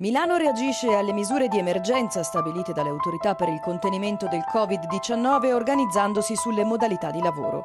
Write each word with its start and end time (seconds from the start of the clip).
Milano 0.00 0.38
reagisce 0.38 0.94
alle 0.94 1.12
misure 1.12 1.48
di 1.48 1.58
emergenza 1.58 2.22
stabilite 2.22 2.72
dalle 2.72 2.88
autorità 2.88 3.34
per 3.34 3.50
il 3.50 3.60
contenimento 3.60 4.28
del 4.28 4.42
Covid-19 4.50 5.52
organizzandosi 5.52 6.36
sulle 6.36 6.64
modalità 6.64 7.10
di 7.10 7.20
lavoro. 7.20 7.60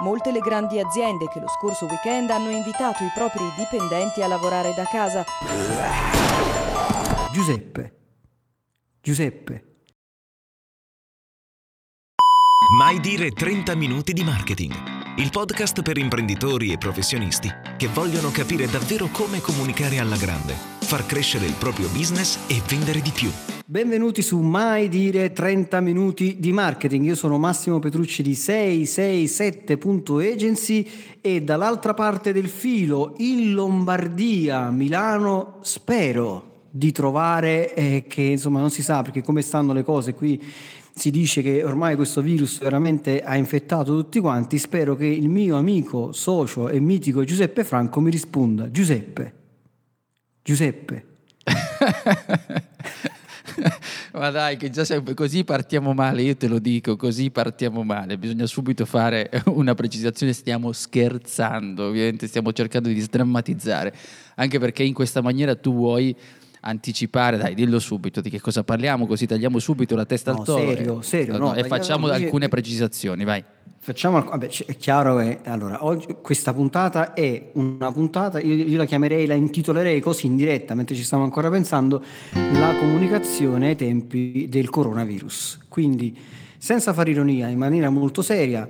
Molte 0.00 0.30
le 0.30 0.40
grandi 0.40 0.78
aziende 0.78 1.26
che 1.28 1.40
lo 1.40 1.48
scorso 1.48 1.86
weekend 1.86 2.28
hanno 2.28 2.50
invitato 2.50 3.02
i 3.02 3.10
propri 3.14 3.44
dipendenti 3.56 4.20
a 4.20 4.26
lavorare 4.26 4.74
da 4.74 4.84
casa. 4.84 5.24
Giuseppe. 7.32 7.96
Giuseppe. 9.00 9.64
Mai 12.76 13.00
dire 13.00 13.30
30 13.30 13.74
minuti 13.74 14.12
di 14.12 14.22
marketing. 14.22 14.95
Il 15.18 15.30
podcast 15.30 15.80
per 15.80 15.96
imprenditori 15.96 16.72
e 16.72 16.76
professionisti 16.76 17.50
che 17.78 17.88
vogliono 17.88 18.30
capire 18.30 18.66
davvero 18.66 19.08
come 19.10 19.40
comunicare 19.40 19.98
alla 19.98 20.18
grande, 20.18 20.52
far 20.52 21.06
crescere 21.06 21.46
il 21.46 21.54
proprio 21.54 21.88
business 21.88 22.38
e 22.50 22.60
vendere 22.68 23.00
di 23.00 23.10
più. 23.14 23.30
Benvenuti 23.64 24.20
su 24.20 24.38
Mai 24.40 24.90
dire 24.90 25.32
30 25.32 25.80
minuti 25.80 26.36
di 26.38 26.52
marketing. 26.52 27.06
Io 27.06 27.14
sono 27.14 27.38
Massimo 27.38 27.78
Petrucci 27.78 28.22
di 28.22 28.32
667.agency 28.32 30.86
e 31.22 31.40
dall'altra 31.40 31.94
parte 31.94 32.34
del 32.34 32.50
filo, 32.50 33.14
in 33.16 33.54
Lombardia, 33.54 34.68
Milano, 34.68 35.60
spero 35.62 36.56
di 36.76 36.92
trovare 36.92 37.72
eh, 37.72 38.04
che 38.06 38.20
insomma 38.20 38.60
non 38.60 38.70
si 38.70 38.82
sa 38.82 39.00
perché 39.00 39.22
come 39.22 39.40
stanno 39.40 39.72
le 39.72 39.82
cose 39.82 40.12
qui 40.12 40.38
si 40.98 41.10
dice 41.10 41.42
che 41.42 41.62
ormai 41.62 41.94
questo 41.94 42.22
virus 42.22 42.58
veramente 42.58 43.20
ha 43.22 43.36
infettato 43.36 43.94
tutti 43.94 44.18
quanti, 44.18 44.56
spero 44.58 44.96
che 44.96 45.04
il 45.04 45.28
mio 45.28 45.58
amico, 45.58 46.10
socio 46.12 46.70
e 46.70 46.80
mitico 46.80 47.22
Giuseppe 47.22 47.64
Franco 47.64 48.00
mi 48.00 48.10
risponda. 48.10 48.70
Giuseppe, 48.70 49.34
Giuseppe. 50.42 51.04
Ma 54.12 54.30
dai, 54.30 54.56
che 54.56 54.70
già 54.70 54.86
sempre 54.86 55.12
così 55.12 55.44
partiamo 55.44 55.92
male, 55.92 56.22
io 56.22 56.34
te 56.34 56.48
lo 56.48 56.58
dico, 56.58 56.96
così 56.96 57.30
partiamo 57.30 57.82
male. 57.82 58.16
Bisogna 58.16 58.46
subito 58.46 58.86
fare 58.86 59.30
una 59.52 59.74
precisazione, 59.74 60.32
stiamo 60.32 60.72
scherzando, 60.72 61.88
ovviamente 61.88 62.26
stiamo 62.26 62.54
cercando 62.54 62.88
di 62.88 63.00
sdrammatizzare, 63.00 63.94
anche 64.36 64.58
perché 64.58 64.82
in 64.82 64.94
questa 64.94 65.20
maniera 65.20 65.54
tu 65.56 65.74
vuoi 65.74 66.16
anticipare, 66.66 67.36
dai, 67.36 67.54
dillo 67.54 67.78
subito 67.78 68.20
di 68.20 68.28
che 68.28 68.40
cosa 68.40 68.64
parliamo, 68.64 69.06
così 69.06 69.26
tagliamo 69.26 69.58
subito 69.58 69.94
la 69.94 70.04
testa 70.04 70.32
No, 70.32 70.38
al 70.38 70.44
toro. 70.44 70.66
serio, 70.66 71.02
serio, 71.02 71.32
no, 71.38 71.46
no, 71.46 71.54
e 71.54 71.64
facciamo 71.64 72.08
alcune 72.08 72.48
precisazioni, 72.48 73.24
vai. 73.24 73.42
Facciamo, 73.78 74.20
vabbè, 74.20 74.48
è 74.66 74.76
chiaro 74.76 75.18
che 75.18 75.38
allora, 75.44 75.84
oggi, 75.84 76.16
questa 76.20 76.52
puntata 76.52 77.14
è 77.14 77.50
una 77.52 77.92
puntata, 77.92 78.40
io, 78.40 78.54
io 78.54 78.76
la 78.76 78.84
chiamerei, 78.84 79.26
la 79.26 79.34
intitolerei 79.34 80.00
così 80.00 80.26
in 80.26 80.34
diretta, 80.34 80.74
mentre 80.74 80.96
ci 80.96 81.04
stiamo 81.04 81.22
ancora 81.22 81.48
pensando, 81.50 82.02
la 82.32 82.74
comunicazione 82.80 83.68
ai 83.68 83.76
tempi 83.76 84.48
del 84.48 84.70
coronavirus. 84.70 85.60
Quindi, 85.68 86.18
senza 86.58 86.92
fare 86.92 87.10
ironia, 87.10 87.46
in 87.46 87.58
maniera 87.58 87.88
molto 87.88 88.22
seria, 88.22 88.68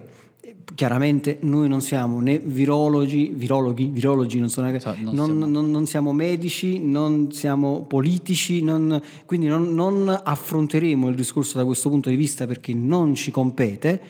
chiaramente 0.74 1.38
noi 1.42 1.68
non 1.68 1.80
siamo 1.80 2.20
né 2.20 2.38
virologi, 2.38 3.32
virologhi, 3.34 3.86
virologi 3.86 4.38
non 4.38 4.48
sono, 4.48 4.78
So, 4.78 4.94
non 5.00 5.14
non, 5.14 5.26
siamo- 5.26 5.46
non- 5.46 5.70
non 5.70 5.86
siamo 5.86 6.12
medici, 6.12 6.78
non 6.80 7.30
siamo 7.32 7.84
politici, 7.88 8.62
non- 8.62 9.00
quindi 9.24 9.46
non, 9.46 9.74
non 9.74 10.08
affronteremo 10.22 11.08
il 11.08 11.14
discorso 11.14 11.56
da 11.58 11.64
questo 11.64 11.88
punto 11.88 12.08
di 12.10 12.16
vista 12.16 12.46
perché 12.46 12.74
non 12.74 13.14
ci 13.14 13.30
compete, 13.30 14.00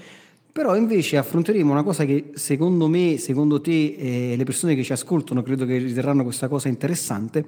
però 0.50 0.74
invece 0.74 1.18
affronteremo 1.18 1.70
una 1.70 1.82
cosa 1.82 2.04
che 2.06 2.30
secondo 2.34 2.88
me, 2.88 3.18
secondo 3.18 3.60
te 3.60 3.94
e 3.98 4.34
le 4.36 4.44
persone 4.44 4.74
che 4.74 4.82
ci 4.82 4.92
ascoltano 4.92 5.42
credo 5.42 5.66
che 5.66 5.76
riterranno 5.76 6.22
questa 6.22 6.48
cosa 6.48 6.68
interessante, 6.68 7.44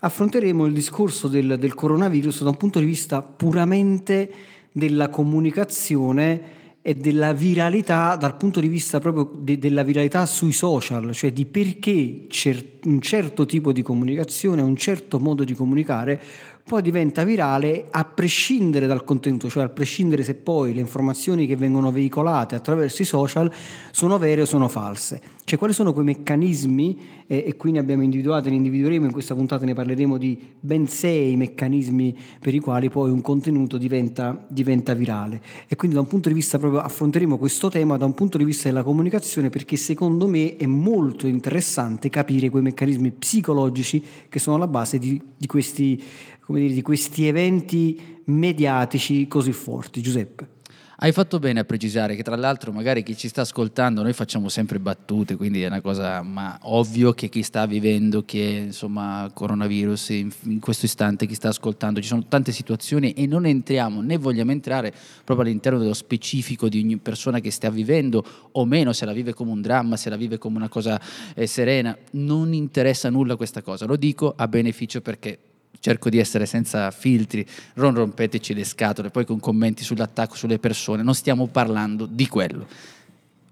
affronteremo 0.00 0.66
il 0.66 0.72
discorso 0.74 1.28
del, 1.28 1.56
del 1.58 1.74
coronavirus 1.74 2.42
da 2.42 2.50
un 2.50 2.56
punto 2.56 2.78
di 2.80 2.84
vista 2.84 3.22
puramente 3.22 4.30
della 4.70 5.08
comunicazione 5.08 6.60
e 6.82 6.94
della 6.96 7.32
viralità 7.32 8.16
dal 8.16 8.36
punto 8.36 8.58
di 8.58 8.66
vista 8.66 8.98
proprio 8.98 9.30
de- 9.38 9.56
della 9.58 9.84
viralità 9.84 10.26
sui 10.26 10.50
social, 10.52 11.14
cioè 11.14 11.32
di 11.32 11.46
perché 11.46 12.26
cer- 12.28 12.84
un 12.86 13.00
certo 13.00 13.46
tipo 13.46 13.72
di 13.72 13.82
comunicazione, 13.82 14.62
un 14.62 14.76
certo 14.76 15.20
modo 15.20 15.44
di 15.44 15.54
comunicare 15.54 16.20
poi 16.64 16.80
diventa 16.80 17.24
virale 17.24 17.86
a 17.90 18.04
prescindere 18.04 18.86
dal 18.86 19.04
contenuto, 19.04 19.50
cioè 19.50 19.64
a 19.64 19.68
prescindere 19.68 20.22
se 20.22 20.34
poi 20.34 20.72
le 20.72 20.80
informazioni 20.80 21.46
che 21.46 21.56
vengono 21.56 21.90
veicolate 21.90 22.54
attraverso 22.54 23.02
i 23.02 23.04
social 23.04 23.52
sono 23.90 24.18
vere 24.18 24.42
o 24.42 24.44
sono 24.44 24.68
false. 24.68 25.20
Cioè 25.44 25.58
quali 25.58 25.74
sono 25.74 25.92
quei 25.92 26.04
meccanismi, 26.04 26.98
eh, 27.26 27.44
e 27.46 27.56
qui 27.56 27.72
ne 27.72 27.80
abbiamo 27.80 28.02
individuati, 28.02 28.48
ne 28.48 28.56
individueremo 28.56 29.06
in 29.06 29.12
questa 29.12 29.34
puntata, 29.34 29.64
ne 29.64 29.74
parleremo 29.74 30.16
di 30.16 30.38
ben 30.60 30.86
sei 30.86 31.34
meccanismi 31.34 32.16
per 32.38 32.54
i 32.54 32.60
quali 32.60 32.88
poi 32.90 33.10
un 33.10 33.20
contenuto 33.20 33.76
diventa, 33.76 34.46
diventa 34.48 34.94
virale. 34.94 35.42
E 35.66 35.74
quindi 35.74 35.96
da 35.96 36.02
un 36.02 36.08
punto 36.08 36.28
di 36.28 36.34
vista 36.34 36.58
proprio 36.58 36.80
affronteremo 36.80 37.38
questo 37.38 37.68
tema 37.68 37.96
da 37.96 38.04
un 38.04 38.14
punto 38.14 38.38
di 38.38 38.44
vista 38.44 38.68
della 38.68 38.84
comunicazione 38.84 39.50
perché 39.50 39.76
secondo 39.76 40.28
me 40.28 40.56
è 40.56 40.66
molto 40.66 41.26
interessante 41.26 42.08
capire 42.08 42.48
quei 42.48 42.62
meccanismi 42.62 43.10
psicologici 43.10 44.02
che 44.28 44.38
sono 44.38 44.56
alla 44.56 44.68
base 44.68 44.98
di, 44.98 45.20
di 45.36 45.46
questi, 45.46 46.00
come 46.44 46.60
dire, 46.60 46.74
di 46.74 46.82
questi 46.82 47.26
eventi 47.26 48.20
mediatici 48.26 49.26
così 49.28 49.52
forti. 49.52 50.02
Giuseppe. 50.02 50.60
Hai 51.02 51.10
fatto 51.10 51.40
bene 51.40 51.58
a 51.58 51.64
precisare 51.64 52.14
che 52.14 52.22
tra 52.22 52.36
l'altro 52.36 52.70
magari 52.70 53.02
chi 53.02 53.16
ci 53.16 53.26
sta 53.26 53.40
ascoltando, 53.40 54.02
noi 54.02 54.12
facciamo 54.12 54.48
sempre 54.48 54.78
battute, 54.78 55.34
quindi 55.34 55.60
è 55.60 55.66
una 55.66 55.80
cosa 55.80 56.22
ma 56.22 56.56
ovvio 56.62 57.12
che 57.12 57.28
chi 57.28 57.42
sta 57.42 57.66
vivendo 57.66 58.24
che 58.24 58.66
insomma 58.66 59.28
coronavirus 59.34 60.10
in, 60.10 60.30
in 60.42 60.60
questo 60.60 60.86
istante 60.86 61.26
chi 61.26 61.34
sta 61.34 61.48
ascoltando, 61.48 62.00
ci 62.00 62.06
sono 62.06 62.24
tante 62.28 62.52
situazioni 62.52 63.14
e 63.14 63.26
non 63.26 63.46
entriamo 63.46 64.00
né 64.00 64.16
vogliamo 64.16 64.52
entrare 64.52 64.94
proprio 65.24 65.44
all'interno 65.44 65.80
dello 65.80 65.92
specifico 65.92 66.68
di 66.68 66.78
ogni 66.78 66.98
persona 66.98 67.40
che 67.40 67.50
stia 67.50 67.70
vivendo 67.70 68.24
o 68.52 68.64
meno, 68.64 68.92
se 68.92 69.04
la 69.04 69.12
vive 69.12 69.34
come 69.34 69.50
un 69.50 69.60
dramma, 69.60 69.96
se 69.96 70.08
la 70.08 70.16
vive 70.16 70.38
come 70.38 70.58
una 70.58 70.68
cosa 70.68 71.00
eh, 71.34 71.48
serena, 71.48 71.98
non 72.12 72.52
interessa 72.52 73.10
nulla 73.10 73.34
questa 73.34 73.60
cosa, 73.60 73.86
lo 73.86 73.96
dico 73.96 74.34
a 74.36 74.46
beneficio 74.46 75.00
perché 75.00 75.36
cerco 75.82 76.08
di 76.08 76.18
essere 76.18 76.46
senza 76.46 76.92
filtri, 76.92 77.44
non 77.74 77.92
rompeteci 77.92 78.54
le 78.54 78.62
scatole, 78.62 79.10
poi 79.10 79.24
con 79.24 79.40
commenti 79.40 79.82
sull'attacco 79.82 80.36
sulle 80.36 80.60
persone, 80.60 81.02
non 81.02 81.14
stiamo 81.14 81.48
parlando 81.48 82.06
di 82.06 82.28
quello. 82.28 82.66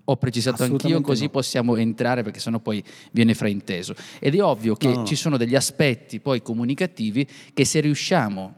Ho 0.05 0.17
precisato 0.17 0.63
anch'io, 0.63 1.01
così 1.01 1.25
no. 1.25 1.31
possiamo 1.31 1.75
entrare 1.75 2.23
perché 2.23 2.39
sennò 2.39 2.61
poi 2.61 2.83
viene 3.11 3.35
frainteso. 3.35 3.97
Ed 4.21 4.37
è 4.37 4.43
ovvio 4.43 4.77
che 4.77 4.93
no. 4.93 5.05
ci 5.05 5.17
sono 5.17 5.37
degli 5.37 5.57
aspetti 5.57 6.21
poi 6.21 6.41
comunicativi 6.41 7.27
che 7.53 7.65
se 7.65 7.81
riusciamo, 7.81 8.55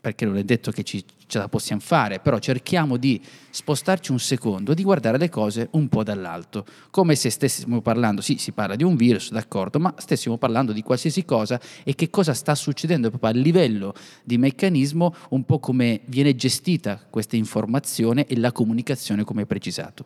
perché 0.00 0.24
non 0.24 0.36
è 0.36 0.44
detto 0.44 0.70
che 0.70 0.84
ci, 0.84 1.04
ce 1.26 1.38
la 1.38 1.48
possiamo 1.48 1.80
fare, 1.80 2.20
però 2.20 2.38
cerchiamo 2.38 2.96
di 2.96 3.20
spostarci 3.50 4.12
un 4.12 4.18
secondo, 4.18 4.74
di 4.74 4.82
guardare 4.82 5.18
le 5.18 5.28
cose 5.28 5.68
un 5.72 5.88
po' 5.88 6.02
dall'alto, 6.02 6.64
come 6.90 7.14
se 7.14 7.30
stessimo 7.30 7.80
parlando, 7.80 8.20
sì, 8.20 8.36
si 8.38 8.52
parla 8.52 8.76
di 8.76 8.84
un 8.84 8.96
virus, 8.96 9.30
d'accordo, 9.30 9.78
ma 9.78 9.92
stessimo 9.96 10.36
parlando 10.36 10.72
di 10.72 10.82
qualsiasi 10.82 11.24
cosa 11.24 11.60
e 11.84 11.94
che 11.94 12.10
cosa 12.10 12.34
sta 12.34 12.54
succedendo 12.54 13.08
proprio 13.08 13.30
a 13.30 13.34
livello 13.34 13.94
di 14.22 14.38
meccanismo, 14.38 15.14
un 15.30 15.44
po' 15.44 15.58
come 15.58 16.00
viene 16.06 16.34
gestita 16.34 17.00
questa 17.08 17.36
informazione 17.36 18.26
e 18.26 18.38
la 18.38 18.52
comunicazione 18.52 19.24
come 19.24 19.46
precisato. 19.46 20.04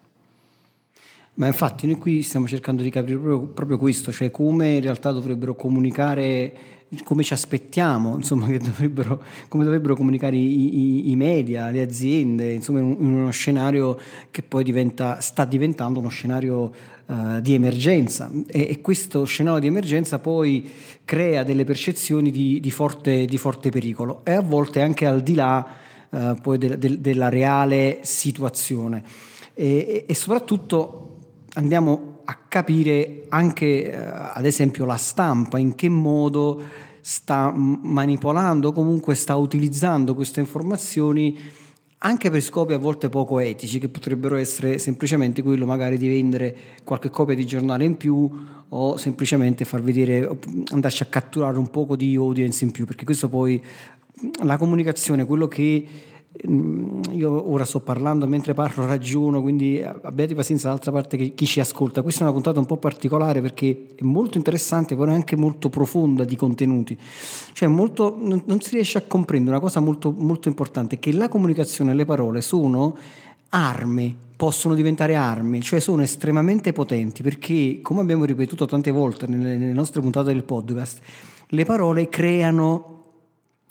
Ma 1.34 1.46
infatti 1.46 1.86
noi 1.86 1.96
qui 1.96 2.22
stiamo 2.22 2.46
cercando 2.46 2.82
di 2.82 2.90
capire 2.90 3.16
proprio, 3.16 3.48
proprio 3.48 3.78
questo, 3.78 4.12
cioè 4.12 4.30
come 4.30 4.74
in 4.74 4.82
realtà 4.82 5.10
dovrebbero 5.10 5.54
comunicare, 5.54 6.52
come 7.04 7.22
ci 7.22 7.32
aspettiamo, 7.32 8.16
insomma, 8.16 8.46
dovrebbero, 8.58 9.22
come 9.48 9.64
dovrebbero 9.64 9.94
comunicare 9.94 10.36
i, 10.36 10.78
i- 11.06 11.10
i 11.10 11.16
media, 11.16 11.70
le 11.70 11.82
aziende, 11.82 12.52
insomma, 12.52 12.80
in, 12.80 12.84
un- 12.86 12.96
in 12.98 13.12
uno 13.14 13.30
scenario 13.30 13.98
che 14.30 14.42
poi 14.42 14.64
diventa, 14.64 15.20
sta 15.20 15.44
diventando 15.44 16.00
uno 16.00 16.08
scenario 16.08 16.72
eh, 17.06 17.40
di 17.42 17.54
emergenza 17.54 18.30
e, 18.46 18.66
e 18.70 18.80
questo 18.80 19.24
scenario 19.24 19.60
di 19.60 19.66
emergenza 19.68 20.18
poi 20.18 20.68
crea 21.04 21.42
delle 21.44 21.64
percezioni 21.64 22.30
di, 22.30 22.60
di 22.60 22.70
forte, 22.70 23.24
di 23.24 23.36
forte 23.38 23.70
pericolo 23.70 24.22
e 24.24 24.32
a 24.32 24.40
volte 24.42 24.80
anche 24.80 25.06
al 25.06 25.22
di 25.22 25.34
là 25.34 25.66
eh, 26.10 26.34
poi 26.42 26.58
del- 26.58 26.78
del- 26.78 26.98
della 26.98 27.28
reale 27.28 28.00
situazione. 28.02 29.02
E, 29.54 29.66
e- 29.66 30.04
e 30.06 30.14
soprattutto 30.14 31.16
andiamo 31.54 32.09
a 32.30 32.38
capire 32.46 33.24
anche, 33.28 33.90
eh, 33.90 33.96
ad 33.96 34.44
esempio, 34.44 34.84
la 34.84 34.96
stampa, 34.96 35.58
in 35.58 35.74
che 35.74 35.88
modo 35.88 36.62
sta 37.00 37.52
manipolando, 37.52 38.72
comunque 38.72 39.16
sta 39.16 39.34
utilizzando 39.34 40.14
queste 40.14 40.38
informazioni 40.38 41.36
anche 42.02 42.30
per 42.30 42.40
scopi 42.40 42.72
a 42.72 42.78
volte 42.78 43.08
poco 43.08 43.40
etici, 43.40 43.80
che 43.80 43.88
potrebbero 43.88 44.36
essere 44.36 44.78
semplicemente 44.78 45.42
quello 45.42 45.66
magari 45.66 45.98
di 45.98 46.08
vendere 46.08 46.56
qualche 46.84 47.10
copia 47.10 47.34
di 47.34 47.44
giornale 47.44 47.84
in 47.84 47.96
più 47.96 48.30
o 48.68 48.96
semplicemente 48.96 49.64
far 49.64 49.82
vedere, 49.82 50.38
andarci 50.70 51.02
a 51.02 51.06
catturare 51.06 51.58
un 51.58 51.68
poco 51.68 51.96
di 51.96 52.14
audience 52.14 52.64
in 52.64 52.70
più, 52.70 52.86
perché 52.86 53.04
questo 53.04 53.28
poi 53.28 53.60
la 54.44 54.56
comunicazione, 54.56 55.26
quello 55.26 55.48
che 55.48 55.86
io 56.42 57.50
ora 57.50 57.64
sto 57.64 57.80
parlando 57.80 58.26
mentre 58.26 58.54
parlo 58.54 58.86
ragiono, 58.86 59.42
quindi 59.42 59.82
abbiate 59.82 60.34
pazienza 60.34 60.68
dall'altra 60.68 60.92
parte 60.92 61.16
che 61.16 61.34
chi 61.34 61.44
ci 61.44 61.58
ascolta. 61.60 62.02
Questa 62.02 62.20
è 62.20 62.22
una 62.24 62.32
puntata 62.32 62.60
un 62.60 62.66
po' 62.66 62.76
particolare 62.76 63.40
perché 63.40 63.88
è 63.96 64.04
molto 64.04 64.38
interessante, 64.38 64.94
però 64.96 65.10
è 65.10 65.14
anche 65.14 65.36
molto 65.36 65.68
profonda 65.68 66.24
di 66.24 66.36
contenuti. 66.36 66.96
Cioè 67.52 67.68
molto, 67.68 68.16
non, 68.18 68.42
non, 68.46 68.60
si 68.60 68.74
riesce 68.76 68.98
a 68.98 69.02
comprendere 69.02 69.56
una 69.56 69.64
cosa 69.64 69.80
molto, 69.80 70.14
molto 70.16 70.48
importante, 70.48 70.98
che 70.98 71.12
la 71.12 71.28
comunicazione 71.28 71.90
e 71.90 71.94
le 71.94 72.04
parole 72.04 72.40
sono 72.40 72.96
armi, 73.50 74.16
possono 74.36 74.74
diventare 74.74 75.16
armi, 75.16 75.60
cioè 75.60 75.80
sono 75.80 76.02
estremamente 76.02 76.72
potenti 76.72 77.22
perché, 77.22 77.80
come 77.82 78.00
abbiamo 78.00 78.24
ripetuto 78.24 78.66
tante 78.66 78.92
volte 78.92 79.26
nelle, 79.26 79.56
nelle 79.56 79.72
nostre 79.72 80.00
puntate 80.00 80.32
del 80.32 80.44
podcast, 80.44 81.00
le 81.48 81.64
parole 81.64 82.08
creano 82.08 82.98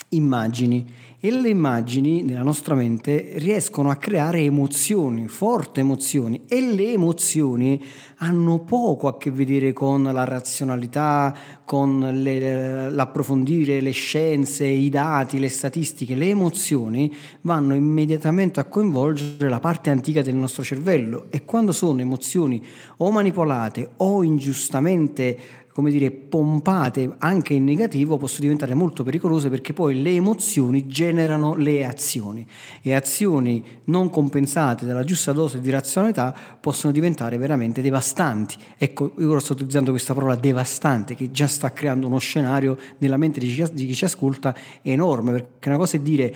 immagini 0.09 0.85
e 1.21 1.31
le 1.31 1.49
immagini 1.49 2.21
nella 2.21 2.43
nostra 2.43 2.75
mente 2.75 3.33
riescono 3.35 3.89
a 3.89 3.97
creare 3.97 4.39
emozioni, 4.39 5.27
forti 5.27 5.81
emozioni 5.81 6.43
e 6.47 6.61
le 6.61 6.93
emozioni 6.93 7.83
hanno 8.19 8.59
poco 8.59 9.09
a 9.09 9.17
che 9.17 9.29
vedere 9.29 9.73
con 9.73 10.03
la 10.03 10.23
razionalità, 10.23 11.35
con 11.65 11.99
le, 11.99 12.89
l'approfondire 12.89 13.81
le 13.81 13.91
scienze, 13.91 14.65
i 14.65 14.89
dati, 14.89 15.39
le 15.39 15.49
statistiche. 15.49 16.15
Le 16.15 16.29
emozioni 16.29 17.13
vanno 17.41 17.75
immediatamente 17.75 18.61
a 18.61 18.65
coinvolgere 18.65 19.49
la 19.49 19.59
parte 19.59 19.89
antica 19.89 20.21
del 20.21 20.35
nostro 20.35 20.63
cervello 20.63 21.25
e 21.31 21.43
quando 21.43 21.73
sono 21.73 21.99
emozioni 21.99 22.65
o 22.97 23.11
manipolate 23.11 23.91
o 23.97 24.23
ingiustamente 24.23 25.37
come 25.79 25.91
dire, 25.91 26.11
pompate 26.11 27.15
anche 27.19 27.53
in 27.53 27.63
negativo 27.63 28.17
possono 28.17 28.41
diventare 28.41 28.73
molto 28.73 29.03
pericolose 29.03 29.49
perché 29.49 29.71
poi 29.71 30.01
le 30.01 30.11
emozioni 30.11 30.87
generano 30.87 31.55
le 31.55 31.85
azioni 31.85 32.45
e 32.81 32.93
azioni 32.93 33.63
non 33.85 34.09
compensate 34.09 34.85
dalla 34.85 35.05
giusta 35.05 35.31
dose 35.31 35.61
di 35.61 35.69
razionalità 35.69 36.35
possono 36.59 36.91
diventare 36.91 37.37
veramente 37.37 37.81
devastanti. 37.81 38.57
Ecco, 38.77 39.13
io 39.19 39.29
ora 39.29 39.39
sto 39.39 39.53
utilizzando 39.53 39.91
questa 39.91 40.13
parola 40.13 40.35
devastante 40.35 41.15
che 41.15 41.31
già 41.31 41.47
sta 41.47 41.71
creando 41.71 42.07
uno 42.07 42.19
scenario 42.19 42.77
nella 42.97 43.15
mente 43.15 43.39
di 43.39 43.47
chi, 43.47 43.63
di 43.71 43.85
chi 43.85 43.95
ci 43.95 44.03
ascolta 44.03 44.53
enorme, 44.81 45.31
perché 45.31 45.69
una 45.69 45.77
cosa 45.77 45.95
è 45.95 46.01
dire 46.01 46.35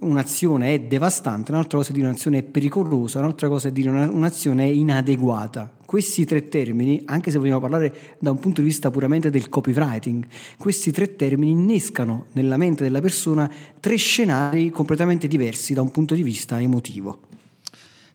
un'azione 0.00 0.74
è 0.74 0.80
devastante, 0.80 1.52
un'altra 1.52 1.78
cosa 1.78 1.90
è 1.90 1.92
dire 1.92 2.06
un'azione 2.08 2.38
è 2.38 2.42
pericolosa, 2.42 3.20
un'altra 3.20 3.48
cosa 3.48 3.68
è 3.68 3.70
dire 3.70 3.88
un'azione 3.88 4.64
è 4.64 4.68
inadeguata. 4.68 5.78
Questi 5.90 6.24
tre 6.24 6.46
termini, 6.46 7.02
anche 7.06 7.32
se 7.32 7.38
vogliamo 7.38 7.58
parlare 7.58 8.16
da 8.20 8.30
un 8.30 8.38
punto 8.38 8.60
di 8.60 8.68
vista 8.68 8.92
puramente 8.92 9.28
del 9.28 9.48
copywriting, 9.48 10.24
questi 10.56 10.92
tre 10.92 11.16
termini 11.16 11.50
innescano 11.50 12.26
nella 12.34 12.56
mente 12.56 12.84
della 12.84 13.00
persona 13.00 13.52
tre 13.80 13.96
scenari 13.96 14.70
completamente 14.70 15.26
diversi 15.26 15.74
da 15.74 15.82
un 15.82 15.90
punto 15.90 16.14
di 16.14 16.22
vista 16.22 16.60
emotivo. 16.60 17.29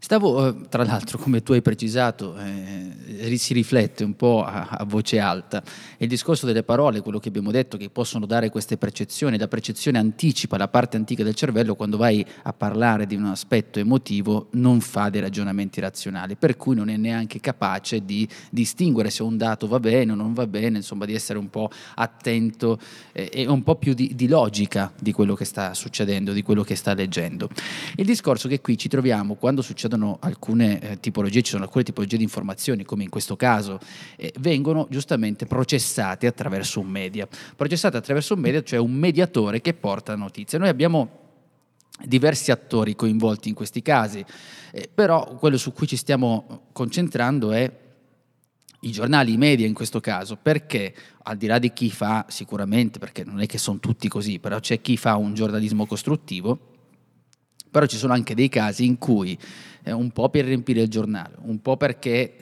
Stavo, 0.05 0.49
eh, 0.49 0.55
tra 0.69 0.83
l'altro, 0.83 1.17
come 1.17 1.41
tu 1.41 1.53
hai 1.53 1.63
precisato, 1.63 2.37
eh, 2.37 3.35
si 3.37 3.55
riflette 3.55 4.03
un 4.03 4.15
po' 4.15 4.43
a, 4.43 4.67
a, 4.69 4.83
voce 4.85 5.17
alta. 5.17 5.63
Il 5.97 6.07
discorso 6.07 6.45
delle 6.45 6.61
parole, 6.61 7.01
quello 7.01 7.17
che 7.17 7.29
abbiamo 7.29 7.49
detto, 7.49 7.75
che 7.75 7.89
possono 7.89 8.27
dare 8.27 8.51
queste 8.51 8.77
percezioni, 8.77 9.39
la 9.39 9.47
percezione 9.47 9.97
anticipa 9.97 10.57
la 10.57 10.67
parte 10.67 10.95
antica 10.95 11.23
del 11.23 11.33
cervello, 11.33 11.73
quando 11.73 11.97
vai 11.97 12.23
a 12.43 12.53
parlare 12.53 13.07
di 13.07 13.15
un 13.15 13.25
aspetto 13.25 13.79
emotivo 13.79 14.49
non 14.51 14.79
fa 14.79 15.09
dei 15.09 15.21
ragionamenti 15.21 15.81
razionali, 15.81 16.35
per 16.35 16.55
cui 16.55 16.75
non 16.75 16.89
è 16.89 16.97
neanche 16.97 17.39
capace 17.39 18.05
di 18.05 18.29
distinguere 18.51 19.09
se 19.09 19.23
un 19.23 19.37
dato 19.37 19.65
va 19.65 19.79
bene 19.79 20.11
o 20.11 20.15
non 20.15 20.35
va 20.35 20.45
bene, 20.45 20.77
insomma 20.77 21.05
di 21.05 21.15
essere 21.15 21.39
un 21.39 21.49
po' 21.49 21.71
attento 21.95 22.77
eh, 23.11 23.31
e 23.33 23.47
un 23.47 23.63
po' 23.63 23.75
più 23.77 23.95
di, 23.95 24.13
di 24.13 24.27
logica 24.27 24.93
di 24.99 25.11
quello 25.11 25.33
che 25.33 25.45
sta 25.45 25.73
succedendo, 25.73 26.31
di 26.31 26.43
quello 26.43 26.61
che 26.61 26.75
sta 26.75 26.93
leggendo. 26.93 27.49
Il 27.95 28.05
discorso 28.05 28.47
che 28.47 28.61
qui 28.61 28.77
ci 28.77 28.87
troviamo 28.87 29.33
quando 29.33 29.63
succedono 29.63 29.93
accadono 29.95 30.17
alcune 30.21 30.79
eh, 30.79 30.99
tipologie, 30.99 31.41
ci 31.41 31.51
sono 31.51 31.63
alcune 31.63 31.83
tipologie 31.83 32.17
di 32.17 32.23
informazioni, 32.23 32.83
come 32.83 33.03
in 33.03 33.09
questo 33.09 33.35
caso, 33.35 33.79
eh, 34.17 34.33
vengono 34.39 34.87
giustamente 34.89 35.45
processate 35.45 36.27
attraverso 36.27 36.79
un 36.79 36.87
media. 36.87 37.27
Processate 37.55 37.97
attraverso 37.97 38.35
un 38.35 38.41
media, 38.41 38.61
cioè 38.61 38.79
un 38.79 38.93
mediatore 38.93 39.61
che 39.61 39.73
porta 39.73 40.15
notizie. 40.15 40.57
Noi 40.57 40.69
abbiamo 40.69 41.23
diversi 42.03 42.51
attori 42.51 42.95
coinvolti 42.95 43.49
in 43.49 43.55
questi 43.55 43.81
casi, 43.81 44.23
eh, 44.71 44.89
però 44.93 45.35
quello 45.37 45.57
su 45.57 45.71
cui 45.71 45.87
ci 45.87 45.95
stiamo 45.95 46.67
concentrando 46.73 47.51
è 47.51 47.83
i 48.81 48.91
giornali, 48.91 49.33
i 49.33 49.37
media 49.37 49.65
in 49.65 49.73
questo 49.73 49.99
caso, 49.99 50.37
perché 50.39 50.93
al 51.23 51.37
di 51.37 51.47
là 51.47 51.57
di 51.57 51.73
chi 51.73 51.89
fa 51.89 52.25
sicuramente, 52.27 52.99
perché 52.99 53.23
non 53.23 53.39
è 53.39 53.47
che 53.47 53.57
sono 53.57 53.79
tutti 53.79 54.07
così, 54.07 54.37
però 54.37 54.59
c'è 54.59 54.79
chi 54.81 54.95
fa 54.95 55.15
un 55.15 55.33
giornalismo 55.33 55.87
costruttivo, 55.87 56.73
però 57.75 57.87
ci 57.87 57.97
sono 57.97 58.13
anche 58.13 58.35
dei 58.35 58.47
casi 58.47 58.85
in 58.85 58.97
cui 58.97 59.37
eh, 59.83 59.91
un 59.91 60.09
po' 60.11 60.29
per 60.29 60.45
riempire 60.45 60.83
il 60.83 60.87
giornale, 60.87 61.35
un 61.41 61.61
po' 61.61 61.75
perché 61.75 62.37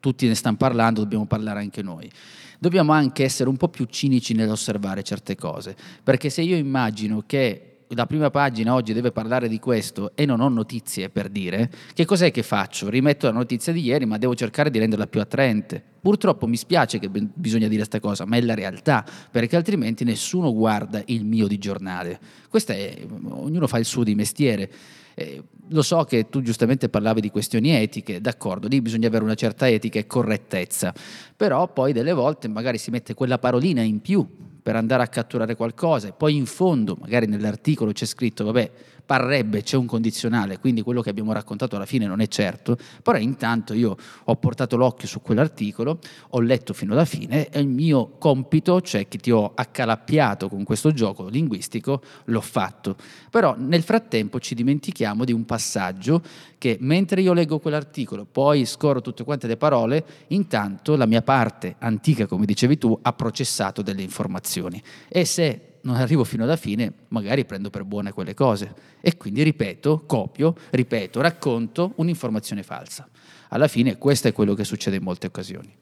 tutti 0.00 0.26
ne 0.26 0.34
stanno 0.34 0.56
parlando, 0.56 1.02
dobbiamo 1.02 1.26
parlare 1.26 1.60
anche 1.60 1.82
noi. 1.82 2.10
Dobbiamo 2.58 2.92
anche 2.92 3.22
essere 3.22 3.50
un 3.50 3.58
po' 3.58 3.68
più 3.68 3.84
cinici 3.84 4.32
nell'osservare 4.32 5.02
certe 5.02 5.36
cose, 5.36 5.76
perché 6.02 6.30
se 6.30 6.40
io 6.40 6.56
immagino 6.56 7.22
che 7.26 7.67
la 7.88 8.06
prima 8.06 8.30
pagina 8.30 8.74
oggi 8.74 8.92
deve 8.92 9.12
parlare 9.12 9.48
di 9.48 9.58
questo 9.58 10.12
e 10.14 10.26
non 10.26 10.40
ho 10.40 10.48
notizie 10.48 11.08
per 11.08 11.28
dire, 11.28 11.70
che 11.94 12.04
cos'è 12.04 12.30
che 12.30 12.42
faccio? 12.42 12.88
Rimetto 12.88 13.26
la 13.26 13.32
notizia 13.32 13.72
di 13.72 13.82
ieri, 13.82 14.04
ma 14.04 14.18
devo 14.18 14.34
cercare 14.34 14.70
di 14.70 14.78
renderla 14.78 15.06
più 15.06 15.20
attraente. 15.20 15.82
Purtroppo 16.00 16.46
mi 16.46 16.56
spiace 16.56 16.98
che 16.98 17.08
bisogna 17.08 17.66
dire 17.66 17.78
questa 17.78 18.00
cosa, 18.00 18.24
ma 18.24 18.36
è 18.36 18.40
la 18.40 18.54
realtà, 18.54 19.04
perché 19.30 19.56
altrimenti 19.56 20.04
nessuno 20.04 20.52
guarda 20.52 21.02
il 21.06 21.24
mio 21.24 21.46
di 21.46 21.58
giornale. 21.58 22.18
Questo 22.48 22.72
è, 22.72 23.06
ognuno 23.28 23.66
fa 23.66 23.78
il 23.78 23.84
suo 23.84 24.04
di 24.04 24.14
mestiere. 24.14 24.70
Eh, 25.14 25.42
lo 25.70 25.82
so 25.82 26.04
che 26.04 26.28
tu 26.28 26.40
giustamente 26.42 26.88
parlavi 26.88 27.20
di 27.20 27.30
questioni 27.30 27.70
etiche, 27.70 28.20
d'accordo, 28.20 28.68
lì 28.68 28.80
bisogna 28.80 29.08
avere 29.08 29.24
una 29.24 29.34
certa 29.34 29.68
etica 29.68 29.98
e 29.98 30.06
correttezza, 30.06 30.94
però 31.36 31.70
poi 31.72 31.92
delle 31.92 32.12
volte 32.12 32.48
magari 32.48 32.78
si 32.78 32.90
mette 32.90 33.14
quella 33.14 33.38
parolina 33.38 33.82
in 33.82 34.00
più 34.00 34.26
per 34.68 34.76
andare 34.76 35.02
a 35.02 35.08
catturare 35.08 35.56
qualcosa 35.56 36.08
e 36.08 36.12
poi 36.12 36.36
in 36.36 36.44
fondo, 36.44 36.94
magari 37.00 37.24
nell'articolo 37.24 37.90
c'è 37.92 38.04
scritto, 38.04 38.44
vabbè, 38.44 38.70
parrebbe 39.08 39.62
c'è 39.62 39.78
un 39.78 39.86
condizionale, 39.86 40.58
quindi 40.58 40.82
quello 40.82 41.00
che 41.00 41.08
abbiamo 41.08 41.32
raccontato 41.32 41.76
alla 41.76 41.86
fine 41.86 42.04
non 42.04 42.20
è 42.20 42.28
certo, 42.28 42.76
però 43.02 43.16
intanto 43.16 43.72
io 43.72 43.96
ho 44.24 44.36
portato 44.36 44.76
l'occhio 44.76 45.08
su 45.08 45.22
quell'articolo, 45.22 45.98
ho 46.28 46.40
letto 46.40 46.74
fino 46.74 46.92
alla 46.92 47.06
fine 47.06 47.48
e 47.48 47.58
il 47.58 47.68
mio 47.68 48.16
compito, 48.18 48.82
cioè 48.82 49.08
che 49.08 49.16
ti 49.16 49.30
ho 49.30 49.52
accalappiato 49.54 50.50
con 50.50 50.62
questo 50.62 50.92
gioco 50.92 51.26
linguistico, 51.28 52.02
l'ho 52.24 52.40
fatto. 52.42 52.96
Però 53.30 53.54
nel 53.56 53.82
frattempo 53.82 54.40
ci 54.40 54.54
dimentichiamo 54.54 55.24
di 55.24 55.32
un 55.32 55.46
passaggio 55.46 56.22
che 56.58 56.76
mentre 56.78 57.22
io 57.22 57.32
leggo 57.32 57.60
quell'articolo, 57.60 58.26
poi 58.30 58.66
scorro 58.66 59.00
tutte 59.00 59.24
quante 59.24 59.46
le 59.46 59.56
parole, 59.56 60.04
intanto 60.26 60.96
la 60.96 61.06
mia 61.06 61.22
parte 61.22 61.76
antica, 61.78 62.26
come 62.26 62.44
dicevi 62.44 62.76
tu, 62.76 62.98
ha 63.00 63.12
processato 63.14 63.80
delle 63.80 64.02
informazioni. 64.02 64.82
E 65.08 65.24
se 65.24 65.67
non 65.88 65.96
arrivo 65.96 66.22
fino 66.22 66.44
alla 66.44 66.56
fine, 66.56 66.92
magari 67.08 67.46
prendo 67.46 67.70
per 67.70 67.84
buone 67.84 68.12
quelle 68.12 68.34
cose 68.34 68.74
e 69.00 69.16
quindi 69.16 69.42
ripeto, 69.42 70.04
copio, 70.06 70.54
ripeto, 70.70 71.20
racconto 71.22 71.92
un'informazione 71.96 72.62
falsa. 72.62 73.08
Alla 73.48 73.68
fine 73.68 73.96
questo 73.96 74.28
è 74.28 74.32
quello 74.32 74.52
che 74.52 74.64
succede 74.64 74.96
in 74.96 75.02
molte 75.02 75.26
occasioni. 75.26 75.74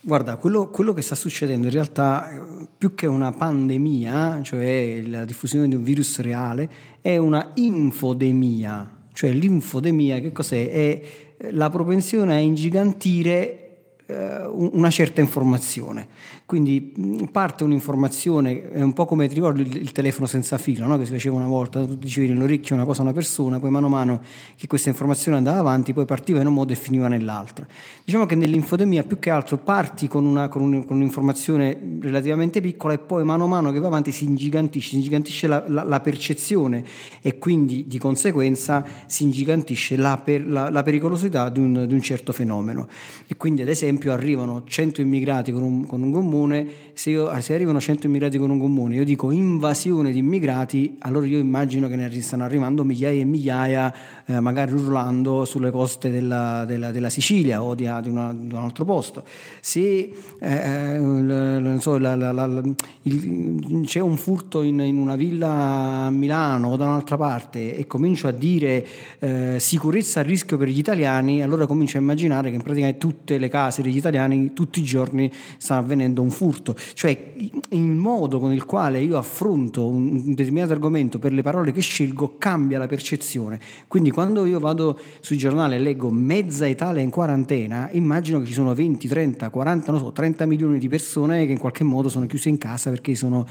Guarda, 0.00 0.36
quello, 0.36 0.68
quello, 0.70 0.94
che 0.94 1.02
sta 1.02 1.14
succedendo 1.14 1.66
in 1.66 1.72
realtà, 1.72 2.30
più 2.78 2.94
che 2.94 3.06
una 3.06 3.32
pandemia, 3.32 4.40
cioè 4.42 5.02
la 5.04 5.24
diffusione 5.24 5.68
di 5.68 5.74
un 5.74 5.82
virus 5.82 6.20
reale, 6.20 6.70
è 7.00 7.16
una 7.16 7.50
infodemia. 7.54 8.90
Cioè 9.12 9.32
l'infodemia 9.32 10.20
che 10.20 10.32
cos'è? 10.32 10.70
È 10.70 11.02
la 11.50 11.68
propensione 11.68 12.34
a 12.34 12.38
ingigantire 12.38 13.34
eh, 13.34 13.65
una 14.08 14.90
certa 14.90 15.20
informazione. 15.20 16.08
Quindi 16.46 16.94
parte 17.32 17.64
un'informazione, 17.64 18.70
è 18.70 18.80
un 18.80 18.92
po' 18.92 19.04
come 19.04 19.26
ti 19.26 19.34
ricordi 19.34 19.62
il, 19.62 19.76
il 19.78 19.90
telefono 19.90 20.28
senza 20.28 20.58
filo, 20.58 20.86
no? 20.86 20.96
che 20.96 21.04
si 21.04 21.10
faceva 21.10 21.34
una 21.34 21.48
volta, 21.48 21.84
tu 21.84 21.96
dicevi 21.96 22.28
nell'orecchio 22.28 22.76
una 22.76 22.84
cosa 22.84 23.00
a 23.00 23.02
una 23.02 23.12
persona, 23.12 23.58
poi 23.58 23.70
mano 23.70 23.86
a 23.86 23.90
mano 23.90 24.20
che 24.54 24.68
questa 24.68 24.88
informazione 24.90 25.36
andava 25.36 25.58
avanti, 25.58 25.92
poi 25.92 26.04
partiva 26.04 26.40
in 26.40 26.46
un 26.46 26.54
modo 26.54 26.72
e 26.72 26.76
finiva 26.76 27.08
nell'altro. 27.08 27.66
Diciamo 28.04 28.26
che 28.26 28.36
nell'infodemia 28.36 29.02
più 29.02 29.18
che 29.18 29.30
altro 29.30 29.56
parti 29.56 30.06
con, 30.06 30.24
una, 30.24 30.46
con, 30.46 30.62
un, 30.62 30.84
con 30.84 30.98
un'informazione 30.98 31.76
relativamente 32.00 32.60
piccola 32.60 32.94
e 32.94 32.98
poi 32.98 33.24
mano 33.24 33.42
a 33.42 33.48
mano 33.48 33.72
che 33.72 33.80
va 33.80 33.88
avanti 33.88 34.12
si 34.12 34.24
ingigantisce, 34.24 34.90
si 34.90 34.96
ingigantisce 34.96 35.48
la, 35.48 35.64
la, 35.66 35.82
la 35.82 35.98
percezione 35.98 36.84
e 37.22 37.38
quindi 37.38 37.88
di 37.88 37.98
conseguenza 37.98 38.84
si 39.06 39.24
ingigantisce 39.24 39.96
la, 39.96 40.16
per, 40.16 40.46
la 40.46 40.82
pericolosità 40.84 41.48
di 41.48 41.58
un, 41.58 41.86
di 41.88 41.94
un 41.94 42.02
certo 42.02 42.32
fenomeno. 42.32 42.86
E 43.26 43.36
quindi 43.36 43.62
ad 43.62 43.68
esempio 43.68 43.94
esempio 43.96 44.12
arrivano 44.12 44.62
100 44.64 45.00
immigrati 45.00 45.52
con 45.52 45.62
un, 45.62 45.86
con 45.86 46.02
un 46.02 46.12
comune, 46.12 46.66
se, 46.96 47.10
io, 47.10 47.40
se, 47.42 47.52
arrivano 47.52 47.78
100 47.78 48.06
immigrati 48.06 48.38
con 48.38 48.48
un 48.48 48.58
comune, 48.58 48.94
io 48.94 49.04
dico 49.04 49.30
invasione 49.30 50.12
di 50.12 50.18
immigrati, 50.20 50.96
allora 51.00 51.26
io 51.26 51.38
immagino 51.38 51.88
che 51.88 51.96
ne 51.96 52.22
stanno 52.22 52.44
arrivando 52.44 52.84
migliaia 52.84 53.20
e 53.20 53.24
migliaia, 53.26 53.94
eh, 54.24 54.40
magari 54.40 54.72
urlando 54.72 55.44
sulle 55.44 55.70
coste 55.70 56.10
della, 56.10 56.64
della, 56.64 56.92
della 56.92 57.10
Sicilia 57.10 57.62
o 57.62 57.74
di, 57.74 57.86
di, 58.00 58.08
una, 58.08 58.32
di, 58.32 58.50
un 58.50 58.62
altro 58.62 58.86
posto. 58.86 59.24
Se 59.60 59.78
eh, 59.80 60.14
eh 60.40 61.76
so, 61.80 61.98
la, 61.98 62.16
la, 62.16 62.62
il, 63.02 63.82
c'è 63.84 64.00
un 64.00 64.16
furto 64.16 64.62
in, 64.62 64.80
in, 64.80 64.96
una 64.96 65.16
villa 65.16 66.06
a 66.06 66.10
Milano 66.10 66.68
o 66.68 66.76
da 66.76 66.86
un'altra 66.86 67.18
parte 67.18 67.76
e 67.76 67.86
comincio 67.86 68.26
a 68.26 68.32
dire 68.32 68.86
eh, 69.18 69.56
sicurezza 69.60 70.20
a 70.20 70.22
rischio 70.22 70.56
per 70.56 70.68
gli 70.68 70.78
italiani, 70.78 71.42
allora 71.42 71.66
comincio 71.66 71.98
a 71.98 72.00
immaginare 72.00 72.48
che 72.48 72.56
in 72.56 72.62
pratica 72.62 72.90
tutte 72.94 73.36
le 73.36 73.50
case 73.50 73.82
degli 73.82 73.98
italiani 73.98 74.54
tutti 74.54 74.80
i 74.80 74.82
giorni 74.82 75.30
sta 75.58 75.76
avvenendo 75.76 76.22
un 76.22 76.30
furto. 76.30 76.74
Cioè 76.94 77.34
il 77.70 77.80
modo 77.80 78.38
con 78.38 78.52
il 78.52 78.64
quale 78.64 79.00
io 79.00 79.16
affronto 79.18 79.86
un 79.86 80.34
determinato 80.34 80.72
argomento 80.72 81.18
per 81.18 81.32
le 81.32 81.42
parole 81.42 81.72
che 81.72 81.80
scelgo 81.80 82.36
cambia 82.38 82.78
la 82.78 82.86
percezione. 82.86 83.60
Quindi 83.88 84.10
quando 84.10 84.44
io 84.46 84.58
vado 84.58 84.98
sui 85.20 85.36
giornali 85.36 85.74
e 85.74 85.78
leggo 85.78 86.10
mezza 86.10 86.66
Italia 86.66 87.02
in 87.02 87.10
quarantena, 87.10 87.88
immagino 87.92 88.40
che 88.40 88.46
ci 88.46 88.52
sono 88.52 88.74
20, 88.74 89.08
30, 89.08 89.50
40, 89.50 89.92
non 89.92 90.00
so, 90.00 90.12
30 90.12 90.46
milioni 90.46 90.78
di 90.78 90.88
persone 90.88 91.46
che 91.46 91.52
in 91.52 91.58
qualche 91.58 91.84
modo 91.84 92.08
sono 92.08 92.26
chiuse 92.26 92.48
in 92.48 92.58
casa 92.58 92.90
perché 92.90 93.14
sono 93.14 93.46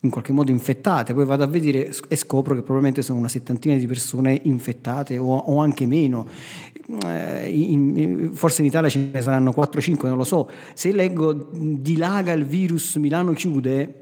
in 0.00 0.10
qualche 0.10 0.32
modo 0.32 0.50
infettate, 0.50 1.12
poi 1.12 1.26
vado 1.26 1.42
a 1.42 1.46
vedere 1.46 1.92
e 2.08 2.16
scopro 2.16 2.54
che 2.54 2.60
probabilmente 2.62 3.02
sono 3.02 3.18
una 3.18 3.28
settantina 3.28 3.76
di 3.76 3.86
persone 3.86 4.40
infettate 4.44 5.18
o, 5.18 5.36
o 5.36 5.58
anche 5.60 5.86
meno. 5.86 6.26
Eh, 7.04 7.48
in, 7.48 8.30
forse 8.32 8.62
in 8.62 8.68
Italia 8.68 8.88
ce 8.88 9.10
ne 9.12 9.20
saranno 9.20 9.52
4-5, 9.54 10.06
non 10.06 10.16
lo 10.16 10.24
so. 10.24 10.48
Se 10.74 10.92
leggo 10.92 11.50
dilaga 11.52 12.32
il 12.32 12.46
virus, 12.46 12.96
Milano 12.96 13.32
chiude, 13.32 13.99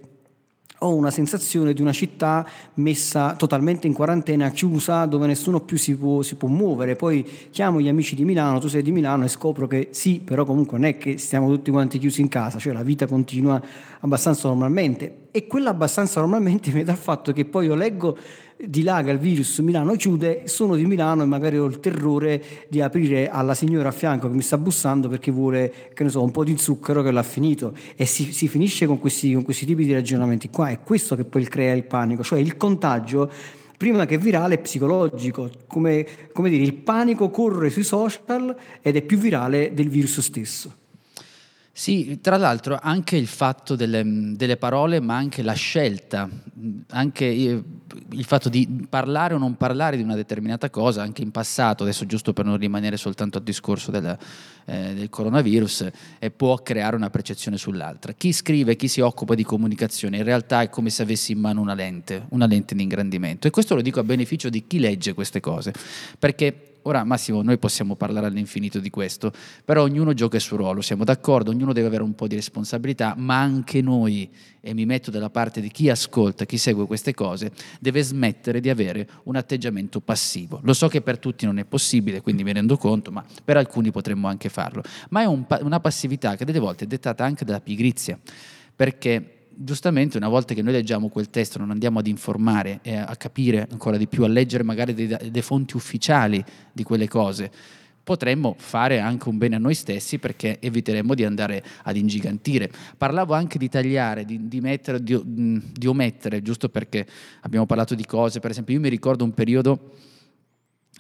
ho 0.81 0.95
una 0.95 1.11
sensazione 1.11 1.73
di 1.73 1.83
una 1.83 1.93
città 1.93 2.47
messa 2.75 3.35
totalmente 3.35 3.87
in 3.87 3.93
quarantena, 3.93 4.51
chiusa, 4.51 5.07
dove 5.07 5.27
nessuno 5.27 5.61
più 5.61 5.77
si 5.77 5.97
può, 5.97 6.23
si 6.23 6.37
può, 6.37 6.49
muovere. 6.49 6.95
Poi 6.95 7.27
chiamo 7.51 7.81
gli 7.81 7.89
amici 7.89 8.15
di 8.15 8.25
Milano, 8.25 8.61
tu 8.61 8.69
sei 8.69 8.83
di 8.83 8.93
Milano 8.93 9.25
e 9.25 9.29
scopro 9.29 9.67
che 9.67 9.89
sì, 9.91 10.21
però 10.21 10.45
comunque 10.45 10.79
non 10.79 10.89
è 10.89 10.97
che 10.97 11.19
stiamo 11.19 11.49
tutti 11.49 11.71
quanti 11.71 11.99
chiusi 11.99 12.21
in 12.21 12.29
casa, 12.29 12.59
cioè 12.59 12.73
la 12.73 12.83
vita 12.83 13.07
continua 13.07 13.61
abbastanza 14.01 14.49
normalmente. 14.49 15.27
E 15.31 15.47
quella 15.47 15.71
abbastanza 15.71 16.21
normalmente 16.21 16.71
mi 16.73 16.85
dà 16.85 16.93
il 16.93 16.99
fatto 16.99 17.33
che 17.33 17.45
poi 17.45 17.67
io 17.67 17.75
leggo 17.75 18.17
dilaga 18.61 19.13
il 19.13 19.19
virus, 19.19 19.59
Milano 19.61 19.95
chiude, 19.95 20.43
sono 20.47 20.75
di 20.75 20.85
Milano 20.85 21.23
e 21.23 21.27
magari 21.27 21.59
ho 21.59 21.67
il 21.67 21.79
terrore 21.79 22.43
di 22.69 22.81
aprire 22.81 23.29
alla 23.29 23.55
signora 23.55 23.89
a 23.89 23.93
fianco 23.93 24.29
che 24.29 24.35
mi 24.35 24.43
sta 24.43 24.59
bussando 24.59 25.09
perché 25.09 25.31
vuole, 25.31 25.73
che 25.95 26.03
ne 26.03 26.11
so, 26.11 26.23
un 26.23 26.33
po' 26.33 26.43
di 26.45 26.57
zucchero 26.59 27.03
che 27.03 27.11
l'ha 27.11 27.23
finito. 27.23 27.73
E 27.95 28.05
si, 28.05 28.33
si 28.33 28.49
finisce 28.49 28.87
con 28.87 28.99
questi, 28.99 29.33
con 29.33 29.45
questi 29.45 29.65
tipi 29.65 29.85
di 29.85 29.93
ragionamenti. 29.93 30.51
Qua, 30.51 30.69
è 30.69 30.81
questo 30.81 31.15
che 31.15 31.25
poi 31.25 31.45
crea 31.45 31.75
il 31.75 31.85
panico, 31.85 32.23
cioè 32.23 32.41
il 32.41 32.57
contagio 32.57 33.31
prima 33.77 34.07
che 34.07 34.19
virale 34.19 34.57
è 34.57 34.59
psicologico, 34.59 35.51
come, 35.69 36.05
come 36.33 36.51
dire, 36.51 36.65
il 36.65 36.75
panico 36.75 37.31
corre 37.31 37.71
sui 37.71 37.85
social 37.85 38.57
ed 38.83 38.97
è 38.97 39.03
più 39.03 39.19
virale 39.19 39.73
del 39.73 39.89
virus 39.89 40.19
stesso. 40.21 40.78
Sì, 41.79 42.19
tra 42.21 42.37
l'altro 42.37 42.77
anche 42.83 43.17
il 43.17 43.29
fatto 43.29 43.77
delle, 43.77 44.03
delle, 44.35 44.57
parole, 44.57 44.99
ma 44.99 45.15
anche 45.15 45.43
la 45.43 45.53
scelta, 45.53 46.29
anche 46.89 47.25
il 47.25 48.25
fatto 48.25 48.49
di 48.49 48.85
parlare 48.91 49.35
o 49.35 49.39
non 49.39 49.57
parlare 49.57 49.97
di 49.97 50.03
una 50.03 50.17
determinata 50.17 50.71
cosa, 50.71 51.03
anche 51.03 51.23
in 51.23 51.31
passato, 51.31 51.85
adesso 51.85 52.05
giusto 52.05 52.33
per 52.33 52.47
non 52.47 52.57
rimanere 52.57 52.97
soltanto 52.97 53.39
al 53.39 53.45
discorso 53.45 53.93
del, 53.93 54.19
eh, 54.65 54.93
del 54.93 55.09
coronavirus, 55.09 55.89
eh, 56.19 56.33
può 56.33 56.57
creare 56.57 56.97
una 56.97 57.11
percezione 57.11 57.57
sull'altra. 57.57 58.13
Chi 58.13 58.33
scrive, 58.33 58.75
chi 58.75 58.89
si 58.89 59.01
occupa 59.01 59.37
di 59.37 59.45
comunicazione, 59.45 60.17
in 60.17 60.25
realtà 60.25 60.63
è 60.63 60.71
come 60.71 60.91
se 60.91 61.03
avessi 61.03 61.31
in 61.31 61.39
mano 61.39 61.61
una 61.61 61.75
lente, 61.75 62.27
una 62.31 62.47
lente 62.47 62.75
di 62.75 62.83
ingrandimento. 62.83 63.47
E 63.47 63.51
questo 63.51 63.77
lo 63.77 63.83
dico 63.83 64.01
a 64.01 64.03
beneficio 64.03 64.49
di 64.49 64.67
chi 64.67 64.81
legge 64.81 65.15
queste 65.15 65.39
cose, 65.39 65.73
perché 66.19 66.68
Ora 66.89 67.05
Massimo, 67.05 67.43
noi 67.43 67.59
possiamo 67.59 67.97
parlare 67.97 68.29
all'infinito 68.29 68.79
di 68.79 68.89
questo, 68.89 69.31
però 69.63 69.83
ognuno 69.83 70.15
gioca 70.15 70.37
il 70.37 70.43
suo 70.43 70.57
ruolo, 70.57 70.81
siamo 70.81 71.05
d'accordo, 71.05 71.51
ognuno 71.51 71.75
deve 71.75 71.87
avere 71.87 72.03
un 72.03 72.15
po' 72.15 72.27
di 72.27 72.35
responsabilità, 72.35 73.15
ma 73.15 73.39
anche 73.39 73.83
noi, 73.83 74.31
e 74.59 74.73
mi 74.73 74.87
metto 74.87 75.11
dalla 75.11 75.29
parte 75.29 75.61
di 75.61 75.71
chi 75.71 75.91
ascolta, 75.91 76.47
chi 76.47 76.57
segue 76.57 76.87
queste 76.87 77.13
cose, 77.13 77.53
deve 77.79 78.03
smettere 78.03 78.61
di 78.61 78.71
avere 78.71 79.07
un 79.25 79.37
atteggiamento 79.37 80.01
passivo. 80.01 80.61
Lo 80.63 80.73
so 80.73 80.89
che 80.89 81.03
per 81.03 81.19
tutti 81.19 81.45
non 81.45 81.59
è 81.59 81.67
possibile, 81.67 82.23
quindi 82.23 82.43
mi 82.43 82.55
rendo 82.55 82.79
conto, 82.79 83.11
ma 83.11 83.23
per 83.45 83.59
alcuni 83.59 83.91
potremmo 83.91 84.27
anche 84.27 84.49
farlo. 84.49 84.83
Ma 85.11 85.21
è 85.21 85.27
un, 85.27 85.45
una 85.61 85.81
passività 85.81 86.37
che 86.37 86.47
delle 86.47 86.59
volte 86.59 86.85
è 86.85 86.87
dettata 86.87 87.23
anche 87.23 87.45
dalla 87.45 87.61
pigrizia, 87.61 88.19
perché 88.75 89.38
giustamente 89.61 90.17
una 90.17 90.29
volta 90.29 90.55
che 90.55 90.63
noi 90.63 90.73
leggiamo 90.73 91.09
quel 91.09 91.31
testo 91.31 91.59
non 91.59 91.71
andiamo 91.71 91.99
ad 91.99 92.07
informare 92.07 92.79
e 92.83 92.97
a 92.97 93.17
capire 93.17 93.67
ancora 93.71 93.97
di 93.97 94.07
più, 94.07 94.23
a 94.23 94.29
leggere 94.29 94.63
magari 94.63 94.95
delle 94.95 95.43
fonti 95.43 95.77
ufficiali 95.77 96.43
di 96.73 96.85
quelle 96.85 97.09
cose, 97.09 97.51
potremmo 98.05 98.55
fare 98.57 99.01
anche 99.01 99.29
un 99.29 99.37
bene 99.37 99.57
a 99.57 99.59
noi 99.59 99.75
stessi 99.75 100.19
perché 100.19 100.61
eviteremmo 100.61 101.13
di 101.15 101.25
andare 101.25 101.63
ad 101.83 101.97
ingigantire. 101.97 102.71
Parlavo 102.97 103.35
anche 103.35 103.59
di 103.59 103.69
tagliare, 103.69 104.25
di, 104.25 104.47
di, 104.49 104.61
mettere, 104.61 105.03
di, 105.03 105.21
di 105.25 105.87
omettere, 105.87 106.41
giusto 106.41 106.69
perché 106.69 107.07
abbiamo 107.43 107.67
parlato 107.67 107.95
di 107.95 108.07
cose, 108.07 108.39
per 108.41 108.53
esempio 108.53 108.75
io 108.75 108.81
mi 108.81 108.89
ricordo 108.89 109.25
un 109.25 109.35
periodo 109.35 109.91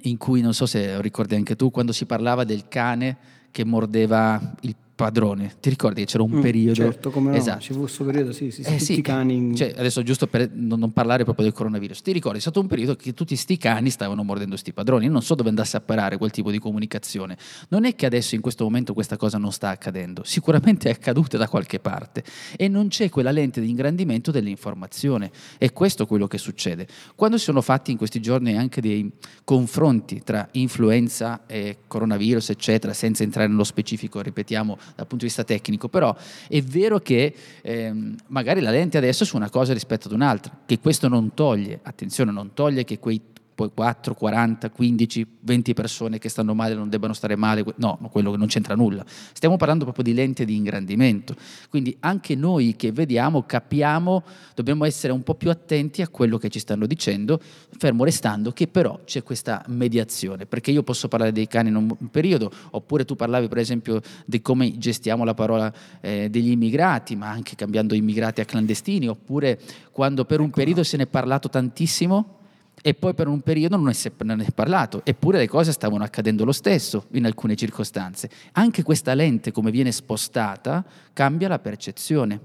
in 0.03 0.17
cui, 0.17 0.41
non 0.41 0.53
so 0.53 0.67
se 0.67 1.01
ricordi 1.01 1.37
anche 1.37 1.57
tu, 1.57 1.71
quando 1.71 1.93
si 1.93 2.07
parlava 2.07 2.45
del 2.45 2.67
cane 2.69 3.17
che 3.51 3.65
mordeva 3.65 4.55
il 4.63 4.77
padrone. 4.99 5.55
Ti 5.61 5.69
ricordi 5.69 6.01
che 6.01 6.07
c'era 6.07 6.25
un 6.25 6.33
mm, 6.33 6.41
periodo? 6.41 6.75
Certo, 6.75 7.11
come 7.13 7.31
no, 7.31 7.37
esatto. 7.37 7.73
fu 7.73 7.79
questo 7.79 8.05
periodo, 8.05 8.33
sì, 8.33 8.51
sì, 8.51 8.65
sì, 8.65 8.75
eh, 8.75 8.79
sì. 8.81 9.01
cani. 9.01 9.55
Cioè, 9.55 9.73
adesso 9.77 10.03
giusto 10.03 10.27
per 10.27 10.51
non 10.53 10.93
parlare 10.93 11.23
proprio 11.23 11.45
del 11.45 11.55
coronavirus, 11.55 12.03
ti 12.03 12.11
ricordi, 12.11 12.39
è 12.39 12.41
stato 12.41 12.59
un 12.59 12.67
periodo 12.67 12.97
che 12.97 13.15
tutti 13.15 13.37
sti 13.37 13.59
cani 13.59 13.91
stavano 13.91 14.25
mordendo 14.25 14.57
sti 14.57 14.73
padroni. 14.73 15.05
Io 15.05 15.13
non 15.13 15.23
so 15.23 15.37
dove 15.37 15.51
andasse 15.51 15.77
a 15.77 15.81
parare 15.81 16.17
quel 16.17 16.33
tipo 16.33 16.51
di 16.51 16.59
comunicazione. 16.59 17.39
Non 17.69 17.85
è 17.85 17.95
che 17.95 18.07
adesso 18.07 18.35
in 18.35 18.41
questo 18.41 18.65
momento 18.65 18.93
questa 18.93 19.17
cosa 19.17 19.39
non 19.39 19.53
sta 19.53 19.69
accadendo, 19.69 20.25
sicuramente 20.25 20.89
è 20.89 20.93
accaduta 20.93 21.37
da 21.37 21.47
qualche 21.47 21.79
parte 21.79 22.25
e 22.57 22.67
non 22.67 22.89
c'è 22.89 23.09
quella 23.09 23.31
lente 23.31 23.61
di 23.61 23.71
ingrandimento 23.71 24.33
dell'informazione. 24.33 25.31
E 25.59 25.73
questo 25.73 26.03
è 26.03 26.07
quello 26.09 26.27
che 26.27 26.39
succede. 26.39 26.89
Quando 27.15 27.39
si 27.39 27.45
sono 27.45 27.61
fatti 27.61 27.93
in 27.93 27.99
questi 27.99 28.21
giorni 28.21 28.57
anche 28.57 28.81
dei 28.81 29.09
confronti 29.45 30.23
tra 30.25 30.49
influenza 30.53 31.47
e 31.47 31.79
coronavirus, 31.87 32.51
eccetera, 32.51 32.93
senza 32.93 33.23
entrare 33.23 33.47
nello 33.47 33.63
specifico, 33.63 34.21
ripetiamo, 34.21 34.77
dal 34.95 35.07
punto 35.07 35.17
di 35.17 35.25
vista 35.25 35.45
tecnico, 35.45 35.89
però 35.89 36.15
è 36.49 36.63
vero 36.63 36.99
che 36.99 37.35
ehm, 37.63 38.17
magari 38.29 38.61
la 38.61 38.71
lente 38.71 38.99
adesso 38.99 39.25
è 39.25 39.27
su 39.27 39.37
una 39.37 39.51
cosa 39.51 39.73
rispetto 39.73 40.09
ad 40.09 40.15
un'altra, 40.15 40.57
che 40.67 40.79
questo 40.79 41.09
non 41.09 41.35
toglie, 41.35 41.81
attenzione, 41.83 42.31
non 42.33 42.55
toglie 42.55 42.85
che 42.85 42.99
quei 42.99 43.21
poi 43.59 43.73
4, 43.75 44.15
40, 44.15 44.71
15, 44.71 45.27
20 45.41 45.75
persone 45.75 46.19
che 46.21 46.29
stanno 46.29 46.55
male 46.55 46.77
non 46.77 46.89
debbano 46.89 47.13
stare 47.13 47.35
male, 47.35 47.65
no, 47.79 47.99
quello 48.13 48.37
non 48.37 48.47
c'entra 48.47 48.77
nulla. 48.77 49.05
Stiamo 49.33 49.57
parlando 49.57 49.83
proprio 49.83 50.05
di 50.05 50.15
lente 50.15 50.45
di 50.45 50.55
ingrandimento. 50.55 51.35
Quindi 51.69 51.97
anche 51.99 52.37
noi 52.37 52.77
che 52.77 52.93
vediamo, 52.93 53.43
capiamo, 53.43 54.23
dobbiamo 54.55 54.85
essere 54.85 55.13
un 55.13 55.25
po' 55.25 55.35
più 55.35 55.51
attenti 55.51 56.03
a 56.03 56.09
quello 56.09 56.39
che 56.39 56.51
ci 56.51 56.61
stanno 56.61 56.87
dicendo, 56.87 57.41
fermo 57.77 58.05
restando 58.05 58.53
che 58.53 58.69
però 58.69 59.01
c'è 59.05 59.25
questa 59.25 59.65
mediazione, 59.67 60.47
perché 60.47 60.71
io 60.71 60.85
posso 60.85 61.09
parlare 61.09 61.33
dei 61.33 61.49
cani 61.49 61.71
in 61.71 61.75
un 61.75 61.97
periodo, 62.13 62.53
oppure 62.71 63.05
tu 63.05 63.17
parlavi 63.17 63.49
per 63.49 63.59
esempio 63.59 64.01
di 64.25 64.41
come 64.41 64.79
gestiamo 64.79 65.25
la 65.25 65.35
parola 65.35 65.73
eh, 66.01 66.31
degli 66.31 66.51
immigrati, 66.51 67.17
ma 67.17 67.29
anche 67.29 67.57
cambiando 67.57 67.97
immigrati 67.97 68.41
a 68.41 68.45
clandestini, 68.45 69.09
oppure 69.09 69.59
quando 69.91 70.25
per 70.25 70.39
un 70.39 70.47
ecco. 70.47 70.59
periodo 70.59 70.85
se 70.85 70.97
ne 70.97 71.03
è 71.03 71.07
parlato 71.09 71.49
tantissimo 71.49 72.37
e 72.83 72.95
poi 72.95 73.15
per 73.15 73.29
un 73.29 73.41
periodo 73.41 73.77
non 73.77 73.93
ne 73.93 74.45
è 74.45 74.51
parlato, 74.53 75.03
eppure 75.05 75.39
le 75.39 75.49
cose 75.49 75.73
stavano 75.73 76.05
accadendo 76.05 76.45
lo 76.45 76.53
stesso 76.53 77.07
in 77.13 77.27
alcune 77.27 77.57
circostanze. 77.57 78.31
Anche 78.53 78.83
questa 78.83 79.15
lente, 79.15 79.53
come 79.53 79.71
viene 79.71 79.93
spostata, 79.93 80.85
cambia 81.13 81.49
la 81.49 81.59
percezione. 81.59 82.41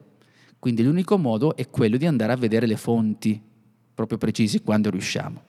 Quindi 0.59 0.83
l'unico 0.83 1.17
modo 1.17 1.55
è 1.55 1.69
quello 1.69 1.97
di 1.97 2.05
andare 2.05 2.31
a 2.31 2.37
vedere 2.37 2.65
le 2.65 2.77
fonti 2.77 3.41
proprio 3.93 4.17
precisi 4.17 4.61
quando 4.61 4.89
riusciamo. 4.89 5.43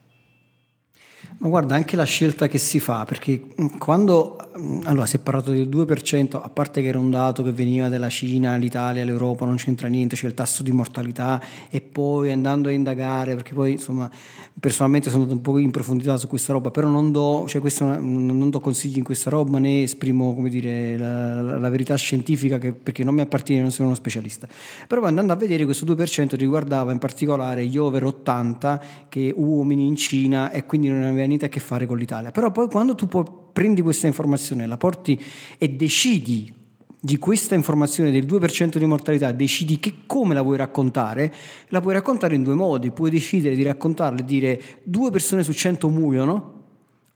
Ma 1.37 1.49
guarda, 1.49 1.75
anche 1.75 1.95
la 1.95 2.05
scelta 2.05 2.47
che 2.47 2.57
si 2.57 2.79
fa, 2.79 3.05
perché 3.05 3.47
quando 3.77 4.37
allora, 4.83 5.05
si 5.05 5.17
è 5.17 5.19
parlato 5.19 5.51
del 5.51 5.67
2%, 5.67 6.41
a 6.41 6.49
parte 6.49 6.81
che 6.81 6.87
era 6.87 6.97
un 6.97 7.09
dato 7.09 7.43
che 7.43 7.51
veniva 7.51 7.89
dalla 7.89 8.07
Cina, 8.07 8.55
l'Italia, 8.55 9.03
l'Europa, 9.03 9.45
non 9.45 9.57
c'entra 9.57 9.89
niente, 9.89 10.15
c'è 10.15 10.27
il 10.27 10.33
tasso 10.33 10.63
di 10.63 10.71
mortalità 10.71 11.41
e 11.69 11.81
poi 11.81 12.31
andando 12.31 12.69
a 12.69 12.71
indagare, 12.71 13.35
perché 13.35 13.53
poi 13.53 13.73
insomma 13.73 14.09
personalmente 14.57 15.09
sono 15.09 15.23
andato 15.23 15.37
un 15.37 15.43
po' 15.43 15.57
in 15.57 15.71
profondità 15.71 16.15
su 16.15 16.27
questa 16.27 16.53
roba, 16.53 16.71
però 16.71 16.87
non 16.87 17.11
do, 17.11 17.45
cioè 17.49 17.61
una, 17.81 17.97
non 17.97 18.49
do 18.49 18.61
consigli 18.61 18.97
in 18.97 19.03
questa 19.03 19.29
roba 19.29 19.59
né 19.59 19.83
esprimo 19.83 20.33
come 20.33 20.47
dire, 20.49 20.97
la, 20.97 21.41
la, 21.41 21.59
la 21.59 21.69
verità 21.69 21.95
scientifica 21.95 22.57
che, 22.57 22.71
perché 22.71 23.03
non 23.03 23.13
mi 23.13 23.21
appartiene, 23.21 23.61
non 23.61 23.71
sono 23.71 23.89
uno 23.89 23.97
specialista. 23.97 24.47
Però 24.87 25.03
andando 25.03 25.33
a 25.33 25.35
vedere 25.35 25.65
questo 25.65 25.85
2% 25.85 26.35
riguardava 26.35 26.93
in 26.93 26.99
particolare 26.99 27.65
gli 27.65 27.77
over 27.77 28.05
80 28.05 28.81
che 29.09 29.33
uomini 29.35 29.85
in 29.85 29.97
Cina 29.97 30.49
e 30.51 30.65
quindi 30.65 30.87
non 30.87 31.03
aveva 31.25 31.27
niente 31.27 31.45
a 31.45 31.49
che 31.49 31.59
fare 31.59 31.85
con 31.85 31.97
l'Italia. 31.97 32.31
Però 32.31 32.51
poi 32.51 32.67
quando 32.67 32.95
tu 32.95 33.07
prendi 33.51 33.81
questa 33.81 34.07
informazione, 34.07 34.65
la 34.65 34.77
porti 34.77 35.21
e 35.57 35.69
decidi 35.69 36.53
di 36.99 37.17
questa 37.17 37.53
informazione 37.53 38.09
del 38.09 38.25
2% 38.25 38.77
di 38.77 38.85
mortalità 38.85 39.31
decidi 39.31 39.79
che 39.79 39.93
come 40.07 40.33
la 40.33 40.41
vuoi 40.41 40.57
raccontare, 40.57 41.33
la 41.67 41.81
puoi 41.81 41.93
raccontare 41.93 42.35
in 42.35 42.43
due 42.43 42.55
modi. 42.55 42.91
Puoi 42.91 43.09
decidere 43.09 43.55
di 43.55 43.63
raccontarla 43.63 44.19
e 44.19 44.25
dire 44.25 44.61
due 44.83 45.11
persone 45.11 45.43
su 45.43 45.51
100 45.51 45.89
muoiono, 45.89 46.53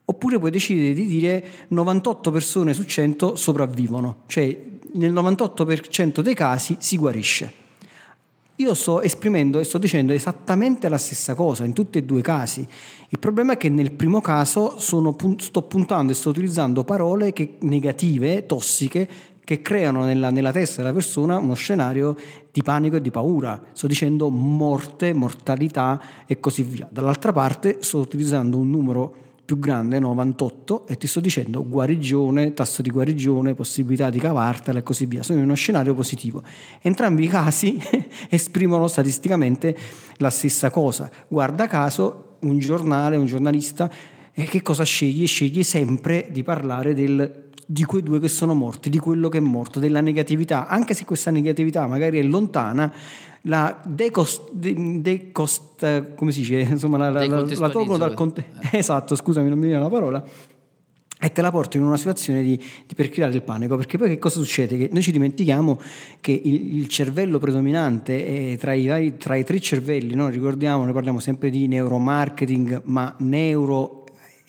oppure 0.06 0.38
puoi 0.38 0.52
decidere 0.52 0.94
di 0.94 1.06
dire 1.06 1.44
98 1.70 2.32
persone 2.32 2.74
su 2.74 2.84
100 2.84 3.36
sopravvivono, 3.36 4.24
cioè 4.28 4.56
nel 4.94 5.14
98% 5.14 6.22
dei 6.22 6.34
casi 6.34 6.76
si 6.80 6.98
guarisce. 6.98 7.59
Io 8.60 8.74
sto 8.74 9.02
esprimendo 9.02 9.60
e 9.60 9.64
sto 9.64 9.78
dicendo 9.78 10.12
esattamente 10.12 10.90
la 10.90 10.98
stessa 10.98 11.34
cosa 11.34 11.64
in 11.64 11.72
tutti 11.72 11.98
e 11.98 12.04
due 12.04 12.20
i 12.20 12.22
casi. 12.22 12.68
Il 13.08 13.18
problema 13.18 13.54
è 13.54 13.58
che 13.58 13.70
nel 13.70 13.94
primo 13.94 14.20
caso 14.20 14.78
sono, 14.80 15.16
sto 15.38 15.62
puntando 15.62 16.12
e 16.12 16.16
sto 16.16 16.30
utilizzando 16.32 16.84
parole 16.84 17.32
che, 17.32 17.56
negative, 17.60 18.46
tossiche, 18.46 19.08
che 19.46 19.62
creano 19.62 20.04
nella, 20.04 20.30
nella, 20.30 20.52
testa 20.52 20.82
della 20.82 20.94
persona 20.94 21.38
uno 21.38 21.54
scenario 21.54 22.18
di 22.52 22.62
panico 22.62 22.98
e 22.98 23.02
di 23.02 23.12
paura. 23.12 23.62
Sto 23.72 23.88
dicendo 23.88 24.30
morte, 24.30 25.14
mortalità 25.14 26.02
e 26.26 26.42
così 26.42 26.64
via. 26.64 26.86
Dall'altra 26.92 27.32
parte 27.32 27.78
sto 27.80 28.00
utilizzando 28.00 28.58
un 28.58 28.70
numero 28.70 29.16
più 29.50 29.58
grande, 29.58 29.98
98, 29.98 30.86
e 30.86 30.96
ti 30.96 31.08
sto 31.08 31.20
dicendo 31.20 31.68
guarigione, 31.68 32.54
tasso 32.54 32.84
di 32.84 32.92
guarigione, 32.92 33.56
possibilità 33.56 34.12
di 34.12 34.20
cavartela 34.20 34.78
e 34.78 34.84
così 34.84 35.08
via. 35.08 35.24
Sono 35.24 35.40
in 35.40 35.46
uno 35.46 35.56
scenario 35.56 35.96
positivo. 35.96 36.44
Entrambi 36.84 37.24
i 37.24 37.28
casi 37.28 37.82
esprimono 38.30 38.88
statisticamente 38.88 39.76
la 40.18 40.30
stessa 40.30 40.70
cosa. 40.70 41.10
Guarda 41.28 41.66
caso, 41.66 42.36
un 42.42 42.60
giornale, 42.60 43.18
un 43.18 43.26
giornalista, 43.26 43.92
eh, 44.32 44.44
che 44.44 44.62
cosa 44.62 44.84
sceglie? 44.84 45.26
Sceglie 45.26 45.64
sempre 45.64 46.28
di 46.30 46.44
parlare 46.44 46.94
del 46.94 47.49
di 47.72 47.84
quei 47.84 48.02
due 48.02 48.20
che 48.20 48.30
sono 48.30 48.56
morti, 48.56 48.90
di 48.90 48.98
quello 48.98 49.30
che 49.30 49.38
è 49.38 49.42
morto, 49.42 49.80
della 49.80 50.02
negatività, 50.02 50.66
anche 50.66 50.96
se 50.96 51.06
questa 51.06 51.30
negatività 51.30 51.86
magari 51.86 52.18
è 52.18 52.24
lontana, 52.24 52.92
la 53.42 53.80
decost, 53.86 54.50
de, 54.52 55.02
decost 55.02 56.16
come 56.16 56.32
si 56.32 56.40
dice, 56.40 56.62
insomma 56.68 56.98
la, 56.98 57.12
la, 57.12 57.28
la, 57.28 57.46
la 57.46 57.70
tolgono 57.70 58.00
dal 58.00 58.16
contesto, 58.16 58.60
eh. 58.74 58.80
esatto, 58.80 59.16
scusami 59.16 59.50
non 59.50 59.60
mi 59.60 59.68
viene 59.68 59.84
la 59.84 59.88
parola, 59.88 60.26
e 61.22 61.32
te 61.32 61.44
la 61.44 61.52
porto 61.52 61.78
in 61.78 61.84
una 61.84 61.98
situazione 61.98 62.42
di, 62.42 62.58
di, 62.58 62.96
per 62.96 63.10
creare 63.10 63.36
il 63.36 63.44
panico, 63.44 63.76
perché 63.76 64.00
poi 64.00 64.08
che 64.08 64.18
cosa 64.18 64.40
succede? 64.40 64.76
Che 64.76 64.90
noi 64.92 65.04
ci 65.04 65.12
dimentichiamo 65.12 65.80
che 66.22 66.32
il, 66.32 66.78
il 66.78 66.88
cervello 66.88 67.38
predominante 67.38 68.54
è 68.54 68.58
tra 68.58 68.74
i, 68.74 69.16
tra 69.18 69.36
i 69.36 69.44
tre 69.44 69.60
cervelli, 69.60 70.16
no? 70.16 70.28
ricordiamo, 70.30 70.86
noi 70.86 70.94
parliamo 70.94 71.20
sempre 71.20 71.52
di 71.52 71.68
neuromarketing, 71.68 72.82
ma 72.86 73.14
neuro 73.20 73.99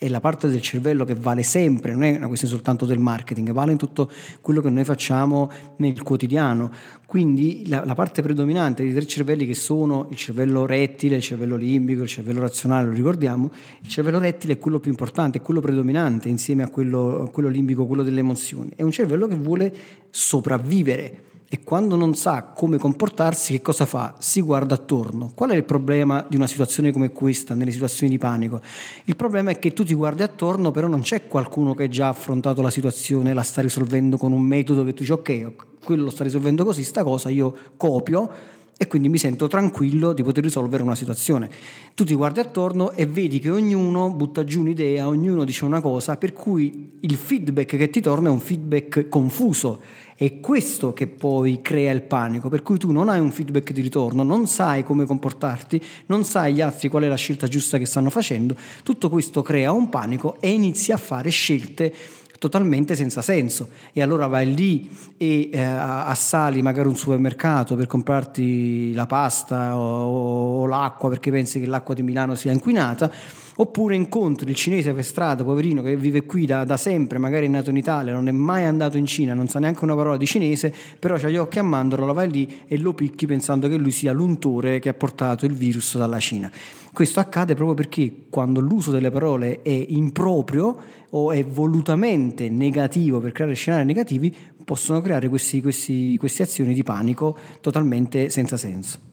è 0.01 0.09
la 0.09 0.19
parte 0.19 0.49
del 0.49 0.61
cervello 0.61 1.05
che 1.05 1.13
vale 1.13 1.43
sempre, 1.43 1.91
non 1.91 2.01
è 2.01 2.15
una 2.15 2.25
questione 2.25 2.55
soltanto 2.55 2.87
del 2.87 2.97
marketing, 2.97 3.51
vale 3.51 3.73
in 3.73 3.77
tutto 3.77 4.09
quello 4.41 4.59
che 4.59 4.71
noi 4.71 4.83
facciamo 4.83 5.51
nel 5.75 6.01
quotidiano. 6.01 6.71
Quindi 7.05 7.67
la, 7.67 7.85
la 7.85 7.93
parte 7.93 8.23
predominante 8.23 8.81
dei 8.81 8.93
tre 8.93 9.05
cervelli 9.05 9.45
che 9.45 9.53
sono 9.53 10.07
il 10.09 10.17
cervello 10.17 10.65
rettile, 10.65 11.17
il 11.17 11.21
cervello 11.21 11.55
limbico, 11.55 12.01
il 12.01 12.07
cervello 12.07 12.39
razionale, 12.39 12.87
lo 12.87 12.93
ricordiamo, 12.93 13.51
il 13.79 13.89
cervello 13.89 14.17
rettile 14.17 14.53
è 14.53 14.57
quello 14.57 14.79
più 14.79 14.89
importante, 14.89 15.37
è 15.37 15.41
quello 15.43 15.59
predominante 15.59 16.29
insieme 16.29 16.63
a 16.63 16.69
quello, 16.69 17.21
a 17.21 17.29
quello 17.29 17.49
limbico, 17.49 17.85
quello 17.85 18.01
delle 18.01 18.21
emozioni. 18.21 18.71
È 18.75 18.81
un 18.81 18.91
cervello 18.91 19.27
che 19.27 19.35
vuole 19.35 19.71
sopravvivere 20.09 21.25
e 21.53 21.63
quando 21.65 21.97
non 21.97 22.15
sa 22.15 22.43
come 22.43 22.77
comportarsi, 22.77 23.51
che 23.51 23.61
cosa 23.61 23.85
fa? 23.85 24.15
Si 24.19 24.39
guarda 24.39 24.75
attorno. 24.75 25.33
Qual 25.35 25.49
è 25.49 25.55
il 25.57 25.65
problema 25.65 26.25
di 26.25 26.37
una 26.37 26.47
situazione 26.47 26.93
come 26.93 27.11
questa, 27.11 27.55
nelle 27.55 27.71
situazioni 27.71 28.09
di 28.09 28.17
panico? 28.17 28.61
Il 29.03 29.17
problema 29.17 29.51
è 29.51 29.59
che 29.59 29.73
tu 29.73 29.83
ti 29.83 29.93
guardi 29.93 30.23
attorno, 30.23 30.71
però 30.71 30.87
non 30.87 31.01
c'è 31.01 31.27
qualcuno 31.27 31.73
che 31.73 31.83
ha 31.83 31.87
già 31.89 32.07
affrontato 32.07 32.61
la 32.61 32.69
situazione, 32.69 33.33
la 33.33 33.41
sta 33.41 33.59
risolvendo 33.61 34.15
con 34.15 34.31
un 34.31 34.41
metodo 34.41 34.85
che 34.85 34.93
tu 34.93 34.99
dici 34.99 35.11
ok, 35.11 35.51
quello 35.83 36.05
lo 36.05 36.09
sta 36.09 36.23
risolvendo 36.23 36.63
così, 36.63 36.83
sta 36.83 37.03
cosa 37.03 37.27
io 37.27 37.53
copio 37.75 38.31
e 38.77 38.87
quindi 38.87 39.09
mi 39.09 39.17
sento 39.17 39.47
tranquillo 39.47 40.13
di 40.13 40.23
poter 40.23 40.43
risolvere 40.43 40.81
una 40.83 40.95
situazione. 40.95 41.49
Tu 41.93 42.05
ti 42.05 42.15
guardi 42.15 42.39
attorno 42.39 42.93
e 42.93 43.05
vedi 43.05 43.39
che 43.39 43.49
ognuno 43.49 44.09
butta 44.09 44.45
giù 44.45 44.61
un'idea, 44.61 45.05
ognuno 45.05 45.43
dice 45.43 45.65
una 45.65 45.81
cosa, 45.81 46.15
per 46.15 46.31
cui 46.31 46.97
il 47.01 47.15
feedback 47.15 47.75
che 47.75 47.89
ti 47.89 47.99
torna 47.99 48.29
è 48.29 48.31
un 48.31 48.39
feedback 48.39 49.09
confuso 49.09 49.81
è 50.23 50.39
questo 50.39 50.93
che 50.93 51.07
poi 51.07 51.61
crea 51.63 51.91
il 51.91 52.03
panico, 52.03 52.47
per 52.47 52.61
cui 52.61 52.77
tu 52.77 52.91
non 52.91 53.09
hai 53.09 53.19
un 53.19 53.31
feedback 53.31 53.71
di 53.71 53.81
ritorno, 53.81 54.21
non 54.21 54.45
sai 54.45 54.83
come 54.83 55.07
comportarti, 55.07 55.81
non 56.05 56.23
sai 56.25 56.53
gli 56.53 56.61
altri 56.61 56.89
qual 56.89 57.01
è 57.01 57.07
la 57.07 57.15
scelta 57.15 57.47
giusta 57.47 57.79
che 57.79 57.87
stanno 57.87 58.11
facendo, 58.11 58.55
tutto 58.83 59.09
questo 59.09 59.41
crea 59.41 59.71
un 59.71 59.89
panico 59.89 60.39
e 60.39 60.51
inizi 60.51 60.91
a 60.91 60.97
fare 60.97 61.31
scelte 61.31 61.91
totalmente 62.37 62.95
senza 62.95 63.23
senso. 63.23 63.69
E 63.93 64.03
allora 64.03 64.27
vai 64.27 64.53
lì 64.53 64.95
e 65.17 65.49
eh, 65.51 65.59
assali 65.59 66.61
magari 66.61 66.87
un 66.87 66.95
supermercato 66.95 67.75
per 67.75 67.87
comprarti 67.87 68.93
la 68.93 69.07
pasta 69.07 69.75
o, 69.75 70.61
o 70.61 70.65
l'acqua 70.67 71.09
perché 71.09 71.31
pensi 71.31 71.59
che 71.59 71.65
l'acqua 71.65 71.95
di 71.95 72.03
Milano 72.03 72.35
sia 72.35 72.51
inquinata 72.51 73.11
oppure 73.61 73.95
incontri 73.95 74.49
il 74.49 74.55
cinese 74.55 74.91
per 74.91 75.05
strada, 75.05 75.43
poverino, 75.43 75.83
che 75.83 75.95
vive 75.95 76.23
qui 76.23 76.47
da, 76.47 76.63
da, 76.63 76.77
sempre, 76.77 77.19
magari 77.19 77.45
è 77.45 77.49
nato 77.49 77.69
in 77.69 77.77
Italia, 77.77 78.11
non 78.11 78.27
è 78.27 78.31
mai 78.31 78.65
andato 78.65 78.97
in 78.97 79.05
Cina, 79.05 79.35
non 79.35 79.47
sa 79.49 79.59
neanche 79.59 79.83
una 79.83 79.93
parola 79.93 80.17
di 80.17 80.25
cinese, 80.25 80.73
però 80.97 81.13
ha 81.13 81.29
gli 81.29 81.37
occhi 81.37 81.59
a 81.59 81.63
mandorlo, 81.63 82.07
la 82.07 82.13
vai 82.13 82.31
lì 82.31 82.61
e 82.67 82.79
lo 82.79 82.93
picchi 82.93 83.27
pensando 83.27 83.67
che 83.67 83.77
lui 83.77 83.91
sia 83.91 84.13
l'untore 84.13 84.79
che 84.79 84.89
ha 84.89 84.95
portato 84.95 85.45
il 85.45 85.53
virus 85.53 85.95
dalla 85.95 86.19
Cina. 86.19 86.51
Questo 86.91 87.19
accade 87.19 87.53
proprio 87.53 87.75
perché 87.75 88.25
quando 88.31 88.59
l'uso 88.59 88.89
delle 88.89 89.11
parole 89.11 89.61
è 89.61 89.85
improprio 89.89 90.77
o 91.11 91.31
è 91.31 91.45
volutamente 91.45 92.49
negativo 92.49 93.19
per 93.19 93.31
creare 93.31 93.53
scenari 93.53 93.85
negativi, 93.85 94.35
possono 94.65 95.01
creare 95.01 95.29
queste 95.29 96.41
azioni 96.41 96.73
di 96.73 96.81
panico 96.81 97.37
totalmente 97.61 98.29
senza 98.29 98.57
senso. 98.57 99.10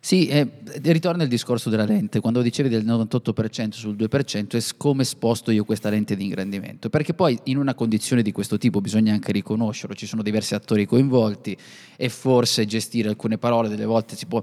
Sì, 0.00 0.28
eh, 0.28 0.48
ritorna 0.82 1.24
il 1.24 1.28
discorso 1.28 1.70
della 1.70 1.84
lente, 1.84 2.20
quando 2.20 2.40
dicevi 2.40 2.68
del 2.68 2.84
98% 2.86 3.72
sul 3.72 3.96
2% 3.96 4.56
è 4.56 4.62
come 4.76 5.04
sposto 5.04 5.50
io 5.50 5.64
questa 5.64 5.90
lente 5.90 6.14
di 6.14 6.24
ingrandimento, 6.24 6.88
perché 6.88 7.14
poi 7.14 7.38
in 7.44 7.56
una 7.56 7.74
condizione 7.74 8.22
di 8.22 8.30
questo 8.30 8.58
tipo 8.58 8.80
bisogna 8.80 9.12
anche 9.12 9.32
riconoscerlo, 9.32 9.96
ci 9.96 10.06
sono 10.06 10.22
diversi 10.22 10.54
attori 10.54 10.86
coinvolti 10.86 11.56
e 11.96 12.08
forse 12.08 12.64
gestire 12.64 13.08
alcune 13.08 13.38
parole 13.38 13.68
delle 13.68 13.84
volte 13.84 14.14
si 14.14 14.26
può 14.26 14.42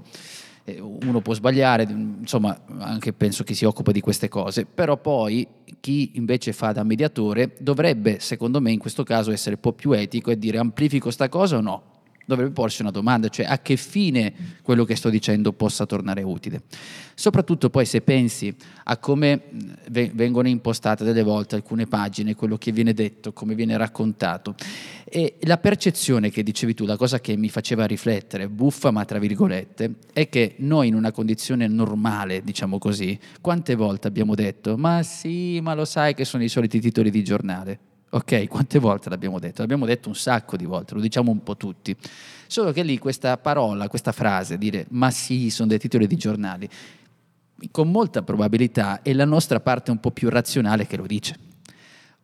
eh, 0.64 0.80
uno 0.80 1.20
può 1.20 1.32
sbagliare, 1.32 1.84
insomma, 1.84 2.60
anche 2.78 3.12
penso 3.12 3.44
che 3.44 3.54
si 3.54 3.64
occupa 3.64 3.92
di 3.92 4.00
queste 4.00 4.28
cose, 4.28 4.66
però 4.66 4.96
poi 4.96 5.46
chi 5.80 6.12
invece 6.14 6.52
fa 6.52 6.72
da 6.72 6.82
mediatore 6.82 7.54
dovrebbe, 7.60 8.18
secondo 8.18 8.60
me, 8.60 8.72
in 8.72 8.78
questo 8.78 9.04
caso 9.04 9.30
essere 9.30 9.54
un 9.54 9.60
po' 9.60 9.72
più 9.72 9.92
etico 9.92 10.30
e 10.30 10.38
dire 10.38 10.58
amplifico 10.58 11.10
sta 11.10 11.28
cosa 11.28 11.56
o 11.56 11.60
no? 11.60 11.95
Dovrebbe 12.26 12.50
porsi 12.50 12.82
una 12.82 12.90
domanda, 12.90 13.28
cioè 13.28 13.46
a 13.46 13.58
che 13.60 13.76
fine 13.76 14.34
quello 14.62 14.84
che 14.84 14.96
sto 14.96 15.08
dicendo 15.08 15.52
possa 15.52 15.86
tornare 15.86 16.22
utile. 16.22 16.62
Soprattutto 17.14 17.70
poi 17.70 17.86
se 17.86 18.02
pensi 18.02 18.54
a 18.84 18.98
come 18.98 19.44
vengono 19.88 20.48
impostate 20.48 21.02
delle 21.04 21.22
volte 21.22 21.54
alcune 21.54 21.86
pagine, 21.86 22.34
quello 22.34 22.58
che 22.58 22.72
viene 22.72 22.92
detto, 22.92 23.32
come 23.32 23.54
viene 23.54 23.76
raccontato. 23.78 24.54
E 25.04 25.36
la 25.42 25.56
percezione 25.56 26.30
che 26.30 26.42
dicevi 26.42 26.74
tu, 26.74 26.84
la 26.84 26.96
cosa 26.96 27.20
che 27.20 27.36
mi 27.36 27.48
faceva 27.48 27.86
riflettere, 27.86 28.48
buffa 28.48 28.90
ma 28.90 29.04
tra 29.04 29.18
virgolette, 29.18 29.94
è 30.12 30.28
che 30.28 30.56
noi 30.58 30.88
in 30.88 30.94
una 30.94 31.12
condizione 31.12 31.68
normale, 31.68 32.42
diciamo 32.42 32.76
così, 32.78 33.18
quante 33.40 33.76
volte 33.76 34.08
abbiamo 34.08 34.34
detto, 34.34 34.76
ma 34.76 35.02
sì, 35.02 35.60
ma 35.60 35.74
lo 35.74 35.84
sai 35.84 36.14
che 36.14 36.24
sono 36.24 36.42
i 36.42 36.48
soliti 36.48 36.80
titoli 36.80 37.10
di 37.10 37.24
giornale. 37.24 37.78
Ok, 38.16 38.48
quante 38.48 38.78
volte 38.78 39.10
l'abbiamo 39.10 39.38
detto? 39.38 39.60
L'abbiamo 39.60 39.84
detto 39.84 40.08
un 40.08 40.14
sacco 40.14 40.56
di 40.56 40.64
volte, 40.64 40.94
lo 40.94 41.00
diciamo 41.00 41.30
un 41.30 41.42
po' 41.42 41.54
tutti. 41.54 41.94
Solo 42.46 42.72
che 42.72 42.82
lì 42.82 42.96
questa 42.96 43.36
parola, 43.36 43.88
questa 43.88 44.10
frase, 44.10 44.56
dire 44.56 44.86
ma 44.88 45.10
sì, 45.10 45.50
sono 45.50 45.68
dei 45.68 45.78
titoli 45.78 46.06
di 46.06 46.16
giornali, 46.16 46.66
con 47.70 47.90
molta 47.90 48.22
probabilità 48.22 49.02
è 49.02 49.12
la 49.12 49.26
nostra 49.26 49.60
parte 49.60 49.90
un 49.90 50.00
po' 50.00 50.12
più 50.12 50.30
razionale 50.30 50.86
che 50.86 50.96
lo 50.96 51.06
dice. 51.06 51.36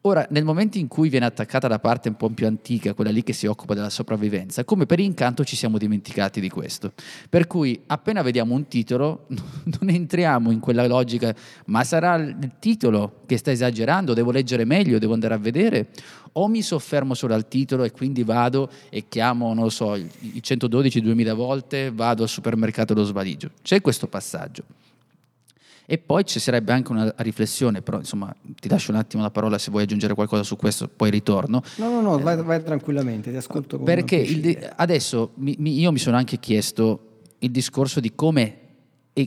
Ora, 0.05 0.27
nel 0.31 0.43
momento 0.43 0.79
in 0.79 0.89
cui 0.89 1.09
viene 1.09 1.27
attaccata 1.27 1.69
la 1.69 1.79
parte 1.79 2.09
un 2.09 2.17
po' 2.17 2.29
più 2.29 2.45
antica, 2.45 2.93
quella 2.93 3.13
lì 3.13 3.23
che 3.23 3.33
si 3.33 3.47
occupa 3.47 3.75
della 3.75 3.89
sopravvivenza, 3.89 4.65
come 4.65 4.85
per 4.85 4.99
incanto 4.99 5.45
ci 5.45 5.55
siamo 5.55 5.79
dimenticati 5.79 6.41
di 6.41 6.49
questo. 6.49 6.93
Per 7.29 7.47
cui 7.47 7.81
appena 7.87 8.21
vediamo 8.23 8.53
un 8.53 8.67
titolo, 8.67 9.27
non 9.29 9.89
entriamo 9.89 10.51
in 10.51 10.59
quella 10.59 10.89
logica, 10.89 11.33
ma 11.67 11.85
sarà 11.85 12.17
il 12.17 12.51
titolo 12.59 13.21
che 13.27 13.37
sta 13.37 13.53
esagerando, 13.53 14.13
devo 14.13 14.33
leggere 14.33 14.65
meglio, 14.65 14.99
devo 14.99 15.13
andare 15.13 15.35
a 15.35 15.39
vedere, 15.39 15.91
o 16.33 16.49
mi 16.49 16.63
soffermo 16.63 17.15
solo 17.15 17.35
al 17.35 17.47
titolo 17.47 17.85
e 17.85 17.93
quindi 17.93 18.25
vado 18.25 18.71
e 18.89 19.05
chiamo, 19.09 19.55
non 19.55 19.63
lo 19.63 19.71
so, 19.71 19.95
i 19.95 20.43
112 20.43 21.01
2000 21.01 21.35
volte, 21.35 21.93
vado 21.93 22.25
al 22.25 22.29
supermercato 22.29 22.93
e 22.93 22.97
lo 22.97 23.05
svaligio. 23.05 23.51
C'è 23.63 23.81
questo 23.81 24.09
passaggio. 24.09 24.65
E 25.93 25.99
poi 25.99 26.25
ci 26.25 26.41
sarebbe 26.41 26.73
anche 26.73 26.91
una 26.91 27.13
riflessione, 27.19 27.83
però 27.83 27.99
insomma 27.99 28.35
ti 28.59 28.67
lascio 28.67 28.93
un 28.93 28.97
attimo 28.97 29.23
la 29.23 29.31
parola 29.31 29.59
se 29.59 29.71
vuoi 29.71 29.83
aggiungere 29.83 30.15
qualcosa 30.15 30.43
su 30.43 30.57
questo, 30.57 30.89
poi 30.89 31.11
ritorno. 31.11 31.63
No, 31.77 31.91
no, 31.91 32.01
no, 32.01 32.19
vai, 32.19 32.43
vai 32.43 32.63
tranquillamente, 32.63 33.31
ti 33.31 33.37
ascolto. 33.37 33.79
Perché 33.79 34.17
il, 34.17 34.73
adesso 34.77 35.33
mi, 35.35 35.55
mi, 35.59 35.79
io 35.79 35.93
mi 35.93 35.99
sono 35.99 36.17
anche 36.17 36.39
chiesto 36.39 37.21
il 37.41 37.51
discorso 37.51 38.01
di 38.01 38.15
come 38.15 38.59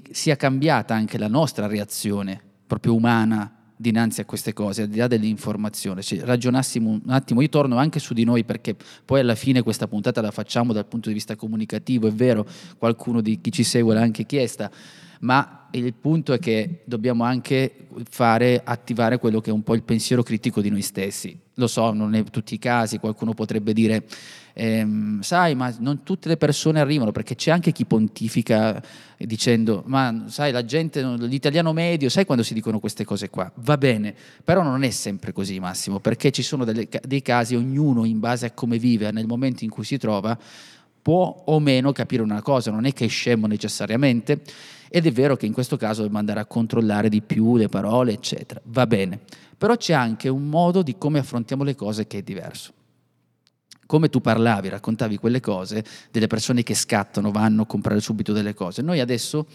sia 0.10 0.36
cambiata 0.36 0.95
anche 0.95 1.19
la 1.19 1.28
nostra 1.28 1.67
reazione 1.67 2.41
proprio 2.65 2.95
umana 2.95 3.56
dinanzi 3.75 4.21
a 4.21 4.25
queste 4.25 4.51
cose, 4.51 4.82
al 4.82 4.88
di 4.88 4.97
là 4.97 5.06
dell'informazione, 5.06 6.01
se 6.01 6.25
ragionassimo 6.25 6.89
un 6.89 7.01
attimo, 7.10 7.41
io 7.41 7.49
torno 7.49 7.78
anche 7.78 7.99
su 7.99 8.15
di 8.15 8.23
noi 8.23 8.43
perché 8.43 8.75
poi 9.06 9.19
alla 9.19 9.36
fine 9.36 9.62
questa 9.62 9.88
puntata 9.88 10.19
la 10.19 10.32
facciamo 10.32 10.73
dal 10.73 10.88
punto 10.88 11.10
di 11.10 11.13
vista 11.13 11.36
comunicativo, 11.36 12.08
è 12.08 12.12
vero, 12.12 12.43
qualcuno 12.80 13.21
di 13.21 13.39
chi 13.39 13.51
ci 13.51 13.63
segue 13.63 13.93
l'ha 13.93 14.01
anche 14.01 14.25
chiesta, 14.25 14.71
ma 15.19 15.64
il 15.77 15.93
punto 15.93 16.33
è 16.33 16.39
che 16.39 16.81
dobbiamo 16.85 17.23
anche 17.23 17.88
fare, 18.09 18.61
attivare 18.63 19.17
quello 19.19 19.41
che 19.41 19.49
è 19.49 19.53
un 19.53 19.63
po' 19.63 19.75
il 19.75 19.83
pensiero 19.83 20.23
critico 20.23 20.61
di 20.61 20.69
noi 20.69 20.81
stessi. 20.81 21.38
Lo 21.55 21.67
so, 21.67 21.93
non 21.93 22.13
è 22.15 22.23
tutti 22.23 22.53
i 22.53 22.59
casi, 22.59 22.99
qualcuno 22.99 23.33
potrebbe 23.33 23.71
dire, 23.71 24.03
ehm, 24.53 25.21
sai, 25.21 25.55
ma 25.55 25.73
non 25.79 26.03
tutte 26.03 26.27
le 26.27 26.35
persone 26.35 26.81
arrivano, 26.81 27.11
perché 27.11 27.35
c'è 27.35 27.51
anche 27.51 27.71
chi 27.71 27.85
pontifica 27.85 28.81
dicendo, 29.17 29.83
ma 29.85 30.25
sai, 30.27 30.51
la 30.51 30.65
gente, 30.65 31.01
l'italiano 31.19 31.71
medio, 31.71 32.09
sai 32.09 32.25
quando 32.25 32.43
si 32.43 32.53
dicono 32.53 32.79
queste 32.79 33.05
cose 33.05 33.29
qua? 33.29 33.49
Va 33.55 33.77
bene, 33.77 34.13
però 34.43 34.63
non 34.63 34.83
è 34.83 34.89
sempre 34.89 35.31
così, 35.31 35.59
Massimo, 35.59 35.99
perché 35.99 36.31
ci 36.31 36.43
sono 36.43 36.65
delle, 36.65 36.89
dei 37.07 37.21
casi, 37.21 37.55
ognuno 37.55 38.03
in 38.03 38.19
base 38.19 38.47
a 38.47 38.51
come 38.51 38.77
vive, 38.77 39.11
nel 39.11 39.27
momento 39.27 39.63
in 39.63 39.69
cui 39.69 39.85
si 39.85 39.97
trova, 39.97 40.38
può 41.05 41.43
o 41.45 41.59
meno 41.59 41.91
capire 41.91 42.23
una 42.23 42.41
cosa, 42.41 42.71
non 42.71 42.85
è 42.85 42.91
che 42.91 43.05
è 43.05 43.07
scemo 43.07 43.45
necessariamente, 43.45 44.41
ed 44.89 45.05
è 45.05 45.11
vero 45.11 45.35
che 45.35 45.45
in 45.45 45.53
questo 45.53 45.77
caso 45.77 45.97
dobbiamo 45.97 46.17
andare 46.17 46.39
a 46.39 46.47
controllare 46.47 47.09
di 47.09 47.21
più 47.21 47.57
le 47.57 47.69
parole, 47.69 48.13
eccetera. 48.13 48.59
Va 48.63 48.87
bene, 48.87 49.19
però 49.55 49.77
c'è 49.77 49.93
anche 49.93 50.29
un 50.29 50.49
modo 50.49 50.81
di 50.81 50.97
come 50.97 51.19
affrontiamo 51.19 51.63
le 51.63 51.75
cose 51.75 52.07
che 52.07 52.17
è 52.17 52.21
diverso. 52.23 52.73
Come 53.85 54.09
tu 54.09 54.19
parlavi, 54.19 54.69
raccontavi 54.69 55.17
quelle 55.17 55.41
cose 55.41 55.85
delle 56.09 56.25
persone 56.25 56.63
che 56.63 56.73
scattano, 56.73 57.29
vanno 57.29 57.61
a 57.61 57.65
comprare 57.67 57.99
subito 57.99 58.33
delle 58.33 58.55
cose. 58.55 58.81
Noi 58.81 58.99
adesso, 58.99 59.45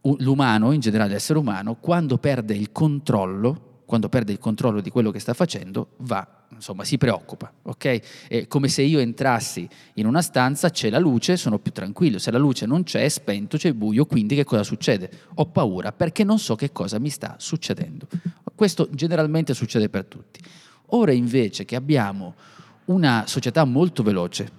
l'umano, 0.00 0.72
in 0.72 0.80
generale 0.80 1.12
l'essere 1.12 1.38
umano, 1.38 1.74
quando 1.74 2.16
perde 2.16 2.54
il 2.54 2.72
controllo, 2.72 3.82
quando 3.84 4.08
perde 4.08 4.32
il 4.32 4.38
controllo 4.38 4.80
di 4.80 4.88
quello 4.88 5.10
che 5.10 5.18
sta 5.18 5.34
facendo, 5.34 5.88
va 5.98 6.43
insomma, 6.54 6.84
si 6.84 6.98
preoccupa, 6.98 7.52
ok? 7.62 8.26
È 8.28 8.46
come 8.46 8.68
se 8.68 8.82
io 8.82 8.98
entrassi 8.98 9.68
in 9.94 10.06
una 10.06 10.22
stanza, 10.22 10.70
c'è 10.70 10.90
la 10.90 10.98
luce, 10.98 11.36
sono 11.36 11.58
più 11.58 11.72
tranquillo, 11.72 12.18
se 12.18 12.30
la 12.30 12.38
luce 12.38 12.66
non 12.66 12.82
c'è, 12.82 13.04
è 13.04 13.08
spento, 13.08 13.56
c'è 13.56 13.72
buio, 13.72 14.06
quindi 14.06 14.34
che 14.34 14.44
cosa 14.44 14.62
succede? 14.62 15.10
Ho 15.34 15.46
paura 15.46 15.92
perché 15.92 16.24
non 16.24 16.38
so 16.38 16.54
che 16.54 16.72
cosa 16.72 16.98
mi 16.98 17.10
sta 17.10 17.36
succedendo. 17.38 18.06
Questo 18.54 18.88
generalmente 18.90 19.54
succede 19.54 19.88
per 19.88 20.04
tutti. 20.06 20.40
Ora 20.88 21.12
invece 21.12 21.64
che 21.64 21.76
abbiamo 21.76 22.34
una 22.86 23.24
società 23.26 23.64
molto 23.64 24.02
veloce, 24.02 24.50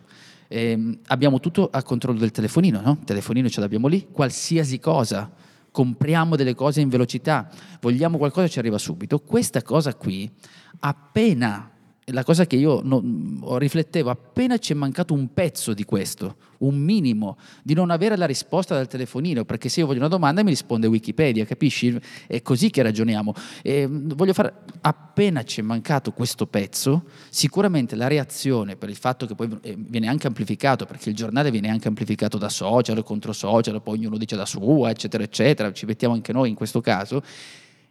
ehm, 0.48 1.00
abbiamo 1.08 1.40
tutto 1.40 1.70
a 1.72 1.84
controllo 1.84 2.20
del 2.20 2.32
telefonino, 2.32 2.82
no? 2.82 2.98
Il 3.00 3.06
telefonino 3.06 3.50
ce 3.50 3.60
l'abbiamo 3.60 3.88
lì, 3.88 4.08
qualsiasi 4.12 4.80
cosa 4.80 5.32
compriamo 5.76 6.38
delle 6.38 6.56
cose 6.56 6.80
in 6.80 6.88
velocità, 6.88 7.50
vogliamo 7.82 8.18
qualcosa 8.18 8.48
ci 8.48 8.60
arriva 8.60 8.78
subito. 8.78 9.20
Questa 9.20 9.62
cosa 9.62 9.94
qui, 9.94 10.32
appena 10.80 11.70
la 12.10 12.24
cosa 12.24 12.46
che 12.46 12.56
io 12.56 12.82
non, 12.84 13.44
riflettevo, 13.58 14.12
appena 14.12 14.60
ci 14.60 14.74
è 14.74 14.76
mancato 14.76 15.16
un 15.16 15.34
pezzo 15.34 15.74
di 15.74 15.86
questo, 15.86 16.36
un 16.60 16.76
minimo, 16.76 17.38
di 17.64 17.74
non 17.74 17.90
avere 17.90 18.16
la 18.16 18.28
risposta 18.28 18.76
dal 18.76 18.88
telefonino, 18.88 19.44
perché 19.44 19.70
se 19.70 19.80
io 19.80 19.88
voglio 19.88 20.00
una 20.00 20.08
domanda 20.08 20.44
mi 20.44 20.50
risponde 20.50 20.86
Wikipedia, 20.86 21.46
capisci? 21.46 22.00
È 22.28 22.42
così 22.44 22.70
che 22.70 22.84
ragioniamo. 22.84 23.34
E 23.64 23.88
voglio 23.90 24.34
fare, 24.34 24.54
appena 24.82 25.44
ci 25.44 25.62
è 25.62 25.64
mancato 25.64 26.12
questo 26.12 26.46
pezzo, 26.46 27.06
sicuramente 27.30 27.96
la 27.96 28.08
reazione 28.08 28.76
per 28.76 28.90
il 28.90 28.98
fatto 28.98 29.26
che 29.26 29.34
poi 29.34 29.58
eh, 29.62 29.76
viene 29.76 30.08
anche 30.08 30.28
amplificato, 30.28 30.86
perché 30.86 31.10
il 31.10 31.16
giornale 31.16 31.50
viene 31.50 31.70
anche 31.70 31.88
amplificato 31.88 32.38
da 32.38 32.50
social, 32.50 33.04
contro 33.04 33.34
social, 33.34 33.82
poi 33.82 33.98
ognuno 33.98 34.18
dice 34.18 34.36
la 34.36 34.46
sua, 34.46 34.92
eccetera, 34.92 35.24
eccetera, 35.24 35.72
ci 35.74 35.88
mettiamo 35.88 36.14
anche 36.14 36.32
noi 36.32 36.50
in 36.50 36.56
questo 36.56 36.82
caso, 36.82 37.24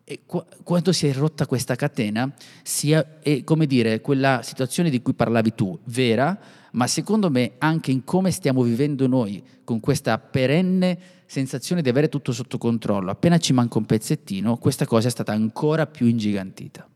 e 0.04 0.20
qu- 0.26 0.44
quando 0.62 0.92
si 0.92 1.06
è 1.06 1.12
rotta 1.12 1.46
questa 1.46 1.74
catena, 1.76 2.32
sia, 2.62 3.20
è 3.20 3.42
come 3.42 3.66
dire, 3.66 4.00
quella 4.00 4.40
situazione 4.42 4.90
di 4.90 5.00
cui 5.00 5.14
parlavi 5.14 5.54
tu, 5.54 5.78
vera, 5.84 6.38
ma 6.72 6.86
secondo 6.86 7.30
me 7.30 7.52
anche 7.58 7.90
in 7.90 8.04
come 8.04 8.30
stiamo 8.30 8.62
vivendo 8.62 9.06
noi, 9.06 9.42
con 9.64 9.80
questa 9.80 10.18
perenne 10.18 10.98
sensazione 11.26 11.80
di 11.80 11.88
avere 11.88 12.08
tutto 12.08 12.32
sotto 12.32 12.58
controllo, 12.58 13.10
appena 13.10 13.38
ci 13.38 13.52
manca 13.52 13.78
un 13.78 13.86
pezzettino, 13.86 14.58
questa 14.58 14.84
cosa 14.84 15.08
è 15.08 15.10
stata 15.10 15.32
ancora 15.32 15.86
più 15.86 16.06
ingigantita. 16.06 16.86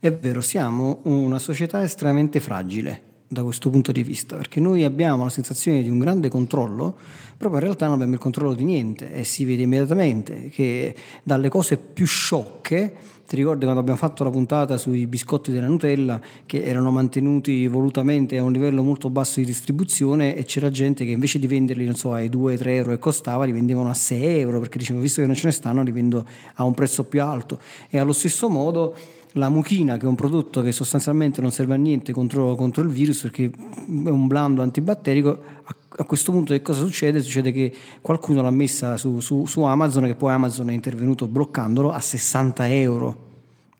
È 0.00 0.12
vero, 0.12 0.40
siamo 0.40 1.00
una 1.04 1.38
società 1.38 1.82
estremamente 1.84 2.40
fragile 2.40 3.10
da 3.32 3.42
questo 3.42 3.70
punto 3.70 3.92
di 3.92 4.02
vista, 4.02 4.36
perché 4.36 4.60
noi 4.60 4.84
abbiamo 4.84 5.24
la 5.24 5.30
sensazione 5.30 5.82
di 5.82 5.88
un 5.88 5.98
grande 5.98 6.28
controllo, 6.28 6.94
però 7.36 7.54
in 7.54 7.60
realtà 7.60 7.86
non 7.86 7.94
abbiamo 7.94 8.12
il 8.12 8.20
controllo 8.20 8.52
di 8.52 8.64
niente 8.64 9.12
e 9.12 9.24
si 9.24 9.44
vede 9.46 9.62
immediatamente 9.62 10.50
che 10.50 10.94
dalle 11.22 11.48
cose 11.48 11.78
più 11.78 12.04
sciocche, 12.04 12.94
ti 13.26 13.36
ricordi 13.36 13.62
quando 13.62 13.80
abbiamo 13.80 13.98
fatto 13.98 14.24
la 14.24 14.30
puntata 14.30 14.76
sui 14.76 15.06
biscotti 15.06 15.50
della 15.50 15.66
Nutella 15.66 16.20
che 16.44 16.62
erano 16.62 16.90
mantenuti 16.90 17.66
volutamente 17.66 18.36
a 18.36 18.42
un 18.42 18.52
livello 18.52 18.82
molto 18.82 19.08
basso 19.08 19.40
di 19.40 19.46
distribuzione 19.46 20.36
e 20.36 20.44
c'era 20.44 20.68
gente 20.68 21.06
che 21.06 21.12
invece 21.12 21.38
di 21.38 21.46
venderli 21.46 21.90
so, 21.94 22.12
ai 22.12 22.28
2-3 22.28 22.66
euro 22.68 22.90
che 22.90 22.98
costava 22.98 23.44
li 23.44 23.52
vendevano 23.52 23.88
a 23.88 23.94
6 23.94 24.38
euro 24.40 24.60
perché 24.60 24.76
dicevano 24.76 25.02
visto 25.02 25.22
che 25.22 25.26
non 25.26 25.36
ce 25.36 25.46
ne 25.46 25.52
stanno 25.52 25.82
li 25.82 25.92
vendo 25.92 26.26
a 26.56 26.64
un 26.64 26.74
prezzo 26.74 27.04
più 27.04 27.22
alto. 27.22 27.58
E 27.88 27.98
allo 27.98 28.12
stesso 28.12 28.50
modo 28.50 28.94
la 29.32 29.48
muchina, 29.48 29.96
che 29.96 30.04
è 30.04 30.08
un 30.08 30.14
prodotto 30.14 30.62
che 30.62 30.72
sostanzialmente 30.72 31.40
non 31.40 31.50
serve 31.50 31.74
a 31.74 31.76
niente 31.76 32.12
contro, 32.12 32.54
contro 32.54 32.82
il 32.82 32.88
virus 32.88 33.22
perché 33.22 33.44
è 33.44 34.08
un 34.08 34.26
blando 34.26 34.62
antibatterico, 34.62 35.30
a, 35.64 35.76
a, 35.88 36.04
questo 36.04 36.32
punto 36.32 36.52
che 36.52 36.62
cosa 36.62 36.80
succede? 36.84 37.22
Succede 37.22 37.52
che 37.52 37.74
qualcuno 38.00 38.42
l'ha 38.42 38.50
messa 38.50 38.96
su, 38.96 39.20
su, 39.20 39.46
su 39.46 39.62
Amazon, 39.62 40.04
che 40.04 40.14
poi 40.14 40.32
Amazon 40.32 40.70
è 40.70 40.72
intervenuto 40.72 41.26
bloccandolo 41.26 41.92
a 41.92 42.00
60 42.00 42.68
euro 42.72 43.30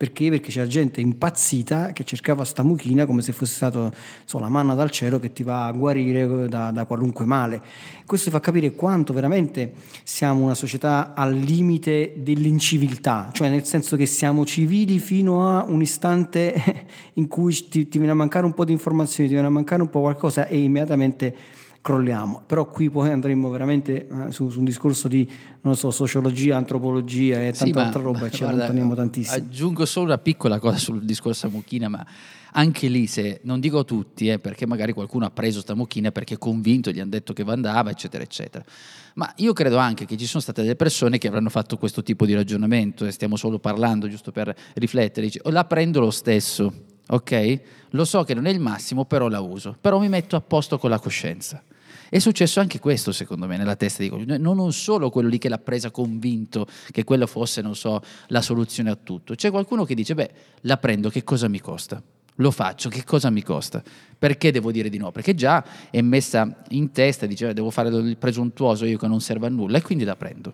perché? 0.02 0.30
Perché 0.30 0.50
c'era 0.50 0.66
gente 0.66 1.00
impazzita 1.00 1.92
che 1.92 2.02
cercava 2.02 2.42
sta 2.44 2.64
mucchina 2.64 3.06
come 3.06 3.22
se 3.22 3.30
fosse 3.30 3.54
stata 3.54 3.88
so, 4.24 4.40
la 4.40 4.48
manna 4.48 4.74
dal 4.74 4.90
cielo 4.90 5.20
che 5.20 5.32
ti 5.32 5.44
va 5.44 5.66
a 5.66 5.70
guarire 5.70 6.48
da, 6.48 6.72
da, 6.72 6.86
qualunque 6.86 7.24
male. 7.24 7.62
Questo 8.04 8.28
fa 8.30 8.40
capire 8.40 8.72
quanto 8.72 9.12
veramente 9.12 9.74
siamo 10.02 10.42
una 10.42 10.56
società 10.56 11.14
al 11.14 11.36
limite 11.36 12.14
dell'inciviltà, 12.16 13.30
cioè 13.30 13.48
nel 13.48 13.64
senso 13.64 13.94
che 13.94 14.06
siamo 14.06 14.44
civili 14.44 14.98
fino 14.98 15.48
a 15.48 15.64
un 15.68 15.80
istante 15.80 16.84
in 17.14 17.28
cui 17.28 17.54
ti, 17.68 17.86
ti 17.86 17.98
viene 17.98 18.10
a 18.10 18.16
mancare 18.16 18.44
un 18.44 18.54
po' 18.54 18.64
di 18.64 18.72
informazioni, 18.72 19.28
ti 19.28 19.34
viene 19.34 19.50
a 19.50 19.52
mancare 19.52 19.82
un 19.82 19.88
po' 19.88 20.00
qualcosa 20.00 20.48
e 20.48 20.58
immediatamente 20.58 21.32
crolliamo. 21.82 22.44
Però 22.46 22.66
qui 22.66 22.88
poi 22.88 23.10
andremo 23.10 23.50
veramente 23.50 24.06
eh, 24.06 24.30
su, 24.30 24.48
su, 24.48 24.60
un 24.60 24.64
discorso 24.64 25.08
di, 25.08 25.30
non 25.62 25.76
so, 25.76 25.90
sociologia, 25.90 26.56
antropologia 26.56 27.42
e 27.42 27.52
tanta 27.52 27.80
sì, 27.80 27.86
altra 27.86 28.00
roba 28.00 28.26
e 28.26 28.30
ci 28.32 28.44
allontaniamo 28.44 28.94
tantissimo. 28.94 29.36
Aggiungo 29.36 29.84
solo 29.84 30.06
una 30.06 30.18
piccola 30.18 30.58
cosa 30.58 30.78
sul 30.78 31.04
discorso 31.04 31.50
Mucchina, 31.50 31.88
ma 31.88 32.06
anche 32.52 32.86
lì 32.88 33.06
se, 33.06 33.40
non 33.44 33.60
dico 33.60 33.84
tutti, 33.84 34.28
eh, 34.28 34.38
perché 34.38 34.66
magari 34.66 34.92
qualcuno 34.92 35.26
ha 35.26 35.30
preso 35.30 35.60
sta 35.60 35.74
Mucchina 35.74 36.12
perché 36.12 36.34
è 36.34 36.38
convinto, 36.38 36.90
gli 36.90 37.00
hanno 37.00 37.10
detto 37.10 37.32
che 37.32 37.42
andava, 37.42 37.90
eccetera, 37.90 38.22
eccetera. 38.22 38.64
Ma 39.14 39.30
io 39.36 39.52
credo 39.52 39.76
anche 39.76 40.06
che 40.06 40.16
ci 40.16 40.26
sono 40.26 40.40
state 40.40 40.62
delle 40.62 40.76
persone 40.76 41.18
che 41.18 41.28
avranno 41.28 41.50
fatto 41.50 41.76
questo 41.76 42.02
tipo 42.02 42.24
di 42.24 42.34
ragionamento 42.34 43.04
e 43.04 43.10
stiamo 43.10 43.36
solo 43.36 43.58
parlando 43.58 44.08
giusto 44.08 44.30
per 44.30 44.54
riflettere, 44.74 45.26
dice, 45.26 45.40
la 45.44 45.64
prendo 45.64 45.98
lo 45.98 46.10
stesso, 46.10 46.72
ok? 47.08 47.60
Lo 47.90 48.04
so 48.04 48.22
che 48.22 48.34
non 48.34 48.46
è 48.46 48.50
il 48.50 48.60
massimo, 48.60 49.04
però 49.04 49.28
la 49.28 49.40
uso, 49.40 49.76
però 49.78 49.98
mi 49.98 50.08
metto 50.08 50.36
a 50.36 50.40
posto 50.40 50.78
con 50.78 50.90
la 50.90 50.98
coscienza. 50.98 51.62
È 52.12 52.18
successo 52.18 52.60
anche 52.60 52.78
questo, 52.78 53.10
secondo 53.10 53.46
me, 53.46 53.56
nella 53.56 53.74
testa 53.74 54.02
di 54.02 54.10
qualcuno. 54.10 54.36
Non 54.36 54.70
solo 54.74 55.08
quello 55.08 55.30
lì 55.30 55.38
che 55.38 55.48
l'ha 55.48 55.56
presa 55.56 55.90
convinto 55.90 56.66
che 56.90 57.04
quello 57.04 57.26
fosse, 57.26 57.62
non 57.62 57.74
so, 57.74 58.02
la 58.26 58.42
soluzione 58.42 58.90
a 58.90 58.98
tutto. 59.02 59.34
C'è 59.34 59.50
qualcuno 59.50 59.86
che 59.86 59.94
dice, 59.94 60.14
beh, 60.14 60.30
la 60.60 60.76
prendo, 60.76 61.08
che 61.08 61.24
cosa 61.24 61.48
mi 61.48 61.58
costa? 61.58 62.02
Lo 62.34 62.50
faccio, 62.50 62.90
che 62.90 63.02
cosa 63.04 63.30
mi 63.30 63.42
costa? 63.42 63.82
Perché 64.18 64.52
devo 64.52 64.70
dire 64.70 64.90
di 64.90 64.98
no? 64.98 65.10
Perché 65.10 65.34
già 65.34 65.64
è 65.88 66.02
messa 66.02 66.62
in 66.68 66.92
testa, 66.92 67.24
dice, 67.24 67.54
devo 67.54 67.70
fare 67.70 67.88
il 67.88 68.18
presuntuoso 68.18 68.84
io 68.84 68.98
che 68.98 69.06
non 69.06 69.22
serve 69.22 69.46
a 69.46 69.48
nulla, 69.48 69.78
e 69.78 69.80
quindi 69.80 70.04
la 70.04 70.14
prendo. 70.14 70.52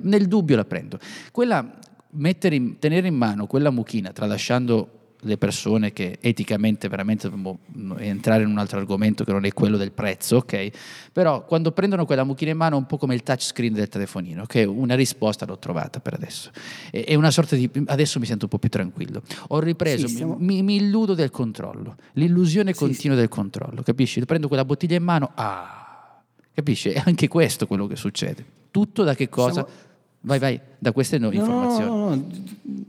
Nel 0.00 0.26
dubbio 0.28 0.56
la 0.56 0.64
prendo. 0.64 0.98
Quella, 1.30 1.78
in, 2.14 2.78
tenere 2.78 3.06
in 3.06 3.16
mano 3.16 3.46
quella 3.46 3.70
mucchina, 3.70 4.12
tralasciando 4.12 5.05
le 5.26 5.36
persone 5.36 5.92
che 5.92 6.18
eticamente 6.20 6.88
veramente 6.88 7.28
dobbiamo 7.28 7.58
entrare 7.98 8.42
in 8.42 8.48
un 8.48 8.58
altro 8.58 8.78
argomento 8.78 9.24
che 9.24 9.32
non 9.32 9.44
è 9.44 9.52
quello 9.52 9.76
del 9.76 9.92
prezzo, 9.92 10.36
ok? 10.36 10.70
Però 11.12 11.44
quando 11.44 11.72
prendono 11.72 12.06
quella 12.06 12.24
mucchina 12.24 12.52
in 12.52 12.56
mano 12.56 12.76
è 12.76 12.78
un 12.78 12.86
po' 12.86 12.96
come 12.96 13.14
il 13.14 13.22
touchscreen 13.22 13.72
del 13.72 13.88
telefonino, 13.88 14.46
che 14.46 14.64
okay? 14.64 14.78
una 14.78 14.94
risposta 14.94 15.44
l'ho 15.44 15.58
trovata 15.58 16.00
per 16.00 16.14
adesso. 16.14 16.50
È 16.90 17.14
una 17.14 17.30
sorta 17.30 17.56
di... 17.56 17.68
adesso 17.86 18.18
mi 18.18 18.26
sento 18.26 18.44
un 18.44 18.50
po' 18.50 18.58
più 18.58 18.68
tranquillo. 18.68 19.22
Ho 19.48 19.58
ripreso, 19.60 20.06
sì, 20.06 20.16
siamo... 20.16 20.36
mi, 20.38 20.62
mi, 20.62 20.76
illudo 20.76 21.14
del 21.14 21.30
controllo, 21.30 21.96
l'illusione 22.12 22.72
sì, 22.72 22.78
continua 22.78 23.16
sì. 23.16 23.22
del 23.22 23.30
controllo, 23.30 23.82
capisci? 23.82 24.24
Prendo 24.24 24.48
quella 24.48 24.64
bottiglia 24.64 24.96
in 24.96 25.04
mano, 25.04 25.32
ah, 25.34 26.22
capisci? 26.54 26.90
È 26.90 27.02
anche 27.04 27.28
questo 27.28 27.66
quello 27.66 27.86
che 27.86 27.96
succede. 27.96 28.44
Tutto 28.70 29.04
da 29.04 29.14
che 29.14 29.28
cosa? 29.28 29.64
Siamo 29.64 29.85
Vai, 30.26 30.40
vai, 30.40 30.60
da 30.76 30.90
queste 30.90 31.18
no, 31.18 31.30
informazioni. 31.30 31.88
No, 31.88 32.08
no, 32.08 32.26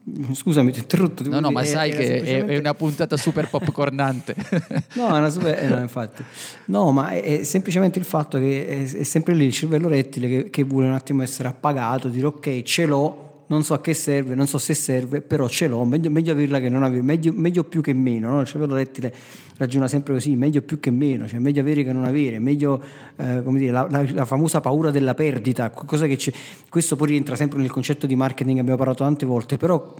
no, 0.06 0.34
scusami, 0.34 0.71
ti 0.71 0.80
ho 0.80 0.82
interrotto. 0.82 1.30
No, 1.30 1.39
no, 1.39 1.52
ma 1.52 1.63
sai 1.63 1.91
che 1.91 2.04
semplicemente... 2.04 2.54
è 2.56 2.58
una 2.58 2.73
puntata 2.73 3.15
super 3.15 3.47
popcornante. 3.47 4.36
no, 4.95 5.15
è 5.15 5.19
una 5.19 5.30
super, 5.30 5.63
eh, 5.63 5.67
no, 5.67 5.80
infatti. 5.80 6.23
No, 6.65 6.91
ma 6.91 7.10
è, 7.10 7.21
è, 7.21 7.43
semplicemente 7.43 8.00
il 8.00 8.06
fatto 8.06 8.39
che 8.39 8.67
è, 8.67 8.91
è 8.91 9.04
sempre 9.04 9.36
lì 9.36 9.45
il 9.45 9.54
cervello 9.54 9.88
rettile 9.88 10.28
che, 10.28 10.50
che, 10.50 10.63
vuole 10.63 10.88
un 10.88 10.93
attimo 10.93 11.21
essere 11.21 11.47
appagato, 11.47 12.08
dire 12.08 12.26
ok, 12.26 12.63
ce 12.63 12.88
l'ho, 12.88 13.27
non 13.48 13.64
so 13.64 13.74
a 13.74 13.82
che 13.82 13.94
serve, 13.94 14.36
non 14.36 14.48
so 14.48 14.58
se 14.58 14.74
serve, 14.74 15.22
però 15.22 15.48
ce 15.48 15.68
l'ho, 15.68 15.84
meglio, 15.86 16.10
meglio 16.10 16.34
averla 16.34 16.60
che 16.60 16.70
non 16.70 16.84
averla, 16.84 17.04
meglio, 17.04 17.32
meglio 17.34 17.64
più 17.64 17.82
che 17.82 17.94
meno, 17.94 18.30
no? 18.30 18.42
il 18.42 18.48
cervello 18.48 18.76
rettile 18.76 19.14
ragiona 19.58 19.88
sempre 19.88 20.14
così, 20.14 20.36
meglio 20.36 20.62
più 20.62 20.80
che 20.80 20.92
meno, 20.92 21.28
cioè 21.28 21.40
meglio 21.40 21.62
avere 21.62 21.84
che 21.84 21.92
non 21.92 22.06
avere, 22.06 22.40
meglio 22.40 22.82
eh, 23.16 23.42
come 23.44 23.58
dire, 23.58 23.72
la, 23.72 23.88
la, 23.90 24.06
la, 24.12 24.26
famosa 24.26 24.62
paura 24.62 24.92
della 24.92 25.16
perdita, 25.16 25.72
cosa 25.72 26.06
che 26.06 26.16
c'è, 26.16 26.32
questo 26.70 26.96
poi 26.96 27.08
rientra 27.08 27.36
sempre 27.36 27.60
nel 27.60 27.72
concetto 27.72 28.06
di 28.06 28.16
marketing, 28.16 28.60
abbiamo 28.60 28.78
parlato 28.78 29.04
tante 29.04 29.26
volte, 29.26 29.58
però 29.58 29.96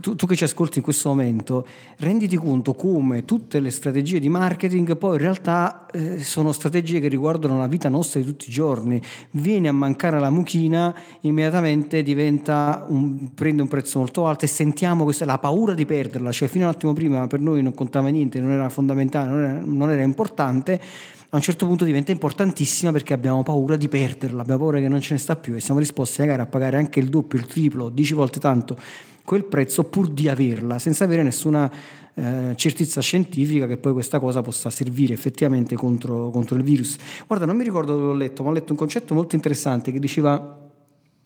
tu, 0.00 0.16
tu 0.16 0.26
che 0.26 0.34
ci 0.34 0.44
ascolti 0.44 0.78
in 0.78 0.84
questo 0.84 1.10
momento, 1.10 1.66
renditi 1.98 2.36
conto 2.36 2.72
come 2.72 3.24
tutte 3.24 3.60
le 3.60 3.70
strategie 3.70 4.18
di 4.18 4.28
marketing 4.30 4.96
poi 4.96 5.16
in 5.16 5.22
realtà 5.22 5.86
eh, 5.92 6.22
sono 6.22 6.52
strategie 6.52 7.00
che 7.00 7.08
riguardano 7.08 7.58
la 7.58 7.66
vita 7.66 7.90
nostra 7.90 8.20
di 8.20 8.26
tutti 8.26 8.48
i 8.48 8.52
giorni, 8.52 9.00
viene 9.32 9.68
a 9.68 9.72
mancare 9.72 10.18
la 10.18 10.30
mucchina, 10.30 10.94
immediatamente 11.20 12.02
diventa 12.02 12.86
un, 12.92 13.34
prende 13.34 13.62
un 13.62 13.68
prezzo 13.68 13.98
molto 13.98 14.26
alto 14.26 14.44
e 14.44 14.48
sentiamo 14.48 15.04
questa, 15.04 15.24
la 15.24 15.38
paura 15.38 15.74
di 15.74 15.86
perderla, 15.86 16.30
cioè 16.32 16.48
fino 16.48 16.64
a 16.64 16.68
un 16.68 16.74
attimo 16.74 16.92
prima 16.92 17.26
per 17.26 17.40
noi 17.40 17.62
non 17.62 17.74
contava 17.74 18.08
niente, 18.08 18.40
non 18.40 18.50
era 18.50 18.68
fondamentale, 18.68 19.30
non 19.30 19.42
era, 19.42 19.60
non 19.64 19.90
era 19.90 20.02
importante, 20.02 20.80
a 21.28 21.36
un 21.36 21.42
certo 21.42 21.66
punto 21.66 21.84
diventa 21.84 22.12
importantissima 22.12 22.92
perché 22.92 23.14
abbiamo 23.14 23.42
paura 23.42 23.76
di 23.76 23.88
perderla, 23.88 24.42
abbiamo 24.42 24.60
paura 24.60 24.80
che 24.80 24.88
non 24.88 25.00
ce 25.00 25.14
ne 25.14 25.18
sta 25.18 25.34
più 25.34 25.54
e 25.54 25.60
siamo 25.60 25.80
disposti 25.80 26.20
magari 26.20 26.42
a 26.42 26.46
pagare 26.46 26.76
anche 26.76 27.00
il 27.00 27.08
doppio, 27.08 27.38
il 27.38 27.46
triplo, 27.46 27.88
dieci 27.88 28.12
volte 28.12 28.38
tanto 28.38 28.76
quel 29.24 29.44
prezzo 29.44 29.84
pur 29.84 30.08
di 30.08 30.28
averla, 30.28 30.78
senza 30.78 31.04
avere 31.04 31.22
nessuna 31.22 31.70
eh, 32.14 32.52
certezza 32.56 33.00
scientifica 33.00 33.66
che 33.66 33.78
poi 33.78 33.92
questa 33.92 34.20
cosa 34.20 34.42
possa 34.42 34.68
servire 34.68 35.14
effettivamente 35.14 35.74
contro, 35.76 36.30
contro 36.30 36.56
il 36.56 36.62
virus. 36.62 36.96
Guarda, 37.26 37.46
non 37.46 37.56
mi 37.56 37.64
ricordo 37.64 37.92
dove 37.92 38.06
l'ho 38.06 38.14
letto, 38.14 38.42
ma 38.42 38.50
ho 38.50 38.52
letto 38.52 38.72
un 38.72 38.78
concetto 38.78 39.14
molto 39.14 39.34
interessante 39.34 39.92
che 39.92 39.98
diceva 39.98 40.61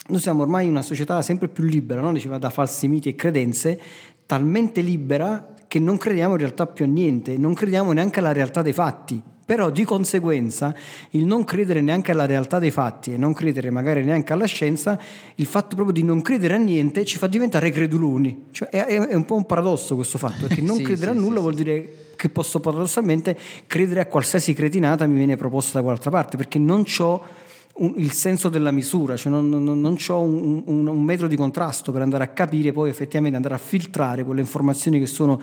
noi 0.09 0.21
siamo 0.21 0.43
ormai 0.43 0.65
in 0.65 0.71
una 0.71 0.83
società 0.83 1.21
sempre 1.23 1.49
più 1.49 1.65
libera, 1.65 2.01
no? 2.01 2.13
diceva 2.13 2.39
da 2.39 2.51
falsi 2.51 2.89
miti 2.89 3.09
e 3.09 3.15
credenze, 3.15 3.81
talmente 4.27 4.81
libera 4.81 5.55
che 5.67 5.79
non 5.79 5.97
crediamo 5.97 6.33
in 6.33 6.39
realtà 6.39 6.67
più 6.67 6.85
a 6.85 6.89
niente, 6.89 7.37
non 7.37 7.55
crediamo 7.55 7.93
neanche 7.93 8.21
alla 8.21 8.33
realtà 8.33 8.63
dei 8.63 8.73
fatti. 8.73 9.23
Però 9.47 9.71
di 9.71 9.85
conseguenza 9.85 10.75
il 11.11 11.25
non 11.25 11.45
credere 11.45 11.81
neanche 11.81 12.11
alla 12.11 12.27
realtà 12.27 12.59
dei 12.59 12.73
fatti 12.73 13.13
e 13.13 13.17
non 13.17 13.33
credere 13.33 13.71
magari 13.71 14.03
neanche 14.03 14.33
alla 14.33 14.47
scienza, 14.47 14.99
il 15.37 15.47
fatto 15.47 15.77
proprio 15.77 15.95
di 15.95 16.03
non 16.03 16.21
credere 16.21 16.55
a 16.55 16.59
niente 16.59 17.05
ci 17.05 17.17
fa 17.17 17.29
diventare 17.29 17.71
creduloni. 17.71 18.47
Cioè 18.51 18.69
è, 18.71 18.85
è 18.85 19.15
un 19.15 19.25
po' 19.25 19.37
un 19.37 19.47
paradosso 19.47 19.95
questo 19.95 20.19
fatto, 20.19 20.49
perché 20.49 20.63
non 20.67 20.79
sì, 20.79 20.83
credere 20.83 21.13
sì, 21.13 21.17
a 21.17 21.21
nulla 21.21 21.37
sì, 21.37 21.43
vuol 21.43 21.55
dire 21.55 22.07
che 22.17 22.29
posso 22.29 22.59
paradossalmente 22.59 23.39
credere 23.69 24.01
a 24.01 24.07
qualsiasi 24.07 24.53
cretinata 24.53 25.07
mi 25.07 25.17
viene 25.17 25.37
proposta 25.37 25.79
da 25.79 25.85
qualche 25.85 26.11
parte, 26.11 26.37
perché 26.37 26.59
non 26.59 26.85
ho 26.99 27.23
un, 27.79 27.95
il 27.97 28.13
senso 28.13 28.49
della 28.49 28.71
misura, 28.71 29.17
cioè 29.17 29.31
non, 29.33 29.49
non, 29.49 29.65
non 29.65 29.97
ho 30.09 30.21
un, 30.21 30.63
un, 30.65 30.87
un, 30.87 31.03
metro 31.03 31.27
di 31.27 31.37
contrasto 31.37 31.93
per 31.93 32.03
andare 32.03 32.25
a 32.25 32.29
capire, 32.29 32.73
poi 32.73 32.91
effettivamente 32.91 33.37
andare 33.37 33.55
a 33.55 33.59
filtrare 33.59 34.25
quelle 34.25 34.41
informazioni 34.41 34.99
che 34.99 35.07
sono 35.07 35.41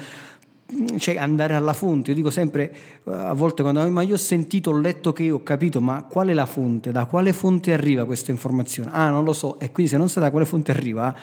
cioè 0.97 1.17
andare 1.17 1.53
alla 1.53 1.73
fonte, 1.73 2.09
io 2.11 2.15
dico 2.15 2.31
sempre 2.31 2.73
eh, 3.03 3.11
a 3.11 3.33
volte 3.33 3.61
quando 3.61 3.87
ma 3.89 4.01
io 4.01 4.15
ho 4.15 4.17
sentito, 4.17 4.71
ho 4.71 4.79
letto 4.79 5.13
che 5.13 5.29
ho 5.29 5.43
capito, 5.43 5.79
ma 5.81 6.03
qual 6.03 6.29
è 6.29 6.33
la 6.33 6.45
fonte? 6.45 6.91
Da 6.91 7.05
quale 7.05 7.33
fonte 7.33 7.73
arriva 7.73 8.05
questa 8.05 8.31
informazione? 8.31 8.89
Ah, 8.91 9.09
non 9.09 9.23
lo 9.23 9.33
so, 9.33 9.59
e 9.59 9.71
quindi 9.71 9.91
se 9.91 9.97
non 9.97 10.09
sai 10.09 10.23
da 10.23 10.31
quale 10.31 10.45
fonte 10.45 10.71
arriva, 10.71 11.15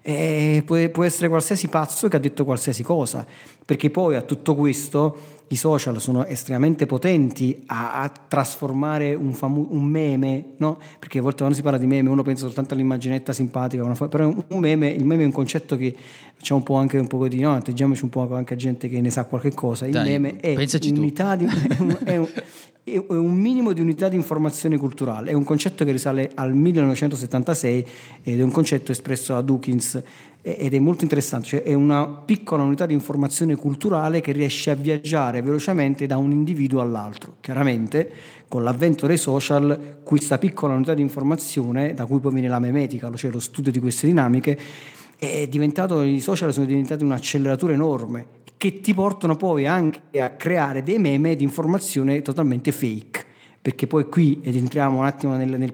eh, 0.00 0.62
può 0.64 1.04
essere 1.04 1.28
qualsiasi 1.28 1.68
pazzo 1.68 2.08
che 2.08 2.16
ha 2.16 2.20
detto 2.20 2.44
qualsiasi 2.44 2.82
cosa, 2.82 3.26
perché 3.64 3.90
poi 3.90 4.16
a 4.16 4.22
tutto 4.22 4.54
questo 4.54 5.33
i 5.48 5.56
social 5.56 6.00
sono 6.00 6.24
estremamente 6.24 6.86
potenti 6.86 7.62
a, 7.66 8.00
a 8.00 8.08
trasformare 8.08 9.14
un, 9.14 9.32
famu- 9.34 9.70
un 9.70 9.84
meme, 9.84 10.44
no? 10.56 10.78
perché 10.98 11.18
a 11.18 11.22
volte 11.22 11.38
quando 11.38 11.54
si 11.54 11.62
parla 11.62 11.78
di 11.78 11.86
meme 11.86 12.08
uno 12.08 12.22
pensa 12.22 12.46
soltanto 12.46 12.74
all'immaginetta 12.74 13.32
simpatica, 13.32 13.84
però 14.08 14.26
un 14.28 14.58
meme, 14.58 14.88
il 14.88 15.04
meme 15.04 15.22
è 15.22 15.26
un 15.26 15.32
concetto 15.32 15.76
che 15.76 15.94
facciamo 16.34 16.60
un 16.60 16.64
po' 16.64 16.74
anche 16.76 16.98
un 16.98 17.06
po' 17.06 17.28
di 17.28 17.40
no, 17.40 17.54
atteggiamoci 17.54 18.04
un 18.04 18.10
po' 18.10 18.34
anche 18.34 18.54
a 18.54 18.56
gente 18.56 18.88
che 18.88 19.00
ne 19.00 19.10
sa 19.10 19.24
qualche 19.24 19.52
cosa. 19.52 19.86
Il 19.86 19.92
Dai, 19.92 20.08
meme 20.08 20.36
è 20.40 20.54
unità 20.82 21.36
di, 21.36 21.44
è, 21.44 21.78
un, 21.78 21.98
è, 22.04 22.16
un, 22.16 22.28
è 22.84 22.98
un 23.12 23.34
minimo 23.34 23.72
di 23.72 23.80
unità 23.80 24.08
di 24.08 24.16
informazione 24.16 24.78
culturale, 24.78 25.30
è 25.30 25.34
un 25.34 25.44
concetto 25.44 25.84
che 25.84 25.92
risale 25.92 26.30
al 26.34 26.54
1976 26.54 27.86
ed 28.22 28.40
è 28.40 28.42
un 28.42 28.50
concetto 28.50 28.92
espresso 28.92 29.34
da 29.34 29.42
Dawkins 29.42 30.02
ed 30.46 30.74
è 30.74 30.78
molto 30.78 31.04
interessante, 31.04 31.46
cioè 31.46 31.62
è 31.62 31.72
una 31.72 32.06
piccola 32.06 32.62
unità 32.62 32.84
di 32.84 32.92
informazione 32.92 33.56
culturale 33.56 34.20
che 34.20 34.32
riesce 34.32 34.70
a 34.70 34.74
viaggiare 34.74 35.40
velocemente 35.40 36.04
da 36.04 36.18
un 36.18 36.32
individuo 36.32 36.82
all'altro. 36.82 37.36
Chiaramente 37.40 38.12
con 38.46 38.62
l'avvento 38.62 39.06
dei 39.06 39.16
social 39.16 40.00
questa 40.02 40.36
piccola 40.36 40.74
unità 40.74 40.92
di 40.92 41.00
informazione, 41.00 41.94
da 41.94 42.04
cui 42.04 42.20
poi 42.20 42.34
viene 42.34 42.48
la 42.48 42.58
memetica, 42.58 43.10
cioè 43.14 43.30
lo 43.30 43.40
studio 43.40 43.72
di 43.72 43.80
queste 43.80 44.06
dinamiche, 44.06 44.58
i 45.16 46.20
social 46.20 46.52
sono 46.52 46.66
diventati 46.66 47.02
un 47.02 47.12
acceleratore 47.12 47.72
enorme 47.72 48.26
che 48.58 48.80
ti 48.80 48.92
portano 48.92 49.36
poi 49.36 49.66
anche 49.66 50.20
a 50.20 50.28
creare 50.30 50.82
dei 50.82 50.98
meme 50.98 51.36
di 51.36 51.44
informazione 51.44 52.20
totalmente 52.20 52.70
fake 52.70 53.32
perché 53.64 53.86
poi 53.86 54.04
qui, 54.04 54.40
ed 54.42 54.56
entriamo 54.56 54.98
un 54.98 55.06
attimo 55.06 55.36
nel, 55.36 55.48
nel, 55.58 55.72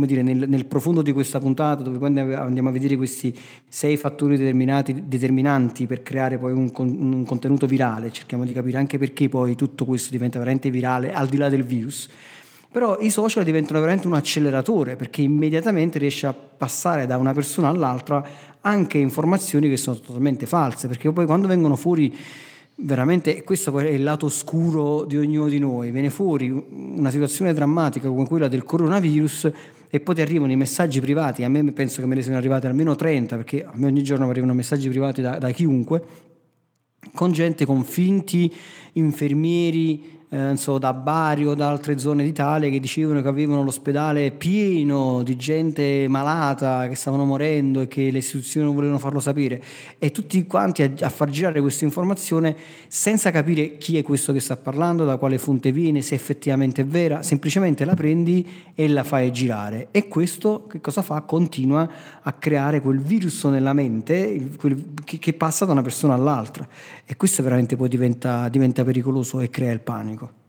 dire, 0.00 0.20
nel, 0.20 0.46
nel 0.46 0.66
profondo 0.66 1.00
di 1.00 1.12
questa 1.12 1.38
puntata, 1.38 1.82
dove 1.82 1.96
poi 1.96 2.08
andiamo 2.18 2.68
a 2.68 2.72
vedere 2.72 2.94
questi 2.94 3.34
sei 3.66 3.96
fattori 3.96 4.36
determinanti 4.36 5.86
per 5.86 6.02
creare 6.02 6.36
poi 6.36 6.52
un, 6.52 6.70
un, 6.76 7.24
contenuto 7.24 7.66
virale, 7.66 8.12
cerchiamo 8.12 8.44
di 8.44 8.52
capire 8.52 8.76
anche 8.76 8.98
perché 8.98 9.30
poi 9.30 9.54
tutto 9.54 9.86
questo 9.86 10.10
diventa 10.10 10.38
veramente 10.38 10.68
virale 10.68 11.14
al 11.14 11.26
di 11.26 11.38
là 11.38 11.48
del 11.48 11.64
virus. 11.64 12.06
Però 12.70 12.98
i 13.00 13.08
social 13.08 13.44
diventano 13.44 13.80
veramente 13.80 14.06
un 14.06 14.12
acceleratore 14.12 14.96
perché 14.96 15.22
immediatamente 15.22 15.98
riesce 15.98 16.26
a 16.26 16.34
passare 16.34 17.06
da 17.06 17.16
una 17.16 17.32
persona 17.32 17.68
all'altra 17.68 18.22
anche 18.60 18.98
informazioni 18.98 19.70
che 19.70 19.78
sono 19.78 19.98
totalmente 19.98 20.44
false, 20.44 20.86
perché 20.86 21.10
poi 21.10 21.24
quando 21.24 21.48
vengono 21.48 21.76
fuori 21.76 22.14
veramente 22.76 23.42
questo 23.42 23.78
è 23.78 23.88
il 23.88 24.02
lato 24.02 24.26
oscuro 24.26 25.04
di 25.04 25.16
ognuno 25.16 25.48
di 25.48 25.58
noi, 25.58 25.90
viene 25.90 26.10
fuori 26.10 26.50
una 26.50 27.10
situazione 27.10 27.52
drammatica 27.52 28.08
come 28.08 28.26
quella 28.26 28.48
del 28.48 28.64
coronavirus 28.64 29.50
e 29.88 30.00
poi 30.00 30.14
ti 30.14 30.20
arrivano 30.22 30.52
i 30.52 30.56
messaggi 30.56 31.00
privati, 31.00 31.44
a 31.44 31.48
me 31.48 31.70
penso 31.72 32.00
che 32.00 32.06
me 32.06 32.14
ne 32.14 32.22
siano 32.22 32.38
arrivati 32.38 32.66
almeno 32.66 32.94
30 32.94 33.36
perché 33.36 33.64
a 33.64 33.72
me 33.74 33.86
ogni 33.86 34.02
giorno 34.02 34.24
mi 34.24 34.30
arrivano 34.30 34.54
messaggi 34.54 34.88
privati 34.88 35.20
da, 35.20 35.38
da 35.38 35.50
chiunque, 35.50 36.02
con 37.14 37.32
gente 37.32 37.66
con 37.66 37.84
finti 37.84 38.52
infermieri 38.92 40.20
eh, 40.32 40.56
so, 40.56 40.78
da 40.78 40.94
Bari 40.94 41.46
o 41.46 41.54
da 41.54 41.68
altre 41.68 41.98
zone 41.98 42.24
d'Italia 42.24 42.70
che 42.70 42.80
dicevano 42.80 43.20
che 43.20 43.28
avevano 43.28 43.62
l'ospedale 43.62 44.30
pieno 44.30 45.22
di 45.22 45.36
gente 45.36 46.06
malata 46.08 46.88
che 46.88 46.94
stavano 46.94 47.26
morendo 47.26 47.82
e 47.82 47.86
che 47.86 48.10
le 48.10 48.18
istituzioni 48.18 48.64
non 48.64 48.74
volevano 48.74 48.98
farlo 48.98 49.20
sapere. 49.20 49.62
E 49.98 50.10
tutti 50.10 50.46
quanti 50.46 50.82
a, 50.82 50.90
a 51.00 51.10
far 51.10 51.28
girare 51.28 51.60
questa 51.60 51.84
informazione 51.84 52.56
senza 52.88 53.30
capire 53.30 53.76
chi 53.76 53.98
è 53.98 54.02
questo 54.02 54.32
che 54.32 54.40
sta 54.40 54.56
parlando, 54.56 55.04
da 55.04 55.18
quale 55.18 55.36
fonte 55.36 55.70
viene, 55.70 56.00
se 56.00 56.14
effettivamente 56.14 56.80
è 56.80 56.86
vera, 56.86 57.22
semplicemente 57.22 57.84
la 57.84 57.94
prendi 57.94 58.48
e 58.74 58.88
la 58.88 59.04
fai 59.04 59.30
girare. 59.32 59.88
E 59.90 60.08
questo 60.08 60.66
che 60.66 60.80
cosa 60.80 61.02
fa? 61.02 61.20
Continua 61.20 61.86
a 62.22 62.32
creare 62.32 62.80
quel 62.80 63.00
virus 63.00 63.44
nella 63.44 63.74
mente 63.74 64.48
quel, 64.56 64.94
che, 65.04 65.18
che, 65.18 65.32
passa 65.34 65.66
da 65.66 65.72
una 65.72 65.82
persona 65.82 66.14
all'altra 66.14 66.66
e 67.12 67.16
questo 67.16 67.42
veramente 67.42 67.76
poi 67.76 67.90
diventa, 67.90 68.48
diventa 68.48 68.84
pericoloso 68.84 69.40
e 69.40 69.50
crea 69.50 69.70
il 69.70 69.80
panico. 69.80 70.41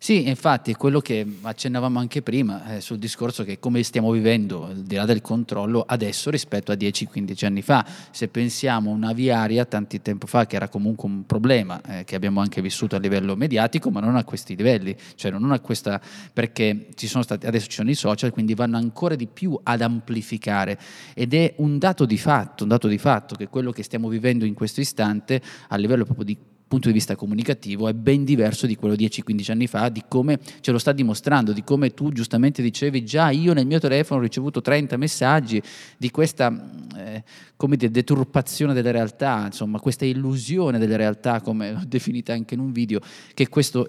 Sì, 0.00 0.28
infatti 0.28 0.74
quello 0.74 1.00
che 1.00 1.26
accennavamo 1.42 1.98
anche 1.98 2.22
prima 2.22 2.76
eh, 2.76 2.80
sul 2.80 2.98
discorso 2.98 3.42
che 3.42 3.58
come 3.58 3.82
stiamo 3.82 4.12
vivendo, 4.12 4.66
al 4.66 4.82
di 4.84 4.94
là 4.94 5.04
del 5.04 5.20
controllo, 5.20 5.82
adesso 5.84 6.30
rispetto 6.30 6.70
a 6.70 6.76
10-15 6.76 7.44
anni 7.44 7.62
fa. 7.62 7.84
Se 8.12 8.28
pensiamo 8.28 8.92
a 8.92 8.94
una 8.94 9.12
viaria 9.12 9.64
tanti 9.64 10.00
tempo 10.00 10.28
fa 10.28 10.46
che 10.46 10.54
era 10.54 10.68
comunque 10.68 11.08
un 11.08 11.26
problema 11.26 11.80
eh, 11.82 12.04
che 12.04 12.14
abbiamo 12.14 12.40
anche 12.40 12.62
vissuto 12.62 12.94
a 12.94 13.00
livello 13.00 13.34
mediatico, 13.34 13.90
ma 13.90 13.98
non 13.98 14.14
a 14.14 14.22
questi 14.22 14.54
livelli, 14.54 14.96
cioè 15.16 15.32
non 15.32 15.50
a 15.50 15.58
questa 15.58 16.00
perché 16.32 16.86
ci 16.94 17.08
stati 17.08 17.46
adesso 17.46 17.66
ci 17.66 17.74
sono 17.74 17.90
i 17.90 17.96
social, 17.96 18.30
quindi 18.30 18.54
vanno 18.54 18.76
ancora 18.76 19.16
di 19.16 19.26
più 19.26 19.58
ad 19.60 19.80
amplificare 19.80 20.78
ed 21.12 21.34
è 21.34 21.54
un 21.56 21.76
dato 21.76 22.06
di 22.06 22.18
fatto, 22.18 22.62
un 22.62 22.68
dato 22.68 22.86
di 22.86 22.98
fatto 22.98 23.34
che 23.34 23.48
quello 23.48 23.72
che 23.72 23.82
stiamo 23.82 24.08
vivendo 24.08 24.44
in 24.44 24.54
questo 24.54 24.80
istante 24.80 25.42
a 25.66 25.76
livello 25.76 26.04
proprio 26.04 26.24
di 26.24 26.38
punto 26.68 26.88
di 26.88 26.94
vista 26.94 27.16
comunicativo 27.16 27.88
è 27.88 27.94
ben 27.94 28.24
diverso 28.24 28.66
di 28.66 28.76
quello 28.76 28.94
10-15 28.94 29.50
anni 29.50 29.66
fa, 29.66 29.88
di 29.88 30.04
come 30.06 30.38
ce 30.60 30.70
lo 30.70 30.78
sta 30.78 30.92
dimostrando, 30.92 31.52
di 31.52 31.64
come 31.64 31.94
tu 31.94 32.12
giustamente 32.12 32.62
dicevi 32.62 33.04
già 33.04 33.30
io 33.30 33.54
nel 33.54 33.66
mio 33.66 33.80
telefono 33.80 34.20
ho 34.20 34.22
ricevuto 34.22 34.60
30 34.60 34.96
messaggi 34.96 35.60
di 35.96 36.10
questa 36.10 36.52
eh, 36.96 37.24
come 37.56 37.76
dire, 37.76 37.90
deturpazione 37.90 38.72
delle 38.72 38.92
realtà, 38.92 39.46
insomma 39.46 39.80
questa 39.80 40.04
illusione 40.04 40.78
delle 40.78 40.96
realtà 40.96 41.40
come 41.40 41.72
l'ho 41.74 41.82
definita 41.86 42.32
anche 42.32 42.54
in 42.54 42.60
un 42.60 42.70
video, 42.70 43.00
che 43.34 43.48
questo, 43.48 43.88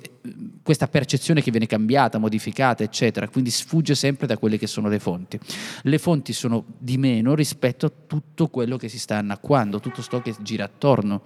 questa 0.63 0.87
percezione 0.87 1.41
che 1.41 1.51
viene 1.51 1.67
cambiata, 1.67 2.17
modificata 2.17 2.83
eccetera, 2.83 3.27
quindi 3.27 3.51
sfugge 3.51 3.93
sempre 3.93 4.25
da 4.25 4.37
quelle 4.37 4.57
che 4.57 4.67
sono 4.67 4.87
le 4.87 4.99
fonti. 4.99 5.39
Le 5.83 5.97
fonti 5.97 6.33
sono 6.33 6.65
di 6.77 6.97
meno 6.97 7.35
rispetto 7.35 7.85
a 7.85 7.91
tutto 8.07 8.47
quello 8.47 8.77
che 8.77 8.89
si 8.89 8.97
sta 8.97 9.17
annacquando, 9.17 9.79
tutto 9.79 10.01
ciò 10.01 10.21
che 10.21 10.33
gira 10.41 10.63
attorno. 10.63 11.21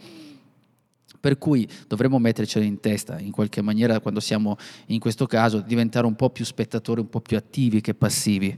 Per 1.23 1.37
cui 1.37 1.65
dovremmo 1.87 2.19
mettercelo 2.19 2.65
in 2.65 2.81
testa, 2.81 3.17
in 3.17 3.31
qualche 3.31 3.61
maniera, 3.61 4.01
quando 4.01 4.19
siamo 4.19 4.57
in 4.87 4.99
questo 4.99 5.25
caso, 5.25 5.61
diventare 5.61 6.05
un 6.05 6.15
po' 6.15 6.29
più 6.29 6.43
spettatori, 6.43 6.99
un 6.99 7.07
po' 7.07 7.21
più 7.21 7.37
attivi 7.37 7.79
che 7.79 7.93
passivi. 7.93 8.53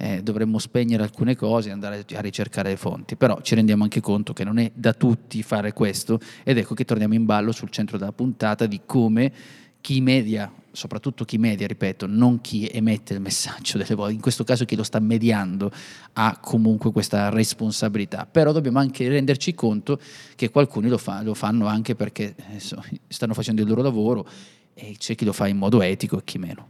eh, 0.00 0.20
dovremmo 0.22 0.58
spegnere 0.58 1.04
alcune 1.04 1.36
cose 1.36 1.68
e 1.68 1.72
andare 1.72 2.04
a 2.12 2.20
ricercare 2.20 2.70
le 2.70 2.76
fonti, 2.76 3.14
però 3.14 3.40
ci 3.40 3.54
rendiamo 3.54 3.84
anche 3.84 4.00
conto 4.00 4.32
che 4.32 4.42
non 4.42 4.58
è 4.58 4.70
da 4.74 4.92
tutti 4.94 5.42
fare 5.44 5.72
questo 5.72 6.18
ed 6.42 6.58
ecco 6.58 6.74
che 6.74 6.84
torniamo 6.84 7.14
in 7.14 7.24
ballo 7.24 7.52
sul 7.52 7.70
centro 7.70 7.98
della 7.98 8.12
puntata 8.12 8.66
di 8.66 8.80
come 8.84 9.32
chi 9.80 10.00
media, 10.00 10.50
soprattutto 10.72 11.24
chi 11.24 11.38
media, 11.38 11.66
ripeto, 11.66 12.06
non 12.06 12.40
chi 12.40 12.68
emette 12.70 13.14
il 13.14 13.20
messaggio 13.20 13.78
delle 13.78 13.94
volte, 13.94 14.14
in 14.14 14.20
questo 14.20 14.44
caso 14.44 14.64
chi 14.64 14.76
lo 14.76 14.82
sta 14.82 15.00
mediando 15.00 15.70
ha 16.14 16.38
comunque 16.40 16.92
questa 16.92 17.28
responsabilità, 17.30 18.26
però 18.30 18.52
dobbiamo 18.52 18.78
anche 18.78 19.08
renderci 19.08 19.54
conto 19.54 19.98
che 20.34 20.50
alcuni 20.52 20.88
lo, 20.88 20.98
fa, 20.98 21.22
lo 21.22 21.34
fanno 21.34 21.66
anche 21.66 21.94
perché 21.94 22.34
eh, 22.50 22.60
stanno 23.08 23.34
facendo 23.34 23.62
il 23.62 23.68
loro 23.68 23.82
lavoro 23.82 24.26
e 24.74 24.96
c'è 24.98 25.14
chi 25.14 25.24
lo 25.24 25.32
fa 25.32 25.46
in 25.48 25.56
modo 25.56 25.82
etico 25.82 26.18
e 26.18 26.22
chi 26.24 26.38
meno. 26.38 26.68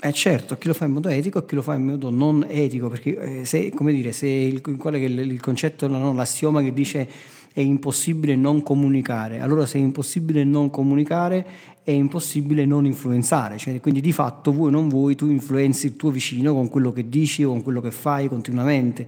Eh 0.00 0.12
certo, 0.12 0.56
chi 0.56 0.68
lo 0.68 0.74
fa 0.74 0.84
in 0.84 0.92
modo 0.92 1.08
etico 1.08 1.40
e 1.40 1.44
chi 1.44 1.56
lo 1.56 1.62
fa 1.62 1.74
in 1.74 1.84
modo 1.84 2.10
non 2.10 2.46
etico, 2.48 2.88
perché 2.88 3.40
eh, 3.40 3.44
se, 3.44 3.70
come 3.70 3.92
dire, 3.92 4.12
se 4.12 4.28
il, 4.28 4.62
il, 4.64 5.18
il 5.18 5.40
concetto, 5.40 5.88
no, 5.88 6.12
l'assioma 6.12 6.62
che 6.62 6.72
dice 6.72 7.08
è 7.52 7.60
impossibile 7.60 8.36
non 8.36 8.62
comunicare, 8.62 9.40
allora 9.40 9.66
se 9.66 9.78
è 9.78 9.80
impossibile 9.80 10.44
non 10.44 10.70
comunicare 10.70 11.44
è 11.88 11.92
impossibile 11.92 12.66
non 12.66 12.84
influenzare, 12.84 13.56
cioè, 13.56 13.80
quindi 13.80 14.02
di 14.02 14.12
fatto 14.12 14.52
vuoi 14.52 14.68
o 14.68 14.70
non 14.70 14.90
vuoi 14.90 15.14
tu 15.14 15.30
influenzi 15.30 15.86
il 15.86 15.96
tuo 15.96 16.10
vicino 16.10 16.52
con 16.52 16.68
quello 16.68 16.92
che 16.92 17.08
dici 17.08 17.42
o 17.44 17.48
con 17.48 17.62
quello 17.62 17.80
che 17.80 17.90
fai 17.90 18.28
continuamente. 18.28 19.06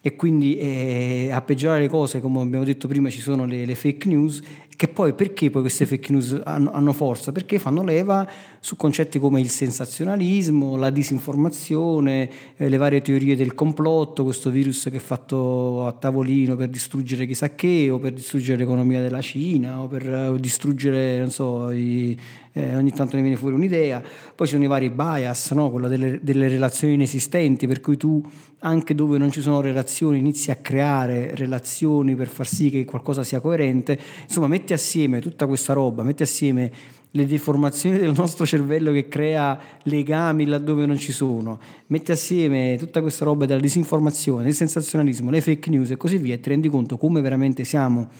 E 0.00 0.14
quindi 0.14 0.56
eh, 0.56 1.30
a 1.32 1.42
peggiorare 1.42 1.80
le 1.80 1.88
cose, 1.88 2.20
come 2.20 2.40
abbiamo 2.40 2.64
detto 2.64 2.86
prima, 2.86 3.10
ci 3.10 3.20
sono 3.20 3.46
le, 3.46 3.66
le 3.66 3.74
fake 3.74 4.08
news, 4.08 4.40
che 4.80 4.88
poi 4.88 5.12
perché 5.12 5.50
poi 5.50 5.60
queste 5.60 5.84
fake 5.84 6.10
news 6.10 6.40
hanno, 6.42 6.72
hanno, 6.72 6.94
forza? 6.94 7.32
Perché 7.32 7.58
fanno 7.58 7.82
leva 7.82 8.26
su 8.60 8.76
concetti 8.76 9.18
come 9.18 9.38
il 9.38 9.50
sensazionalismo, 9.50 10.74
la 10.76 10.88
disinformazione, 10.88 12.30
eh, 12.56 12.66
le 12.66 12.76
varie 12.78 13.02
teorie 13.02 13.36
del 13.36 13.54
complotto, 13.54 14.24
questo 14.24 14.48
virus 14.48 14.88
che 14.90 14.96
è 14.96 15.00
fatto 15.00 15.86
a 15.86 15.92
tavolino 15.92 16.56
per 16.56 16.70
distruggere 16.70 17.26
chissà 17.26 17.54
che, 17.54 17.90
o 17.90 17.98
per 17.98 18.14
distruggere 18.14 18.56
l'economia 18.56 19.02
della 19.02 19.20
Cina, 19.20 19.82
o 19.82 19.86
per 19.86 20.08
uh, 20.08 20.38
distruggere, 20.38 21.18
non 21.18 21.30
so, 21.30 21.70
i, 21.72 22.18
eh, 22.52 22.76
ogni 22.76 22.92
tanto 22.92 23.16
ne 23.16 23.22
viene 23.22 23.36
fuori 23.36 23.54
un'idea. 23.54 24.02
Poi 24.34 24.46
ci 24.46 24.52
sono 24.52 24.64
i 24.64 24.68
vari 24.68 24.90
bias, 24.90 25.50
no? 25.52 25.70
quella 25.70 25.88
delle, 25.88 26.18
delle 26.22 26.48
relazioni 26.48 26.94
inesistenti, 26.94 27.66
per 27.66 27.80
cui 27.80 27.96
tu 27.96 28.22
anche 28.60 28.94
dove 28.94 29.18
non 29.18 29.30
ci 29.30 29.40
sono 29.40 29.60
relazioni, 29.60 30.18
inizi 30.18 30.50
a 30.50 30.56
creare 30.56 31.34
relazioni 31.34 32.14
per 32.14 32.28
far 32.28 32.46
sì 32.46 32.70
che 32.70 32.84
qualcosa 32.84 33.24
sia 33.24 33.40
coerente. 33.40 33.98
Insomma, 34.22 34.48
metti 34.48 34.72
assieme 34.72 35.20
tutta 35.20 35.46
questa 35.46 35.72
roba, 35.72 36.02
metti 36.02 36.22
assieme 36.22 36.98
le 37.12 37.26
deformazioni 37.26 37.98
del 37.98 38.12
nostro 38.12 38.46
cervello 38.46 38.92
che 38.92 39.08
crea 39.08 39.58
legami 39.82 40.46
laddove 40.46 40.86
non 40.86 40.96
ci 40.96 41.10
sono, 41.10 41.58
metti 41.88 42.12
assieme 42.12 42.76
tutta 42.78 43.00
questa 43.00 43.24
roba 43.24 43.46
della 43.46 43.60
disinformazione, 43.60 44.48
il 44.48 44.54
sensazionalismo, 44.54 45.30
le 45.30 45.40
fake 45.40 45.70
news 45.70 45.90
e 45.90 45.96
così 45.96 46.18
via, 46.18 46.34
e 46.34 46.40
ti 46.40 46.50
rendi 46.50 46.68
conto 46.68 46.96
come 46.96 47.20
veramente 47.20 47.64
siamo 47.64 48.10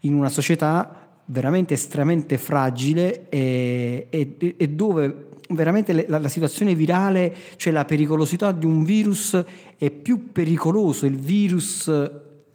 in 0.00 0.12
una 0.12 0.28
società 0.28 1.05
veramente 1.26 1.74
estremamente 1.74 2.38
fragile 2.38 3.28
e, 3.28 4.06
e, 4.08 4.54
e 4.56 4.68
dove 4.68 5.26
veramente 5.50 6.06
la, 6.08 6.18
la, 6.18 6.28
situazione 6.28 6.74
virale, 6.74 7.34
cioè 7.56 7.72
la 7.72 7.84
pericolosità 7.84 8.52
di 8.52 8.66
un 8.66 8.84
virus 8.84 9.44
è 9.76 9.90
più 9.90 10.32
pericoloso 10.32 11.06
il 11.06 11.16
virus, 11.16 11.88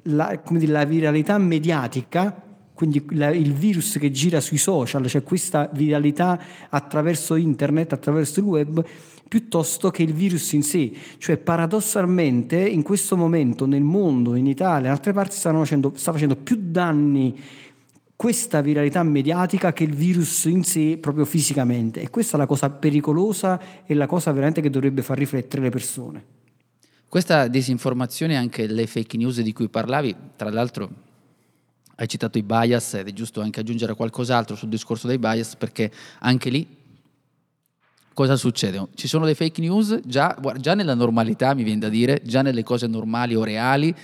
la, 0.03 0.41
dire, 0.49 0.71
la 0.71 0.85
viralità 0.85 1.37
mediatica, 1.37 2.49
quindi 2.73 3.05
la, 3.11 3.29
il 3.29 3.53
virus 3.53 3.97
che 3.97 4.11
gira 4.11 4.41
sui 4.41 4.57
social, 4.57 5.05
cioè 5.07 5.23
questa 5.23 5.69
viralità 5.71 6.39
attraverso 6.69 7.35
internet, 7.35 7.93
attraverso 7.93 8.39
il 8.39 8.45
web, 8.45 8.85
piuttosto 9.27 9.91
che 9.91 10.03
il 10.03 10.13
virus 10.13 10.51
in 10.53 10.63
sé. 10.63 10.91
Cioè 11.17 11.37
paradossalmente 11.37 12.57
in 12.57 12.81
questo 12.81 13.15
momento 13.15 13.65
nel 13.65 13.83
mondo, 13.83 14.35
in 14.35 14.47
Italia, 14.47 14.87
in 14.87 14.93
altre 14.93 15.13
parti 15.13 15.35
stanno 15.37 15.59
facendo, 15.59 15.93
sta 15.95 16.11
facendo 16.11 16.35
più 16.35 16.57
danni 16.59 17.39
questa 18.21 18.61
viralità 18.61 19.01
mediatica 19.01 19.73
che 19.73 19.83
il 19.83 19.95
virus 19.95 20.45
in 20.45 20.63
sé 20.63 20.99
proprio 21.01 21.25
fisicamente. 21.25 22.01
E 22.01 22.11
questa 22.11 22.37
è 22.37 22.39
la 22.39 22.45
cosa 22.45 22.69
pericolosa 22.69 23.59
e 23.83 23.95
la 23.95 24.05
cosa 24.05 24.31
veramente 24.31 24.61
che 24.61 24.69
dovrebbe 24.69 25.01
far 25.01 25.17
riflettere 25.17 25.63
le 25.63 25.71
persone. 25.71 26.23
Questa 27.09 27.47
disinformazione 27.47 28.33
e 28.33 28.35
anche 28.35 28.67
le 28.67 28.85
fake 28.85 29.17
news 29.17 29.41
di 29.41 29.51
cui 29.53 29.69
parlavi, 29.69 30.15
tra 30.35 30.51
l'altro 30.51 30.91
hai 31.95 32.07
citato 32.07 32.37
i 32.37 32.43
bias 32.43 32.93
ed 32.93 33.07
è 33.07 33.11
giusto 33.11 33.41
anche 33.41 33.59
aggiungere 33.59 33.95
qualcos'altro 33.95 34.55
sul 34.55 34.69
discorso 34.69 35.07
dei 35.07 35.17
bias 35.17 35.55
perché 35.55 35.91
anche 36.19 36.51
lì 36.51 36.67
cosa 38.13 38.35
succede? 38.35 38.87
Ci 38.93 39.07
sono 39.07 39.25
dei 39.25 39.33
fake 39.33 39.61
news 39.61 39.99
già, 40.05 40.37
già 40.59 40.75
nella 40.75 40.93
normalità, 40.93 41.55
mi 41.55 41.63
viene 41.63 41.79
da 41.79 41.89
dire, 41.89 42.21
già 42.23 42.43
nelle 42.43 42.61
cose 42.61 42.85
normali 42.85 43.33
o 43.33 43.43
reali, 43.43 43.95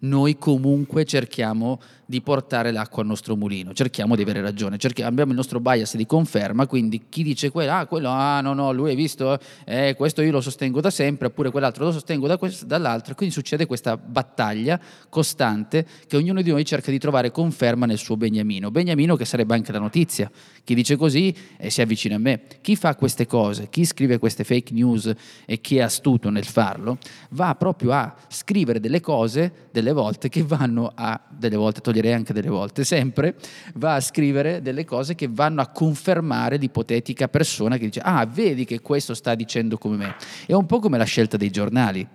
noi 0.00 0.38
comunque 0.38 1.04
cerchiamo 1.04 1.80
di 2.10 2.20
portare 2.22 2.72
l'acqua 2.72 3.02
al 3.02 3.08
nostro 3.08 3.36
mulino, 3.36 3.72
cerchiamo 3.72 4.16
di 4.16 4.22
avere 4.22 4.40
ragione, 4.40 4.78
cerchiamo, 4.78 5.10
abbiamo 5.10 5.30
il 5.30 5.36
nostro 5.36 5.60
bias 5.60 5.94
di 5.94 6.06
conferma, 6.06 6.66
quindi 6.66 7.02
chi 7.08 7.22
dice 7.22 7.50
quello, 7.52 7.70
ah, 7.70 7.86
quello, 7.86 8.08
ah, 8.08 8.40
no, 8.40 8.52
no, 8.52 8.72
lui 8.72 8.90
hai 8.90 8.96
visto, 8.96 9.38
eh, 9.64 9.94
questo 9.96 10.20
io 10.20 10.32
lo 10.32 10.40
sostengo 10.40 10.80
da 10.80 10.90
sempre, 10.90 11.28
oppure 11.28 11.52
quell'altro 11.52 11.84
lo 11.84 11.92
sostengo 11.92 12.26
da 12.26 12.36
questo, 12.36 12.66
dall'altro, 12.66 13.14
quindi 13.14 13.32
succede 13.32 13.64
questa 13.64 13.96
battaglia 13.96 14.80
costante 15.08 15.86
che 16.08 16.16
ognuno 16.16 16.42
di 16.42 16.50
noi 16.50 16.64
cerca 16.64 16.90
di 16.90 16.98
trovare 16.98 17.30
conferma 17.30 17.86
nel 17.86 17.98
suo 17.98 18.16
beniamino, 18.16 18.72
beniamino 18.72 19.14
che 19.14 19.24
sarebbe 19.24 19.54
anche 19.54 19.70
la 19.70 19.78
notizia, 19.78 20.28
chi 20.64 20.74
dice 20.74 20.96
così 20.96 21.32
eh, 21.58 21.70
si 21.70 21.80
avvicina 21.80 22.16
a 22.16 22.18
me, 22.18 22.42
chi 22.60 22.74
fa 22.74 22.96
queste 22.96 23.28
cose, 23.28 23.68
chi 23.70 23.84
scrive 23.84 24.18
queste 24.18 24.42
fake 24.42 24.72
news 24.72 25.14
e 25.46 25.60
chi 25.60 25.76
è 25.76 25.82
astuto 25.82 26.28
nel 26.28 26.44
farlo, 26.44 26.98
va 27.30 27.54
proprio 27.54 27.92
a 27.92 28.12
scrivere 28.26 28.80
delle 28.80 29.00
cose, 29.00 29.68
delle 29.70 29.92
volte, 29.92 30.28
che 30.28 30.42
vanno 30.42 30.90
a, 30.92 31.20
delle 31.28 31.54
volte 31.54 31.80
togliere 31.80 31.98
direi 32.00 32.14
anche 32.14 32.32
delle 32.32 32.48
volte, 32.48 32.84
sempre 32.84 33.34
va 33.74 33.94
a 33.94 34.00
scrivere 34.00 34.62
delle 34.62 34.84
cose 34.84 35.14
che 35.14 35.28
vanno 35.30 35.60
a 35.60 35.68
confermare 35.68 36.56
l'ipotetica 36.56 37.28
persona 37.28 37.76
che 37.76 37.86
dice, 37.86 38.00
ah, 38.00 38.26
vedi 38.26 38.64
che 38.64 38.80
questo 38.80 39.14
sta 39.14 39.34
dicendo 39.34 39.78
come 39.78 39.96
me. 39.96 40.14
È 40.46 40.52
un 40.52 40.66
po' 40.66 40.78
come 40.78 40.98
la 40.98 41.04
scelta 41.04 41.36
dei 41.36 41.50
giornali. 41.50 42.06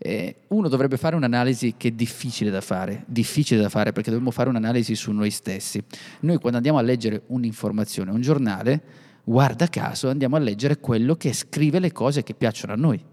Eh, 0.00 0.42
uno 0.48 0.68
dovrebbe 0.68 0.96
fare 0.96 1.16
un'analisi 1.16 1.74
che 1.76 1.88
è 1.88 1.90
difficile 1.90 2.50
da 2.50 2.60
fare, 2.60 3.02
difficile 3.06 3.60
da 3.60 3.68
fare 3.68 3.92
perché 3.92 4.10
dobbiamo 4.10 4.30
fare 4.30 4.48
un'analisi 4.48 4.94
su 4.94 5.10
noi 5.10 5.30
stessi. 5.30 5.82
Noi 6.20 6.38
quando 6.38 6.58
andiamo 6.58 6.78
a 6.78 6.82
leggere 6.82 7.22
un'informazione, 7.26 8.12
un 8.12 8.20
giornale, 8.20 8.80
guarda 9.24 9.66
caso 9.66 10.08
andiamo 10.08 10.36
a 10.36 10.38
leggere 10.38 10.78
quello 10.78 11.16
che 11.16 11.32
scrive 11.32 11.80
le 11.80 11.90
cose 11.90 12.22
che 12.22 12.34
piacciono 12.34 12.72
a 12.74 12.76
noi. 12.76 13.04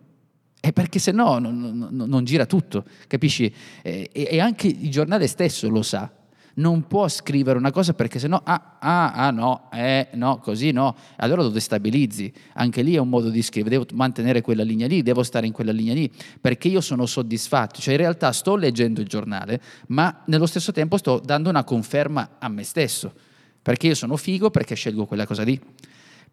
È 0.60 0.74
perché 0.74 0.98
se 0.98 1.12
no 1.12 1.38
non, 1.38 1.60
non, 1.60 2.10
non 2.10 2.24
gira 2.24 2.46
tutto, 2.46 2.86
capisci? 3.08 3.54
E, 3.84 4.10
e, 4.12 4.40
anche 4.40 4.68
il 4.68 4.90
giornale 4.90 5.28
stesso 5.28 5.70
lo 5.70 5.82
sa. 5.82 6.12
Non 6.58 6.88
può 6.88 7.08
scrivere 7.10 7.58
una 7.58 7.70
cosa 7.70 7.94
perché 7.94 8.18
se 8.18 8.28
no, 8.28 8.42
ah, 8.44 8.78
ah, 8.80 9.12
ah 9.12 9.30
no, 9.30 9.70
eh, 9.74 10.08
no, 10.14 10.40
così 10.40 10.72
no. 10.72 10.96
Allora 11.18 11.42
lo 11.44 11.50
destabilizzi. 11.50 12.32
Anche 12.54 12.82
lì 12.82 12.96
è 12.96 12.98
un 12.98 13.10
modo 13.10 13.30
di 13.30 13.42
scrivere, 13.42 13.78
devo 13.78 13.86
mantenere 13.94 14.42
quella 14.42 14.64
linea 14.64 14.88
lì, 14.88 15.04
devo 15.04 15.22
stare 15.22 15.46
in 15.46 15.52
quella 15.52 15.74
linea 15.74 15.94
lì, 15.94 16.10
perché 16.40 16.70
io 16.70 16.82
sono 16.82 17.06
soddisfatto. 17.06 17.82
Cioè 17.82 17.94
in 17.94 18.00
realtà 18.00 18.32
sto 18.32 18.56
leggendo 18.56 19.02
il 19.02 19.08
giornale, 19.08 19.62
ma 19.88 20.24
nello 20.28 20.46
stesso 20.46 20.72
tempo 20.72 20.98
sto 20.98 21.20
dando 21.24 21.50
una 21.50 21.66
conferma 21.66 22.38
a 22.40 22.48
me 22.48 22.64
stesso, 22.64 23.14
perché 23.62 23.88
io 23.88 23.96
sono 23.96 24.16
figo, 24.16 24.50
perché 24.50 24.76
scelgo 24.76 25.06
quella 25.06 25.28
cosa 25.28 25.44
lì. 25.44 25.60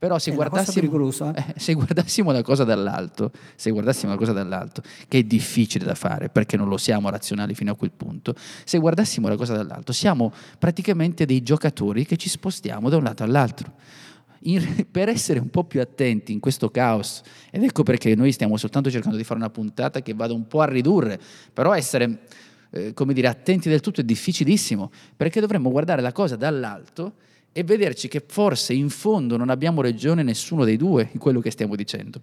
Però 0.03 0.19
se 0.19 0.33
guardassimo, 0.33 1.33
eh, 1.33 1.55
se 1.61 1.75
guardassimo, 1.75 2.33
la 2.33 2.43
cosa 2.43 2.65
dall'alto, 2.65 3.31
se 3.55 3.71
guardassimo 3.71 4.11
la 4.11 4.19
cosa 4.19 4.33
dall'alto, 4.33 4.83
che 5.07 5.19
è 5.19 5.23
difficile 5.23 5.85
da 5.85 5.95
fare 5.95 6.29
perché 6.29 6.57
non 6.57 6.69
lo 6.69 6.77
siamo 6.77 7.09
razionali 7.09 7.55
fino 7.55 7.71
a 7.71 7.77
quel 7.77 7.93
punto, 7.93 8.35
se 8.65 8.79
guardassimo 8.79 9.29
la 9.29 9.37
cosa 9.37 9.55
dall'alto, 9.55 9.93
siamo 9.93 10.33
praticamente 10.59 11.25
dei 11.25 11.45
giocatori 11.45 12.05
che 12.05 12.17
ci 12.17 12.29
spostiamo 12.29 12.89
da 12.89 12.97
un 12.97 13.05
lato 13.05 13.23
all'altro. 13.23 13.75
In, 14.41 14.87
per 14.91 15.09
essere 15.09 15.39
un 15.39 15.51
po' 15.51 15.63
più 15.63 15.81
attenti 15.81 16.33
in 16.33 16.41
questo 16.41 16.69
caos, 16.69 17.23
ed 17.53 17.63
ecco 17.63 17.85
perché 17.85 18.17
noi 18.17 18.33
stiamo 18.33 18.57
soltanto 18.57 18.91
cercando 18.91 19.17
di 19.17 19.23
fare 19.23 19.39
una 19.39 19.51
puntata 19.51 20.03
che 20.03 20.15
vada 20.15 20.35
un 20.35 20.49
po' 20.49 20.63
a 20.63 20.67
ridurre, 20.67 21.21
però 21.53 21.77
essere, 21.77 22.23
eh, 22.71 22.93
come 22.93 23.13
dire, 23.13 23.29
attenti 23.29 23.69
del 23.69 23.79
tutto 23.79 24.01
è 24.01 24.05
difficilissimo, 24.05 24.91
perché 25.17 25.41
dovremmo 25.41 25.71
guardare 25.71 26.03
la 26.03 26.11
cosa 26.11 26.35
dall'alto 26.35 27.31
e 27.53 27.65
vederci 27.65 28.09
che 28.09 28.23
forse 28.27 28.73
in 28.73 28.89
fondo 28.89 29.37
non 29.37 29.51
abbiamo 29.51 29.83
ragione 29.83 30.23
nessuno 30.23 30.65
dei 30.65 30.77
due 30.77 31.11
in 31.13 31.19
quello 31.19 31.41
che 31.41 31.51
stiamo 31.51 31.77
dicendo. 31.77 32.21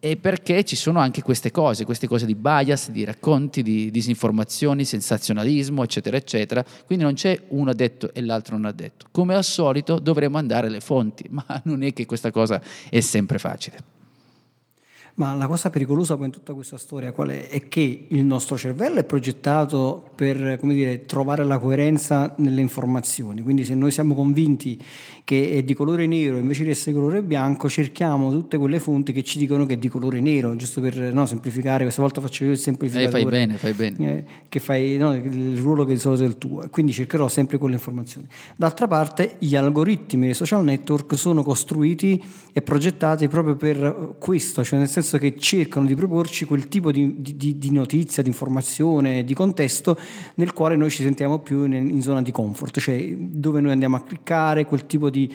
E 0.00 0.16
perché 0.16 0.64
ci 0.64 0.76
sono 0.76 0.98
anche 0.98 1.22
queste 1.22 1.50
cose, 1.50 1.86
queste 1.86 2.06
cose 2.06 2.26
di 2.26 2.34
bias, 2.34 2.90
di 2.90 3.04
racconti, 3.04 3.62
di 3.62 3.90
disinformazioni, 3.90 4.84
sensazionalismo, 4.84 5.82
eccetera, 5.82 6.18
eccetera. 6.18 6.62
Quindi 6.84 7.04
non 7.04 7.14
c'è 7.14 7.40
uno 7.48 7.70
ha 7.70 7.74
detto 7.74 8.12
e 8.12 8.20
l'altro 8.20 8.56
non 8.56 8.66
ha 8.66 8.72
detto. 8.72 9.06
Come 9.10 9.34
al 9.34 9.44
solito 9.44 9.98
dovremmo 9.98 10.36
andare 10.36 10.66
alle 10.66 10.80
fonti, 10.80 11.24
ma 11.32 11.46
non 11.64 11.82
è 11.82 11.94
che 11.94 12.04
questa 12.04 12.30
cosa 12.30 12.60
è 12.90 13.00
sempre 13.00 13.38
facile. 13.38 14.03
Ma 15.16 15.32
la 15.34 15.46
cosa 15.46 15.70
pericolosa 15.70 16.16
poi 16.16 16.26
in 16.26 16.32
tutta 16.32 16.54
questa 16.54 16.76
storia 16.76 17.12
qual 17.12 17.28
è? 17.28 17.48
È 17.48 17.68
che 17.68 18.06
il 18.08 18.24
nostro 18.24 18.56
cervello 18.56 18.98
è 18.98 19.04
progettato 19.04 20.10
per 20.12 20.58
come 20.58 20.74
dire, 20.74 21.04
trovare 21.04 21.44
la 21.44 21.58
coerenza 21.58 22.34
nelle 22.38 22.60
informazioni. 22.60 23.40
Quindi 23.42 23.64
se 23.64 23.76
noi 23.76 23.92
siamo 23.92 24.14
convinti 24.14 24.76
che 25.22 25.52
è 25.52 25.62
di 25.62 25.72
colore 25.72 26.06
nero 26.06 26.36
invece 26.36 26.64
di 26.64 26.70
essere 26.70 26.92
di 26.92 26.98
colore 26.98 27.22
bianco, 27.22 27.68
cerchiamo 27.68 28.32
tutte 28.32 28.58
quelle 28.58 28.80
fonti 28.80 29.12
che 29.12 29.22
ci 29.22 29.38
dicono 29.38 29.66
che 29.66 29.74
è 29.74 29.76
di 29.76 29.88
colore 29.88 30.20
nero, 30.20 30.56
giusto 30.56 30.80
per 30.80 30.96
no, 30.96 31.26
semplificare. 31.26 31.84
Questa 31.84 32.02
volta 32.02 32.20
faccio 32.20 32.44
io 32.44 32.50
il 32.50 32.58
semplificatore. 32.58 33.20
Eh, 33.20 33.22
fai 33.22 33.30
bene, 33.30 33.56
fai 33.56 33.72
bene. 33.72 33.96
Eh, 33.98 34.24
che 34.48 34.58
fai 34.58 34.96
no, 34.96 35.14
il 35.14 35.58
ruolo 35.58 35.84
che 35.84 35.92
è 35.92 35.96
solo 35.96 36.16
del 36.16 36.38
tuo. 36.38 36.66
Quindi 36.70 36.92
cercherò 36.92 37.28
sempre 37.28 37.58
quelle 37.58 37.74
informazioni. 37.74 38.26
D'altra 38.56 38.88
parte, 38.88 39.36
gli 39.38 39.54
algoritmi 39.54 40.24
dei 40.24 40.34
social 40.34 40.64
network 40.64 41.16
sono 41.16 41.44
costruiti 41.44 42.20
e 42.52 42.62
progettati 42.62 43.28
proprio 43.28 43.54
per 43.54 44.16
questo, 44.18 44.64
cioè 44.64 44.80
nel 44.80 44.88
senso 44.88 45.02
senso 45.04 45.18
che 45.18 45.36
cercano 45.38 45.86
di 45.86 45.94
proporci 45.94 46.46
quel 46.46 46.66
tipo 46.66 46.90
di, 46.90 47.14
di, 47.18 47.58
di, 47.58 47.70
notizia, 47.70 48.22
di 48.22 48.30
informazione, 48.30 49.22
di 49.22 49.34
contesto 49.34 49.96
nel 50.36 50.52
quale 50.52 50.74
noi 50.74 50.90
ci 50.90 51.02
sentiamo 51.02 51.38
più 51.38 51.64
in, 51.64 51.74
in, 51.74 52.02
zona 52.02 52.22
di 52.22 52.32
comfort, 52.32 52.80
cioè 52.80 53.14
dove 53.16 53.60
noi 53.60 53.70
andiamo 53.70 53.96
a 53.96 54.02
cliccare, 54.02 54.64
quel 54.64 54.86
tipo 54.86 55.10
di, 55.10 55.32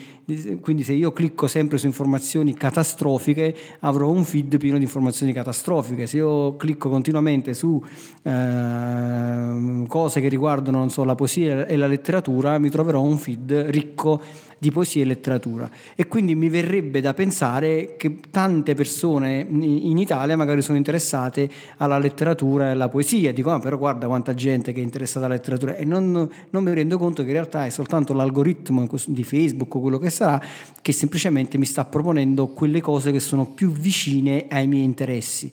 quindi 0.60 0.84
se 0.84 0.94
io 0.94 1.14
clicco 1.14 1.48
sempre 1.48 1.78
su 1.78 1.86
informazioni 1.86 2.54
catastrofiche 2.54 3.56
avrò 3.82 4.10
un 4.10 4.26
feed 4.26 4.58
pieno 4.58 4.78
di 4.78 4.84
informazioni 4.84 5.32
catastrofiche, 5.32 6.08
se 6.08 6.18
io 6.18 6.56
clicco 6.58 6.90
continuamente 6.90 7.54
su 7.54 7.82
eh, 8.24 9.86
cose 9.88 10.20
che 10.20 10.28
riguardano 10.28 10.90
so, 10.90 11.04
la 11.04 11.16
poesia 11.16 11.68
e 11.68 11.78
la 11.78 11.88
letteratura 11.88 12.58
mi 12.58 12.70
troverò 12.70 13.02
un 13.02 13.18
feed 13.18 13.68
ricco 13.70 14.48
di 14.60 14.72
poesia 14.72 15.02
e 15.02 15.06
letteratura. 15.06 15.70
E 15.96 16.08
quindi 16.08 16.36
mi 16.36 16.50
verrebbe 16.50 17.02
da 17.02 17.14
pensare 17.14 17.96
che 17.98 18.20
tante 18.30 18.76
persone 18.76 19.48
in 19.50 19.98
Italia 19.98 20.38
magari 20.38 20.62
sono 20.62 20.78
interessate 20.78 21.50
alla 21.78 21.98
letteratura 21.98 22.68
e 22.68 22.72
alla 22.72 22.90
poesia. 22.90 23.34
Dico, 23.34 23.50
ah, 23.52 23.60
però 23.60 23.78
guarda 23.78 24.08
quanta 24.08 24.34
gente 24.36 24.74
che 24.74 24.82
è 24.82 24.84
interessata 24.84 25.26
alla 25.26 25.36
letteratura. 25.36 25.76
E 25.76 25.86
non, 25.86 26.30
non 26.50 26.64
mi 26.64 26.74
rendo 26.74 26.98
conto 26.98 27.24
che 27.24 27.30
in 27.30 27.36
realtà 27.36 27.66
è 27.66 27.70
soltanto 27.70 28.14
l'algoritmo 28.14 28.88
di 29.08 29.24
Facebook 29.24 29.74
o 29.74 29.80
quello 29.80 29.98
che 29.98 30.10
sarà 30.10 30.42
che 30.82 30.92
semplicemente 30.92 31.58
mi 31.58 31.66
sta 31.66 31.86
proponendo 31.86 32.48
quelle 32.48 32.82
cose 32.82 33.12
che 33.12 33.20
sono 33.20 33.46
più 33.48 33.72
vicine 33.72 34.46
ai 34.50 34.68
miei 34.68 34.84
interessi. 34.84 35.52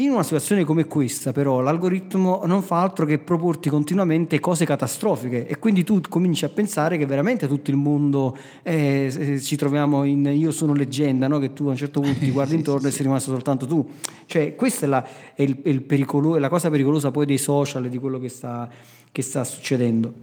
In 0.00 0.10
una 0.10 0.22
situazione 0.22 0.62
come 0.62 0.84
questa, 0.84 1.32
però, 1.32 1.60
l'algoritmo 1.60 2.42
non 2.44 2.62
fa 2.62 2.80
altro 2.80 3.04
che 3.04 3.18
proporti 3.18 3.68
continuamente 3.68 4.38
cose 4.38 4.64
catastrofiche 4.64 5.44
e 5.48 5.58
quindi 5.58 5.82
tu 5.82 6.00
cominci 6.08 6.44
a 6.44 6.48
pensare 6.48 6.96
che 6.98 7.04
veramente 7.04 7.48
tutto 7.48 7.72
il 7.72 7.76
mondo 7.76 8.38
eh, 8.62 9.40
ci 9.42 9.56
troviamo 9.56 10.04
in 10.04 10.24
io 10.26 10.52
sono 10.52 10.72
leggenda, 10.72 11.26
no? 11.26 11.40
che 11.40 11.52
tu 11.52 11.66
a 11.66 11.70
un 11.70 11.76
certo 11.76 11.98
punto 11.98 12.20
ti 12.20 12.30
guardi 12.30 12.54
intorno 12.54 12.86
e 12.86 12.92
sei 12.92 13.06
rimasto 13.06 13.32
soltanto 13.32 13.66
tu. 13.66 13.84
Cioè, 14.26 14.54
questa 14.54 14.86
è 14.86 14.88
la, 14.88 15.04
è 15.34 15.42
il, 15.42 15.62
è 15.62 15.68
il 15.68 15.82
pericolo, 15.82 16.36
è 16.36 16.38
la 16.38 16.48
cosa 16.48 16.70
pericolosa 16.70 17.10
poi 17.10 17.26
dei 17.26 17.38
social 17.38 17.86
e 17.86 17.88
di 17.88 17.98
quello 17.98 18.20
che 18.20 18.28
sta, 18.28 18.70
che 19.10 19.22
sta 19.22 19.42
succedendo. 19.42 20.14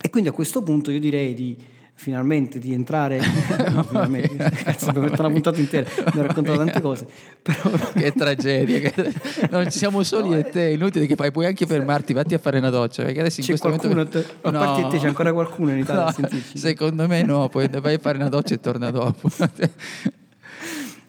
E 0.00 0.10
quindi 0.10 0.28
a 0.28 0.32
questo 0.32 0.62
punto 0.62 0.92
io 0.92 1.00
direi 1.00 1.34
di 1.34 1.56
finalmente 2.02 2.58
di 2.58 2.72
entrare 2.72 3.20
finalmente, 3.88 4.50
cazzo, 4.50 4.88
abbiamo 4.88 5.06
fatto 5.06 5.22
una 5.22 5.30
puntata 5.30 5.60
intera 5.60 5.88
mi 6.12 6.18
ha 6.18 6.26
raccontato 6.26 6.56
tante 6.56 6.80
cose 6.80 7.06
però... 7.40 7.70
che 7.94 8.12
tragedia 8.12 8.90
che... 8.90 9.14
non 9.48 9.70
ci 9.70 9.78
siamo 9.78 10.02
soli 10.02 10.30
no, 10.30 10.36
e 10.36 10.48
te 10.48 10.70
inutile 10.70 11.06
che 11.06 11.14
fai 11.14 11.30
puoi 11.30 11.46
anche 11.46 11.64
fermarti 11.64 12.12
vatti 12.12 12.34
a 12.34 12.38
fare 12.38 12.58
una 12.58 12.70
doccia 12.70 13.04
perché 13.04 13.20
adesso 13.20 13.38
in 13.38 13.46
c'è 13.46 13.52
questo 13.52 13.68
qualcuno 13.68 13.94
momento... 13.94 14.18
a 14.40 14.50
no. 14.50 14.58
parte 14.58 14.88
te 14.88 14.98
c'è 14.98 15.06
ancora 15.06 15.32
qualcuno 15.32 15.70
in 15.70 15.78
Italia 15.78 16.12
no, 16.18 16.28
secondo 16.54 17.06
me 17.06 17.22
no 17.22 17.48
poi 17.48 17.68
vai 17.68 17.94
a 17.94 17.98
fare 17.98 18.18
una 18.18 18.28
doccia 18.28 18.54
e 18.54 18.60
torna 18.60 18.90
dopo 18.90 19.30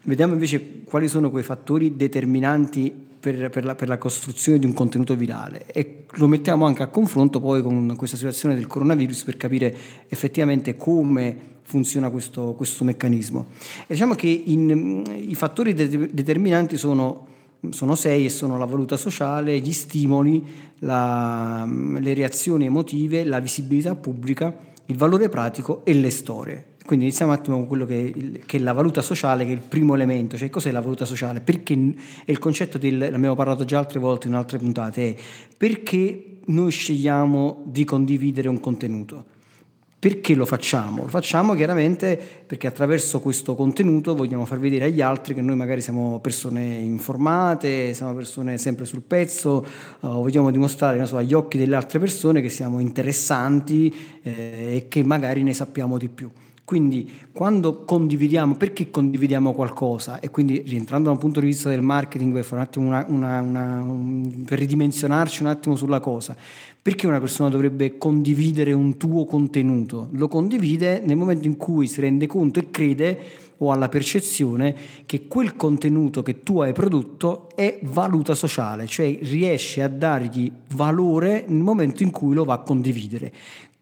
vediamo 0.04 0.32
invece 0.34 0.82
quali 0.84 1.08
sono 1.08 1.30
quei 1.30 1.42
fattori 1.42 1.96
determinanti 1.96 2.92
per, 3.24 3.48
per, 3.48 3.64
la, 3.64 3.74
per, 3.74 3.88
la, 3.88 3.98
costruzione 3.98 4.58
di 4.58 4.66
un 4.66 4.74
contenuto 4.74 5.16
virale 5.16 5.64
e 5.66 6.04
lo 6.12 6.28
mettiamo 6.28 6.66
anche 6.66 6.82
a 6.82 6.88
confronto 6.88 7.40
poi 7.40 7.62
con 7.62 7.94
questa 7.96 8.16
situazione 8.16 8.54
del 8.54 8.66
coronavirus 8.66 9.24
per 9.24 9.36
capire 9.36 9.74
effettivamente 10.08 10.76
come 10.76 11.52
funziona 11.62 12.10
questo, 12.10 12.52
questo 12.52 12.84
meccanismo. 12.84 13.46
E 13.86 13.94
diciamo 13.94 14.14
che 14.14 14.28
in, 14.28 15.02
i 15.26 15.34
fattori 15.34 15.72
de- 15.72 16.10
determinanti 16.12 16.76
sono, 16.76 17.26
sono, 17.70 17.94
sei 17.94 18.26
e 18.26 18.28
sono 18.28 18.58
la 18.58 18.66
valuta 18.66 18.98
sociale, 18.98 19.58
gli 19.58 19.72
stimoli, 19.72 20.44
la, 20.80 21.66
le 21.66 22.14
reazioni 22.14 22.66
emotive, 22.66 23.24
la 23.24 23.40
visibilità 23.40 23.94
pubblica, 23.94 24.54
il 24.86 24.96
valore 24.96 25.30
pratico 25.30 25.80
e 25.84 25.94
le 25.94 26.10
storie. 26.10 26.64
Quindi 26.86 27.06
iniziamo 27.06 27.32
un 27.32 27.38
attimo 27.38 27.56
con 27.56 27.66
quello 27.66 27.86
che 27.86 28.42
che 28.44 28.58
è, 28.58 28.60
la 28.60 28.74
valuta 28.74 29.00
sociale, 29.00 29.44
che 29.44 29.52
è 29.52 29.54
il 29.54 29.62
primo 29.66 29.94
elemento, 29.94 30.36
cioè 30.36 30.50
cos'è 30.50 30.70
la 30.70 30.80
valuta 30.80 31.06
sociale? 31.06 31.40
Perché 31.40 31.74
è 32.24 32.30
il 32.30 32.38
concetto 32.38 32.76
del, 32.76 32.98
l'abbiamo 32.98 33.34
parlato 33.34 33.64
già 33.64 33.78
altre 33.78 33.98
volte 33.98 34.28
in 34.28 34.34
altre 34.34 34.58
puntate, 34.58 35.14
è 35.14 35.22
perché 35.56 36.38
noi 36.46 36.70
scegliamo 36.70 37.62
di 37.64 37.84
condividere 37.84 38.48
un 38.48 38.60
contenuto? 38.60 39.32
Perché 39.98 40.34
lo 40.34 40.44
facciamo? 40.44 41.04
Lo 41.04 41.08
facciamo 41.08 41.54
chiaramente 41.54 42.20
perché 42.46 42.66
attraverso 42.66 43.20
questo 43.20 43.54
contenuto 43.54 44.14
vogliamo 44.14 44.44
far 44.44 44.58
vedere 44.58 44.84
agli 44.84 45.00
altri 45.00 45.32
che 45.32 45.40
noi 45.40 45.56
magari 45.56 45.80
siamo 45.80 46.20
persone 46.20 46.62
informate, 46.62 47.94
siamo 47.94 48.12
persone 48.12 48.58
sempre 48.58 48.84
sul 48.84 49.00
pezzo, 49.00 49.64
uh, 50.00 50.08
vogliamo 50.08 50.50
dimostrare 50.50 51.06
so, 51.06 51.16
agli 51.16 51.32
occhi 51.32 51.56
delle 51.56 51.76
altre 51.76 51.98
persone 51.98 52.42
che 52.42 52.50
siamo 52.50 52.80
interessanti 52.80 54.20
eh, 54.22 54.76
e 54.76 54.86
che 54.88 55.02
magari 55.02 55.42
ne 55.42 55.54
sappiamo 55.54 55.96
di 55.96 56.10
più. 56.10 56.30
Quindi 56.64 57.20
quando 57.30 57.84
condividiamo, 57.84 58.54
perché 58.54 58.90
condividiamo 58.90 59.52
qualcosa? 59.52 60.18
E 60.20 60.30
quindi 60.30 60.62
rientrando 60.64 61.08
da 61.08 61.12
un 61.12 61.18
punto 61.18 61.40
di 61.40 61.46
vista 61.46 61.68
del 61.68 61.82
marketing, 61.82 62.32
per, 62.32 62.46
un 62.52 62.58
attimo 62.58 62.86
una, 62.86 63.04
una, 63.06 63.40
una, 63.40 63.82
un, 63.82 64.44
per 64.46 64.60
ridimensionarci 64.60 65.42
un 65.42 65.48
attimo 65.48 65.76
sulla 65.76 66.00
cosa, 66.00 66.34
perché 66.80 67.06
una 67.06 67.20
persona 67.20 67.50
dovrebbe 67.50 67.98
condividere 67.98 68.72
un 68.72 68.96
tuo 68.96 69.26
contenuto? 69.26 70.08
Lo 70.12 70.26
condivide 70.28 71.02
nel 71.04 71.16
momento 71.16 71.46
in 71.46 71.58
cui 71.58 71.86
si 71.86 72.00
rende 72.00 72.26
conto 72.26 72.60
e 72.60 72.70
crede 72.70 73.18
o 73.58 73.70
ha 73.70 73.76
la 73.76 73.88
percezione 73.88 74.74
che 75.06 75.26
quel 75.26 75.56
contenuto 75.56 76.22
che 76.22 76.42
tu 76.42 76.60
hai 76.60 76.72
prodotto 76.72 77.48
è 77.54 77.78
valuta 77.82 78.34
sociale, 78.34 78.86
cioè 78.86 79.18
riesce 79.22 79.82
a 79.82 79.88
dargli 79.88 80.50
valore 80.74 81.44
nel 81.46 81.62
momento 81.62 82.02
in 82.02 82.10
cui 82.10 82.34
lo 82.34 82.44
va 82.44 82.54
a 82.54 82.58
condividere 82.58 83.32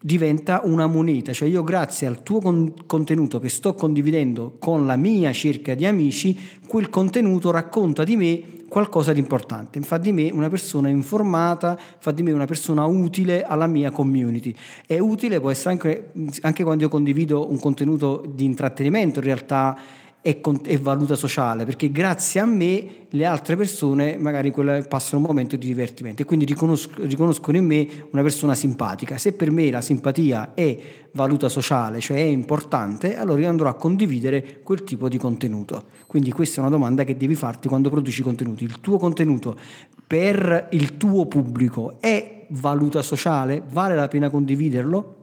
diventa 0.05 0.59
una 0.65 0.85
moneta, 0.85 1.31
cioè 1.31 1.47
io 1.47 1.63
grazie 1.63 2.07
al 2.07 2.23
tuo 2.23 2.41
con- 2.41 2.73
contenuto 2.85 3.39
che 3.39 3.47
sto 3.47 3.73
condividendo 3.73 4.57
con 4.59 4.85
la 4.85 4.97
mia 4.97 5.31
cerca 5.31 5.75
di 5.75 5.85
amici, 5.85 6.37
quel 6.67 6.89
contenuto 6.89 7.51
racconta 7.51 8.03
di 8.03 8.17
me 8.17 8.43
qualcosa 8.67 9.13
di 9.13 9.19
importante, 9.19 9.79
fa 9.79 9.97
di 9.97 10.11
me 10.11 10.29
una 10.29 10.49
persona 10.49 10.89
informata, 10.89 11.79
fa 11.99 12.11
di 12.11 12.21
me 12.21 12.33
una 12.33 12.43
persona 12.43 12.83
utile 12.85 13.43
alla 13.43 13.67
mia 13.67 13.91
community. 13.91 14.53
È 14.85 14.99
utile, 14.99 15.39
può 15.39 15.51
essere 15.51 15.69
anche, 15.69 16.11
anche 16.41 16.63
quando 16.63 16.83
io 16.83 16.89
condivido 16.89 17.49
un 17.49 17.59
contenuto 17.59 18.25
di 18.27 18.43
intrattenimento, 18.43 19.19
in 19.19 19.25
realtà 19.25 19.77
è, 20.23 20.39
è, 20.39 20.79
valuta 20.79 21.15
sociale, 21.15 21.65
perché 21.65 21.91
grazie 21.91 22.39
a 22.39 22.45
me 22.45 23.07
le 23.09 23.25
altre 23.25 23.57
persone 23.57 24.15
magari 24.17 24.53
passano 24.87 25.21
un 25.21 25.27
momento 25.27 25.57
di 25.57 25.67
divertimento 25.67 26.21
e 26.21 26.25
quindi 26.25 26.45
riconosco, 26.45 26.93
riconoscono 27.03 27.57
in 27.57 27.65
me 27.65 27.87
una 28.09 28.21
persona 28.21 28.55
simpatica. 28.55 29.17
Se 29.17 29.33
per 29.33 29.51
me 29.51 29.69
la 29.69 29.81
simpatia 29.81 30.53
è 30.53 30.79
valuta 31.11 31.49
sociale, 31.49 31.99
cioè 31.99 32.17
è 32.17 32.21
importante, 32.21 33.17
allora 33.17 33.41
io 33.41 33.49
andrò 33.49 33.67
a 33.67 33.73
condividere 33.73 34.61
quel 34.63 34.85
tipo 34.85 35.09
di 35.09 35.17
contenuto. 35.17 35.83
Quindi 36.07 36.31
questa 36.31 36.57
è 36.57 36.59
una 36.61 36.69
domanda 36.69 37.03
che 37.03 37.17
devi 37.17 37.35
farti 37.35 37.67
quando 37.67 37.89
produci 37.89 38.23
contenuti. 38.23 38.63
Il 38.63 38.79
tuo 38.79 38.97
contenuto 38.97 39.57
per 40.07 40.69
il 40.71 40.95
tuo 40.95 41.25
pubblico 41.25 41.97
è 41.99 42.45
valuta 42.51 43.01
sociale? 43.01 43.61
Vale 43.69 43.95
la 43.95 44.07
pena 44.07 44.29
condividerlo? 44.29 45.22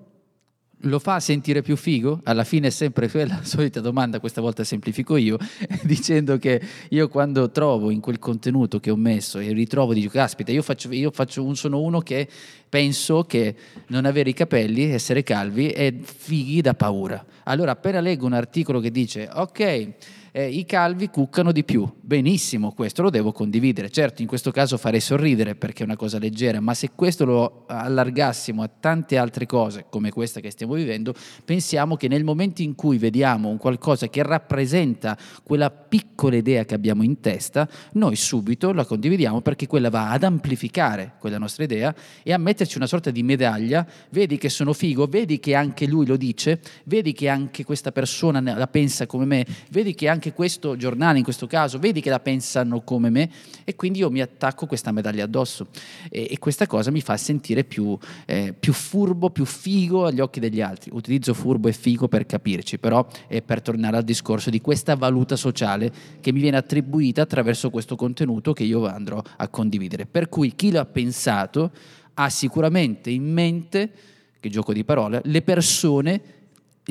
Lo 0.84 0.98
fa 0.98 1.20
sentire 1.20 1.62
più 1.62 1.76
figo? 1.76 2.20
Alla 2.24 2.44
fine 2.44 2.68
è 2.68 2.70
sempre 2.70 3.08
quella 3.08 3.40
solita 3.42 3.80
domanda, 3.80 4.20
questa 4.20 4.40
volta 4.40 4.64
semplifico 4.64 5.16
io, 5.16 5.36
dicendo 5.84 6.38
che 6.38 6.60
io 6.90 7.08
quando 7.08 7.50
trovo 7.50 7.90
in 7.90 8.00
quel 8.00 8.18
contenuto 8.18 8.80
che 8.80 8.90
ho 8.90 8.96
messo 8.96 9.38
e 9.38 9.52
ritrovo, 9.52 9.92
dico, 9.92 10.10
caspita, 10.10 10.52
io, 10.52 10.62
faccio, 10.62 10.92
io 10.92 11.10
faccio 11.10 11.44
un, 11.44 11.56
sono 11.56 11.80
uno 11.80 12.00
che 12.00 12.28
penso 12.68 13.24
che 13.24 13.54
non 13.88 14.04
avere 14.04 14.30
i 14.30 14.34
capelli, 14.34 14.84
essere 14.84 15.22
calvi, 15.22 15.68
è 15.68 15.92
fighi 16.00 16.60
da 16.60 16.74
paura. 16.74 17.24
Allora 17.44 17.72
appena 17.72 18.00
leggo 18.00 18.26
un 18.26 18.32
articolo 18.32 18.80
che 18.80 18.90
dice, 18.90 19.28
ok, 19.32 19.88
eh, 20.32 20.48
i 20.48 20.64
calvi 20.64 21.08
cuccano 21.08 21.52
di 21.52 21.64
più. 21.64 21.88
Benissimo, 22.00 22.72
questo 22.72 23.02
lo 23.02 23.10
devo 23.10 23.32
condividere. 23.32 23.90
Certo, 23.90 24.22
in 24.22 24.28
questo 24.28 24.50
caso 24.50 24.76
farei 24.76 25.00
sorridere 25.00 25.54
perché 25.54 25.82
è 25.82 25.86
una 25.86 25.96
cosa 25.96 26.18
leggera, 26.18 26.60
ma 26.60 26.74
se 26.74 26.90
questo 26.94 27.24
lo 27.24 27.64
allargassimo 27.66 28.62
a 28.62 28.68
tante 28.68 29.16
altre 29.16 29.46
cose 29.46 29.86
come 29.88 30.10
questa 30.10 30.40
che 30.40 30.50
stiamo 30.50 30.74
vivendo, 30.74 31.14
pensiamo 31.44 31.96
che 31.96 32.08
nel 32.08 32.24
momento 32.24 32.62
in 32.62 32.74
cui 32.74 32.98
vediamo 32.98 33.48
un 33.48 33.58
qualcosa 33.58 34.08
che 34.08 34.22
rappresenta 34.22 35.16
quella 35.42 35.70
piccola 35.70 36.36
idea 36.36 36.64
che 36.64 36.74
abbiamo 36.74 37.02
in 37.02 37.20
testa, 37.20 37.68
noi 37.92 38.16
subito 38.16 38.72
la 38.72 38.84
condividiamo 38.84 39.40
perché 39.40 39.66
quella 39.66 39.90
va 39.90 40.10
ad 40.10 40.22
amplificare 40.22 41.14
quella 41.18 41.38
nostra 41.38 41.64
idea 41.64 41.94
e 42.22 42.32
a 42.32 42.38
metterci 42.38 42.76
una 42.76 42.86
sorta 42.86 43.10
di 43.10 43.22
medaglia, 43.22 43.86
vedi 44.10 44.38
che 44.38 44.48
sono 44.48 44.72
figo, 44.72 45.06
vedi 45.06 45.38
che 45.38 45.54
anche 45.54 45.86
lui 45.86 46.06
lo 46.06 46.16
dice, 46.16 46.60
vedi 46.84 47.12
che 47.12 47.28
anche 47.28 47.64
questa 47.64 47.92
persona 47.92 48.40
la 48.40 48.66
pensa 48.66 49.06
come 49.06 49.24
me, 49.24 49.46
vedi 49.70 49.94
che 49.94 50.08
anche 50.08 50.19
anche 50.20 50.34
questo 50.34 50.76
giornale 50.76 51.16
in 51.16 51.24
questo 51.24 51.46
caso, 51.46 51.78
vedi 51.78 52.02
che 52.02 52.10
la 52.10 52.20
pensano 52.20 52.82
come 52.82 53.08
me 53.08 53.30
e 53.64 53.74
quindi 53.74 54.00
io 54.00 54.10
mi 54.10 54.20
attacco 54.20 54.66
questa 54.66 54.92
medaglia 54.92 55.24
addosso 55.24 55.68
e, 56.10 56.28
e 56.30 56.38
questa 56.38 56.66
cosa 56.66 56.90
mi 56.90 57.00
fa 57.00 57.16
sentire 57.16 57.64
più, 57.64 57.96
eh, 58.26 58.52
più, 58.52 58.74
furbo, 58.74 59.30
più 59.30 59.46
figo 59.46 60.04
agli 60.04 60.20
occhi 60.20 60.38
degli 60.38 60.60
altri. 60.60 60.90
Utilizzo 60.92 61.32
furbo 61.32 61.68
e 61.68 61.72
figo 61.72 62.06
per 62.06 62.26
capirci, 62.26 62.78
però 62.78 63.06
è 63.26 63.40
per 63.40 63.62
tornare 63.62 63.96
al 63.96 64.04
discorso 64.04 64.50
di 64.50 64.60
questa 64.60 64.94
valuta 64.94 65.36
sociale 65.36 65.90
che 66.20 66.32
mi 66.32 66.40
viene 66.40 66.58
attribuita 66.58 67.22
attraverso 67.22 67.70
questo 67.70 67.96
contenuto 67.96 68.52
che 68.52 68.64
io 68.64 68.86
andrò 68.86 69.22
a 69.36 69.48
condividere. 69.48 70.04
Per 70.04 70.28
cui 70.28 70.54
chi 70.54 70.70
l'ha 70.70 70.84
pensato 70.84 71.70
ha 72.12 72.28
sicuramente 72.28 73.08
in 73.08 73.32
mente, 73.32 73.90
che 74.38 74.50
gioco 74.50 74.74
di 74.74 74.84
parole, 74.84 75.22
le 75.24 75.40
persone 75.40 76.39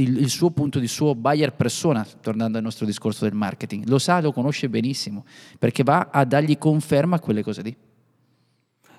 il, 0.02 0.18
il, 0.18 0.30
suo 0.30 0.52
punto 0.52 0.80
di 0.80 0.88
suo 0.88 1.16
buyer 1.16 1.54
persona, 1.54 2.06
tornando 2.22 2.58
al 2.58 2.64
nostro 2.64 2.86
discorso 2.86 3.26
del 3.26 3.34
marketing, 3.34 3.88
lo 3.88 4.00
sa, 4.00 4.22
lo 4.22 4.32
conosce 4.32 4.70
benissimo, 4.70 5.26
perché 5.58 5.84
va 5.84 6.10
a 6.12 6.26
dargli 6.26 6.58
conferma 6.58 7.18
a 7.18 7.20
quelle 7.20 7.44
cose 7.44 7.62
lì. 7.62 7.76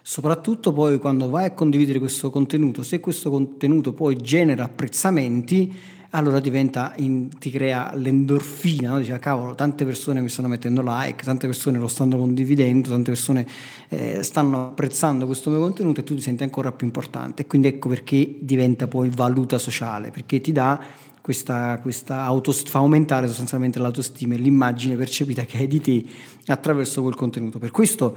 Soprattutto 0.03 0.73
poi 0.73 0.99
quando 0.99 1.29
vai 1.29 1.47
a 1.47 1.53
condividere 1.53 1.99
questo 1.99 2.31
contenuto, 2.31 2.83
se 2.83 3.01
questo 3.01 3.31
contenuto 3.31 3.93
poi 3.93 4.17
genera 4.17 4.65
apprezzamenti, 4.65 5.73
allora 6.11 6.41
diventa 6.41 6.93
in, 6.97 7.29
ti 7.39 7.51
crea 7.51 7.95
l'endorfina, 7.95 8.91
no? 8.91 8.99
dice 8.99 9.19
cavolo, 9.19 9.55
tante 9.55 9.85
persone 9.85 10.21
mi 10.21 10.29
stanno 10.29 10.49
mettendo 10.49 10.83
like, 10.85 11.25
tante 11.25 11.47
persone 11.47 11.79
lo 11.79 11.89
stanno 11.89 12.17
condividendo, 12.17 12.89
tante 12.89 13.11
persone 13.13 13.47
eh, 13.89 14.23
stanno 14.23 14.69
apprezzando 14.69 15.27
questo 15.27 15.51
mio 15.51 15.61
contenuto 15.61 16.01
e 16.01 16.05
tu 16.05 16.15
ti 16.15 16.21
senti 16.21 16.43
ancora 16.43 16.73
più 16.73 16.87
importante. 16.87 17.47
Quindi 17.47 17.69
ecco 17.69 17.89
perché 17.89 18.37
diventa 18.41 18.89
poi 18.89 19.09
valuta 19.09 19.59
sociale, 19.59 20.11
perché 20.11 20.41
ti 20.41 20.51
dà 20.51 20.81
questa, 21.21 21.79
questa 21.81 22.23
autost- 22.23 22.69
fa 22.69 22.79
aumentare 22.79 23.29
sostanzialmente 23.29 23.79
l'autostima 23.79 24.35
e 24.35 24.39
l'immagine 24.39 24.97
percepita 24.97 25.45
che 25.45 25.59
hai 25.59 25.69
di 25.69 25.81
te 25.81 26.05
attraverso 26.47 27.03
quel 27.03 27.15
contenuto. 27.15 27.59
Per 27.59 27.71
questo 27.71 28.17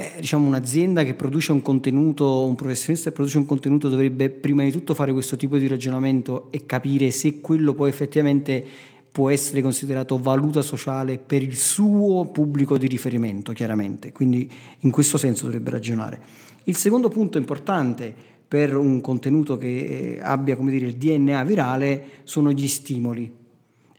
eh, 0.00 0.12
diciamo 0.20 0.46
un'azienda 0.46 1.02
che 1.02 1.14
produce 1.14 1.50
un 1.50 1.60
contenuto, 1.60 2.44
un 2.44 2.54
professionista 2.54 3.08
che 3.08 3.16
produce 3.16 3.38
un 3.38 3.46
contenuto 3.46 3.88
dovrebbe 3.88 4.30
prima 4.30 4.62
di 4.62 4.70
tutto 4.70 4.94
fare 4.94 5.12
questo 5.12 5.34
tipo 5.34 5.58
di 5.58 5.66
ragionamento 5.66 6.52
e 6.52 6.66
capire 6.66 7.10
se 7.10 7.40
quello 7.40 7.74
poi 7.74 7.88
effettivamente 7.88 8.64
può 9.10 9.28
essere 9.28 9.60
considerato 9.60 10.16
valuta 10.16 10.62
sociale 10.62 11.18
per 11.18 11.42
il 11.42 11.56
suo 11.56 12.26
pubblico 12.26 12.78
di 12.78 12.86
riferimento, 12.86 13.52
chiaramente. 13.52 14.12
Quindi 14.12 14.48
in 14.78 14.92
questo 14.92 15.18
senso 15.18 15.46
dovrebbe 15.46 15.70
ragionare. 15.70 16.20
Il 16.62 16.76
secondo 16.76 17.08
punto 17.08 17.36
importante 17.36 18.14
per 18.46 18.76
un 18.76 19.00
contenuto 19.00 19.58
che 19.58 19.66
eh, 19.66 20.20
abbia 20.22 20.54
dire, 20.54 20.86
il 20.86 20.94
DNA 20.94 21.42
virale 21.42 22.04
sono 22.22 22.52
gli 22.52 22.68
stimoli. 22.68 23.37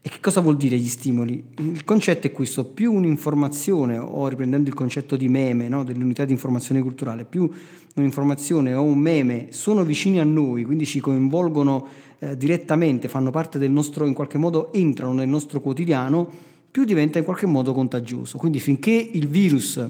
E 0.02 0.08
che 0.08 0.18
cosa 0.20 0.40
vuol 0.40 0.56
dire 0.56 0.78
gli 0.78 0.88
stimoli? 0.88 1.44
Il 1.58 1.84
concetto 1.84 2.26
è 2.26 2.32
questo, 2.32 2.64
più 2.64 2.92
un'informazione, 2.92 3.98
o 3.98 4.28
riprendendo 4.28 4.70
il 4.70 4.74
concetto 4.74 5.14
di 5.14 5.28
meme, 5.28 5.68
no, 5.68 5.84
dell'unità 5.84 6.24
di 6.24 6.32
informazione 6.32 6.80
culturale, 6.80 7.26
più 7.26 7.50
un'informazione 7.96 8.72
o 8.72 8.82
un 8.82 8.98
meme 8.98 9.48
sono 9.50 9.84
vicini 9.84 10.18
a 10.18 10.24
noi, 10.24 10.64
quindi 10.64 10.86
ci 10.86 11.00
coinvolgono 11.00 11.86
eh, 12.18 12.34
direttamente, 12.34 13.08
fanno 13.08 13.30
parte 13.30 13.58
del 13.58 13.70
nostro, 13.70 14.06
in 14.06 14.14
qualche 14.14 14.38
modo 14.38 14.72
entrano 14.72 15.12
nel 15.12 15.28
nostro 15.28 15.60
quotidiano, 15.60 16.28
più 16.70 16.84
diventa 16.84 17.18
in 17.18 17.24
qualche 17.24 17.46
modo 17.46 17.74
contagioso. 17.74 18.38
Quindi 18.38 18.58
finché 18.58 18.92
il 18.92 19.28
virus 19.28 19.84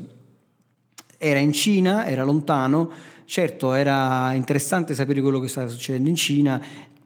era 1.19 1.39
in 1.39 1.53
Cina, 1.53 2.07
era 2.07 2.25
lontano, 2.25 2.91
certo 3.27 3.75
era 3.75 4.33
interessante 4.33 4.95
sapere 4.95 5.21
quello 5.21 5.39
che 5.39 5.47
stava 5.47 5.69
succedendo 5.69 6.09
in 6.09 6.17
Cina, 6.17 6.61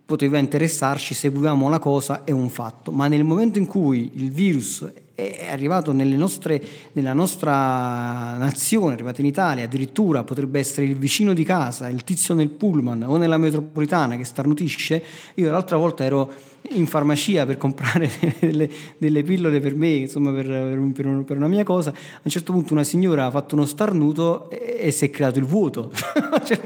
poteva 0.05 0.39
interessarci, 0.39 1.15
seguivamo 1.15 1.69
la 1.69 1.79
cosa, 1.79 2.25
è 2.25 2.31
un 2.31 2.51
fatto, 2.51 2.93
ma 2.93 3.09
nel 3.09 3.25
momento 3.25 3.59
in 3.59 3.67
cui 3.67 4.13
il 4.15 4.31
virus 4.31 4.87
è 5.15 5.49
arrivato 5.49 5.93
nostre, 5.93 6.63
nella 6.93 7.13
nostra 7.13 8.37
nazione, 8.37 8.91
è 8.91 8.95
arrivato 8.95 9.21
in 9.21 9.27
Italia, 9.29 9.65
addirittura 9.65 10.25
potrebbe 10.25 10.59
essere 10.59 10.87
il 10.87 10.97
vicino 10.97 11.33
di 11.33 11.45
casa, 11.45 11.89
il 11.89 12.03
tizio 12.03 12.35
nel 12.35 12.51
pullman 12.51 13.05
o 13.05 13.17
nella 13.17 13.39
metropolitana 13.39 14.17
che 14.17 14.25
starnutisce, 14.25 15.03
io 15.35 15.51
l'altra 15.51 15.77
volta 15.77 16.05
ero 16.05 16.33
in 16.71 16.87
farmacia 16.87 17.45
per 17.45 17.59
comprare 17.59 18.11
delle, 18.41 18.71
delle 18.97 19.23
pillole 19.23 19.61
per 19.61 19.75
me, 19.75 19.89
insomma 19.89 20.33
per, 20.33 20.47
per, 20.47 21.07
un, 21.07 21.25
per, 21.25 21.37
una 21.37 21.49
mia 21.49 21.65
cosa, 21.65 21.91
a 21.91 22.21
un 22.23 22.31
certo 22.31 22.53
punto 22.53 22.73
una 22.73 22.85
signora 22.85 23.27
ha 23.27 23.31
fatto 23.31 23.55
uno 23.55 23.67
starnuto 23.67 24.49
e, 24.51 24.77
e 24.81 24.91
si 24.91 25.05
è 25.05 25.11
creato 25.11 25.39
il 25.39 25.45
vuoto. 25.45 25.91
cioè, 26.45 26.61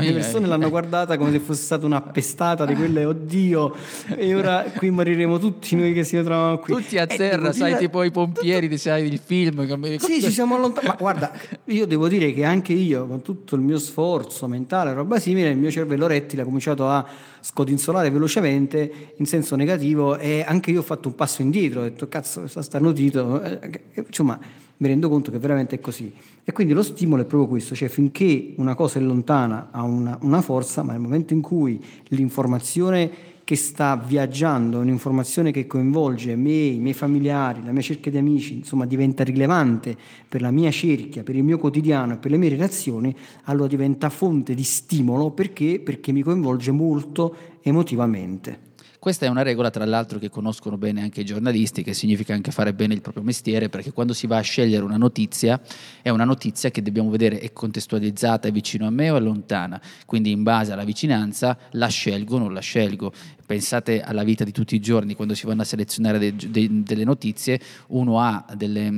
le 0.00 0.12
persone 0.12 0.46
l'hanno 0.46 0.68
guardata 0.68 1.16
come 1.16 1.30
se 1.30 1.40
fosse 1.40 1.62
stata 1.62 1.86
una 1.86 2.02
pestata 2.02 2.66
di 2.66 2.74
quelle, 2.74 3.04
oddio, 3.04 3.74
e 4.16 4.34
ora 4.34 4.64
qui 4.76 4.90
moriremo 4.90 5.38
tutti 5.38 5.74
noi 5.74 5.92
che 5.94 6.04
si 6.04 6.22
trovano 6.22 6.58
qui. 6.58 6.74
Tutti 6.74 6.98
a 6.98 7.06
terra, 7.06 7.52
sai, 7.70 7.78
tipo 7.78 8.02
i 8.02 8.10
pompieri, 8.10 8.76
sai, 8.78 9.06
il 9.06 9.18
film. 9.18 9.66
Come... 9.66 9.98
Sì, 9.98 10.22
ci 10.22 10.30
siamo 10.30 10.56
allontanati. 10.56 10.86
Ma 10.86 10.96
guarda, 10.96 11.32
io 11.66 11.86
devo 11.86 12.08
dire 12.08 12.32
che 12.32 12.44
anche 12.44 12.72
io, 12.72 13.06
con 13.06 13.22
tutto 13.22 13.54
il 13.56 13.62
mio 13.62 13.78
sforzo 13.78 14.46
mentale, 14.48 14.92
roba 14.92 15.18
simile, 15.18 15.50
il 15.50 15.58
mio 15.58 15.70
cervello 15.70 16.06
rettile 16.06 16.42
ha 16.42 16.44
cominciato 16.44 16.88
a 16.88 17.06
scodinzolare 17.40 18.10
velocemente 18.10 19.12
in 19.16 19.26
senso 19.26 19.56
negativo 19.56 20.16
e 20.16 20.44
anche 20.46 20.70
io 20.70 20.80
ho 20.80 20.84
fatto 20.84 21.08
un 21.08 21.14
passo 21.14 21.42
indietro, 21.42 21.80
ho 21.80 21.82
detto 21.84 22.08
cazzo, 22.08 22.46
sta 22.46 22.62
starnutito, 22.62 23.42
eh, 23.42 23.80
insomma 24.06 24.38
mi 24.76 24.88
rendo 24.88 25.08
conto 25.08 25.30
che 25.30 25.38
veramente 25.38 25.76
è 25.76 25.80
così. 25.80 26.12
E 26.42 26.52
quindi 26.52 26.72
lo 26.72 26.82
stimolo 26.82 27.22
è 27.22 27.24
proprio 27.24 27.48
questo, 27.48 27.74
cioè 27.74 27.88
finché 27.88 28.54
una 28.56 28.74
cosa 28.74 28.98
è 28.98 29.02
lontana 29.02 29.68
ha 29.70 29.82
una, 29.82 30.18
una 30.22 30.42
forza, 30.42 30.82
ma 30.82 30.92
nel 30.92 31.00
momento 31.00 31.32
in 31.32 31.40
cui 31.40 31.82
l'informazione 32.08 33.32
che 33.44 33.56
sta 33.56 33.94
viaggiando, 33.96 34.78
un'informazione 34.78 35.52
che 35.52 35.66
coinvolge 35.66 36.34
me, 36.34 36.50
i 36.50 36.78
miei 36.78 36.94
familiari, 36.94 37.62
la 37.62 37.72
mia 37.72 37.82
cerchia 37.82 38.10
di 38.10 38.16
amici, 38.16 38.54
insomma 38.54 38.86
diventa 38.86 39.22
rilevante 39.22 39.96
per 40.26 40.40
la 40.40 40.50
mia 40.50 40.70
cerchia, 40.70 41.22
per 41.22 41.36
il 41.36 41.44
mio 41.44 41.58
quotidiano 41.58 42.14
e 42.14 42.16
per 42.16 42.30
le 42.30 42.38
mie 42.38 42.48
relazioni, 42.48 43.14
allora 43.44 43.68
diventa 43.68 44.08
fonte 44.08 44.54
di 44.54 44.64
stimolo 44.64 45.30
perché? 45.30 45.78
Perché 45.78 46.10
mi 46.10 46.22
coinvolge 46.22 46.72
molto 46.72 47.36
emotivamente. 47.60 48.72
Questa 49.04 49.26
è 49.26 49.28
una 49.28 49.42
regola, 49.42 49.68
tra 49.68 49.84
l'altro, 49.84 50.18
che 50.18 50.30
conoscono 50.30 50.78
bene 50.78 51.02
anche 51.02 51.20
i 51.20 51.24
giornalisti, 51.26 51.82
che 51.82 51.92
significa 51.92 52.32
anche 52.32 52.50
fare 52.50 52.72
bene 52.72 52.94
il 52.94 53.02
proprio 53.02 53.22
mestiere, 53.22 53.68
perché 53.68 53.92
quando 53.92 54.14
si 54.14 54.26
va 54.26 54.38
a 54.38 54.40
scegliere 54.40 54.82
una 54.82 54.96
notizia, 54.96 55.60
è 56.00 56.08
una 56.08 56.24
notizia 56.24 56.70
che 56.70 56.80
dobbiamo 56.80 57.10
vedere 57.10 57.38
è 57.38 57.52
contestualizzata, 57.52 58.48
è 58.48 58.50
vicino 58.50 58.86
a 58.86 58.90
me 58.90 59.10
o 59.10 59.16
è 59.16 59.20
lontana. 59.20 59.78
Quindi 60.06 60.30
in 60.30 60.42
base 60.42 60.72
alla 60.72 60.84
vicinanza 60.84 61.54
la 61.72 61.88
scelgo 61.88 62.36
o 62.36 62.38
non 62.38 62.54
la 62.54 62.60
scelgo 62.60 63.12
pensate 63.44 64.00
alla 64.00 64.24
vita 64.24 64.44
di 64.44 64.52
tutti 64.52 64.74
i 64.74 64.80
giorni, 64.80 65.14
quando 65.14 65.34
si 65.34 65.46
vanno 65.46 65.62
a 65.62 65.64
selezionare 65.64 66.18
de, 66.18 66.34
de, 66.50 66.68
delle 66.82 67.04
notizie, 67.04 67.60
uno 67.88 68.20
ha 68.20 68.44
delle, 68.56 68.90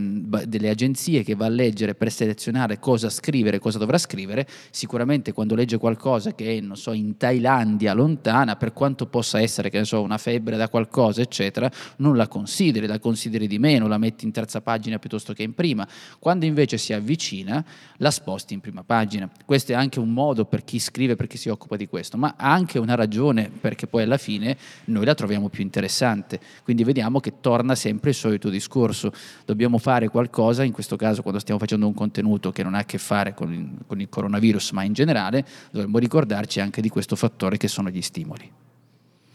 delle, 0.46 0.68
agenzie 0.68 1.22
che 1.22 1.34
va 1.34 1.46
a 1.46 1.50
leggere 1.50 1.94
per 1.94 2.10
selezionare 2.12 2.78
cosa 2.78 3.10
scrivere, 3.10 3.58
cosa 3.58 3.78
dovrà 3.78 3.98
scrivere, 3.98 4.46
sicuramente 4.70 5.32
quando 5.32 5.54
legge 5.54 5.78
qualcosa 5.78 6.34
che 6.34 6.56
è, 6.56 6.60
non 6.60 6.76
so, 6.76 6.92
in 6.92 7.16
Thailandia 7.16 7.92
lontana, 7.92 8.56
per 8.56 8.72
quanto 8.72 9.06
possa 9.06 9.40
essere, 9.40 9.70
che 9.70 9.78
ne 9.78 9.84
so, 9.84 10.02
una 10.02 10.18
febbre 10.18 10.56
da 10.56 10.68
qualcosa, 10.68 11.20
eccetera, 11.20 11.70
non 11.96 12.16
la 12.16 12.28
consideri, 12.28 12.86
la 12.86 12.98
consideri 12.98 13.46
di 13.46 13.58
meno, 13.58 13.88
la 13.88 13.98
metti 13.98 14.24
in 14.24 14.32
terza 14.32 14.60
pagina 14.60 14.98
piuttosto 14.98 15.32
che 15.32 15.42
in 15.42 15.54
prima. 15.54 15.86
Quando 16.18 16.44
invece 16.44 16.78
si 16.78 16.92
avvicina, 16.92 17.64
la 17.98 18.10
sposti 18.10 18.54
in 18.54 18.60
prima 18.60 18.84
pagina. 18.84 19.30
Questo 19.44 19.72
è 19.72 19.74
anche 19.74 19.98
un 19.98 20.12
modo 20.12 20.44
per 20.44 20.64
chi 20.64 20.78
scrive, 20.78 21.16
per 21.16 21.26
chi 21.26 21.36
si 21.36 21.48
occupa 21.48 21.76
di 21.76 21.86
questo, 21.86 22.16
ma 22.16 22.34
ha 22.36 22.52
anche 22.52 22.78
una 22.78 22.94
ragione, 22.94 23.50
perché 23.60 23.86
poi 23.86 24.02
alla 24.02 24.18
fine 24.18 24.35
fine 24.36 24.56
noi 24.86 25.04
la 25.04 25.14
troviamo 25.14 25.48
più 25.48 25.62
interessante. 25.62 26.38
Quindi 26.62 26.84
vediamo 26.84 27.20
che 27.20 27.34
torna 27.40 27.74
sempre 27.74 28.10
il 28.10 28.16
solito 28.16 28.48
discorso. 28.48 29.12
Dobbiamo 29.44 29.78
fare 29.78 30.08
qualcosa, 30.08 30.62
in 30.62 30.72
questo 30.72 30.96
caso 30.96 31.22
quando 31.22 31.40
stiamo 31.40 31.58
facendo 31.58 31.86
un 31.86 31.94
contenuto 31.94 32.52
che 32.52 32.62
non 32.62 32.74
ha 32.74 32.78
a 32.78 32.84
che 32.84 32.98
fare 32.98 33.34
con 33.34 33.52
il, 33.52 33.68
con 33.86 34.00
il 34.00 34.08
coronavirus, 34.08 34.72
ma 34.72 34.82
in 34.82 34.92
generale, 34.92 35.44
dovremmo 35.70 35.98
ricordarci 35.98 36.60
anche 36.60 36.80
di 36.80 36.88
questo 36.88 37.16
fattore 37.16 37.56
che 37.56 37.68
sono 37.68 37.88
gli 37.88 38.02
stimoli. 38.02 38.50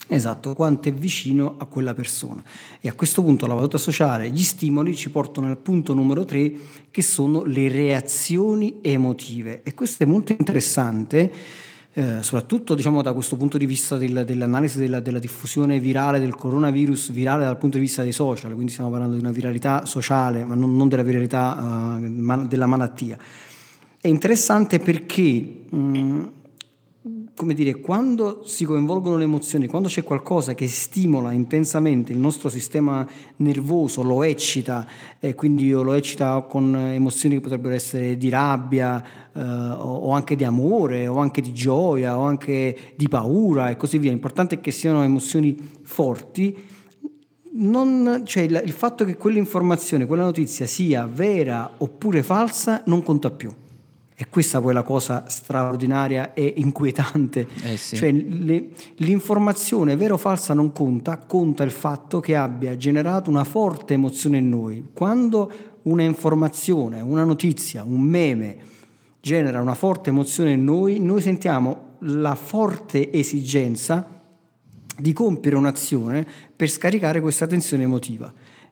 Esatto, 0.07 0.53
quanto 0.55 0.89
è 0.89 0.93
vicino 0.93 1.55
a 1.57 1.65
quella 1.65 1.93
persona. 1.93 2.43
E 2.81 2.89
a 2.89 2.93
questo 2.93 3.23
punto 3.23 3.47
la 3.47 3.53
valuta 3.53 3.77
sociale, 3.77 4.29
gli 4.29 4.43
stimoli 4.43 4.93
ci 4.93 5.09
portano 5.09 5.47
al 5.47 5.57
punto 5.57 5.93
numero 5.93 6.25
tre, 6.25 6.51
che 6.91 7.01
sono 7.01 7.45
le 7.45 7.69
reazioni 7.69 8.79
emotive. 8.81 9.61
E 9.63 9.73
questo 9.73 10.03
è 10.03 10.05
molto 10.05 10.33
interessante 10.33 11.31
eh, 11.93 12.23
soprattutto 12.23 12.73
diciamo, 12.73 13.01
da 13.01 13.11
questo 13.11 13.35
punto 13.35 13.57
di 13.57 13.65
vista 13.65 13.97
del, 13.97 14.23
dell'analisi 14.25 14.79
della, 14.79 15.01
della, 15.01 15.19
diffusione 15.19 15.79
virale 15.79 16.19
del 16.19 16.35
coronavirus, 16.35 17.11
virale 17.11 17.43
dal 17.43 17.57
punto 17.57 17.77
di 17.77 17.83
vista 17.83 18.01
dei 18.01 18.13
social, 18.13 18.53
quindi 18.53 18.71
stiamo 18.71 18.89
parlando 18.89 19.15
di 19.15 19.21
una 19.21 19.31
viralità 19.31 19.85
sociale, 19.85 20.45
ma 20.45 20.55
non, 20.55 20.75
non 20.77 20.87
della 20.87 21.03
viralità 21.03 21.97
uh, 21.99 22.47
della 22.47 22.65
malattia. 22.65 23.17
È 23.99 24.07
interessante 24.07 24.79
perché 24.79 25.65
mh, 25.69 25.77
mm, 25.77 26.23
come 27.41 27.55
dire, 27.55 27.79
quando 27.79 28.43
si 28.45 28.65
coinvolgono 28.65 29.17
le 29.17 29.23
emozioni, 29.23 29.65
quando 29.65 29.87
c'è 29.87 30.03
qualcosa 30.03 30.53
che 30.53 30.67
stimola 30.67 31.31
intensamente 31.31 32.11
il 32.11 32.19
nostro 32.19 32.49
sistema 32.49 33.03
nervoso, 33.37 34.03
lo 34.03 34.21
eccita, 34.21 34.85
e 35.19 35.33
quindi 35.33 35.71
lo 35.71 35.93
eccita 35.93 36.39
con 36.41 36.75
emozioni 36.75 37.33
che 37.33 37.41
potrebbero 37.41 37.73
essere 37.73 38.15
di 38.15 38.29
rabbia, 38.29 39.03
eh, 39.33 39.41
o 39.41 40.11
anche 40.11 40.35
di 40.35 40.43
amore, 40.43 41.07
o 41.07 41.17
anche 41.17 41.41
di 41.41 41.51
gioia, 41.51 42.15
o 42.15 42.21
anche 42.21 42.93
di 42.95 43.07
paura 43.07 43.71
e 43.71 43.75
così 43.75 43.97
via. 43.97 44.11
L'importante 44.11 44.57
è 44.57 44.61
che 44.61 44.69
siano 44.69 45.01
emozioni 45.01 45.57
forti 45.81 46.55
non, 47.53 48.21
cioè 48.23 48.43
il, 48.43 48.61
il 48.63 48.71
fatto 48.71 49.03
che 49.03 49.17
quell'informazione, 49.17 50.05
quella 50.05 50.25
notizia 50.25 50.67
sia 50.67 51.09
vera 51.11 51.71
oppure 51.79 52.21
falsa 52.21 52.83
non 52.85 53.01
conta 53.01 53.31
più. 53.31 53.51
E 54.21 54.27
questa 54.29 54.61
poi 54.61 54.69
è 54.69 54.73
la 54.73 54.83
cosa 54.83 55.23
straordinaria 55.29 56.35
e 56.35 56.53
inquietante. 56.57 57.47
Eh 57.63 57.75
sì. 57.75 57.95
Cioè, 57.95 58.11
le- 58.11 58.67
l'informazione 58.97 59.95
vera 59.95 60.13
o 60.13 60.17
falsa 60.17 60.53
non 60.53 60.71
conta, 60.71 61.17
conta 61.17 61.63
il 61.63 61.71
fatto 61.71 62.19
che 62.19 62.35
abbia 62.35 62.77
generato 62.77 63.31
una 63.31 63.43
forte 63.43 63.95
emozione 63.95 64.37
in 64.37 64.47
noi. 64.47 64.89
Quando 64.93 65.51
una 65.83 66.03
informazione, 66.03 67.01
una 67.01 67.23
notizia, 67.23 67.81
un 67.83 67.99
meme 67.99 68.57
genera 69.19 69.59
una 69.59 69.73
forte 69.73 70.11
emozione 70.11 70.51
in 70.51 70.65
noi, 70.65 70.99
noi 70.99 71.19
sentiamo 71.19 71.95
la 72.01 72.35
forte 72.35 73.11
esigenza 73.11 74.07
di 74.99 75.13
compiere 75.13 75.57
un'azione 75.57 76.27
per 76.55 76.69
scaricare 76.69 77.21
questa 77.21 77.47
tensione 77.47 77.81
emotiva. 77.81 78.31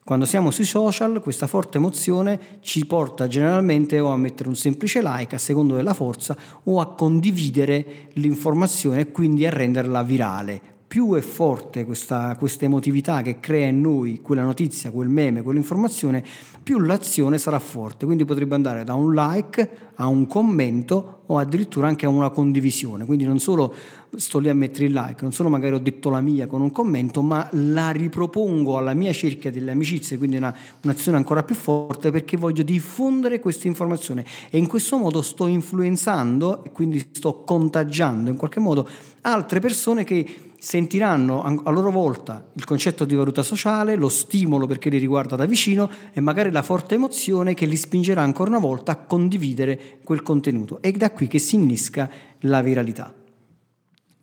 Quando 0.10 0.26
siamo 0.26 0.50
sui 0.50 0.66
social, 0.66 1.22
questa 1.22 1.46
forte 1.46 1.78
emozione 1.78 2.40
ci 2.62 2.88
porta 2.88 3.28
generalmente 3.28 4.00
o 4.00 4.10
a 4.10 4.18
mettere 4.18 4.50
un 4.50 4.56
semplice 4.56 5.02
like 5.04 5.36
a 5.36 5.38
secondo 5.38 5.76
della 5.76 5.94
forza 5.94 6.36
o 6.64 6.80
a 6.80 6.96
condividere 6.96 8.08
l'informazione 8.14 9.02
e 9.02 9.12
quindi 9.12 9.46
a 9.46 9.52
renderla 9.52 10.02
virale. 10.02 10.60
Più 10.88 11.14
è 11.14 11.22
forte 11.22 11.86
questa, 11.86 12.36
questa 12.40 12.66
emotività 12.66 13.22
che 13.22 13.40
crea 13.40 13.68
in 13.68 13.82
noi 13.82 14.20
quella 14.24 14.42
notizia, 14.42 14.90
quel 14.90 15.10
meme, 15.10 15.44
quell'informazione, 15.44 16.26
più 16.64 16.80
l'azione 16.80 17.38
sarà 17.38 17.60
forte. 17.60 18.08
Quindi 18.08 18.26
potrebbe 18.26 18.56
andare 18.56 18.84
da 18.84 18.96
un 18.96 19.14
like 19.14 19.92
a 19.94 20.08
un 20.08 20.26
commento 20.26 21.20
o 21.28 21.38
addirittura 21.38 21.88
anche 21.88 22.08
a 22.08 22.10
una 22.10 22.32
condivisione. 22.32 23.06
Quindi 23.06 23.26
non 23.26 23.38
solo 23.38 23.76
sto 24.16 24.40
lì 24.40 24.50
a 24.50 24.54
mettere 24.54 24.86
il 24.86 24.94
like, 24.94 25.22
non 25.22 25.32
solo 25.32 25.50
magari 25.50 25.76
ho 25.76 25.80
detto 25.80 26.10
la 26.10 26.22
mia 26.22 26.48
con 26.48 26.62
un 26.62 26.72
commento, 26.72 27.22
ma 27.22 27.48
la 27.52 27.92
ripropongo 27.92 28.78
alla 28.78 28.94
mia 28.94 29.14
cerchia 29.14 29.52
delle 29.52 29.72
amicizie, 29.72 30.18
quindi 30.18 30.38
una, 30.38 30.56
un'azione 30.84 31.18
ancora 31.18 31.44
più 31.44 31.56
forte 31.56 32.12
perché 32.12 32.38
voglio 32.38 32.64
diffondere 32.64 33.40
questa 33.40 33.68
informazione 33.68 34.26
e 34.50 34.58
in 34.58 34.68
questo 34.68 34.98
modo 34.98 35.22
sto 35.22 35.48
influenzando 35.48 36.64
e 36.64 36.72
quindi 36.72 37.10
sto 37.12 37.44
contagiando 37.44 38.30
in 38.30 38.36
qualche 38.38 38.60
modo 38.60 38.88
altre 39.22 39.60
persone 39.60 40.04
che 40.04 40.50
sentiranno 40.60 41.42
an- 41.42 41.62
a 41.64 41.72
loro 41.72 41.90
volta 41.90 42.46
il 42.54 42.66
concetto 42.66 43.06
di 43.06 43.16
valuta 43.16 43.44
sociale, 43.44 43.96
lo 43.96 44.10
stimolo 44.10 44.68
perché 44.68 44.90
li 44.90 44.98
riguarda 44.98 45.36
da 45.36 45.46
vicino 45.46 45.90
e 46.12 46.20
magari 46.20 46.52
la 46.52 46.62
forte 46.62 46.96
emozione 46.96 47.54
che 47.54 47.66
li 47.66 47.78
spingerà 47.78 48.22
ancora 48.22 48.50
una 48.50 48.60
volta 48.60 48.92
a 48.92 48.98
condividere 48.98 50.00
quel 50.04 50.22
contenuto. 50.22 50.82
È 50.82 50.92
da 50.92 51.12
qui 51.12 51.28
che 51.28 51.40
si 51.40 51.56
innesca 51.56 52.10
la 52.42 52.62
viralità. 52.62 53.19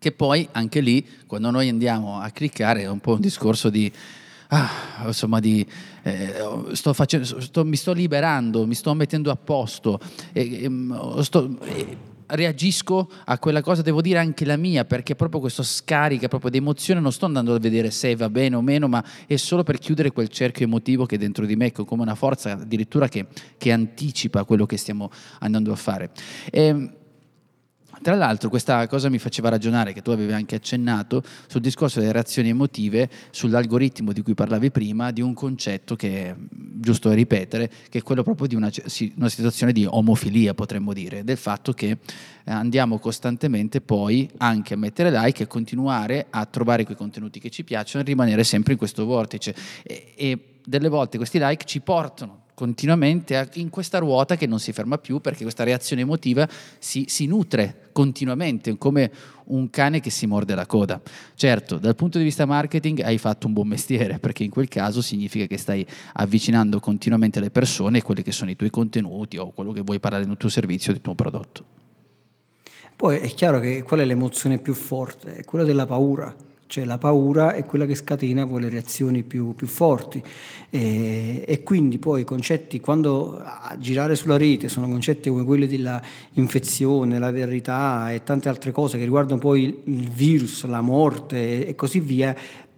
Che 0.06 0.12
poi 0.12 0.46
anche 0.52 0.78
lì, 0.78 1.04
quando 1.26 1.50
noi 1.50 1.68
andiamo 1.68 2.20
a 2.20 2.30
cliccare, 2.30 2.82
è 2.82 2.88
un 2.88 3.00
po' 3.00 3.14
un 3.14 3.20
discorso 3.20 3.70
di. 3.70 3.90
Ah, 4.50 4.70
insomma, 5.06 5.40
di, 5.40 5.66
eh, 6.04 6.32
sto 6.74 6.92
facendo, 6.92 7.40
sto- 7.40 7.64
mi 7.64 7.74
sto 7.74 7.92
liberando, 7.92 8.68
mi 8.68 8.76
sto 8.76 8.94
mettendo 8.94 9.32
a 9.32 9.34
posto, 9.34 9.98
e- 10.32 10.62
e, 10.62 10.68
mm, 10.68 11.18
sto- 11.22 11.58
e 11.64 11.96
reagisco 12.26 13.10
a 13.24 13.36
quella 13.40 13.62
cosa, 13.62 13.82
devo 13.82 14.00
dire 14.00 14.20
anche 14.20 14.44
la 14.44 14.56
mia, 14.56 14.84
perché 14.84 15.16
proprio 15.16 15.40
questo 15.40 15.64
scarica 15.64 16.28
proprio 16.28 16.52
di 16.52 16.58
emozione, 16.58 17.00
non 17.00 17.10
sto 17.10 17.26
andando 17.26 17.52
a 17.52 17.58
vedere 17.58 17.90
se 17.90 18.14
va 18.14 18.30
bene 18.30 18.54
o 18.54 18.62
meno, 18.62 18.86
ma 18.86 19.04
è 19.26 19.34
solo 19.34 19.64
per 19.64 19.78
chiudere 19.78 20.12
quel 20.12 20.28
cerchio 20.28 20.66
emotivo 20.66 21.04
che 21.04 21.16
è 21.16 21.18
dentro 21.18 21.44
di 21.46 21.56
me, 21.56 21.72
come 21.72 22.02
una 22.02 22.14
forza 22.14 22.52
addirittura 22.52 23.08
che, 23.08 23.26
che 23.58 23.72
anticipa 23.72 24.44
quello 24.44 24.66
che 24.66 24.76
stiamo 24.76 25.10
andando 25.40 25.72
a 25.72 25.76
fare. 25.76 26.10
E, 26.52 26.90
tra 28.06 28.14
l'altro 28.14 28.48
questa 28.48 28.86
cosa 28.86 29.08
mi 29.08 29.18
faceva 29.18 29.48
ragionare, 29.48 29.92
che 29.92 30.00
tu 30.00 30.12
avevi 30.12 30.32
anche 30.32 30.54
accennato, 30.54 31.24
sul 31.48 31.60
discorso 31.60 31.98
delle 31.98 32.12
reazioni 32.12 32.50
emotive, 32.50 33.10
sull'algoritmo 33.32 34.12
di 34.12 34.22
cui 34.22 34.34
parlavi 34.34 34.70
prima, 34.70 35.10
di 35.10 35.22
un 35.22 35.34
concetto 35.34 35.96
che, 35.96 36.26
è 36.26 36.36
giusto 36.48 37.10
ripetere, 37.10 37.68
che 37.88 37.98
è 37.98 38.02
quello 38.02 38.22
proprio 38.22 38.46
di 38.46 38.54
una, 38.54 38.70
una 39.16 39.28
situazione 39.28 39.72
di 39.72 39.84
omofilia, 39.84 40.54
potremmo 40.54 40.92
dire, 40.92 41.24
del 41.24 41.36
fatto 41.36 41.72
che 41.72 41.90
eh, 41.90 41.98
andiamo 42.44 43.00
costantemente 43.00 43.80
poi 43.80 44.30
anche 44.36 44.74
a 44.74 44.76
mettere 44.76 45.10
like 45.10 45.42
e 45.42 45.46
continuare 45.48 46.26
a 46.30 46.46
trovare 46.46 46.84
quei 46.84 46.96
contenuti 46.96 47.40
che 47.40 47.50
ci 47.50 47.64
piacciono 47.64 48.04
e 48.04 48.06
rimanere 48.06 48.44
sempre 48.44 48.74
in 48.74 48.78
questo 48.78 49.04
vortice. 49.04 49.52
E, 49.82 50.12
e 50.14 50.38
delle 50.64 50.88
volte 50.88 51.16
questi 51.16 51.40
like 51.40 51.64
ci 51.64 51.80
portano 51.80 52.44
continuamente 52.56 53.50
in 53.56 53.68
questa 53.68 53.98
ruota 53.98 54.34
che 54.34 54.46
non 54.46 54.58
si 54.58 54.72
ferma 54.72 54.96
più 54.96 55.20
perché 55.20 55.42
questa 55.42 55.62
reazione 55.62 56.00
emotiva 56.00 56.48
si, 56.78 57.04
si 57.06 57.26
nutre 57.26 57.90
continuamente 57.92 58.78
come 58.78 59.12
un 59.48 59.68
cane 59.68 60.00
che 60.00 60.08
si 60.08 60.26
morde 60.26 60.54
la 60.54 60.64
coda. 60.64 60.98
Certo, 61.34 61.76
dal 61.76 61.94
punto 61.94 62.16
di 62.16 62.24
vista 62.24 62.46
marketing 62.46 63.00
hai 63.00 63.18
fatto 63.18 63.46
un 63.46 63.52
buon 63.52 63.68
mestiere 63.68 64.18
perché 64.18 64.42
in 64.42 64.48
quel 64.48 64.68
caso 64.68 65.02
significa 65.02 65.44
che 65.44 65.58
stai 65.58 65.86
avvicinando 66.14 66.80
continuamente 66.80 67.40
le 67.40 67.50
persone 67.50 68.00
quelli 68.00 68.22
che 68.22 68.32
sono 68.32 68.50
i 68.50 68.56
tuoi 68.56 68.70
contenuti 68.70 69.36
o 69.36 69.50
quello 69.50 69.72
che 69.72 69.82
vuoi 69.82 70.00
parlare 70.00 70.24
del 70.24 70.38
tuo 70.38 70.48
servizio 70.48 70.94
del 70.94 71.02
tuo 71.02 71.14
prodotto. 71.14 71.64
Poi 72.96 73.18
è 73.18 73.28
chiaro 73.28 73.60
che 73.60 73.82
qual 73.82 74.00
è 74.00 74.06
l'emozione 74.06 74.56
più 74.56 74.72
forte? 74.72 75.34
È 75.34 75.44
quella 75.44 75.66
della 75.66 75.84
paura. 75.84 76.34
Cioè 76.66 76.84
la 76.84 76.98
paura 76.98 77.54
è 77.54 77.64
quella 77.64 77.86
che 77.86 77.94
scatena 77.94 78.46
poi 78.46 78.62
le 78.62 78.68
reazioni 78.68 79.22
più, 79.22 79.54
più 79.54 79.66
forti. 79.66 80.22
E, 80.68 81.44
e 81.46 81.62
quindi 81.62 81.98
poi 81.98 82.22
i 82.22 82.24
concetti 82.24 82.80
quando 82.80 83.38
a 83.38 83.76
girare 83.78 84.16
sulla 84.16 84.36
rete 84.36 84.68
sono 84.68 84.88
concetti 84.88 85.30
come 85.30 85.44
quelli 85.44 85.66
della 85.66 86.02
infezione, 86.32 87.18
la 87.18 87.30
verità 87.30 88.12
e 88.12 88.22
tante 88.24 88.48
altre 88.48 88.72
cose 88.72 88.98
che 88.98 89.04
riguardano 89.04 89.40
poi 89.40 89.82
il, 89.84 90.10
virus, 90.10 90.64
la 90.66 90.80
morte 90.80 91.66
e 91.66 91.74
così 91.74 92.00
via, 92.00 92.34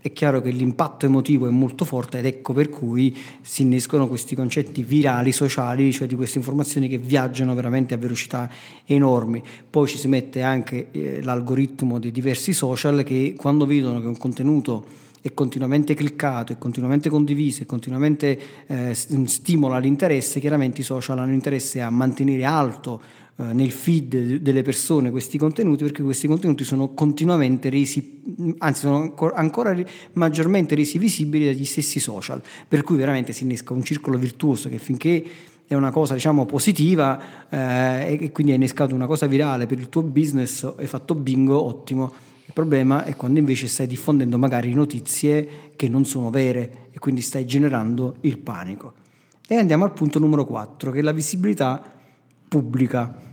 è 0.08 0.12
chiaro 0.12 0.40
che 0.40 0.50
l'impatto 0.50 1.06
emotivo 1.06 1.46
è 1.46 1.50
molto 1.50 1.84
forte 1.84 2.18
ed 2.18 2.26
ecco 2.26 2.52
per 2.52 2.68
cui 2.68 3.16
si 3.40 3.62
innescono 3.62 4.08
questi 4.08 4.34
concetti 4.34 4.82
virali, 4.82 5.32
sociali, 5.32 5.92
cioè 5.92 6.06
di 6.06 6.16
queste 6.16 6.38
informazioni 6.38 6.88
che 6.88 6.98
viaggiano 6.98 7.54
veramente 7.54 7.94
a 7.94 7.96
velocità 7.98 8.50
enormi. 8.84 9.42
Poi 9.68 9.86
ci 9.86 9.98
si 9.98 10.08
mette 10.08 10.42
anche 10.42 10.88
eh, 10.90 11.22
l'algoritmo 11.22 11.98
di 11.98 12.10
diversi 12.10 12.52
social 12.52 13.02
che 13.04 13.34
quando 13.36 13.66
vedono 13.66 14.00
che 14.00 14.06
un 14.06 14.16
contenuto 14.16 14.96
è 15.20 15.34
continuamente 15.34 15.94
cliccato, 15.94 16.52
è 16.52 16.58
continuamente 16.58 17.10
condiviso, 17.10 17.62
è 17.62 17.66
continuamente 17.66 18.38
eh, 18.66 18.94
stimola 18.94 19.78
l'interesse, 19.78 20.40
chiaramente 20.40 20.80
i 20.80 20.84
social 20.84 21.18
hanno 21.18 21.32
interesse 21.32 21.80
a 21.80 21.90
mantenere 21.90 22.44
alto 22.44 23.00
nel 23.44 23.70
feed 23.70 24.38
delle 24.38 24.62
persone 24.62 25.10
questi 25.12 25.38
contenuti 25.38 25.84
perché 25.84 26.02
questi 26.02 26.26
contenuti 26.26 26.64
sono 26.64 26.88
continuamente 26.88 27.68
resi, 27.68 28.22
anzi 28.58 28.80
sono 28.80 29.14
ancora, 29.34 29.76
maggiormente 30.14 30.74
resi 30.74 30.98
visibili 30.98 31.44
dagli 31.44 31.64
stessi 31.64 32.00
social, 32.00 32.42
per 32.66 32.82
cui 32.82 32.96
veramente 32.96 33.32
si 33.32 33.44
innesca 33.44 33.72
un 33.72 33.84
circolo 33.84 34.18
virtuoso 34.18 34.68
che 34.68 34.78
finché 34.78 35.24
è 35.68 35.74
una 35.74 35.90
cosa 35.90 36.14
diciamo 36.14 36.46
positiva 36.46 37.48
eh, 37.48 38.18
e 38.20 38.32
quindi 38.32 38.52
hai 38.52 38.58
innescato 38.58 38.94
una 38.94 39.06
cosa 39.06 39.26
virale 39.26 39.66
per 39.66 39.78
il 39.78 39.88
tuo 39.88 40.02
business, 40.02 40.64
hai 40.76 40.86
fatto 40.86 41.14
bingo, 41.14 41.62
ottimo. 41.62 42.12
Il 42.44 42.54
problema 42.54 43.04
è 43.04 43.14
quando 43.14 43.38
invece 43.38 43.68
stai 43.68 43.86
diffondendo 43.86 44.38
magari 44.38 44.72
notizie 44.72 45.70
che 45.76 45.88
non 45.88 46.06
sono 46.06 46.30
vere 46.30 46.88
e 46.90 46.98
quindi 46.98 47.20
stai 47.20 47.44
generando 47.44 48.16
il 48.22 48.38
panico. 48.38 48.94
E 49.46 49.56
andiamo 49.56 49.84
al 49.84 49.92
punto 49.92 50.18
numero 50.18 50.46
4, 50.46 50.90
che 50.90 50.98
è 51.00 51.02
la 51.02 51.12
visibilità 51.12 51.82
pubblica. 52.48 53.26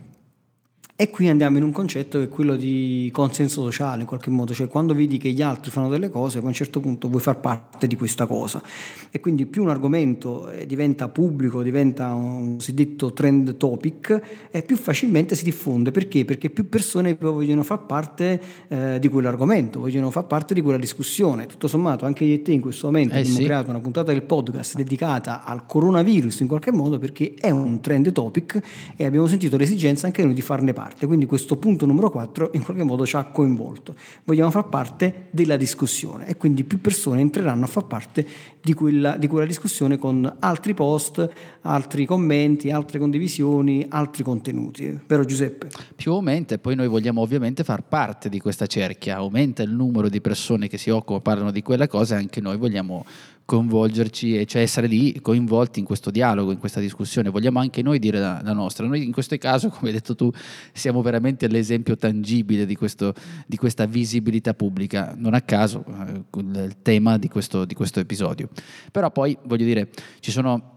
E 0.97 1.09
qui 1.09 1.27
andiamo 1.27 1.57
in 1.57 1.63
un 1.63 1.73
concetto 1.73 2.19
che 2.19 2.23
è 2.23 2.29
quello 2.29 2.55
di 2.55 3.09
consenso 3.11 3.61
sociale 3.61 4.03
in 4.03 4.07
qualche 4.07 4.29
modo, 4.29 4.53
cioè 4.53 4.69
quando 4.69 4.93
vedi 4.93 5.17
che 5.17 5.29
gli 5.31 5.41
altri 5.41 5.69
fanno 5.69 5.89
delle 5.89 6.09
cose, 6.09 6.37
a 6.37 6.41
un 6.41 6.53
certo 6.53 6.79
punto 6.79 7.09
vuoi 7.09 7.21
far 7.21 7.41
parte 7.41 7.85
di 7.85 7.97
questa 7.97 8.25
cosa. 8.25 8.63
E 9.11 9.19
quindi 9.19 9.45
più 9.45 9.61
un 9.61 9.67
argomento 9.67 10.49
eh, 10.49 10.65
diventa 10.65 11.09
pubblico, 11.09 11.63
diventa 11.63 12.13
un 12.13 12.55
cosiddetto 12.55 13.11
trend 13.11 13.57
topic, 13.57 14.47
e 14.49 14.61
più 14.61 14.77
facilmente 14.77 15.35
si 15.35 15.43
diffonde. 15.43 15.91
Perché? 15.91 16.23
Perché 16.23 16.49
più 16.49 16.69
persone 16.69 17.17
vogliono 17.19 17.63
far 17.63 17.85
parte 17.85 18.41
eh, 18.69 18.97
di 18.97 19.09
quell'argomento, 19.09 19.81
vogliono 19.81 20.09
far 20.11 20.27
parte 20.27 20.53
di 20.53 20.61
quella 20.61 20.79
discussione. 20.79 21.45
Tutto 21.45 21.67
sommato, 21.67 22.05
anche 22.05 22.23
io 22.23 22.35
e 22.35 22.41
te 22.41 22.53
in 22.53 22.61
questo 22.61 22.85
momento 22.85 23.15
Eh 23.15 23.19
abbiamo 23.19 23.35
sì. 23.35 23.43
creato 23.43 23.69
una 23.69 23.81
puntata 23.81 24.13
del 24.13 24.23
podcast 24.23 24.77
dedicata 24.77 25.43
al 25.43 25.65
coronavirus 25.65 26.39
in 26.39 26.47
qualche 26.47 26.71
modo 26.71 26.99
perché 26.99 27.33
è 27.37 27.49
un 27.49 27.81
trend 27.81 28.13
topic 28.13 28.61
e 28.95 29.03
abbiamo 29.03 29.27
sentito 29.27 29.57
l'esigenza 29.57 30.05
anche 30.05 30.23
noi 30.23 30.33
di 30.33 30.41
farne 30.41 30.71
parte. 30.71 30.83
Quindi 31.05 31.25
questo 31.25 31.57
punto 31.57 31.85
numero 31.85 32.09
4 32.09 32.51
in 32.53 32.63
qualche 32.63 32.83
modo 32.83 33.05
ci 33.05 33.15
ha 33.15 33.25
coinvolto. 33.25 33.95
Vogliamo 34.23 34.51
far 34.51 34.69
parte 34.69 35.27
della 35.31 35.57
discussione 35.57 36.27
e 36.27 36.37
quindi 36.37 36.63
più 36.63 36.81
persone 36.81 37.21
entreranno 37.21 37.65
a 37.65 37.67
far 37.67 37.85
parte 37.85 38.25
di 38.61 38.73
quella, 38.73 39.17
di 39.17 39.27
quella 39.27 39.45
discussione 39.45 39.97
con 39.97 40.35
altri 40.39 40.73
post, 40.73 41.29
altri 41.61 42.05
commenti, 42.05 42.71
altre 42.71 42.99
condivisioni, 42.99 43.85
altri 43.89 44.23
contenuti. 44.23 44.99
Vero 45.05 45.25
Giuseppe? 45.25 45.69
più 45.95 46.13
aumenta 46.13 46.55
e 46.55 46.59
poi 46.59 46.75
noi 46.75 46.87
vogliamo 46.87 47.21
ovviamente 47.21 47.63
far 47.63 47.83
parte 47.83 48.29
di 48.29 48.39
questa 48.39 48.67
cerchia, 48.67 49.15
aumenta 49.17 49.63
il 49.63 49.71
numero 49.71 50.09
di 50.09 50.21
persone 50.21 50.67
che 50.67 50.77
si 50.77 50.89
occupano, 50.89 51.21
parlano 51.21 51.51
di 51.51 51.61
quella 51.61 51.87
cosa 51.87 52.15
e 52.15 52.19
anche 52.19 52.41
noi 52.41 52.57
vogliamo 52.57 53.05
coinvolgerci 53.45 54.45
cioè 54.47 54.63
essere 54.63 54.87
lì 54.87 55.21
coinvolti 55.21 55.79
in 55.79 55.85
questo 55.85 56.09
dialogo, 56.09 56.51
in 56.51 56.57
questa 56.57 56.79
discussione. 56.79 57.29
Vogliamo 57.29 57.59
anche 57.59 57.81
noi 57.81 57.99
dire 57.99 58.19
la, 58.19 58.41
la 58.43 58.53
nostra. 58.53 58.85
Noi 58.87 59.03
in 59.03 59.11
questo 59.11 59.37
caso, 59.37 59.69
come 59.75 59.89
hai 59.89 59.93
detto 59.93 60.15
tu, 60.15 60.31
siamo 60.73 61.01
veramente 61.01 61.47
l'esempio 61.47 61.95
tangibile 61.95 62.65
di, 62.65 62.75
questo, 62.75 63.13
di 63.45 63.57
questa 63.57 63.85
visibilità 63.85 64.53
pubblica, 64.53 65.13
non 65.15 65.33
a 65.33 65.41
caso 65.41 65.85
eh, 65.87 66.23
il 66.39 66.77
tema 66.81 67.17
di 67.17 67.27
questo, 67.27 67.65
di 67.65 67.75
questo 67.75 67.99
episodio. 67.99 68.49
Però 68.91 69.11
poi 69.11 69.37
voglio 69.43 69.65
dire, 69.65 69.89
ci 70.19 70.31
sono 70.31 70.73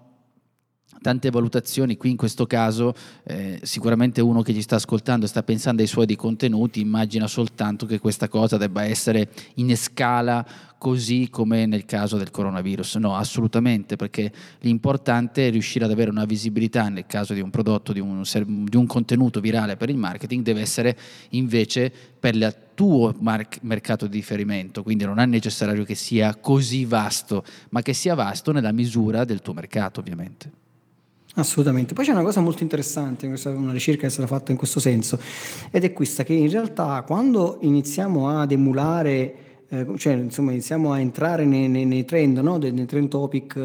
tante 1.09 1.31
valutazioni, 1.31 1.97
qui 1.97 2.11
in 2.11 2.19
questo 2.19 2.47
caso 2.47 2.93
eh, 3.25 3.59
sicuramente 3.63 4.21
uno 4.21 4.43
che 4.43 4.53
ci 4.53 4.61
sta 4.61 4.77
ascoltando 4.77 5.27
sta 5.27 5.43
pensando 5.43 5.81
ai 5.81 5.89
suoi 5.89 6.05
di 6.05 6.17
contenuti, 6.17 6.81
immagina 6.81 7.27
soltanto 7.27 7.87
che 7.87 7.99
questa 7.99 8.29
cosa 8.29 8.59
debba 8.59 8.85
essere 8.85 9.31
in 9.55 9.75
scala 9.75 10.47
così 10.77 11.29
come 11.31 11.65
nel 11.65 11.87
caso 11.87 12.19
del 12.19 12.31
coronavirus. 12.31 12.97
No, 12.97 13.17
assolutamente, 13.17 13.97
perché 13.97 14.31
l'importante 14.61 15.49
è 15.49 15.51
riuscire 15.51 15.87
ad 15.87 15.91
avere 15.91 16.11
una 16.11 16.27
visibilità 16.27 16.91
nel 16.91 17.07
caso 17.07 17.33
di 17.33 17.41
un 17.41 17.49
prodotto, 17.49 17.95
di 17.95 18.01
un, 18.01 18.23
di 18.45 18.77
un 18.77 18.87
contenuto 18.87 19.41
virale 19.41 19.79
per 19.79 19.89
il 19.89 19.97
marketing, 19.97 20.45
deve 20.45 20.61
essere 20.61 20.95
invece 21.31 21.91
per 22.21 22.35
il 22.35 22.55
tuo 22.75 23.15
mar- 23.21 23.49
mercato 23.63 24.07
di 24.07 24.19
riferimento, 24.19 24.83
quindi 24.83 25.07
non 25.07 25.19
è 25.21 25.25
necessario 25.25 25.85
che 25.85 25.95
sia 25.95 26.37
così 26.37 26.85
vasto, 26.85 27.45
ma 27.71 27.81
che 27.81 27.95
sia 27.95 28.15
vasto 28.15 28.53
nella 28.53 28.73
misura 28.73 29.25
del 29.25 29.41
tuo 29.41 29.55
mercato 29.55 30.01
ovviamente. 30.01 30.67
Assolutamente. 31.39 31.95
Poi 31.95 32.05
c'è 32.05 32.11
una 32.11 32.25
cosa 32.25 32.41
molto 32.41 32.65
interessante, 32.65 33.27
una 33.27 33.71
ricerca 33.73 34.01
che 34.03 34.07
è 34.09 34.11
stata 34.11 34.27
fatta 34.27 34.51
in 34.51 34.59
questo 34.59 34.81
senso, 34.81 35.21
ed 35.71 35.85
è 35.85 35.93
questa 35.93 36.25
che 36.25 36.33
in 36.33 36.51
realtà 36.51 37.05
quando 37.07 37.59
iniziamo 37.61 38.29
ad 38.29 38.51
emulare, 38.51 39.35
eh, 39.69 39.87
cioè 39.99 40.15
insomma 40.15 40.51
iniziamo 40.51 40.91
a 40.91 40.99
entrare 40.99 41.45
nei, 41.45 41.69
nei, 41.69 41.85
nei 41.85 42.05
trend, 42.05 42.39
no? 42.39 42.57
nei 42.57 42.87
trend 42.87 43.09
topic, 43.09 43.57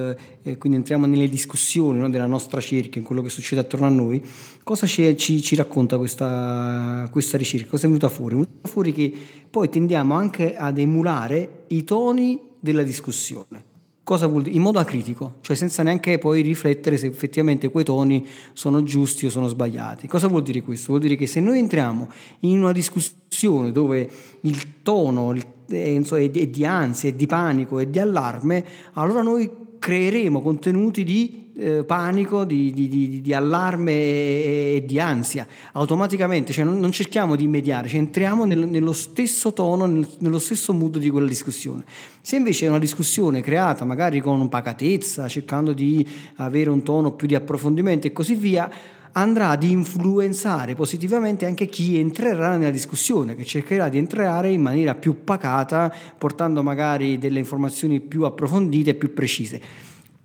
eh, 0.44 0.58
quindi 0.60 0.78
entriamo 0.78 1.08
nelle 1.08 1.28
discussioni 1.28 1.98
no? 1.98 2.12
della 2.12 2.28
nostra 2.28 2.62
cerchia, 2.62 3.02
in 3.02 3.08
quello 3.08 3.24
che 3.24 3.30
succede 3.30 3.62
attorno 3.62 3.88
a 3.88 3.90
noi, 3.90 4.24
cosa 4.62 4.86
ci, 4.86 5.18
ci, 5.18 5.42
ci 5.42 5.56
racconta 5.56 5.98
questa, 5.98 7.08
questa, 7.12 7.38
ricerca? 7.38 7.72
Cosa 7.72 7.86
è 7.86 7.88
venuta 7.88 8.10
fuori? 8.10 8.36
È 8.36 8.38
venuta 8.38 8.68
fuori 8.68 8.94
che 8.94 9.12
poi 9.50 9.68
tendiamo 9.68 10.14
anche 10.14 10.56
ad 10.56 10.78
emulare 10.78 11.64
i 11.70 11.84
toni 11.84 12.40
della 12.60 12.84
discussione. 12.84 13.72
Cosa 14.04 14.28
vuol 14.28 14.44
dire? 14.44 14.56
In 14.56 14.62
modo 14.62 14.80
acritico, 14.80 15.36
cioè 15.40 15.56
senza 15.56 15.82
neanche 15.82 16.18
poi 16.18 16.42
riflettere 16.42 16.98
se 16.98 17.08
effettivamente 17.08 17.70
quei 17.70 17.86
toni 17.86 18.28
sono 18.52 18.84
giusti 18.84 19.26
o 19.26 19.30
sono 19.30 19.48
sbagliati. 19.48 20.08
Cosa 20.08 20.28
vuol 20.28 20.44
dire 20.44 20.62
questo? 20.62 20.88
Vuol 20.90 21.00
dire 21.00 21.16
che 21.16 21.26
se 21.26 21.40
noi 21.40 21.60
entriamo 21.60 22.10
in 22.42 22.60
una 22.60 22.74
discussione 22.74 23.72
dove 23.72 24.10
il 24.42 24.82
tono 24.82 25.34
è, 25.34 26.30
di 26.30 26.66
ansia, 26.66 27.10
è 27.10 27.14
di 27.14 27.26
panico, 27.26 27.80
è 27.80 27.88
di 27.88 28.00
allarme, 28.00 28.66
allora 28.94 29.22
noi 29.22 29.50
creeremo 29.84 30.42
contenuti 30.42 31.04
di 31.04 31.52
eh, 31.58 31.84
panico, 31.84 32.46
di, 32.46 32.72
di, 32.72 32.88
di, 32.88 33.20
di, 33.20 33.34
allarme 33.34 33.92
e 33.92 34.84
di 34.88 34.98
ansia 34.98 35.46
automaticamente, 35.74 36.54
cioè 36.54 36.64
non, 36.64 36.80
non 36.80 36.94
cerchiamo 36.94 37.36
di 37.36 37.48
mediare, 37.48 37.90
cioè 37.90 38.00
entriamo 38.00 38.46
nel, 38.46 38.66
nello 38.66 38.94
stesso 38.94 39.52
tono, 39.52 39.86
nel, 39.86 40.08
nello 40.20 40.40
stesso 40.40 40.72
mood 40.72 41.00
di 41.00 41.10
quella 41.10 41.28
discussione. 41.28 41.84
Se 42.22 42.38
invece 42.38 42.66
è 42.66 42.70
una 42.70 42.80
discussione 42.80 43.42
creata 43.42 43.84
magari 43.84 44.22
con 44.22 44.48
pacatezza, 44.48 45.28
cercando 45.28 45.74
di 45.74 46.08
avere 46.38 46.70
un 46.70 46.82
tono 46.82 47.12
più 47.12 47.28
di 47.28 47.36
approfondimento 47.36 48.08
e 48.08 48.14
così 48.14 48.36
via, 48.36 48.72
andrà 49.14 49.50
ad 49.50 49.64
influenzare 49.64 50.76
positivamente 50.76 51.46
anche 51.46 51.68
chi 51.68 52.00
entrerà 52.00 52.58
nella 52.58 52.72
discussione, 52.72 53.36
che 53.36 53.46
cercherà 53.46 53.90
di 53.90 53.98
entrare 53.98 54.52
in 54.52 54.62
maniera 54.62 54.96
più 54.96 55.24
pacata, 55.24 55.94
portando 56.18 56.64
magari 56.64 57.18
delle 57.18 57.40
informazioni 57.40 58.00
più 58.00 58.24
approfondite 58.24 58.96
più 58.96 59.14
precise. 59.14 59.62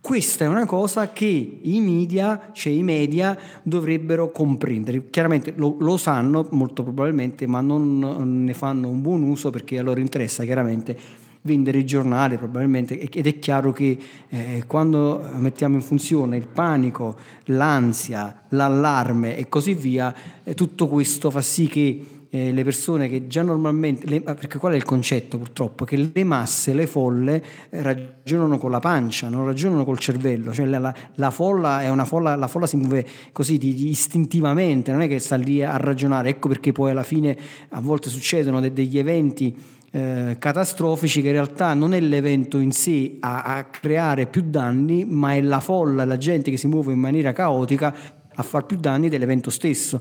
Questa 0.00 0.44
è 0.44 0.48
una 0.48 0.64
cosa 0.64 1.12
che 1.12 1.58
i 1.60 1.80
media, 1.80 2.50
cioè 2.52 2.72
i 2.72 2.82
media, 2.82 3.36
dovrebbero 3.62 4.30
comprendere. 4.30 5.10
Chiaramente 5.10 5.52
lo, 5.56 5.76
lo, 5.80 5.96
sanno 5.98 6.46
molto 6.52 6.82
probabilmente, 6.82 7.46
ma 7.46 7.60
non 7.60 8.44
ne 8.44 8.54
fanno 8.54 8.88
un 8.88 9.02
buon 9.02 9.22
uso 9.22 9.50
perché 9.50 9.78
a 9.78 9.82
loro 9.82 10.00
interessa 10.00 10.44
chiaramente 10.44 11.26
vendere 11.48 11.78
il 11.78 11.86
giornale 11.86 12.36
probabilmente 12.36 12.98
ed 12.98 13.26
è 13.26 13.38
chiaro 13.38 13.72
che 13.72 13.98
eh, 14.28 14.64
quando 14.66 15.26
mettiamo 15.36 15.76
in 15.76 15.82
funzione 15.82 16.36
il 16.36 16.46
panico, 16.46 17.16
l'ansia, 17.46 18.42
l'allarme 18.50 19.36
e 19.36 19.48
così 19.48 19.72
via, 19.72 20.14
eh, 20.44 20.52
tutto 20.54 20.86
questo 20.88 21.30
fa 21.30 21.40
sì 21.40 21.66
che 21.66 22.04
eh, 22.30 22.52
le 22.52 22.62
persone 22.62 23.08
che 23.08 23.26
già 23.26 23.42
normalmente, 23.42 24.06
le, 24.06 24.20
perché 24.20 24.58
qual 24.58 24.74
è 24.74 24.76
il 24.76 24.84
concetto 24.84 25.38
purtroppo? 25.38 25.84
Che 25.84 25.96
le 25.96 26.24
masse, 26.24 26.74
le 26.74 26.86
folle 26.86 27.42
eh, 27.70 27.82
ragionano 27.82 28.58
con 28.58 28.70
la 28.70 28.80
pancia, 28.80 29.28
non 29.28 29.46
ragionano 29.46 29.84
col 29.84 29.98
cervello, 29.98 30.52
cioè 30.52 30.66
la, 30.66 30.78
la, 30.78 30.94
la 31.14 31.30
folla 31.30 31.80
è 31.80 31.88
una 31.88 32.04
folla, 32.04 32.36
la 32.36 32.48
folla 32.48 32.66
si 32.66 32.76
muove 32.76 33.06
così 33.32 33.56
di, 33.56 33.72
di 33.72 33.88
istintivamente, 33.88 34.92
non 34.92 35.00
è 35.00 35.08
che 35.08 35.18
sta 35.18 35.36
lì 35.36 35.64
a 35.64 35.76
ragionare, 35.78 36.28
ecco 36.28 36.48
perché 36.48 36.72
poi 36.72 36.90
alla 36.90 37.02
fine 37.02 37.36
a 37.70 37.80
volte 37.80 38.10
succedono 38.10 38.60
de, 38.60 38.72
degli 38.72 38.98
eventi 38.98 39.76
eh, 39.90 40.36
catastrofici 40.38 41.22
che 41.22 41.28
in 41.28 41.32
realtà 41.34 41.74
non 41.74 41.94
è 41.94 42.00
l'evento 42.00 42.58
in 42.58 42.72
sé 42.72 43.16
a, 43.20 43.42
a 43.42 43.64
creare 43.64 44.26
più 44.26 44.42
danni, 44.46 45.04
ma 45.04 45.34
è 45.34 45.40
la 45.40 45.60
folla, 45.60 46.04
la 46.04 46.18
gente 46.18 46.50
che 46.50 46.56
si 46.56 46.66
muove 46.66 46.92
in 46.92 46.98
maniera 46.98 47.32
caotica 47.32 47.94
a 48.34 48.42
far 48.42 48.66
più 48.66 48.76
danni 48.76 49.08
dell'evento 49.08 49.50
stesso. 49.50 50.00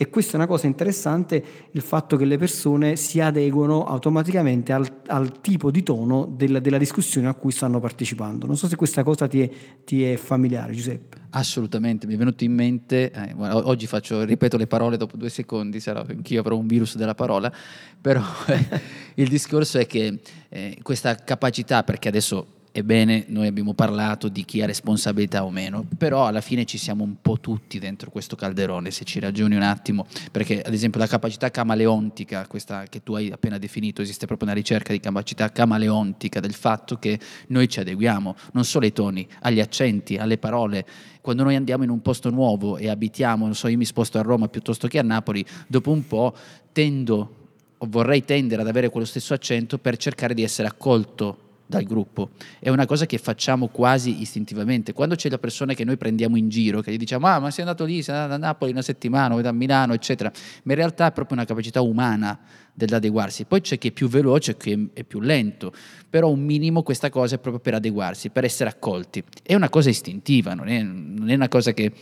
E 0.00 0.10
questa 0.10 0.34
è 0.34 0.36
una 0.36 0.46
cosa 0.46 0.68
interessante, 0.68 1.44
il 1.72 1.80
fatto 1.80 2.16
che 2.16 2.24
le 2.24 2.38
persone 2.38 2.94
si 2.94 3.18
adeguano 3.18 3.84
automaticamente 3.84 4.72
al, 4.72 4.88
al 5.08 5.40
tipo 5.40 5.72
di 5.72 5.82
tono 5.82 6.24
della, 6.24 6.60
della, 6.60 6.78
discussione 6.78 7.26
a 7.26 7.34
cui 7.34 7.50
stanno 7.50 7.80
partecipando. 7.80 8.46
Non 8.46 8.56
so 8.56 8.68
se 8.68 8.76
questa 8.76 9.02
cosa 9.02 9.26
ti 9.26 9.40
è, 9.40 9.50
ti 9.84 10.04
è 10.04 10.16
familiare, 10.16 10.72
Giuseppe. 10.72 11.16
Assolutamente, 11.30 12.06
mi 12.06 12.14
è 12.14 12.16
venuto 12.16 12.44
in 12.44 12.52
mente, 12.52 13.10
eh, 13.10 13.34
oggi 13.36 13.88
faccio, 13.88 14.22
ripeto 14.22 14.56
le 14.56 14.68
parole 14.68 14.96
dopo 14.96 15.16
due 15.16 15.30
secondi, 15.30 15.80
sarò, 15.80 16.04
anch'io 16.08 16.38
avrò 16.38 16.56
un 16.56 16.68
virus 16.68 16.94
della 16.94 17.14
parola, 17.16 17.52
però 18.00 18.22
eh, 18.46 18.80
il 19.20 19.28
discorso 19.28 19.78
è 19.78 19.86
che 19.86 20.20
eh, 20.48 20.78
questa 20.80 21.16
capacità, 21.16 21.82
perché 21.82 22.06
adesso 22.06 22.57
Ebbene, 22.70 23.24
noi 23.28 23.46
abbiamo 23.46 23.72
parlato 23.72 24.28
di 24.28 24.44
chi 24.44 24.60
ha 24.62 24.66
responsabilità 24.66 25.44
o 25.44 25.50
meno, 25.50 25.86
però 25.96 26.26
alla 26.26 26.42
fine 26.42 26.64
ci 26.64 26.76
siamo 26.76 27.02
un 27.02 27.16
po' 27.20 27.40
tutti 27.40 27.78
dentro 27.78 28.10
questo 28.10 28.36
calderone, 28.36 28.90
se 28.90 29.04
ci 29.04 29.20
ragioni 29.20 29.56
un 29.56 29.62
attimo, 29.62 30.06
perché 30.30 30.60
ad 30.60 30.72
esempio 30.72 31.00
la 31.00 31.06
capacità 31.06 31.50
camaleontica, 31.50 32.46
questa 32.46 32.84
che 32.84 33.02
tu 33.02 33.14
hai 33.14 33.30
appena 33.30 33.58
definito, 33.58 34.02
esiste 34.02 34.26
proprio 34.26 34.48
una 34.48 34.56
ricerca 34.56 34.92
di 34.92 35.00
capacità 35.00 35.50
camaleontica 35.50 36.40
del 36.40 36.52
fatto 36.52 36.98
che 36.98 37.18
noi 37.48 37.68
ci 37.68 37.80
adeguiamo 37.80 38.36
non 38.52 38.64
solo 38.64 38.84
ai 38.84 38.92
toni, 38.92 39.26
agli 39.40 39.60
accenti, 39.60 40.16
alle 40.16 40.38
parole. 40.38 40.86
Quando 41.20 41.42
noi 41.42 41.56
andiamo 41.56 41.84
in 41.84 41.90
un 41.90 42.02
posto 42.02 42.30
nuovo 42.30 42.76
e 42.76 42.88
abitiamo, 42.88 43.44
non 43.44 43.54
so, 43.54 43.68
io 43.68 43.76
mi 43.76 43.84
sposto 43.84 44.18
a 44.18 44.22
Roma 44.22 44.48
piuttosto 44.48 44.88
che 44.88 44.98
a 44.98 45.02
Napoli, 45.02 45.44
dopo 45.66 45.90
un 45.90 46.06
po' 46.06 46.34
tendo 46.72 47.34
o 47.78 47.86
vorrei 47.88 48.24
tendere 48.24 48.62
ad 48.62 48.68
avere 48.68 48.88
quello 48.88 49.06
stesso 49.06 49.34
accento 49.34 49.78
per 49.78 49.96
cercare 49.96 50.34
di 50.34 50.42
essere 50.42 50.68
accolto 50.68 51.47
dal 51.68 51.84
gruppo. 51.84 52.30
È 52.58 52.70
una 52.70 52.86
cosa 52.86 53.04
che 53.04 53.18
facciamo 53.18 53.68
quasi 53.68 54.22
istintivamente. 54.22 54.94
Quando 54.94 55.14
c'è 55.14 55.28
la 55.28 55.38
persona 55.38 55.74
che 55.74 55.84
noi 55.84 55.98
prendiamo 55.98 56.36
in 56.36 56.48
giro, 56.48 56.80
che 56.80 56.90
gli 56.92 56.96
diciamo 56.96 57.26
ah 57.26 57.38
ma 57.38 57.50
sei 57.50 57.64
andato 57.64 57.84
lì, 57.84 58.02
sei 58.02 58.14
andato 58.14 58.34
a 58.34 58.38
Napoli 58.38 58.72
una 58.72 58.82
settimana, 58.82 59.34
o 59.34 59.46
a 59.46 59.52
Milano, 59.52 59.92
eccetera, 59.92 60.32
ma 60.62 60.72
in 60.72 60.78
realtà 60.78 61.08
è 61.08 61.12
proprio 61.12 61.36
una 61.36 61.46
capacità 61.46 61.82
umana 61.82 62.38
dell'adeguarsi. 62.72 63.44
Poi 63.44 63.60
c'è 63.60 63.76
chi 63.76 63.88
è 63.88 63.92
più 63.92 64.08
veloce 64.08 64.52
e 64.52 64.56
chi 64.56 64.90
è 64.94 65.04
più 65.04 65.20
lento, 65.20 65.72
però 66.08 66.30
un 66.30 66.40
minimo 66.40 66.82
questa 66.82 67.10
cosa 67.10 67.34
è 67.34 67.38
proprio 67.38 67.60
per 67.60 67.74
adeguarsi, 67.74 68.30
per 68.30 68.44
essere 68.44 68.70
accolti. 68.70 69.22
È 69.42 69.54
una 69.54 69.68
cosa 69.68 69.90
istintiva, 69.90 70.54
non 70.54 70.68
è, 70.68 70.82
non 70.82 71.28
è 71.28 71.34
una 71.34 71.48
cosa 71.48 71.72
che 71.74 71.92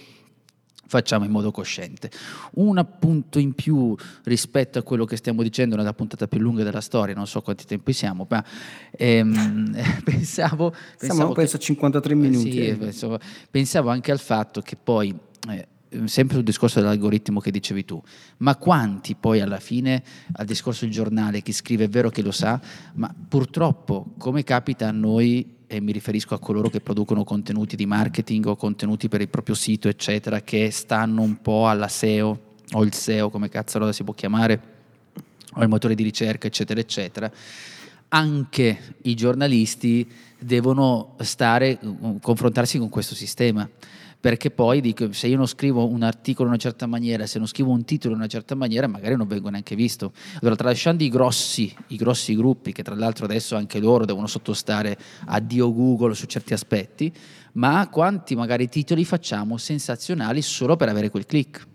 facciamo 0.87 1.25
in 1.25 1.31
modo 1.31 1.51
cosciente. 1.51 2.11
Un 2.55 2.79
appunto 2.79 3.39
in 3.39 3.55
più 3.55 3.95
rispetto 4.25 4.79
a 4.79 4.83
quello 4.83 5.05
che 5.05 5.17
stiamo 5.17 5.43
dicendo 5.43 5.77
nella 5.77 5.93
puntata 5.93 6.27
più 6.27 6.41
lunga 6.41 6.65
della 6.65 6.81
storia, 6.81 7.15
non 7.15 7.27
so 7.27 7.43
quanti 7.43 7.65
tempi 7.65 7.93
siamo, 7.93 8.27
ma 8.29 8.45
ehm, 8.93 9.77
pensavo... 10.05 10.75
Siamo 10.97 11.33
penso 11.33 11.57
a 11.57 11.59
53 11.59 12.15
minuti. 12.15 12.53
Sì, 12.53 12.67
eh. 12.67 12.77
pensavo, 12.77 13.19
pensavo, 13.51 13.91
anche 13.91 14.13
al 14.13 14.21
fatto 14.21 14.61
che 14.61 14.77
poi... 14.77 15.15
Eh, 15.49 15.69
sempre 16.05 16.35
sul 16.35 16.45
discorso 16.45 16.81
dell'algoritmo 16.81 17.41
che 17.41 17.51
dicevi 17.51 17.85
tu, 17.85 18.03
ma 18.39 18.57
quanti 18.57 19.15
poi 19.15 19.41
alla 19.41 19.61
fine 19.61 20.03
al 20.33 20.45
discorso 20.45 20.85
del 20.85 20.93
giornale, 20.93 21.43
chi 21.43 21.53
scrive 21.53 21.85
è 21.85 21.89
vero 21.89 22.11
che 22.11 22.23
lo 22.23 22.33
sa, 22.33 22.61
ma 22.95 23.15
purtroppo 23.29 24.13
come 24.19 24.43
capita 24.43 24.89
a 24.89 24.91
noi 24.91 25.56
e 25.67 25.81
mi 25.81 25.93
riferisco 25.93 26.35
a 26.35 26.39
coloro 26.39 26.69
che 26.69 26.81
producono 26.81 27.25
contenuti 27.25 27.77
di 27.77 27.87
marketing 27.87 28.47
o 28.47 28.57
contenuti 28.57 29.09
per 29.09 29.21
il 29.21 29.29
proprio 29.29 29.55
sito, 29.55 29.89
eccetera, 29.89 30.41
che 30.43 30.71
stanno 30.71 31.23
un 31.23 31.41
po' 31.41 31.69
alla 31.69 31.89
SEO 31.89 32.55
o 32.73 32.85
il 32.85 32.95
SEO, 32.95 33.31
come 33.31 33.49
cazzo 33.49 33.79
lo 33.79 33.91
si 33.93 34.05
può 34.05 34.13
chiamare, 34.13 34.61
o 35.55 35.63
il 35.63 35.69
motore 35.69 35.95
di 35.95 36.03
ricerca, 36.03 36.47
eccetera, 36.47 36.81
eccetera. 36.81 37.31
Anche 38.09 38.97
i 39.03 39.15
giornalisti 39.15 40.09
devono 40.39 41.15
stare, 41.21 41.79
confrontarsi 42.21 42.79
con 42.79 42.89
questo 42.89 43.15
sistema 43.15 43.69
perché 44.19 44.51
poi 44.51 44.81
dico, 44.81 45.13
se 45.13 45.29
io 45.29 45.37
non 45.37 45.47
scrivo 45.47 45.87
un 45.87 46.03
articolo 46.03 46.49
in 46.49 46.55
una 46.55 46.63
certa 46.63 46.87
maniera, 46.87 47.27
se 47.27 47.39
non 47.39 47.47
scrivo 47.47 47.71
un 47.71 47.85
titolo 47.85 48.15
in 48.15 48.21
una 48.21 48.29
certa 48.29 48.55
maniera, 48.55 48.87
magari 48.87 49.15
non 49.15 49.27
vengo 49.29 49.49
neanche 49.51 49.77
visto. 49.77 50.13
Allora, 50.41 50.57
tralasciando 50.57 51.05
i 51.05 51.09
grossi, 51.09 51.75
i 51.89 51.97
grossi 51.97 52.35
gruppi, 52.35 52.73
che 52.73 52.83
tra 52.83 52.95
l'altro 52.95 53.25
adesso 53.25 53.57
anche 53.57 53.79
loro 53.79 54.05
devono 54.05 54.27
sottostare 54.27 54.99
a 55.27 55.39
Dio 55.41 55.73
Google 55.73 56.15
su 56.15 56.27
certi 56.27 56.55
aspetti, 56.55 57.13
ma 57.53 57.89
quanti 57.89 58.35
magari 58.35 58.69
titoli 58.69 59.05
facciamo 59.05 59.57
sensazionali 59.59 60.43
solo 60.43 60.77
per 60.77 60.89
avere 60.89 61.11
quel 61.11 61.27
click? 61.27 61.67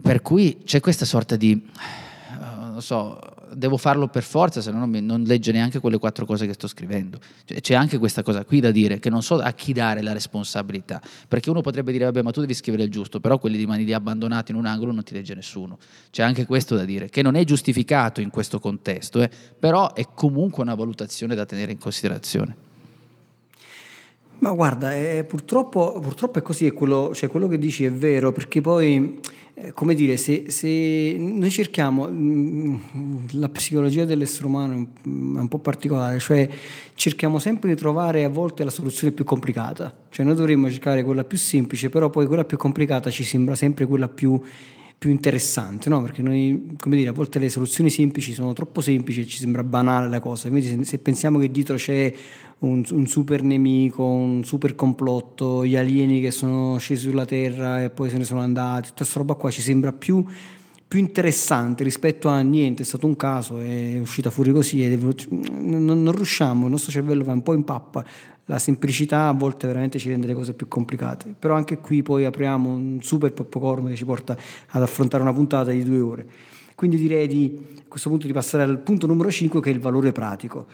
Per 0.00 0.22
cui 0.22 0.60
c'è 0.64 0.80
questa 0.80 1.04
sorta 1.04 1.36
di, 1.36 1.52
uh, 1.52 2.70
non 2.72 2.82
so, 2.82 3.18
devo 3.54 3.76
farlo 3.76 4.08
per 4.08 4.22
forza, 4.22 4.60
se 4.60 4.70
no 4.70 4.86
non, 4.86 5.22
legge 5.24 5.52
neanche 5.52 5.80
quelle 5.80 5.98
quattro 5.98 6.26
cose 6.26 6.46
che 6.46 6.52
sto 6.52 6.66
scrivendo. 6.66 7.18
Cioè, 7.44 7.60
c'è 7.60 7.74
anche 7.74 7.98
questa 7.98 8.22
cosa 8.22 8.44
qui 8.44 8.60
da 8.60 8.70
dire, 8.70 8.98
che 8.98 9.10
non 9.10 9.22
so 9.22 9.36
a 9.36 9.52
chi 9.52 9.72
dare 9.72 10.02
la 10.02 10.12
responsabilità, 10.12 11.00
perché 11.28 11.50
uno 11.50 11.60
potrebbe 11.60 11.92
dire, 11.92 12.04
vabbè, 12.04 12.22
ma 12.22 12.30
tu 12.30 12.40
devi 12.40 12.54
scrivere 12.54 12.84
il 12.84 12.90
giusto, 12.90 13.20
però 13.20 13.38
quelli 13.38 13.56
rimani 13.56 13.84
lì 13.84 13.92
abbandonati 13.92 14.52
in 14.52 14.58
un 14.58 14.66
angolo 14.66 14.92
non 14.92 15.02
ti 15.02 15.14
legge 15.14 15.34
nessuno. 15.34 15.78
C'è 16.10 16.22
anche 16.22 16.46
questo 16.46 16.76
da 16.76 16.84
dire, 16.84 17.08
che 17.08 17.22
non 17.22 17.34
è 17.34 17.44
giustificato 17.44 18.20
in 18.20 18.30
questo 18.30 18.58
contesto, 18.58 19.22
eh, 19.22 19.30
però 19.58 19.92
è 19.92 20.06
comunque 20.14 20.62
una 20.62 20.74
valutazione 20.74 21.34
da 21.34 21.44
tenere 21.44 21.72
in 21.72 21.78
considerazione. 21.78 22.64
Ma 24.38 24.50
guarda, 24.52 24.94
eh, 24.94 25.24
purtroppo, 25.24 25.98
purtroppo, 25.98 26.38
è 26.38 26.42
così, 26.42 26.66
è 26.66 26.72
quello, 26.72 27.14
cioè, 27.14 27.30
quello 27.30 27.48
che 27.48 27.58
dici 27.58 27.84
è 27.86 27.92
vero, 27.92 28.32
perché 28.32 28.60
poi 28.60 29.18
come 29.72 29.94
dire, 29.94 30.18
se, 30.18 30.44
se, 30.48 31.16
noi 31.18 31.50
cerchiamo, 31.50 32.06
mm, 32.10 32.76
la 33.32 33.48
psicologia 33.48 34.04
dell'essere 34.04 34.46
umano 34.46 34.74
è 34.74 34.86
un 35.02 35.48
po' 35.48 35.58
particolare, 35.58 36.18
cioè 36.18 36.46
cerchiamo 36.94 37.38
sempre 37.38 37.70
di 37.70 37.76
trovare 37.76 38.24
a 38.24 38.28
volte 38.28 38.64
la 38.64 38.70
soluzione 38.70 39.14
più 39.14 39.24
complicata, 39.24 39.94
cioè 40.10 40.26
noi 40.26 40.34
dovremmo 40.34 40.70
cercare 40.70 41.02
quella 41.02 41.24
più 41.24 41.38
semplice, 41.38 41.88
però 41.88 42.10
poi 42.10 42.26
quella 42.26 42.44
più 42.44 42.58
complicata 42.58 43.10
ci 43.10 43.24
sembra 43.24 43.54
sempre 43.54 43.86
quella 43.86 44.08
più, 44.08 44.38
più 44.98 45.08
interessante, 45.08 45.88
no? 45.88 46.02
perché 46.02 46.20
noi, 46.20 46.74
come 46.78 46.96
dire, 46.96 47.08
a 47.08 47.12
volte 47.12 47.38
le 47.38 47.48
soluzioni 47.48 47.88
semplici 47.88 48.34
sono 48.34 48.52
troppo 48.52 48.82
semplici 48.82 49.22
e 49.22 49.26
ci 49.26 49.38
sembra 49.38 49.64
banale 49.64 50.10
la 50.10 50.20
cosa, 50.20 50.48
invece 50.48 50.76
se, 50.76 50.84
se 50.84 50.98
pensiamo 50.98 51.38
che 51.38 51.50
dietro 51.50 51.76
c'è 51.76 52.12
un, 52.58 52.84
un, 52.90 53.06
super 53.06 53.42
nemico, 53.42 54.04
un 54.04 54.44
super 54.44 54.74
complotto, 54.74 55.64
gli 55.64 55.76
alieni 55.76 56.20
che 56.20 56.30
sono 56.30 56.78
scesi 56.78 57.08
sulla 57.08 57.24
Terra 57.24 57.82
e 57.82 57.90
poi 57.90 58.08
se 58.08 58.16
ne 58.16 58.24
sono 58.24 58.40
andati, 58.40 58.88
tutta 58.88 58.98
questa 58.98 59.18
roba 59.18 59.34
qua 59.34 59.50
ci 59.50 59.60
sembra 59.60 59.92
più, 59.92 60.24
più 60.88 60.98
interessante 60.98 61.84
rispetto 61.84 62.28
a 62.28 62.40
niente, 62.40 62.82
è 62.82 62.86
stato 62.86 63.06
un 63.06 63.16
caso, 63.16 63.58
è 63.58 63.98
uscita 63.98 64.30
fuori 64.30 64.52
così, 64.52 64.84
e 64.84 64.96
non, 64.96 65.84
non 65.84 66.12
riusciamo, 66.12 66.64
il 66.64 66.70
nostro 66.70 66.92
cervello 66.92 67.24
va 67.24 67.32
un 67.32 67.42
po' 67.42 67.52
in 67.52 67.64
pappa, 67.64 68.04
la 68.46 68.58
semplicità 68.58 69.28
a 69.28 69.32
volte 69.32 69.66
veramente 69.66 69.98
ci 69.98 70.08
rende 70.08 70.28
le 70.28 70.34
cose 70.34 70.54
più 70.54 70.68
complicate, 70.68 71.34
però 71.36 71.54
anche 71.56 71.78
qui 71.78 72.02
poi 72.02 72.24
apriamo 72.24 72.70
un 72.70 72.98
super 73.02 73.32
popcorn 73.32 73.88
che 73.88 73.96
ci 73.96 74.04
porta 74.04 74.36
ad 74.68 74.82
affrontare 74.82 75.22
una 75.22 75.32
puntata 75.32 75.72
di 75.72 75.82
due 75.82 76.00
ore. 76.00 76.26
Quindi 76.76 76.96
direi 76.96 77.26
di, 77.26 77.58
a 77.80 77.82
questo 77.88 78.08
punto 78.08 78.26
di 78.26 78.32
passare 78.32 78.62
al 78.62 78.78
punto 78.78 79.06
numero 79.06 79.30
5 79.30 79.60
che 79.60 79.70
è 79.70 79.72
il 79.72 79.80
valore 79.80 80.12
pratico. 80.12 80.66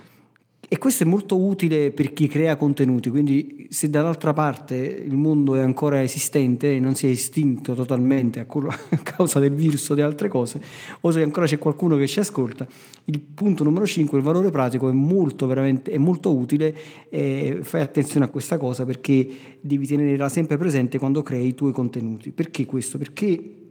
E 0.73 0.79
questo 0.79 1.03
è 1.03 1.07
molto 1.07 1.39
utile 1.39 1.91
per 1.91 2.15
chi 2.15 2.29
crea 2.29 2.57
contenuti, 2.57 3.11
quindi 3.11 3.67
se 3.69 3.91
dall'altra 3.91 4.33
parte 4.33 4.75
il 4.75 5.15
mondo 5.15 5.55
è 5.55 5.61
ancora 5.61 6.03
esistente 6.03 6.75
e 6.75 6.81
non 6.81 6.95
si 6.95 7.07
è 7.07 7.11
estinto 7.11 7.75
totalmente 7.75 8.41
a, 8.41 8.47
causa 9.05 9.39
del 9.39 9.53
virus 9.53 9.91
o 9.91 9.95
di 9.95 10.01
altre 10.01 10.29
cose, 10.29 10.63
o 11.03 11.11
se 11.11 11.21
ancora 11.21 11.45
c'è 11.45 11.59
qualcuno 11.59 11.99
che 11.99 12.07
ci 12.07 12.21
ascolta, 12.21 12.67
il 13.05 13.21
punto 13.21 13.65
numero 13.65 13.85
5, 13.85 14.17
il 14.17 14.25
valore 14.25 14.51
pratico, 14.51 14.89
è 14.89 14.93
molto, 14.93 15.47
è 15.47 15.99
molto 15.99 16.35
utile 16.35 16.75
e 17.11 17.59
fai 17.61 17.83
attenzione 17.83 18.25
a 18.25 18.29
questa 18.29 18.57
cosa 18.57 18.87
perché 18.87 19.29
devi 19.61 19.87
tenerla 19.87 20.31
sempre 20.31 20.57
presente 20.57 20.99
quando 20.99 21.23
crei 21.23 21.49
i 21.49 21.55
tuoi 21.55 21.73
contenuti. 21.73 22.31
Perché 22.31 22.65
questo? 22.65 22.97
Perché 22.97 23.62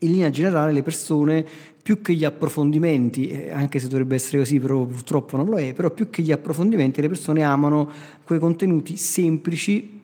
in 0.00 0.10
linea 0.10 0.30
generale 0.30 0.72
le 0.72 0.82
persone 0.82 1.44
più 1.82 2.00
che 2.00 2.14
gli 2.14 2.24
approfondimenti, 2.24 3.28
eh, 3.28 3.52
anche 3.52 3.78
se 3.78 3.86
dovrebbe 3.86 4.16
essere 4.16 4.38
così, 4.38 4.58
però 4.58 4.84
purtroppo 4.84 5.36
non 5.36 5.46
lo 5.46 5.56
è, 5.56 5.72
però 5.72 5.90
più 5.90 6.10
che 6.10 6.22
gli 6.22 6.32
approfondimenti 6.32 7.00
le 7.00 7.08
persone 7.08 7.44
amano 7.44 7.88
quei 8.24 8.40
contenuti 8.40 8.96
semplici, 8.96 10.00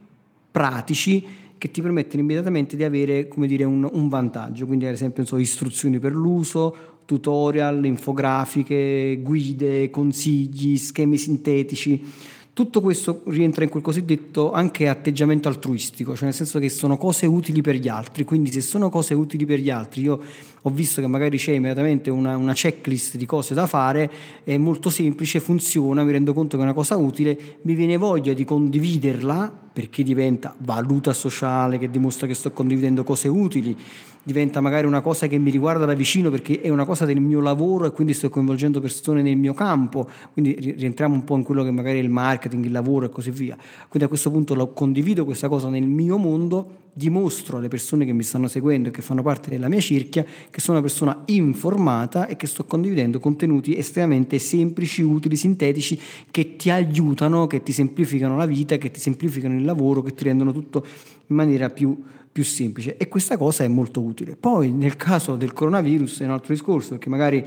pratici, 0.50 1.24
che 1.58 1.70
ti 1.70 1.82
permettono 1.82 2.22
immediatamente 2.22 2.76
di 2.76 2.84
avere 2.84 3.28
dire, 3.34 3.64
un, 3.64 3.88
un 3.90 4.08
vantaggio, 4.08 4.66
quindi 4.66 4.86
ad 4.86 4.92
esempio 4.92 5.24
so, 5.24 5.38
istruzioni 5.38 5.98
per 5.98 6.12
l'uso, 6.12 6.76
tutorial, 7.04 7.84
infografiche, 7.84 9.18
guide, 9.20 9.90
consigli, 9.90 10.76
schemi 10.76 11.18
sintetici 11.18 12.04
tutto 12.54 12.80
questo 12.82 13.22
rientra 13.26 13.64
in 13.64 13.70
quel 13.70 13.82
cosiddetto 13.82 14.52
anche 14.52 14.88
atteggiamento 14.88 15.48
altruistico, 15.48 16.14
cioè 16.14 16.24
nel 16.24 16.34
senso 16.34 16.58
che 16.58 16.68
sono 16.68 16.98
cose 16.98 17.26
utili 17.26 17.62
per 17.62 17.76
gli 17.76 17.88
altri, 17.88 18.24
quindi 18.24 18.52
se 18.52 18.60
sono 18.60 18.90
cose 18.90 19.14
utili 19.14 19.46
per 19.46 19.58
gli 19.58 19.70
altri, 19.70 20.02
io 20.02 20.20
ho 20.62 20.70
visto 20.70 21.00
che 21.00 21.06
magari 21.08 21.38
c'è 21.38 21.52
immediatamente 21.52 22.08
una, 22.08 22.36
una 22.36 22.52
checklist 22.52 23.16
di 23.16 23.26
cose 23.26 23.52
da 23.52 23.66
fare, 23.66 24.10
è 24.44 24.56
molto 24.56 24.90
semplice, 24.90 25.40
funziona, 25.40 26.04
mi 26.04 26.12
rendo 26.12 26.32
conto 26.32 26.56
che 26.56 26.62
è 26.62 26.64
una 26.64 26.74
cosa 26.74 26.96
utile, 26.96 27.58
mi 27.62 27.74
viene 27.74 27.96
voglia 27.96 28.32
di 28.32 28.44
condividerla 28.44 29.60
perché 29.72 30.02
diventa 30.02 30.54
valuta 30.58 31.12
sociale 31.12 31.78
che 31.78 31.90
dimostra 31.90 32.26
che 32.26 32.34
sto 32.34 32.52
condividendo 32.52 33.04
cose 33.04 33.28
utili 33.28 33.76
diventa 34.22 34.60
magari 34.60 34.86
una 34.86 35.00
cosa 35.00 35.26
che 35.26 35.36
mi 35.38 35.50
riguarda 35.50 35.84
da 35.84 35.94
vicino 35.94 36.30
perché 36.30 36.60
è 36.60 36.68
una 36.68 36.84
cosa 36.84 37.04
del 37.04 37.20
mio 37.20 37.40
lavoro 37.40 37.86
e 37.86 37.90
quindi 37.90 38.14
sto 38.14 38.28
coinvolgendo 38.28 38.80
persone 38.80 39.22
nel 39.22 39.36
mio 39.36 39.52
campo, 39.52 40.08
quindi 40.32 40.54
rientriamo 40.76 41.14
un 41.14 41.24
po' 41.24 41.36
in 41.36 41.42
quello 41.42 41.64
che 41.64 41.70
magari 41.70 41.98
è 41.98 42.02
il 42.02 42.10
marketing, 42.10 42.64
il 42.64 42.72
lavoro 42.72 43.06
e 43.06 43.08
così 43.08 43.30
via. 43.30 43.56
Quindi 43.88 44.04
a 44.04 44.08
questo 44.08 44.30
punto 44.30 44.54
lo 44.54 44.72
condivido 44.72 45.24
questa 45.24 45.48
cosa 45.48 45.68
nel 45.68 45.82
mio 45.82 46.18
mondo, 46.18 46.81
dimostro 46.92 47.56
alle 47.56 47.68
persone 47.68 48.04
che 48.04 48.12
mi 48.12 48.22
stanno 48.22 48.48
seguendo 48.48 48.88
e 48.88 48.90
che 48.92 49.00
fanno 49.00 49.22
parte 49.22 49.50
della 49.50 49.68
mia 49.68 49.80
cerchia 49.80 50.24
che 50.50 50.60
sono 50.60 50.78
una 50.78 50.86
persona 50.86 51.22
informata 51.26 52.26
e 52.26 52.36
che 52.36 52.46
sto 52.46 52.64
condividendo 52.64 53.18
contenuti 53.18 53.76
estremamente 53.76 54.38
semplici, 54.38 55.02
utili, 55.02 55.36
sintetici 55.36 55.98
che 56.30 56.56
ti 56.56 56.70
aiutano, 56.70 57.46
che 57.46 57.62
ti 57.62 57.72
semplificano 57.72 58.36
la 58.36 58.46
vita, 58.46 58.76
che 58.76 58.90
ti 58.90 59.00
semplificano 59.00 59.54
il 59.54 59.64
lavoro, 59.64 60.02
che 60.02 60.12
ti 60.12 60.24
rendono 60.24 60.52
tutto 60.52 60.84
in 61.26 61.36
maniera 61.36 61.70
più 61.70 62.02
più 62.32 62.44
semplice 62.44 62.96
e 62.96 63.08
questa 63.08 63.36
cosa 63.36 63.62
è 63.62 63.68
molto 63.68 64.00
utile. 64.00 64.36
Poi 64.36 64.72
nel 64.72 64.96
caso 64.96 65.36
del 65.36 65.52
coronavirus 65.52 66.20
è 66.20 66.24
un 66.24 66.30
altro 66.30 66.54
discorso 66.54 66.90
perché 66.90 67.10
magari 67.10 67.44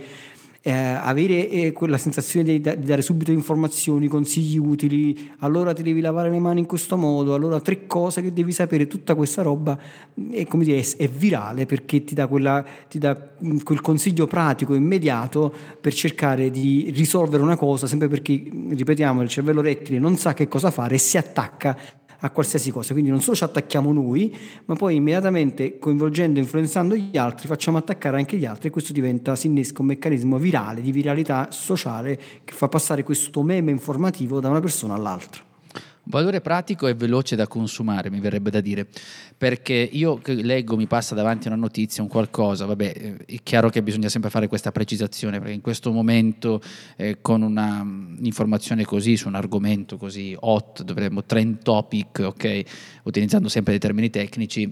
eh, 0.67 0.71
avere 0.71 1.47
eh, 1.47 1.71
quella 1.73 1.99
sensazione 1.99 2.43
di, 2.43 2.59
di, 2.59 2.85
dare 2.85 3.03
subito 3.03 3.31
informazioni, 3.31 4.07
consigli 4.07 4.57
utili, 4.57 5.31
allora 5.41 5.73
ti 5.73 5.83
devi 5.83 6.01
lavare 6.01 6.31
le 6.31 6.39
mani 6.39 6.61
in 6.61 6.65
questo 6.65 6.97
modo, 6.97 7.35
allora 7.35 7.61
tre 7.61 7.85
cose 7.85 8.23
che 8.23 8.33
devi 8.33 8.51
sapere, 8.51 8.87
tutta 8.87 9.13
questa 9.13 9.43
roba 9.43 9.77
è, 10.31 10.43
come 10.47 10.63
dire, 10.63 10.83
è, 10.97 11.07
virale 11.07 11.67
perché 11.67 12.03
ti 12.03 12.15
dà, 12.15 12.25
quella, 12.25 12.65
ti 12.89 12.97
dà 12.97 13.15
mm, 13.45 13.57
quel 13.57 13.81
consiglio 13.81 14.25
pratico, 14.25 14.73
immediato 14.73 15.53
per 15.79 15.93
cercare 15.93 16.49
di 16.49 16.91
risolvere 16.95 17.43
una 17.43 17.57
cosa, 17.57 17.85
sempre 17.85 18.07
perché, 18.07 18.33
ripetiamo, 18.69 19.21
il 19.21 19.29
cervello 19.29 19.61
rettile 19.61 19.99
non 19.99 20.17
sa 20.17 20.33
che 20.33 20.47
cosa 20.47 20.71
fare 20.71 20.95
e 20.95 20.97
si 20.97 21.19
attacca 21.19 21.77
a 22.19 22.29
qualsiasi 22.29 22.71
cosa. 22.71 22.93
Quindi 22.93 23.11
non 23.11 23.21
solo 23.21 23.35
ci 23.35 23.43
attacchiamo 23.43 23.91
noi, 23.91 24.35
ma 24.65 24.75
poi 24.75 24.95
immediatamente 24.95 25.77
coinvolgendo 25.79 26.39
e 26.39 26.41
influenzando 26.41 26.95
gli 26.95 27.17
altri 27.17 27.47
facciamo 27.47 27.77
attaccare 27.77 28.17
anche 28.17 28.37
gli 28.37 28.45
altri 28.45 28.69
e 28.69 28.71
questo 28.71 28.93
diventa, 28.93 29.35
si 29.35 29.47
innesca 29.47 29.81
un 29.81 29.87
meccanismo 29.87 30.37
virale, 30.37 30.81
di 30.81 30.91
viralità 30.91 31.47
sociale 31.51 32.19
che 32.43 32.53
fa 32.53 32.67
passare 32.67 33.03
questo 33.03 33.43
meme 33.43 33.71
informativo 33.71 34.39
da 34.39 34.49
una 34.49 34.59
persona 34.59 34.95
all'altra. 34.95 35.44
Valore 36.07 36.39
pratico 36.39 36.85
e 36.85 36.93
veloce 36.93 37.35
da 37.35 37.47
consumare, 37.47 38.11
mi 38.11 38.19
verrebbe 38.19 38.51
da 38.51 38.61
dire, 38.61 38.87
perché 39.35 39.73
io 39.73 40.21
leggo, 40.23 40.75
mi 40.75 40.85
passa 40.85 41.15
davanti 41.15 41.47
una 41.47 41.55
notizia, 41.55 42.03
un 42.03 42.09
qualcosa, 42.09 42.65
vabbè, 42.65 42.93
eh, 42.95 43.17
è 43.25 43.39
chiaro 43.41 43.69
che 43.69 43.81
bisogna 43.81 44.07
sempre 44.07 44.29
fare 44.29 44.47
questa 44.47 44.71
precisazione, 44.71 45.39
perché 45.39 45.53
in 45.53 45.61
questo 45.61 45.91
momento 45.91 46.61
eh, 46.95 47.17
con 47.21 47.41
un'informazione 47.41 48.81
mm, 48.81 48.85
così, 48.85 49.17
su 49.17 49.27
un 49.27 49.33
argomento 49.33 49.97
così 49.97 50.35
hot, 50.39 50.83
dovremmo 50.83 51.23
trend 51.23 51.63
topic, 51.63 52.19
ok, 52.23 52.63
utilizzando 53.03 53.49
sempre 53.49 53.71
dei 53.71 53.81
termini 53.81 54.11
tecnici, 54.11 54.71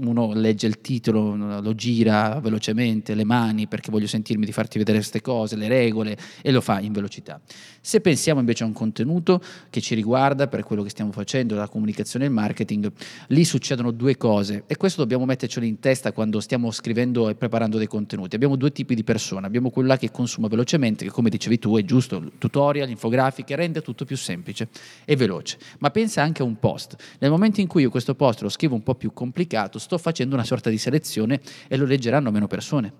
uno 0.00 0.32
legge 0.34 0.66
il 0.66 0.80
titolo, 0.80 1.60
lo 1.60 1.74
gira 1.76 2.40
velocemente, 2.40 3.14
le 3.14 3.24
mani, 3.24 3.68
perché 3.68 3.92
voglio 3.92 4.08
sentirmi 4.08 4.44
di 4.44 4.52
farti 4.52 4.78
vedere 4.78 4.98
queste 4.98 5.20
cose, 5.20 5.54
le 5.54 5.68
regole, 5.68 6.18
e 6.42 6.50
lo 6.50 6.60
fa 6.60 6.80
in 6.80 6.92
velocità. 6.92 7.40
Se 7.80 8.00
pensiamo 8.00 8.40
invece 8.40 8.64
a 8.64 8.66
un 8.66 8.72
contenuto 8.72 9.40
che 9.70 9.80
ci 9.80 9.94
riguarda 9.94 10.39
per 10.48 10.62
quello 10.62 10.82
che 10.82 10.90
stiamo 10.90 11.12
facendo, 11.12 11.54
la 11.54 11.68
comunicazione 11.68 12.24
e 12.24 12.28
il 12.28 12.34
marketing, 12.34 12.90
lì 13.28 13.44
succedono 13.44 13.90
due 13.90 14.16
cose 14.16 14.64
e 14.66 14.76
questo 14.76 15.00
dobbiamo 15.00 15.24
mettercelo 15.24 15.64
in 15.64 15.78
testa 15.78 16.12
quando 16.12 16.40
stiamo 16.40 16.70
scrivendo 16.70 17.28
e 17.28 17.34
preparando 17.34 17.78
dei 17.78 17.86
contenuti. 17.86 18.34
Abbiamo 18.34 18.56
due 18.56 18.72
tipi 18.72 18.94
di 18.94 19.04
persone, 19.04 19.46
abbiamo 19.46 19.70
quella 19.70 19.96
che 19.96 20.10
consuma 20.10 20.48
velocemente, 20.48 21.04
che 21.04 21.10
come 21.10 21.30
dicevi 21.30 21.58
tu 21.58 21.76
è 21.76 21.84
giusto, 21.84 22.32
tutorial, 22.38 22.88
infografiche, 22.88 23.56
rende 23.56 23.82
tutto 23.82 24.04
più 24.04 24.16
semplice 24.16 24.68
e 25.04 25.16
veloce, 25.16 25.58
ma 25.78 25.90
pensa 25.90 26.22
anche 26.22 26.42
a 26.42 26.44
un 26.44 26.58
post. 26.58 26.96
Nel 27.18 27.30
momento 27.30 27.60
in 27.60 27.66
cui 27.66 27.82
io 27.82 27.90
questo 27.90 28.14
post 28.14 28.42
lo 28.42 28.48
scrivo 28.48 28.74
un 28.74 28.82
po' 28.82 28.94
più 28.94 29.12
complicato, 29.12 29.78
sto 29.78 29.98
facendo 29.98 30.34
una 30.34 30.44
sorta 30.44 30.70
di 30.70 30.78
selezione 30.78 31.40
e 31.68 31.76
lo 31.76 31.84
leggeranno 31.84 32.30
meno 32.30 32.46
persone, 32.46 32.92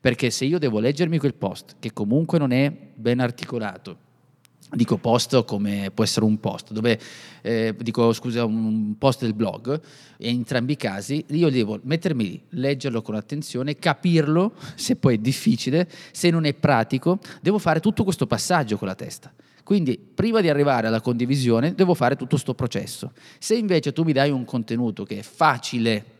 perché 0.00 0.30
se 0.30 0.44
io 0.44 0.58
devo 0.58 0.78
leggermi 0.78 1.18
quel 1.18 1.34
post, 1.34 1.76
che 1.78 1.92
comunque 1.92 2.38
non 2.38 2.52
è 2.52 2.72
ben 2.94 3.20
articolato, 3.20 4.04
dico 4.70 4.96
post 4.98 5.44
come 5.44 5.90
può 5.94 6.02
essere 6.04 6.24
un 6.24 6.38
post, 6.40 6.72
dove 6.72 6.98
eh, 7.42 7.74
dico 7.78 8.12
scusa, 8.12 8.44
un 8.44 8.96
post 8.98 9.20
del 9.22 9.34
blog, 9.34 9.80
e 10.18 10.28
in 10.28 10.36
entrambi 10.36 10.72
i 10.72 10.76
casi 10.76 11.24
io 11.28 11.50
devo 11.50 11.78
mettermi 11.82 12.24
lì, 12.24 12.42
leggerlo 12.50 13.02
con 13.02 13.14
attenzione, 13.14 13.76
capirlo, 13.76 14.54
se 14.74 14.96
poi 14.96 15.14
è 15.14 15.18
difficile, 15.18 15.88
se 16.10 16.30
non 16.30 16.44
è 16.44 16.54
pratico, 16.54 17.18
devo 17.40 17.58
fare 17.58 17.80
tutto 17.80 18.04
questo 18.04 18.26
passaggio 18.26 18.76
con 18.76 18.88
la 18.88 18.94
testa. 18.94 19.32
Quindi 19.62 19.98
prima 19.98 20.40
di 20.40 20.48
arrivare 20.48 20.86
alla 20.86 21.00
condivisione 21.00 21.74
devo 21.74 21.94
fare 21.94 22.14
tutto 22.14 22.30
questo 22.30 22.54
processo. 22.54 23.12
Se 23.38 23.56
invece 23.56 23.92
tu 23.92 24.04
mi 24.04 24.12
dai 24.12 24.30
un 24.30 24.44
contenuto 24.44 25.02
che 25.02 25.18
è 25.18 25.22
facile, 25.22 26.15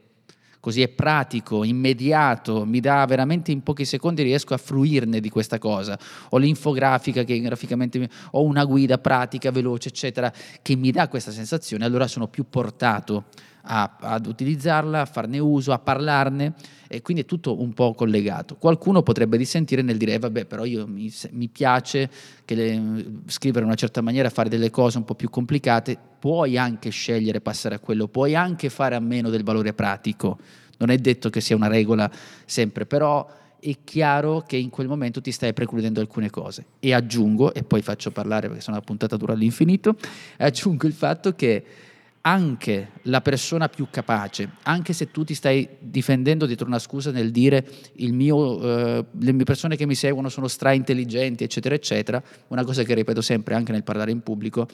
così 0.66 0.82
è 0.82 0.88
pratico, 0.88 1.62
immediato, 1.62 2.64
mi 2.64 2.80
dà 2.80 3.04
veramente 3.06 3.52
in 3.52 3.62
pochi 3.62 3.84
secondi 3.84 4.24
riesco 4.24 4.52
a 4.52 4.56
fruirne 4.56 5.20
di 5.20 5.28
questa 5.30 5.58
cosa. 5.58 5.96
Ho 6.30 6.38
l'infografica 6.38 7.22
che 7.22 7.38
graficamente 7.38 8.08
ho 8.32 8.42
una 8.42 8.64
guida 8.64 8.98
pratica, 8.98 9.52
veloce, 9.52 9.90
eccetera, 9.90 10.32
che 10.62 10.74
mi 10.74 10.90
dà 10.90 11.06
questa 11.06 11.30
sensazione, 11.30 11.84
allora 11.84 12.08
sono 12.08 12.26
più 12.26 12.46
portato 12.50 13.26
a, 13.66 13.96
ad 14.00 14.26
utilizzarla, 14.26 15.00
a 15.00 15.06
farne 15.06 15.38
uso, 15.38 15.72
a 15.72 15.78
parlarne 15.78 16.54
e 16.88 17.02
quindi 17.02 17.22
è 17.22 17.26
tutto 17.26 17.60
un 17.60 17.72
po' 17.72 17.94
collegato. 17.94 18.56
Qualcuno 18.56 19.02
potrebbe 19.02 19.36
dissentire 19.36 19.82
nel 19.82 19.96
dire, 19.96 20.14
eh, 20.14 20.18
vabbè, 20.18 20.44
però 20.44 20.64
io 20.64 20.86
mi, 20.86 21.12
mi 21.32 21.48
piace 21.48 22.08
le, 22.46 23.04
scrivere 23.26 23.60
in 23.60 23.66
una 23.66 23.74
certa 23.74 24.00
maniera, 24.00 24.30
fare 24.30 24.48
delle 24.48 24.70
cose 24.70 24.98
un 24.98 25.04
po' 25.04 25.14
più 25.14 25.28
complicate, 25.28 25.98
puoi 26.18 26.56
anche 26.56 26.90
scegliere 26.90 27.40
passare 27.40 27.74
a 27.74 27.78
quello, 27.78 28.08
puoi 28.08 28.34
anche 28.34 28.68
fare 28.68 28.94
a 28.94 29.00
meno 29.00 29.30
del 29.30 29.42
valore 29.42 29.72
pratico. 29.72 30.38
Non 30.78 30.90
è 30.90 30.96
detto 30.98 31.30
che 31.30 31.40
sia 31.40 31.56
una 31.56 31.68
regola 31.68 32.10
sempre, 32.44 32.86
però 32.86 33.26
è 33.58 33.76
chiaro 33.82 34.42
che 34.46 34.56
in 34.56 34.70
quel 34.70 34.86
momento 34.86 35.20
ti 35.20 35.32
stai 35.32 35.52
precludendo 35.52 36.00
alcune 36.00 36.30
cose. 36.30 36.66
E 36.78 36.92
aggiungo, 36.92 37.52
e 37.54 37.64
poi 37.64 37.82
faccio 37.82 38.10
parlare 38.10 38.46
perché 38.46 38.62
sono 38.62 38.76
una 38.76 38.84
puntata 38.84 39.16
dura 39.16 39.32
all'infinito, 39.32 39.96
aggiungo 40.38 40.86
il 40.86 40.92
fatto 40.92 41.34
che 41.34 41.64
anche 42.26 42.90
la 43.02 43.20
persona 43.20 43.68
più 43.68 43.86
capace, 43.88 44.50
anche 44.64 44.92
se 44.92 45.12
tu 45.12 45.22
ti 45.22 45.32
stai 45.32 45.68
difendendo 45.78 46.44
dietro 46.44 46.66
una 46.66 46.80
scusa 46.80 47.12
nel 47.12 47.30
dire 47.30 47.64
mio, 47.98 48.60
eh, 48.60 49.04
le 49.20 49.44
persone 49.44 49.76
che 49.76 49.86
mi 49.86 49.94
seguono 49.94 50.28
sono 50.28 50.48
stra 50.48 50.72
intelligenti, 50.72 51.44
eccetera, 51.44 51.76
eccetera, 51.76 52.20
una 52.48 52.64
cosa 52.64 52.82
che 52.82 52.94
ripeto 52.94 53.20
sempre 53.20 53.54
anche 53.54 53.70
nel 53.70 53.84
parlare 53.84 54.10
in 54.10 54.22
pubblico, 54.22 54.66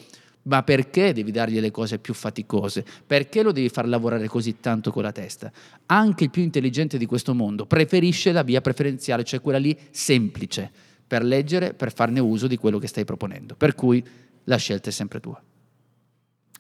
ma 0.45 0.63
perché 0.63 1.13
devi 1.13 1.31
dargli 1.31 1.61
le 1.61 1.71
cose 1.71 1.99
più 1.99 2.15
faticose? 2.15 2.87
Perché 3.07 3.43
lo 3.43 3.53
devi 3.53 3.69
far 3.69 3.87
lavorare 3.87 4.29
così 4.29 4.59
tanto 4.59 4.91
con 4.91 5.03
la 5.03 5.13
testa? 5.13 5.53
Anche 5.87 6.25
il 6.25 6.31
più 6.31 6.43
intelligente 6.43 6.97
di 6.97 7.05
questo 7.05 7.35
mondo 7.35 7.67
preferisce 7.67 8.33
la 8.33 8.43
via 8.43 8.63
preferenziale, 8.63 9.25
cioè 9.25 9.43
quella 9.43 9.59
lì 9.59 9.79
semplice, 9.91 10.71
per 11.07 11.23
leggere, 11.23 11.75
per 11.75 11.93
farne 11.93 12.19
uso 12.19 12.47
di 12.47 12.57
quello 12.57 12.79
che 12.79 12.87
stai 12.87 13.05
proponendo. 13.05 13.55
Per 13.57 13.75
cui 13.75 14.03
la 14.45 14.57
scelta 14.57 14.89
è 14.89 14.93
sempre 14.93 15.21
tua. 15.21 15.41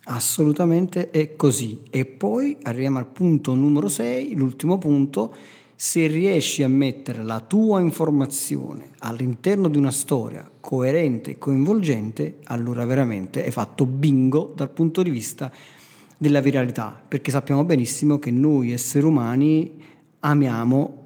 Assolutamente 0.05 1.11
è 1.11 1.37
così. 1.37 1.81
E 1.89 2.05
poi 2.05 2.57
arriviamo 2.63 2.99
al 2.99 3.07
punto 3.07 3.55
numero 3.55 3.89
6, 3.89 4.35
l'ultimo 4.35 4.79
punto. 4.79 5.35
Se 5.77 6.07
riesci 6.07 6.63
a 6.63 6.69
mettere 6.69 7.23
la 7.23 7.41
tua 7.41 7.81
informazione 7.81 8.91
all'interno 8.99 9.69
di 9.69 9.79
una 9.79 9.91
storia 9.91 10.49
coerente 10.61 11.33
e 11.33 11.39
coinvolgente, 11.39 12.39
allora 12.45 12.85
veramente 12.85 13.45
hai 13.45 13.51
fatto 13.51 13.85
bingo 13.87 14.53
dal 14.55 14.71
punto 14.71 15.03
di 15.03 15.11
vista 15.11 15.51
della 16.17 16.41
viralità, 16.41 17.01
perché 17.07 17.33
sappiamo 17.33 17.65
benissimo 17.65 18.21
che 18.21 18.31
noi 18.31 18.73
esseri 18.73 19.05
umani 19.05 19.73
amiamo 20.21 20.99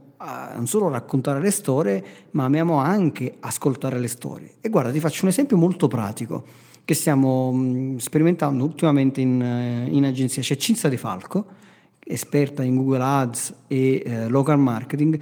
non 0.54 0.66
solo 0.66 0.88
raccontare 0.88 1.40
le 1.40 1.50
storie, 1.50 2.04
ma 2.32 2.44
amiamo 2.44 2.76
anche 2.76 3.36
ascoltare 3.40 3.98
le 3.98 4.08
storie. 4.08 4.54
E 4.60 4.68
guarda, 4.68 4.90
ti 4.90 5.00
faccio 5.00 5.24
un 5.24 5.30
esempio 5.30 5.56
molto 5.56 5.88
pratico 5.88 6.44
che 6.86 6.94
stiamo 6.94 7.52
mm, 7.52 7.96
sperimentando 7.96 8.62
ultimamente 8.62 9.20
in, 9.20 9.42
eh, 9.42 9.88
in 9.90 10.04
agenzia. 10.04 10.40
C'è 10.40 10.54
Cinzia 10.56 10.88
De 10.88 10.96
Falco, 10.96 11.46
esperta 11.98 12.62
in 12.62 12.76
Google 12.76 13.02
Ads 13.02 13.54
e 13.66 14.02
eh, 14.06 14.28
local 14.28 14.60
marketing, 14.60 15.20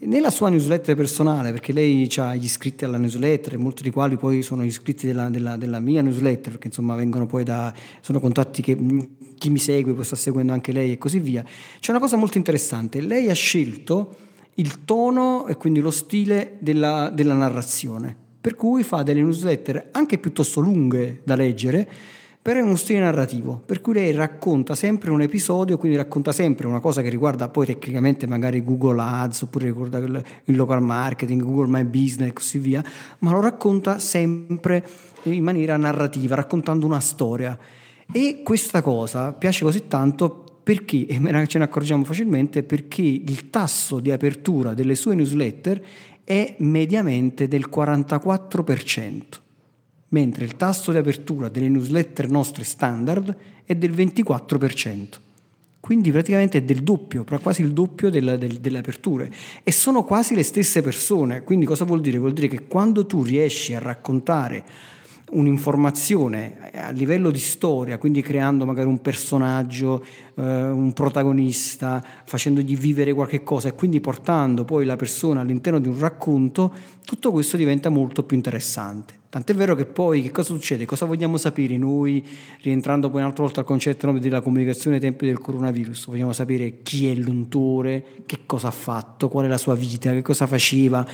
nella 0.00 0.30
sua 0.30 0.48
newsletter 0.48 0.96
personale, 0.96 1.52
perché 1.52 1.72
lei 1.72 2.10
ha 2.16 2.34
gli 2.34 2.42
iscritti 2.42 2.84
alla 2.84 2.98
newsletter, 2.98 3.56
molti 3.56 3.84
di 3.84 3.92
quali 3.92 4.16
poi 4.16 4.42
sono 4.42 4.64
iscritti 4.64 5.06
della, 5.06 5.30
della, 5.30 5.56
della 5.56 5.78
mia 5.78 6.02
newsletter, 6.02 6.50
perché 6.50 6.66
insomma 6.66 6.96
vengono 6.96 7.26
poi 7.26 7.44
da, 7.44 7.72
sono 8.00 8.18
contatti 8.18 8.60
che 8.60 8.74
mm, 8.74 9.00
chi 9.38 9.48
mi 9.48 9.60
segue 9.60 9.92
poi 9.94 10.02
sta 10.02 10.16
seguendo 10.16 10.52
anche 10.52 10.72
lei 10.72 10.90
e 10.90 10.98
così 10.98 11.20
via. 11.20 11.44
C'è 11.78 11.92
una 11.92 12.00
cosa 12.00 12.16
molto 12.16 12.36
interessante, 12.36 13.00
lei 13.00 13.30
ha 13.30 13.34
scelto 13.34 14.16
il 14.54 14.84
tono 14.84 15.46
e 15.46 15.54
quindi 15.54 15.78
lo 15.78 15.92
stile 15.92 16.56
della, 16.58 17.10
della 17.10 17.34
narrazione 17.34 18.24
per 18.46 18.54
cui 18.54 18.84
fa 18.84 19.02
delle 19.02 19.22
newsletter 19.22 19.88
anche 19.90 20.18
piuttosto 20.18 20.60
lunghe 20.60 21.20
da 21.24 21.34
leggere, 21.34 21.84
però 22.40 22.60
è 22.60 22.62
uno 22.62 22.76
stile 22.76 23.00
narrativo, 23.00 23.60
per 23.66 23.80
cui 23.80 23.94
lei 23.94 24.12
racconta 24.12 24.76
sempre 24.76 25.10
un 25.10 25.20
episodio, 25.20 25.76
quindi 25.76 25.96
racconta 25.96 26.30
sempre 26.30 26.68
una 26.68 26.78
cosa 26.78 27.02
che 27.02 27.08
riguarda 27.08 27.48
poi 27.48 27.66
tecnicamente 27.66 28.28
magari 28.28 28.62
Google 28.62 29.02
Ads, 29.02 29.42
oppure 29.42 29.64
riguarda 29.64 29.98
il 29.98 30.54
local 30.54 30.80
marketing, 30.80 31.42
Google 31.42 31.66
My 31.66 31.82
Business 31.82 32.28
e 32.28 32.32
così 32.32 32.58
via, 32.60 32.84
ma 33.18 33.32
lo 33.32 33.40
racconta 33.40 33.98
sempre 33.98 34.86
in 35.24 35.42
maniera 35.42 35.76
narrativa, 35.76 36.36
raccontando 36.36 36.86
una 36.86 37.00
storia. 37.00 37.58
E 38.12 38.42
questa 38.44 38.80
cosa 38.80 39.32
piace 39.32 39.64
così 39.64 39.88
tanto 39.88 40.44
perché, 40.62 41.04
e 41.08 41.46
ce 41.48 41.58
ne 41.58 41.64
accorgiamo 41.64 42.04
facilmente, 42.04 42.62
perché 42.62 43.02
il 43.02 43.50
tasso 43.50 43.98
di 43.98 44.12
apertura 44.12 44.72
delle 44.72 44.94
sue 44.94 45.16
newsletter 45.16 45.82
è 46.26 46.56
mediamente 46.58 47.46
del 47.46 47.68
44%, 47.72 49.22
mentre 50.08 50.44
il 50.44 50.56
tasso 50.56 50.90
di 50.90 50.98
apertura 50.98 51.48
delle 51.48 51.68
newsletter 51.68 52.28
nostre 52.28 52.64
standard 52.64 53.36
è 53.64 53.76
del 53.76 53.92
24%. 53.92 55.08
Quindi 55.78 56.10
praticamente 56.10 56.58
è 56.58 56.62
del 56.62 56.82
doppio, 56.82 57.24
quasi 57.40 57.62
il 57.62 57.70
doppio 57.72 58.10
della, 58.10 58.36
del, 58.36 58.58
delle 58.58 58.78
aperture. 58.78 59.32
E 59.62 59.70
sono 59.70 60.02
quasi 60.02 60.34
le 60.34 60.42
stesse 60.42 60.82
persone. 60.82 61.44
Quindi 61.44 61.64
cosa 61.64 61.84
vuol 61.84 62.00
dire? 62.00 62.18
Vuol 62.18 62.32
dire 62.32 62.48
che 62.48 62.66
quando 62.66 63.06
tu 63.06 63.22
riesci 63.22 63.72
a 63.72 63.78
raccontare 63.78 64.64
un'informazione 65.30 66.70
a 66.72 66.90
livello 66.90 67.30
di 67.30 67.38
storia, 67.38 67.98
quindi 67.98 68.22
creando 68.22 68.64
magari 68.64 68.86
un 68.86 69.00
personaggio, 69.00 70.04
eh, 70.36 70.42
un 70.42 70.92
protagonista, 70.92 72.04
facendogli 72.24 72.76
vivere 72.76 73.12
qualche 73.12 73.42
cosa 73.42 73.68
e 73.68 73.74
quindi 73.74 74.00
portando 74.00 74.64
poi 74.64 74.84
la 74.84 74.96
persona 74.96 75.40
all'interno 75.40 75.78
di 75.78 75.88
un 75.88 75.98
racconto, 75.98 76.72
tutto 77.04 77.32
questo 77.32 77.56
diventa 77.56 77.88
molto 77.88 78.22
più 78.22 78.36
interessante. 78.36 79.24
Tant'è 79.28 79.54
vero 79.54 79.74
che 79.74 79.86
poi 79.86 80.22
che 80.22 80.30
cosa 80.30 80.54
succede? 80.54 80.84
Cosa 80.84 81.04
vogliamo 81.04 81.36
sapere 81.36 81.76
noi, 81.76 82.24
rientrando 82.62 83.10
poi 83.10 83.20
un'altra 83.20 83.42
volta 83.42 83.60
al 83.60 83.66
concetto 83.66 84.10
no, 84.10 84.18
della 84.18 84.40
comunicazione 84.40 84.96
ai 84.96 85.02
tempi 85.02 85.26
del 85.26 85.38
coronavirus? 85.38 86.06
Vogliamo 86.06 86.32
sapere 86.32 86.78
chi 86.82 87.10
è 87.10 87.14
l'untore, 87.14 88.04
che 88.24 88.40
cosa 88.46 88.68
ha 88.68 88.72
fatto, 88.72 89.28
qual 89.28 89.46
è 89.46 89.48
la 89.48 89.58
sua 89.58 89.74
vita, 89.74 90.12
che 90.12 90.22
cosa 90.22 90.46
faceva. 90.46 91.06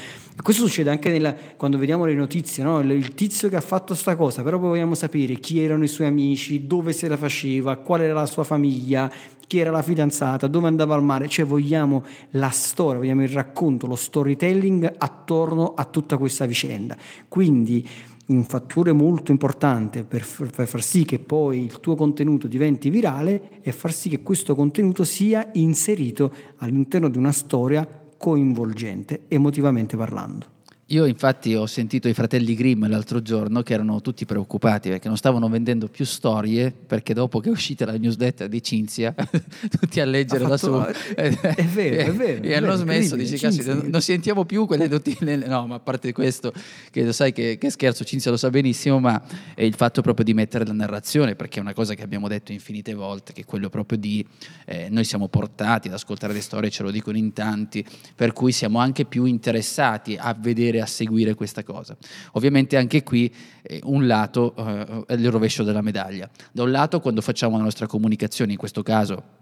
Questo 0.43 0.67
succede 0.67 0.91
anche 0.91 1.11
nella, 1.11 1.35
quando 1.57 1.79
vediamo 1.79 2.05
le 2.05 2.15
notizie, 2.15 2.63
no? 2.63 2.81
il, 2.81 3.15
tizio 3.15 3.49
che 3.49 3.57
ha 3.57 3.61
fatto 3.61 3.87
questa 3.87 4.15
cosa, 4.15 4.43
però 4.43 4.59
poi 4.59 4.69
vogliamo 4.69 4.95
sapere 4.95 5.35
chi 5.35 5.63
erano 5.63 5.85
i 5.85 5.89
suoi 5.89 6.07
amici, 6.07 6.67
dove 6.67 6.93
se 6.93 7.09
la 7.09 7.17
faceva, 7.17 7.77
qual 7.77 8.03
era 8.03 8.15
la 8.15 8.27
sua 8.27 8.45
famiglia, 8.45 9.11
chi 9.53 9.59
era 9.59 9.71
la 9.71 9.83
fidanzata, 9.83 10.47
dove 10.47 10.67
andava 10.67 10.95
al 10.95 11.05
mare, 11.05 11.29
cioè 11.29 11.45
vogliamo 11.45 12.05
la 12.31 12.49
storia, 12.49 13.01
vogliamo 13.01 13.23
il 13.23 13.29
racconto, 13.29 13.87
lo 13.87 13.97
storytelling 13.97 14.95
attorno 14.97 15.75
a 15.75 15.85
tutta 15.85 16.17
questa 16.17 16.47
vicenda. 16.47 16.97
Quindi 17.29 17.87
un 18.29 18.45
fattore 18.45 18.93
molto 18.93 19.31
importante 19.31 20.05
per, 20.05 20.25
per, 20.57 20.67
far 20.67 20.83
sì 20.83 21.05
che 21.05 21.19
poi 21.19 21.65
il 21.65 21.81
tuo 21.81 21.97
contenuto 21.97 22.47
diventi 22.47 22.89
virale 22.89 23.61
è 23.61 23.73
far 23.73 23.93
sì 23.93 24.09
che 24.09 24.23
questo 24.23 24.55
contenuto 24.55 25.05
sia 25.05 25.47
inserito 25.53 26.33
all'interno 26.57 27.11
di 27.11 27.19
una 27.19 27.33
storia 27.33 27.87
coinvolgente, 28.17 29.25
emotivamente 29.29 29.99
parlando. 29.99 30.52
Io 30.93 31.07
infatti 31.07 31.55
ho 31.55 31.65
sentito 31.65 32.07
i 32.07 32.13
fratelli 32.13 32.55
Grimm 32.55 32.87
l'altro 32.87 33.23
giorno 33.23 33.63
che 33.63 33.73
erano 33.73 34.03
tutti 34.03 34.27
preoccupati 34.27 34.91
perché 34.91 35.09
non 35.09 35.17
stavano 35.17 35.49
vendendo 35.49 35.89
più 35.89 36.05
storie 36.05 36.71
perché 36.71 37.15
dopo 37.15 37.41
che 37.41 37.49
è 37.49 37.51
uscita 37.51 37.87
la 37.87 37.97
newsletter 37.97 38.47
di 38.47 38.63
Cinzia 38.63 39.15
tutti 39.81 40.01
a 40.01 40.05
leggere 40.05 40.47
la 40.47 40.59
sua... 40.59 40.93
È, 40.93 41.31
è 41.31 41.65
vero, 41.65 41.97
è 41.97 42.13
vero. 42.13 42.43
e 42.45 42.55
hanno 42.55 42.75
smesso, 42.75 43.17
dici, 43.17 43.39
Cinzia, 43.39 43.73
non 43.73 44.03
sentiamo 44.03 44.45
più 44.45 44.67
quelle 44.67 44.87
notizie... 44.87 45.21
No, 45.53 45.67
ma 45.67 45.77
a 45.77 45.81
parte 45.81 46.13
questo, 46.13 46.53
che 46.91 47.05
lo 47.05 47.13
sai 47.13 47.33
che, 47.33 47.57
che, 47.57 47.71
scherzo, 47.71 48.05
Cinzia 48.05 48.31
lo 48.31 48.37
sa 48.37 48.51
benissimo, 48.51 49.01
ma 49.01 49.21
è 49.55 49.63
il 49.63 49.75
fatto 49.75 50.03
proprio 50.03 50.27
di 50.27 50.35
mettere 50.35 50.67
la 50.67 50.73
narrazione 50.73 51.37
perché 51.37 51.59
è 51.59 51.63
una 51.63 51.73
cosa 51.73 51.95
che 51.95 52.03
abbiamo 52.03 52.29
detto 52.29 52.53
infinite 52.53 52.93
volte, 52.93 53.33
che 53.33 53.43
è 53.43 53.45
quello 53.47 53.71
proprio 53.71 53.97
di... 53.97 54.25
Eh, 54.67 54.89
noi 54.91 55.05
siamo 55.05 55.29
portati 55.29 55.89
ad 55.89 55.95
ascoltare 55.95 56.35
le 56.35 56.43
storie, 56.43 56.69
ce 56.69 56.83
lo 56.83 56.91
dicono 56.91 57.17
in 57.17 57.33
tanti, 57.33 57.83
per 58.15 58.35
cui 58.35 58.53
siamo 58.53 58.79
anche 58.79 59.07
più 59.07 59.25
interessati 59.25 60.17
a 60.19 60.37
vedere 60.39 60.82
a 60.85 60.87
seguire 60.87 61.35
questa 61.35 61.63
cosa. 61.63 61.97
Ovviamente 62.33 62.77
anche 62.77 63.03
qui 63.03 63.33
eh, 63.63 63.81
un 63.85 64.07
lato 64.07 64.55
eh, 64.57 65.05
è 65.07 65.15
il 65.15 65.31
rovescio 65.31 65.63
della 65.63 65.83
medaglia. 65.83 66.29
Da 66.53 66.63
un 66.63 66.71
lato 66.71 67.01
quando 67.01 67.21
facciamo 67.21 67.57
la 67.57 67.63
nostra 67.65 67.87
comunicazione, 67.87 68.53
in 68.53 68.59
questo 68.59 68.83
caso 68.83 69.41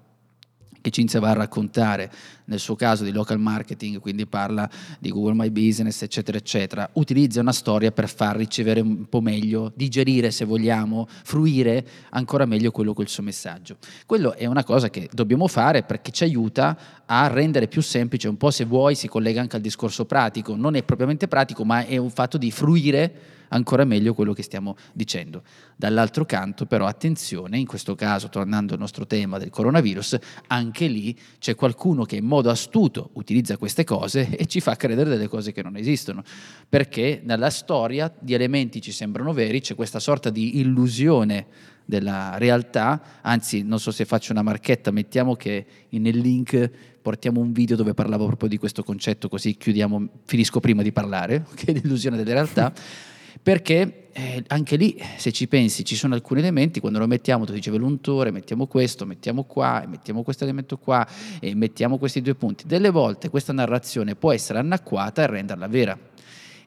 che 0.80 0.90
Cinzia 0.90 1.20
va 1.20 1.30
a 1.30 1.34
raccontare. 1.34 2.10
Nel 2.50 2.58
suo 2.58 2.74
caso 2.74 3.04
di 3.04 3.12
local 3.12 3.38
marketing, 3.38 4.00
quindi 4.00 4.26
parla 4.26 4.68
di 4.98 5.10
Google 5.10 5.34
My 5.34 5.50
Business, 5.50 6.02
eccetera, 6.02 6.36
eccetera, 6.36 6.88
utilizza 6.94 7.40
una 7.40 7.52
storia 7.52 7.92
per 7.92 8.08
far 8.08 8.36
ricevere 8.36 8.80
un 8.80 9.08
po' 9.08 9.20
meglio, 9.20 9.72
digerire 9.76 10.32
se 10.32 10.44
vogliamo, 10.44 11.06
fruire 11.22 11.86
ancora 12.10 12.46
meglio 12.46 12.72
quello 12.72 12.92
col 12.92 13.08
suo 13.08 13.22
messaggio. 13.22 13.76
Quello 14.04 14.34
è 14.34 14.46
una 14.46 14.64
cosa 14.64 14.90
che 14.90 15.08
dobbiamo 15.12 15.46
fare 15.46 15.84
perché 15.84 16.10
ci 16.10 16.24
aiuta 16.24 16.76
a 17.06 17.28
rendere 17.28 17.68
più 17.68 17.82
semplice, 17.82 18.28
un 18.28 18.36
po' 18.36 18.50
se 18.50 18.64
vuoi 18.64 18.96
si 18.96 19.06
collega 19.06 19.40
anche 19.40 19.56
al 19.56 19.62
discorso 19.62 20.04
pratico, 20.04 20.56
non 20.56 20.74
è 20.74 20.82
propriamente 20.82 21.28
pratico, 21.28 21.64
ma 21.64 21.84
è 21.84 21.96
un 21.98 22.10
fatto 22.10 22.36
di 22.36 22.50
fruire 22.50 23.38
ancora 23.50 23.84
meglio 23.84 24.14
quello 24.14 24.32
che 24.32 24.42
stiamo 24.42 24.76
dicendo. 24.92 25.42
Dall'altro 25.76 26.24
canto 26.24 26.66
però 26.66 26.86
attenzione, 26.86 27.58
in 27.58 27.66
questo 27.66 27.94
caso 27.94 28.28
tornando 28.28 28.74
al 28.74 28.80
nostro 28.80 29.06
tema 29.06 29.38
del 29.38 29.50
coronavirus, 29.50 30.18
anche 30.48 30.86
lì 30.86 31.16
c'è 31.38 31.54
qualcuno 31.54 32.04
che 32.04 32.16
in 32.16 32.24
modo 32.24 32.50
astuto 32.50 33.10
utilizza 33.14 33.56
queste 33.56 33.84
cose 33.84 34.36
e 34.36 34.46
ci 34.46 34.60
fa 34.60 34.76
credere 34.76 35.10
delle 35.10 35.28
cose 35.28 35.52
che 35.52 35.62
non 35.62 35.76
esistono, 35.76 36.22
perché 36.68 37.20
nella 37.24 37.50
storia 37.50 38.12
di 38.18 38.34
elementi 38.34 38.80
ci 38.80 38.92
sembrano 38.92 39.32
veri, 39.32 39.60
c'è 39.60 39.74
questa 39.74 40.00
sorta 40.00 40.30
di 40.30 40.58
illusione 40.58 41.46
della 41.84 42.38
realtà, 42.38 43.02
anzi 43.22 43.62
non 43.62 43.80
so 43.80 43.90
se 43.90 44.04
faccio 44.04 44.30
una 44.30 44.42
marchetta, 44.42 44.92
mettiamo 44.92 45.34
che 45.34 45.66
nel 45.88 46.18
link 46.18 46.70
portiamo 47.02 47.40
un 47.40 47.52
video 47.52 47.74
dove 47.76 47.94
parlavo 47.94 48.26
proprio 48.26 48.48
di 48.48 48.58
questo 48.58 48.84
concetto 48.84 49.28
così 49.28 49.56
chiudiamo, 49.56 50.08
finisco 50.24 50.60
prima 50.60 50.82
di 50.82 50.92
parlare, 50.92 51.44
che 51.56 51.66
è 51.66 51.72
l'illusione 51.72 52.16
della 52.16 52.32
realtà 52.32 52.72
perché 53.42 54.00
eh, 54.12 54.44
anche 54.48 54.76
lì, 54.76 55.00
se 55.16 55.32
ci 55.32 55.46
pensi, 55.48 55.84
ci 55.84 55.96
sono 55.96 56.14
alcuni 56.14 56.40
elementi, 56.40 56.80
quando 56.80 56.98
lo 56.98 57.06
mettiamo, 57.06 57.44
tu 57.44 57.52
dicevi 57.52 57.78
l'untore, 57.78 58.30
mettiamo 58.30 58.66
questo, 58.66 59.06
mettiamo 59.06 59.44
qua, 59.44 59.84
mettiamo 59.88 60.22
questo 60.22 60.44
elemento 60.44 60.76
qua 60.76 61.06
e 61.38 61.54
mettiamo 61.54 61.96
questi 61.96 62.20
due 62.20 62.34
punti. 62.34 62.66
Delle 62.66 62.90
volte 62.90 63.30
questa 63.30 63.52
narrazione 63.52 64.16
può 64.16 64.32
essere 64.32 64.58
annacquata 64.58 65.22
e 65.22 65.26
renderla 65.26 65.68
vera. 65.68 65.98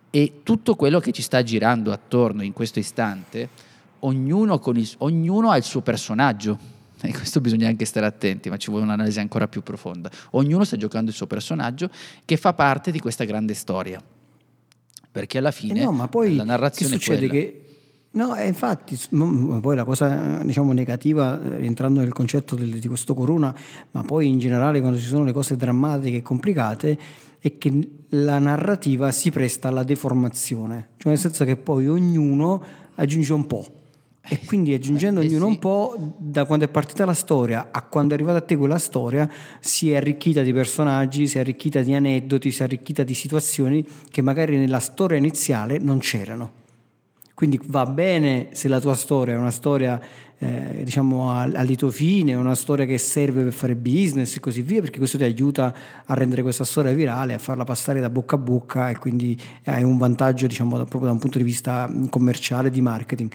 E 0.10 0.42
tutto 0.44 0.76
quello 0.76 1.00
che 1.00 1.12
ci 1.12 1.22
sta 1.22 1.44
girando 1.44 1.92
attorno 1.92 2.44
in 2.44 2.54
questo 2.54 2.80
istante, 2.80 3.50
ognuno, 4.00 4.62
il, 4.74 4.90
ognuno 5.00 5.52
ha 5.52 5.58
il 5.58 5.64
suo 5.64 5.82
personaggio. 5.82 6.72
E 7.04 7.12
questo 7.12 7.42
bisogna 7.42 7.68
anche 7.68 7.84
stare 7.84 8.06
attenti, 8.06 8.50
ma 8.50 8.56
ci 8.56 8.70
vuole 8.70 8.86
un'analisi 8.86 9.20
ancora 9.20 9.50
più 9.50 9.62
profonda. 9.62 10.10
Ognuno 10.32 10.64
sta 10.64 10.78
giocando 10.78 11.10
il 11.10 11.16
suo 11.16 11.28
personaggio 11.28 11.90
che 12.24 12.38
fa 12.38 12.54
parte 12.54 12.92
di 12.92 13.00
questa 13.00 13.26
grande 13.26 13.54
storia 13.54 14.02
perché 15.14 15.38
alla 15.38 15.52
fine 15.52 15.82
eh 15.82 15.84
no, 15.84 16.08
poi 16.10 16.36
la 16.36 16.44
narrazione 16.44 16.94
succede 16.94 17.30
che 17.30 17.58
No, 18.16 18.36
eh, 18.36 18.46
infatti, 18.46 18.96
poi 19.10 19.76
la 19.76 19.84
cosa 19.84 20.44
diciamo, 20.44 20.72
negativa, 20.72 21.42
eh, 21.42 21.58
rientrando 21.58 22.00
nel 22.00 22.14
concetto 22.14 22.54
del, 22.54 22.78
di 22.78 22.88
questo 22.88 23.16
corona, 23.16 23.56
ma 23.90 24.04
poi 24.04 24.28
in 24.28 24.38
generale 24.38 24.82
quando 24.82 25.00
ci 25.00 25.06
sono 25.08 25.24
le 25.24 25.32
cose 25.32 25.56
drammatiche 25.56 26.18
e 26.18 26.22
complicate, 26.22 26.98
è 27.40 27.58
che 27.58 27.90
la 28.10 28.38
narrativa 28.38 29.12
si 29.12 29.32
presta 29.32 29.70
alla 29.70 29.82
deformazione, 29.82 30.90
cioè 30.98 31.12
nel 31.12 31.20
senso 31.20 31.44
che 31.44 31.56
poi 31.56 31.88
ognuno 31.88 32.64
aggiunge 32.94 33.34
un 33.34 33.48
po'. 33.48 33.83
E 34.26 34.40
quindi 34.46 34.74
aggiungendo 34.74 35.20
eh, 35.20 35.28
ognuno 35.28 35.46
sì. 35.46 35.52
un 35.52 35.60
po', 35.60 36.16
da 36.18 36.46
quando 36.46 36.66
è 36.66 36.70
partita 36.70 37.04
la 37.04 37.14
storia 37.14 37.68
a 37.72 37.82
quando 37.82 38.14
è 38.14 38.16
arrivata 38.16 38.38
a 38.38 38.42
te 38.42 38.56
quella 38.56 38.78
storia, 38.78 39.30
si 39.60 39.92
è 39.92 39.98
arricchita 39.98 40.42
di 40.42 40.54
personaggi, 40.54 41.28
si 41.28 41.38
è 41.38 41.42
arricchita 41.42 41.82
di 41.82 41.94
aneddoti, 41.94 42.50
si 42.50 42.62
è 42.62 42.64
arricchita 42.64 43.04
di 43.04 43.14
situazioni 43.14 43.86
che 44.10 44.22
magari 44.22 44.58
nella 44.58 44.80
storia 44.80 45.18
iniziale 45.18 45.78
non 45.78 46.00
c'erano. 46.00 46.62
Quindi 47.34 47.60
va 47.66 47.86
bene 47.86 48.50
se 48.52 48.70
la 48.70 48.80
tua 48.80 48.96
storia 48.96 49.34
è 49.34 49.38
una 49.38 49.52
storia 49.52 50.00
eh, 50.44 50.84
diciamo 50.84 51.32
a, 51.32 51.42
a 51.42 51.62
lieto 51.62 51.90
fine, 51.90 52.36
una 52.36 52.56
storia 52.56 52.86
che 52.86 52.98
serve 52.98 53.44
per 53.44 53.54
fare 53.54 53.76
business 53.76 54.36
e 54.36 54.40
così 54.40 54.62
via, 54.62 54.82
perché 54.82 54.98
questo 54.98 55.18
ti 55.18 55.24
aiuta 55.24 55.74
a 56.06 56.14
rendere 56.14 56.42
questa 56.42 56.64
storia 56.64 56.94
virale, 56.94 57.34
a 57.34 57.38
farla 57.38 57.64
passare 57.64 58.00
da 58.00 58.10
bocca 58.10 58.36
a 58.36 58.40
bocca 58.40 58.90
e 58.90 58.98
quindi 58.98 59.40
hai 59.66 59.84
un 59.84 59.98
vantaggio 59.98 60.48
diciamo 60.48 60.76
proprio 60.76 61.06
da 61.06 61.12
un 61.12 61.20
punto 61.20 61.38
di 61.38 61.44
vista 61.44 61.90
commerciale 62.10 62.70
di 62.70 62.82
marketing 62.82 63.32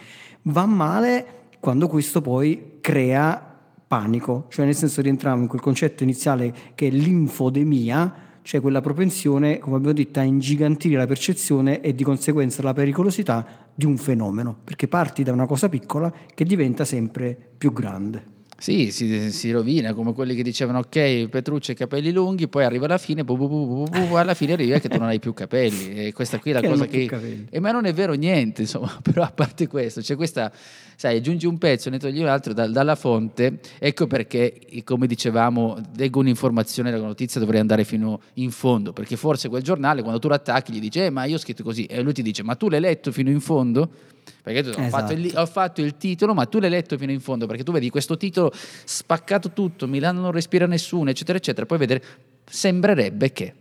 va 0.48 0.66
male 0.66 1.26
quando 1.60 1.88
questo 1.88 2.20
poi 2.20 2.78
crea 2.80 3.42
panico, 3.86 4.46
cioè 4.48 4.66
nel 4.66 4.74
senso 4.74 5.00
rientriamo 5.00 5.42
in 5.42 5.48
quel 5.48 5.60
concetto 5.60 6.02
iniziale 6.02 6.52
che 6.74 6.88
è 6.88 6.90
l'infodemia, 6.90 8.26
cioè 8.42 8.60
quella 8.60 8.80
propensione, 8.80 9.58
come 9.58 9.76
abbiamo 9.76 9.94
detto, 9.94 10.20
a 10.20 10.22
ingigantire 10.22 10.96
la 10.96 11.06
percezione 11.06 11.80
e 11.80 11.94
di 11.94 12.04
conseguenza 12.04 12.62
la 12.62 12.72
pericolosità 12.72 13.46
di 13.74 13.86
un 13.86 13.96
fenomeno, 13.96 14.56
perché 14.62 14.88
parti 14.88 15.22
da 15.22 15.32
una 15.32 15.46
cosa 15.46 15.68
piccola 15.68 16.12
che 16.34 16.44
diventa 16.44 16.84
sempre 16.84 17.36
più 17.56 17.72
grande. 17.72 18.36
Sì, 18.60 18.90
si, 18.90 19.30
si, 19.30 19.52
rovina 19.52 19.94
come 19.94 20.12
quelli 20.12 20.34
che 20.34 20.42
dicevano 20.42 20.80
ok, 20.80 21.28
Petrucci 21.28 21.70
ha 21.70 21.74
i 21.74 21.76
capelli 21.76 22.10
lunghi, 22.10 22.48
poi 22.48 22.64
arriva 22.64 22.86
alla 22.86 22.98
fine, 22.98 23.22
bu, 23.22 23.36
bu, 23.36 23.84
bu, 23.84 24.14
alla 24.16 24.34
fine 24.34 24.54
arriva 24.54 24.80
che 24.80 24.88
tu 24.88 24.98
non 24.98 25.06
hai 25.06 25.20
più 25.20 25.32
capelli. 25.32 26.06
E 26.06 26.12
questa 26.12 26.40
qui 26.40 26.50
è 26.50 26.54
la 26.54 26.60
che 26.60 26.68
cosa 26.68 26.86
che... 26.86 27.46
E 27.50 27.60
ma 27.60 27.70
non 27.70 27.84
è 27.84 27.92
vero 27.92 28.14
niente, 28.14 28.62
insomma, 28.62 28.98
però 29.00 29.22
a 29.22 29.30
parte 29.30 29.68
questo, 29.68 30.00
c'è 30.00 30.16
questa, 30.16 30.50
sai, 30.96 31.18
aggiungi 31.18 31.46
un 31.46 31.56
pezzo, 31.56 31.88
ne 31.88 32.00
togli 32.00 32.20
un 32.20 32.26
altro 32.26 32.52
da, 32.52 32.66
dalla 32.66 32.96
fonte, 32.96 33.60
ecco 33.78 34.08
perché, 34.08 34.58
come 34.82 35.06
dicevamo, 35.06 35.78
leggo 35.96 36.18
un'informazione, 36.18 36.90
la 36.90 36.98
notizia 36.98 37.38
dovrei 37.38 37.60
andare 37.60 37.84
fino 37.84 38.20
in 38.34 38.50
fondo, 38.50 38.92
perché 38.92 39.14
forse 39.14 39.48
quel 39.48 39.62
giornale 39.62 40.02
quando 40.02 40.18
tu 40.18 40.26
lo 40.26 40.34
attacchi 40.34 40.72
gli 40.72 40.80
dice, 40.80 41.06
eh, 41.06 41.10
ma 41.10 41.26
io 41.26 41.36
ho 41.36 41.38
scritto 41.38 41.62
così, 41.62 41.84
e 41.84 42.02
lui 42.02 42.12
ti 42.12 42.22
dice, 42.22 42.42
ma 42.42 42.56
tu 42.56 42.68
l'hai 42.68 42.80
letto 42.80 43.12
fino 43.12 43.30
in 43.30 43.38
fondo? 43.38 43.88
Perché 44.52 44.62
tu, 44.62 44.70
esatto. 44.70 44.86
ho, 44.86 44.88
fatto 44.88 45.12
il, 45.12 45.26
esatto. 45.26 45.40
ho, 45.40 45.46
fatto 45.46 45.82
il, 45.82 45.96
titolo, 45.98 46.32
ma 46.32 46.46
tu 46.46 46.58
l'hai 46.58 46.70
letto 46.70 46.96
fino 46.96 47.12
in 47.12 47.20
fondo, 47.20 47.44
perché 47.44 47.62
tu 47.62 47.72
vedi 47.72 47.90
questo 47.90 48.16
titolo 48.16 48.50
spaccato 48.54 49.50
tutto, 49.50 49.86
Milano 49.86 50.22
non 50.22 50.32
respira 50.32 50.66
nessuno, 50.66 51.10
eccetera, 51.10 51.36
eccetera. 51.36 51.66
Poi 51.66 51.76
vedere, 51.76 52.02
sembrerebbe 52.48 53.30
che. 53.30 53.54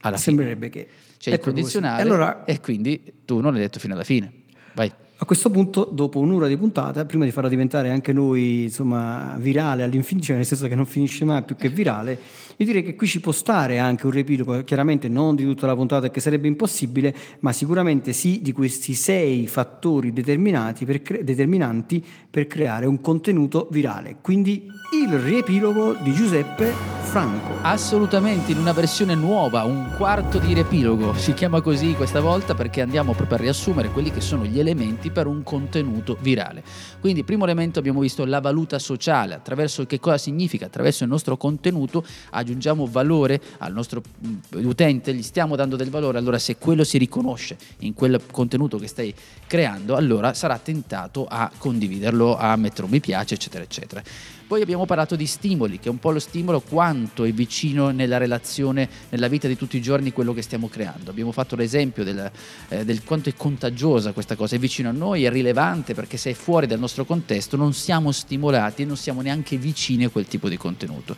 Alla 0.00 0.16
sembrerebbe 0.16 0.68
fine, 0.68 0.84
che. 0.84 0.90
C'è 1.16 1.32
ecco 1.32 1.50
il 1.50 1.54
condizionale 1.54 2.02
allora, 2.02 2.44
e 2.44 2.60
quindi 2.60 3.20
tu 3.24 3.40
non 3.40 3.52
l'hai 3.52 3.60
letto 3.60 3.78
fino 3.78 3.94
alla 3.94 4.02
fine. 4.02 4.32
Vai. 4.74 4.92
A 5.22 5.26
questo 5.26 5.50
punto, 5.50 5.86
dopo 5.92 6.18
un'ora 6.18 6.46
di 6.46 6.56
puntata, 6.56 7.04
prima 7.04 7.26
di 7.26 7.30
farla 7.30 7.50
diventare 7.50 7.90
anche 7.90 8.10
noi 8.10 8.62
insomma, 8.62 9.36
virale 9.38 9.82
all'infinito, 9.82 10.32
nel 10.32 10.46
senso 10.46 10.66
che 10.66 10.74
non 10.74 10.86
finisce 10.86 11.26
mai 11.26 11.42
più 11.42 11.56
che 11.56 11.68
virale, 11.68 12.18
io 12.56 12.64
direi 12.64 12.82
che 12.82 12.94
qui 12.94 13.06
ci 13.06 13.20
può 13.20 13.30
stare 13.30 13.78
anche 13.78 14.06
un 14.06 14.12
riepilogo, 14.12 14.64
chiaramente 14.64 15.08
non 15.08 15.34
di 15.34 15.44
tutta 15.44 15.66
la 15.66 15.74
puntata 15.74 16.10
che 16.10 16.20
sarebbe 16.20 16.48
impossibile, 16.48 17.14
ma 17.40 17.52
sicuramente 17.52 18.14
sì 18.14 18.40
di 18.40 18.52
questi 18.52 18.94
sei 18.94 19.46
fattori 19.46 20.10
per 20.10 21.02
cre- 21.02 21.22
determinanti 21.22 22.02
per 22.30 22.46
creare 22.46 22.86
un 22.86 23.02
contenuto 23.02 23.68
virale. 23.70 24.16
Quindi 24.22 24.68
il 24.92 25.18
riepilogo 25.18 25.96
di 26.02 26.12
Giuseppe 26.12 26.72
Franco. 27.02 27.54
Assolutamente, 27.62 28.52
in 28.52 28.58
una 28.58 28.72
versione 28.72 29.14
nuova, 29.14 29.64
un 29.64 29.92
quarto 29.96 30.38
di 30.38 30.54
riepilogo. 30.54 31.14
Si 31.14 31.34
chiama 31.34 31.60
così 31.60 31.94
questa 31.94 32.20
volta 32.20 32.54
perché 32.54 32.80
andiamo 32.80 33.14
proprio 33.14 33.38
a 33.38 33.40
riassumere 33.40 33.88
quelli 33.88 34.10
che 34.10 34.20
sono 34.20 34.44
gli 34.44 34.58
elementi 34.60 35.09
per 35.10 35.26
un 35.26 35.42
contenuto 35.42 36.16
virale. 36.20 36.62
Quindi, 37.00 37.24
primo 37.24 37.44
elemento 37.44 37.78
abbiamo 37.78 38.00
visto 38.00 38.24
la 38.24 38.40
valuta 38.40 38.78
sociale, 38.78 39.34
attraverso 39.34 39.86
che 39.86 39.98
cosa 39.98 40.18
significa, 40.18 40.66
attraverso 40.66 41.04
il 41.04 41.10
nostro 41.10 41.36
contenuto 41.36 42.04
aggiungiamo 42.30 42.86
valore 42.86 43.40
al 43.58 43.72
nostro 43.72 44.02
mm, 44.26 44.66
utente, 44.66 45.14
gli 45.14 45.22
stiamo 45.22 45.56
dando 45.56 45.76
del 45.76 45.90
valore, 45.90 46.18
allora 46.18 46.38
se 46.38 46.56
quello 46.56 46.84
si 46.84 46.98
riconosce 46.98 47.56
in 47.78 47.94
quel 47.94 48.20
contenuto 48.30 48.78
che 48.78 48.86
stai 48.86 49.14
creando, 49.46 49.96
allora 49.96 50.34
sarà 50.34 50.58
tentato 50.58 51.26
a 51.28 51.50
condividerlo, 51.56 52.36
a 52.36 52.54
mettere 52.56 52.84
un 52.84 52.90
mi 52.90 53.00
piace, 53.00 53.34
eccetera, 53.34 53.64
eccetera. 53.64 54.02
Poi 54.50 54.62
abbiamo 54.62 54.84
parlato 54.84 55.14
di 55.14 55.26
stimoli, 55.26 55.78
che 55.78 55.86
è 55.86 55.92
un 55.92 56.00
po' 56.00 56.10
lo 56.10 56.18
stimolo 56.18 56.60
quanto 56.60 57.22
è 57.22 57.30
vicino 57.30 57.90
nella 57.90 58.16
relazione, 58.16 58.88
nella 59.10 59.28
vita 59.28 59.46
di 59.46 59.56
tutti 59.56 59.76
i 59.76 59.80
giorni 59.80 60.10
quello 60.10 60.34
che 60.34 60.42
stiamo 60.42 60.68
creando. 60.68 61.12
Abbiamo 61.12 61.30
fatto 61.30 61.54
l'esempio 61.54 62.02
del, 62.02 62.28
eh, 62.70 62.84
del 62.84 63.04
quanto 63.04 63.28
è 63.28 63.34
contagiosa 63.36 64.10
questa 64.10 64.34
cosa, 64.34 64.56
è 64.56 64.58
vicino 64.58 64.88
a 64.88 64.92
noi, 64.92 65.22
è 65.22 65.30
rilevante 65.30 65.94
perché 65.94 66.16
se 66.16 66.30
è 66.30 66.34
fuori 66.34 66.66
dal 66.66 66.80
nostro 66.80 67.04
contesto 67.04 67.56
non 67.56 67.72
siamo 67.74 68.10
stimolati 68.10 68.82
e 68.82 68.86
non 68.86 68.96
siamo 68.96 69.20
neanche 69.20 69.56
vicini 69.56 70.06
a 70.06 70.08
quel 70.08 70.26
tipo 70.26 70.48
di 70.48 70.56
contenuto. 70.56 71.14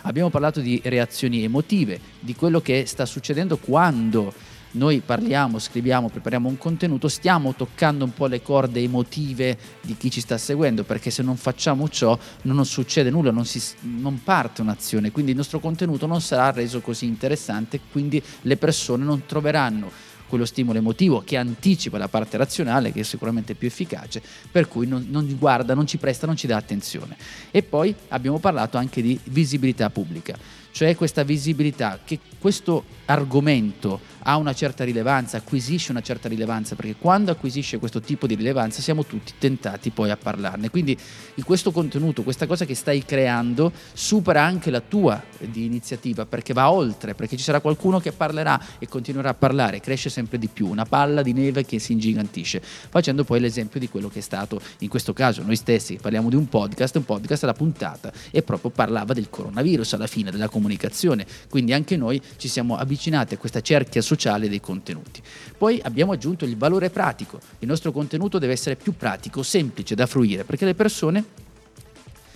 Abbiamo 0.00 0.30
parlato 0.30 0.58
di 0.58 0.80
reazioni 0.84 1.44
emotive, 1.44 2.00
di 2.18 2.34
quello 2.34 2.60
che 2.60 2.82
sta 2.86 3.06
succedendo 3.06 3.58
quando 3.58 4.34
noi 4.72 5.00
parliamo, 5.00 5.58
scriviamo, 5.58 6.08
prepariamo 6.08 6.48
un 6.48 6.56
contenuto, 6.56 7.08
stiamo 7.08 7.54
toccando 7.54 8.04
un 8.04 8.12
po' 8.12 8.26
le 8.26 8.42
corde 8.42 8.80
emotive 8.80 9.58
di 9.80 9.96
chi 9.96 10.10
ci 10.10 10.20
sta 10.20 10.38
seguendo, 10.38 10.84
perché 10.84 11.10
se 11.10 11.22
non 11.22 11.36
facciamo 11.36 11.88
ciò 11.88 12.18
non 12.42 12.64
succede 12.64 13.10
nulla, 13.10 13.30
non, 13.30 13.44
si, 13.44 13.60
non 13.80 14.22
parte 14.22 14.62
un'azione, 14.62 15.10
quindi 15.10 15.32
il 15.32 15.36
nostro 15.36 15.58
contenuto 15.58 16.06
non 16.06 16.20
sarà 16.20 16.50
reso 16.50 16.80
così 16.80 17.06
interessante, 17.06 17.80
quindi 17.90 18.22
le 18.42 18.56
persone 18.56 19.04
non 19.04 19.26
troveranno 19.26 19.90
quello 20.26 20.46
stimolo 20.46 20.78
emotivo 20.78 21.22
che 21.22 21.36
anticipa 21.36 21.98
la 21.98 22.08
parte 22.08 22.38
razionale, 22.38 22.90
che 22.90 23.00
è 23.00 23.02
sicuramente 23.02 23.54
più 23.54 23.68
efficace, 23.68 24.22
per 24.50 24.66
cui 24.66 24.86
non, 24.86 25.06
non 25.10 25.36
guarda, 25.38 25.74
non 25.74 25.86
ci 25.86 25.98
presta, 25.98 26.26
non 26.26 26.36
ci 26.36 26.46
dà 26.46 26.56
attenzione. 26.56 27.16
E 27.50 27.62
poi 27.62 27.94
abbiamo 28.08 28.38
parlato 28.38 28.78
anche 28.78 29.02
di 29.02 29.20
visibilità 29.24 29.90
pubblica 29.90 30.60
cioè 30.72 30.96
questa 30.96 31.22
visibilità 31.22 32.00
che 32.02 32.18
questo 32.38 32.84
argomento 33.12 34.00
ha 34.24 34.36
una 34.36 34.54
certa 34.54 34.84
rilevanza, 34.84 35.38
acquisisce 35.38 35.90
una 35.90 36.00
certa 36.00 36.28
rilevanza, 36.28 36.74
perché 36.74 36.94
quando 36.96 37.30
acquisisce 37.30 37.78
questo 37.78 38.00
tipo 38.00 38.26
di 38.26 38.34
rilevanza 38.34 38.80
siamo 38.80 39.04
tutti 39.04 39.32
tentati 39.38 39.90
poi 39.90 40.10
a 40.10 40.16
parlarne. 40.16 40.70
Quindi 40.70 40.96
questo 41.44 41.72
contenuto, 41.72 42.22
questa 42.22 42.46
cosa 42.46 42.64
che 42.64 42.74
stai 42.74 43.04
creando, 43.04 43.72
supera 43.92 44.42
anche 44.42 44.70
la 44.70 44.80
tua 44.80 45.22
di 45.38 45.64
iniziativa, 45.64 46.24
perché 46.24 46.52
va 46.52 46.70
oltre, 46.70 47.14
perché 47.14 47.36
ci 47.36 47.42
sarà 47.42 47.60
qualcuno 47.60 47.98
che 47.98 48.12
parlerà 48.12 48.60
e 48.78 48.88
continuerà 48.88 49.30
a 49.30 49.34
parlare, 49.34 49.80
cresce 49.80 50.08
sempre 50.08 50.38
di 50.38 50.48
più, 50.48 50.68
una 50.68 50.84
palla 50.84 51.22
di 51.22 51.32
neve 51.32 51.64
che 51.64 51.78
si 51.78 51.92
ingigantisce, 51.92 52.62
facendo 52.62 53.24
poi 53.24 53.40
l'esempio 53.40 53.80
di 53.80 53.88
quello 53.88 54.08
che 54.08 54.20
è 54.20 54.22
stato 54.22 54.60
in 54.78 54.88
questo 54.88 55.12
caso 55.12 55.42
noi 55.42 55.56
stessi, 55.56 55.98
parliamo 56.00 56.28
di 56.28 56.36
un 56.36 56.48
podcast, 56.48 56.96
un 56.96 57.04
podcast 57.04 57.42
alla 57.42 57.54
puntata 57.54 58.12
e 58.30 58.42
proprio 58.42 58.70
parlava 58.70 59.12
del 59.12 59.28
coronavirus 59.28 59.94
alla 59.94 60.06
fine, 60.06 60.30
della 60.30 60.48
comunicazione, 60.48 61.26
quindi 61.48 61.72
anche 61.72 61.96
noi 61.96 62.20
ci 62.36 62.48
siamo 62.48 62.76
avvicinati 62.76 63.01
a 63.34 63.38
questa 63.38 63.60
cerchia 63.60 64.00
sociale 64.00 64.48
dei 64.48 64.60
contenuti. 64.60 65.20
Poi 65.58 65.80
abbiamo 65.82 66.12
aggiunto 66.12 66.44
il 66.44 66.56
valore 66.56 66.90
pratico, 66.90 67.40
il 67.58 67.68
nostro 67.68 67.92
contenuto 67.92 68.38
deve 68.38 68.52
essere 68.52 68.76
più 68.76 68.96
pratico, 68.96 69.42
semplice 69.42 69.94
da 69.94 70.06
fruire, 70.06 70.44
perché 70.44 70.64
le 70.64 70.74
persone 70.74 71.24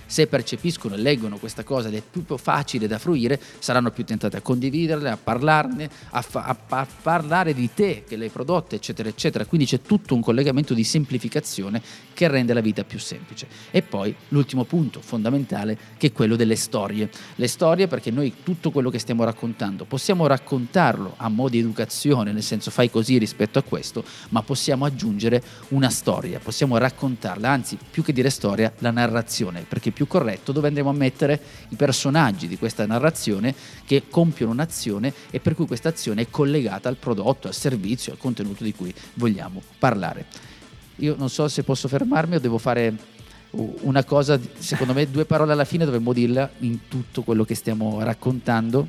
se 0.06 0.26
percepiscono 0.26 0.94
e 0.94 0.98
leggono 0.98 1.36
questa 1.36 1.64
cosa 1.64 1.88
ed 1.88 1.94
è 1.94 2.02
più 2.08 2.24
facile 2.36 2.86
da 2.86 2.98
fruire, 2.98 3.40
saranno 3.58 3.90
più 3.90 4.04
tentate 4.04 4.36
a 4.36 4.40
condividerle, 4.40 5.10
a 5.10 5.16
parlarne, 5.16 5.88
a, 6.10 6.22
fa- 6.22 6.56
a, 6.68 6.86
parlare 7.02 7.54
di 7.54 7.70
te 7.74 8.04
che 8.06 8.16
l'hai 8.16 8.28
prodotta, 8.28 8.74
eccetera, 8.74 9.08
eccetera. 9.08 9.44
Quindi 9.44 9.66
c'è 9.66 9.80
tutto 9.82 10.14
un 10.14 10.20
collegamento 10.20 10.74
di 10.74 10.84
semplificazione 10.84 11.82
che 12.14 12.28
rende 12.28 12.52
la 12.52 12.60
vita 12.60 12.84
più 12.84 12.98
semplice. 12.98 13.46
E 13.70 13.82
poi 13.82 14.14
l'ultimo 14.28 14.64
punto 14.64 15.00
fondamentale 15.00 15.78
che 15.96 16.08
è 16.08 16.12
quello 16.12 16.36
delle 16.36 16.56
storie. 16.56 17.10
Le 17.34 17.48
storie 17.48 17.86
perché 17.86 18.10
noi 18.10 18.34
tutto 18.42 18.70
quello 18.70 18.90
che 18.90 18.98
stiamo 18.98 19.24
raccontando 19.24 19.84
possiamo 19.84 20.26
raccontarlo 20.26 21.14
a 21.16 21.28
mo' 21.28 21.48
di 21.48 21.58
educazione, 21.58 22.32
nel 22.32 22.42
senso 22.42 22.70
fai 22.70 22.90
così 22.90 23.18
rispetto 23.18 23.58
a 23.58 23.62
questo, 23.62 24.04
ma 24.30 24.42
possiamo 24.42 24.84
aggiungere 24.84 25.42
una 25.68 25.90
storia, 25.90 26.38
possiamo 26.38 26.76
raccontarla, 26.78 27.48
anzi 27.48 27.78
più 27.90 28.02
che 28.02 28.12
dire 28.12 28.30
storia, 28.30 28.72
la 28.78 28.90
narrazione, 28.90 29.64
perché 29.68 29.90
più 29.96 30.06
corretto 30.06 30.52
dove 30.52 30.68
andremo 30.68 30.90
a 30.90 30.92
mettere 30.92 31.40
i 31.70 31.74
personaggi 31.74 32.48
di 32.48 32.58
questa 32.58 32.84
narrazione 32.84 33.54
che 33.86 34.02
compiono 34.10 34.52
un'azione 34.52 35.10
e 35.30 35.40
per 35.40 35.54
cui 35.54 35.66
questa 35.66 35.88
azione 35.88 36.20
è 36.20 36.26
collegata 36.28 36.90
al 36.90 36.96
prodotto, 36.96 37.48
al 37.48 37.54
servizio, 37.54 38.12
al 38.12 38.18
contenuto 38.18 38.62
di 38.62 38.74
cui 38.74 38.94
vogliamo 39.14 39.62
parlare. 39.78 40.26
Io 40.96 41.14
non 41.16 41.30
so 41.30 41.48
se 41.48 41.62
posso 41.62 41.88
fermarmi 41.88 42.34
o 42.34 42.40
devo 42.40 42.58
fare 42.58 42.94
una 43.52 44.04
cosa, 44.04 44.38
secondo 44.58 44.92
me 44.92 45.10
due 45.10 45.24
parole 45.24 45.52
alla 45.52 45.64
fine 45.64 45.86
dovremmo 45.86 46.12
dirla 46.12 46.50
in 46.58 46.88
tutto 46.88 47.22
quello 47.22 47.44
che 47.44 47.54
stiamo 47.54 48.02
raccontando, 48.02 48.86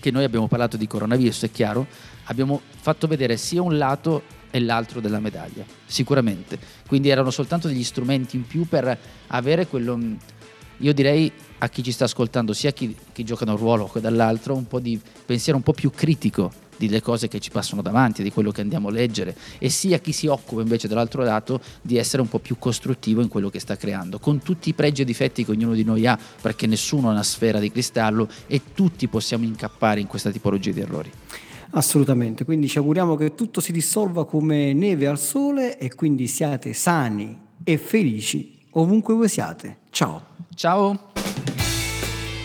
che 0.00 0.10
noi 0.10 0.24
abbiamo 0.24 0.48
parlato 0.48 0.76
di 0.76 0.86
coronavirus, 0.86 1.44
è 1.44 1.50
chiaro, 1.50 1.86
abbiamo 2.24 2.60
fatto 2.78 3.06
vedere 3.06 3.38
sia 3.38 3.62
un 3.62 3.78
lato 3.78 4.22
e 4.54 4.60
l'altro 4.60 5.00
della 5.00 5.18
medaglia, 5.18 5.64
sicuramente. 5.84 6.56
Quindi 6.86 7.08
erano 7.08 7.32
soltanto 7.32 7.66
degli 7.66 7.82
strumenti 7.82 8.36
in 8.36 8.46
più 8.46 8.68
per 8.68 8.96
avere 9.26 9.66
quello, 9.66 9.98
io 10.76 10.94
direi 10.94 11.32
a 11.58 11.68
chi 11.68 11.82
ci 11.82 11.90
sta 11.90 12.04
ascoltando, 12.04 12.52
sia 12.52 12.70
chi, 12.70 12.94
chi 13.12 13.24
gioca 13.24 13.50
un 13.50 13.56
ruolo 13.56 13.88
che 13.88 13.98
dall'altro, 13.98 14.54
un 14.54 14.68
po' 14.68 14.78
di 14.78 15.00
pensiero 15.26 15.58
un 15.58 15.64
po' 15.64 15.72
più 15.72 15.90
critico 15.90 16.52
delle 16.76 17.02
cose 17.02 17.26
che 17.26 17.40
ci 17.40 17.50
passano 17.50 17.82
davanti, 17.82 18.22
di 18.22 18.30
quello 18.30 18.52
che 18.52 18.60
andiamo 18.60 18.90
a 18.90 18.92
leggere, 18.92 19.36
e 19.58 19.68
sia 19.70 19.98
chi 19.98 20.12
si 20.12 20.28
occupa 20.28 20.62
invece 20.62 20.86
dall'altro 20.86 21.24
lato 21.24 21.60
di 21.82 21.96
essere 21.96 22.22
un 22.22 22.28
po' 22.28 22.38
più 22.38 22.56
costruttivo 22.56 23.22
in 23.22 23.28
quello 23.28 23.50
che 23.50 23.58
sta 23.58 23.76
creando, 23.76 24.20
con 24.20 24.40
tutti 24.40 24.68
i 24.68 24.72
pregi 24.72 25.02
e 25.02 25.04
difetti 25.04 25.44
che 25.44 25.50
ognuno 25.50 25.74
di 25.74 25.82
noi 25.82 26.06
ha, 26.06 26.16
perché 26.40 26.68
nessuno 26.68 27.08
ha 27.08 27.10
una 27.10 27.24
sfera 27.24 27.58
di 27.58 27.72
cristallo 27.72 28.28
e 28.46 28.60
tutti 28.72 29.08
possiamo 29.08 29.42
incappare 29.42 29.98
in 29.98 30.06
questa 30.06 30.30
tipologia 30.30 30.70
di 30.70 30.80
errori. 30.80 31.10
Assolutamente, 31.76 32.44
quindi 32.44 32.68
ci 32.68 32.78
auguriamo 32.78 33.16
che 33.16 33.34
tutto 33.34 33.60
si 33.60 33.72
dissolva 33.72 34.24
come 34.26 34.72
neve 34.72 35.08
al 35.08 35.18
sole 35.18 35.76
e 35.78 35.92
quindi 35.94 36.28
siate 36.28 36.72
sani 36.72 37.36
e 37.64 37.78
felici 37.78 38.58
ovunque 38.70 39.14
voi 39.14 39.28
siate. 39.28 39.78
Ciao. 39.90 40.22
Ciao. 40.54 41.12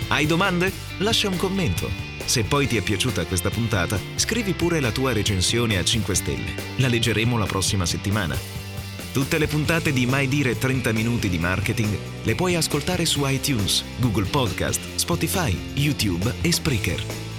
Hai 0.08 0.26
domande? 0.26 0.72
Lascia 1.00 1.28
un 1.28 1.38
commento. 1.38 1.88
Se 2.26 2.44
poi 2.44 2.68
ti 2.68 2.78
è 2.78 2.82
piaciuta 2.82 3.26
questa 3.26 3.50
puntata, 3.50 3.98
scrivi 4.16 4.54
pure 4.54 4.80
la 4.80 4.92
tua 4.92 5.14
recensione 5.14 5.78
a 5.78 5.84
5 5.84 6.16
stelle. 6.16 6.54
La 6.78 6.88
leggeremo 6.88 7.38
la 7.38 7.46
prossima 7.46 7.86
settimana. 7.86 8.36
Tutte 9.14 9.38
le 9.38 9.48
puntate 9.48 9.92
di 9.92 10.06
Mai 10.06 10.28
Dire 10.28 10.58
30 10.58 10.92
Minuti 10.92 11.30
di 11.30 11.40
Marketing 11.40 11.98
le 12.24 12.36
puoi 12.36 12.56
ascoltare 12.56 13.06
su 13.06 13.22
iTunes, 13.26 13.84
Google 14.00 14.26
Podcast, 14.26 14.96
Spotify, 14.96 15.56
YouTube 15.74 16.34
e 16.42 16.52
Spreaker. 16.52 17.29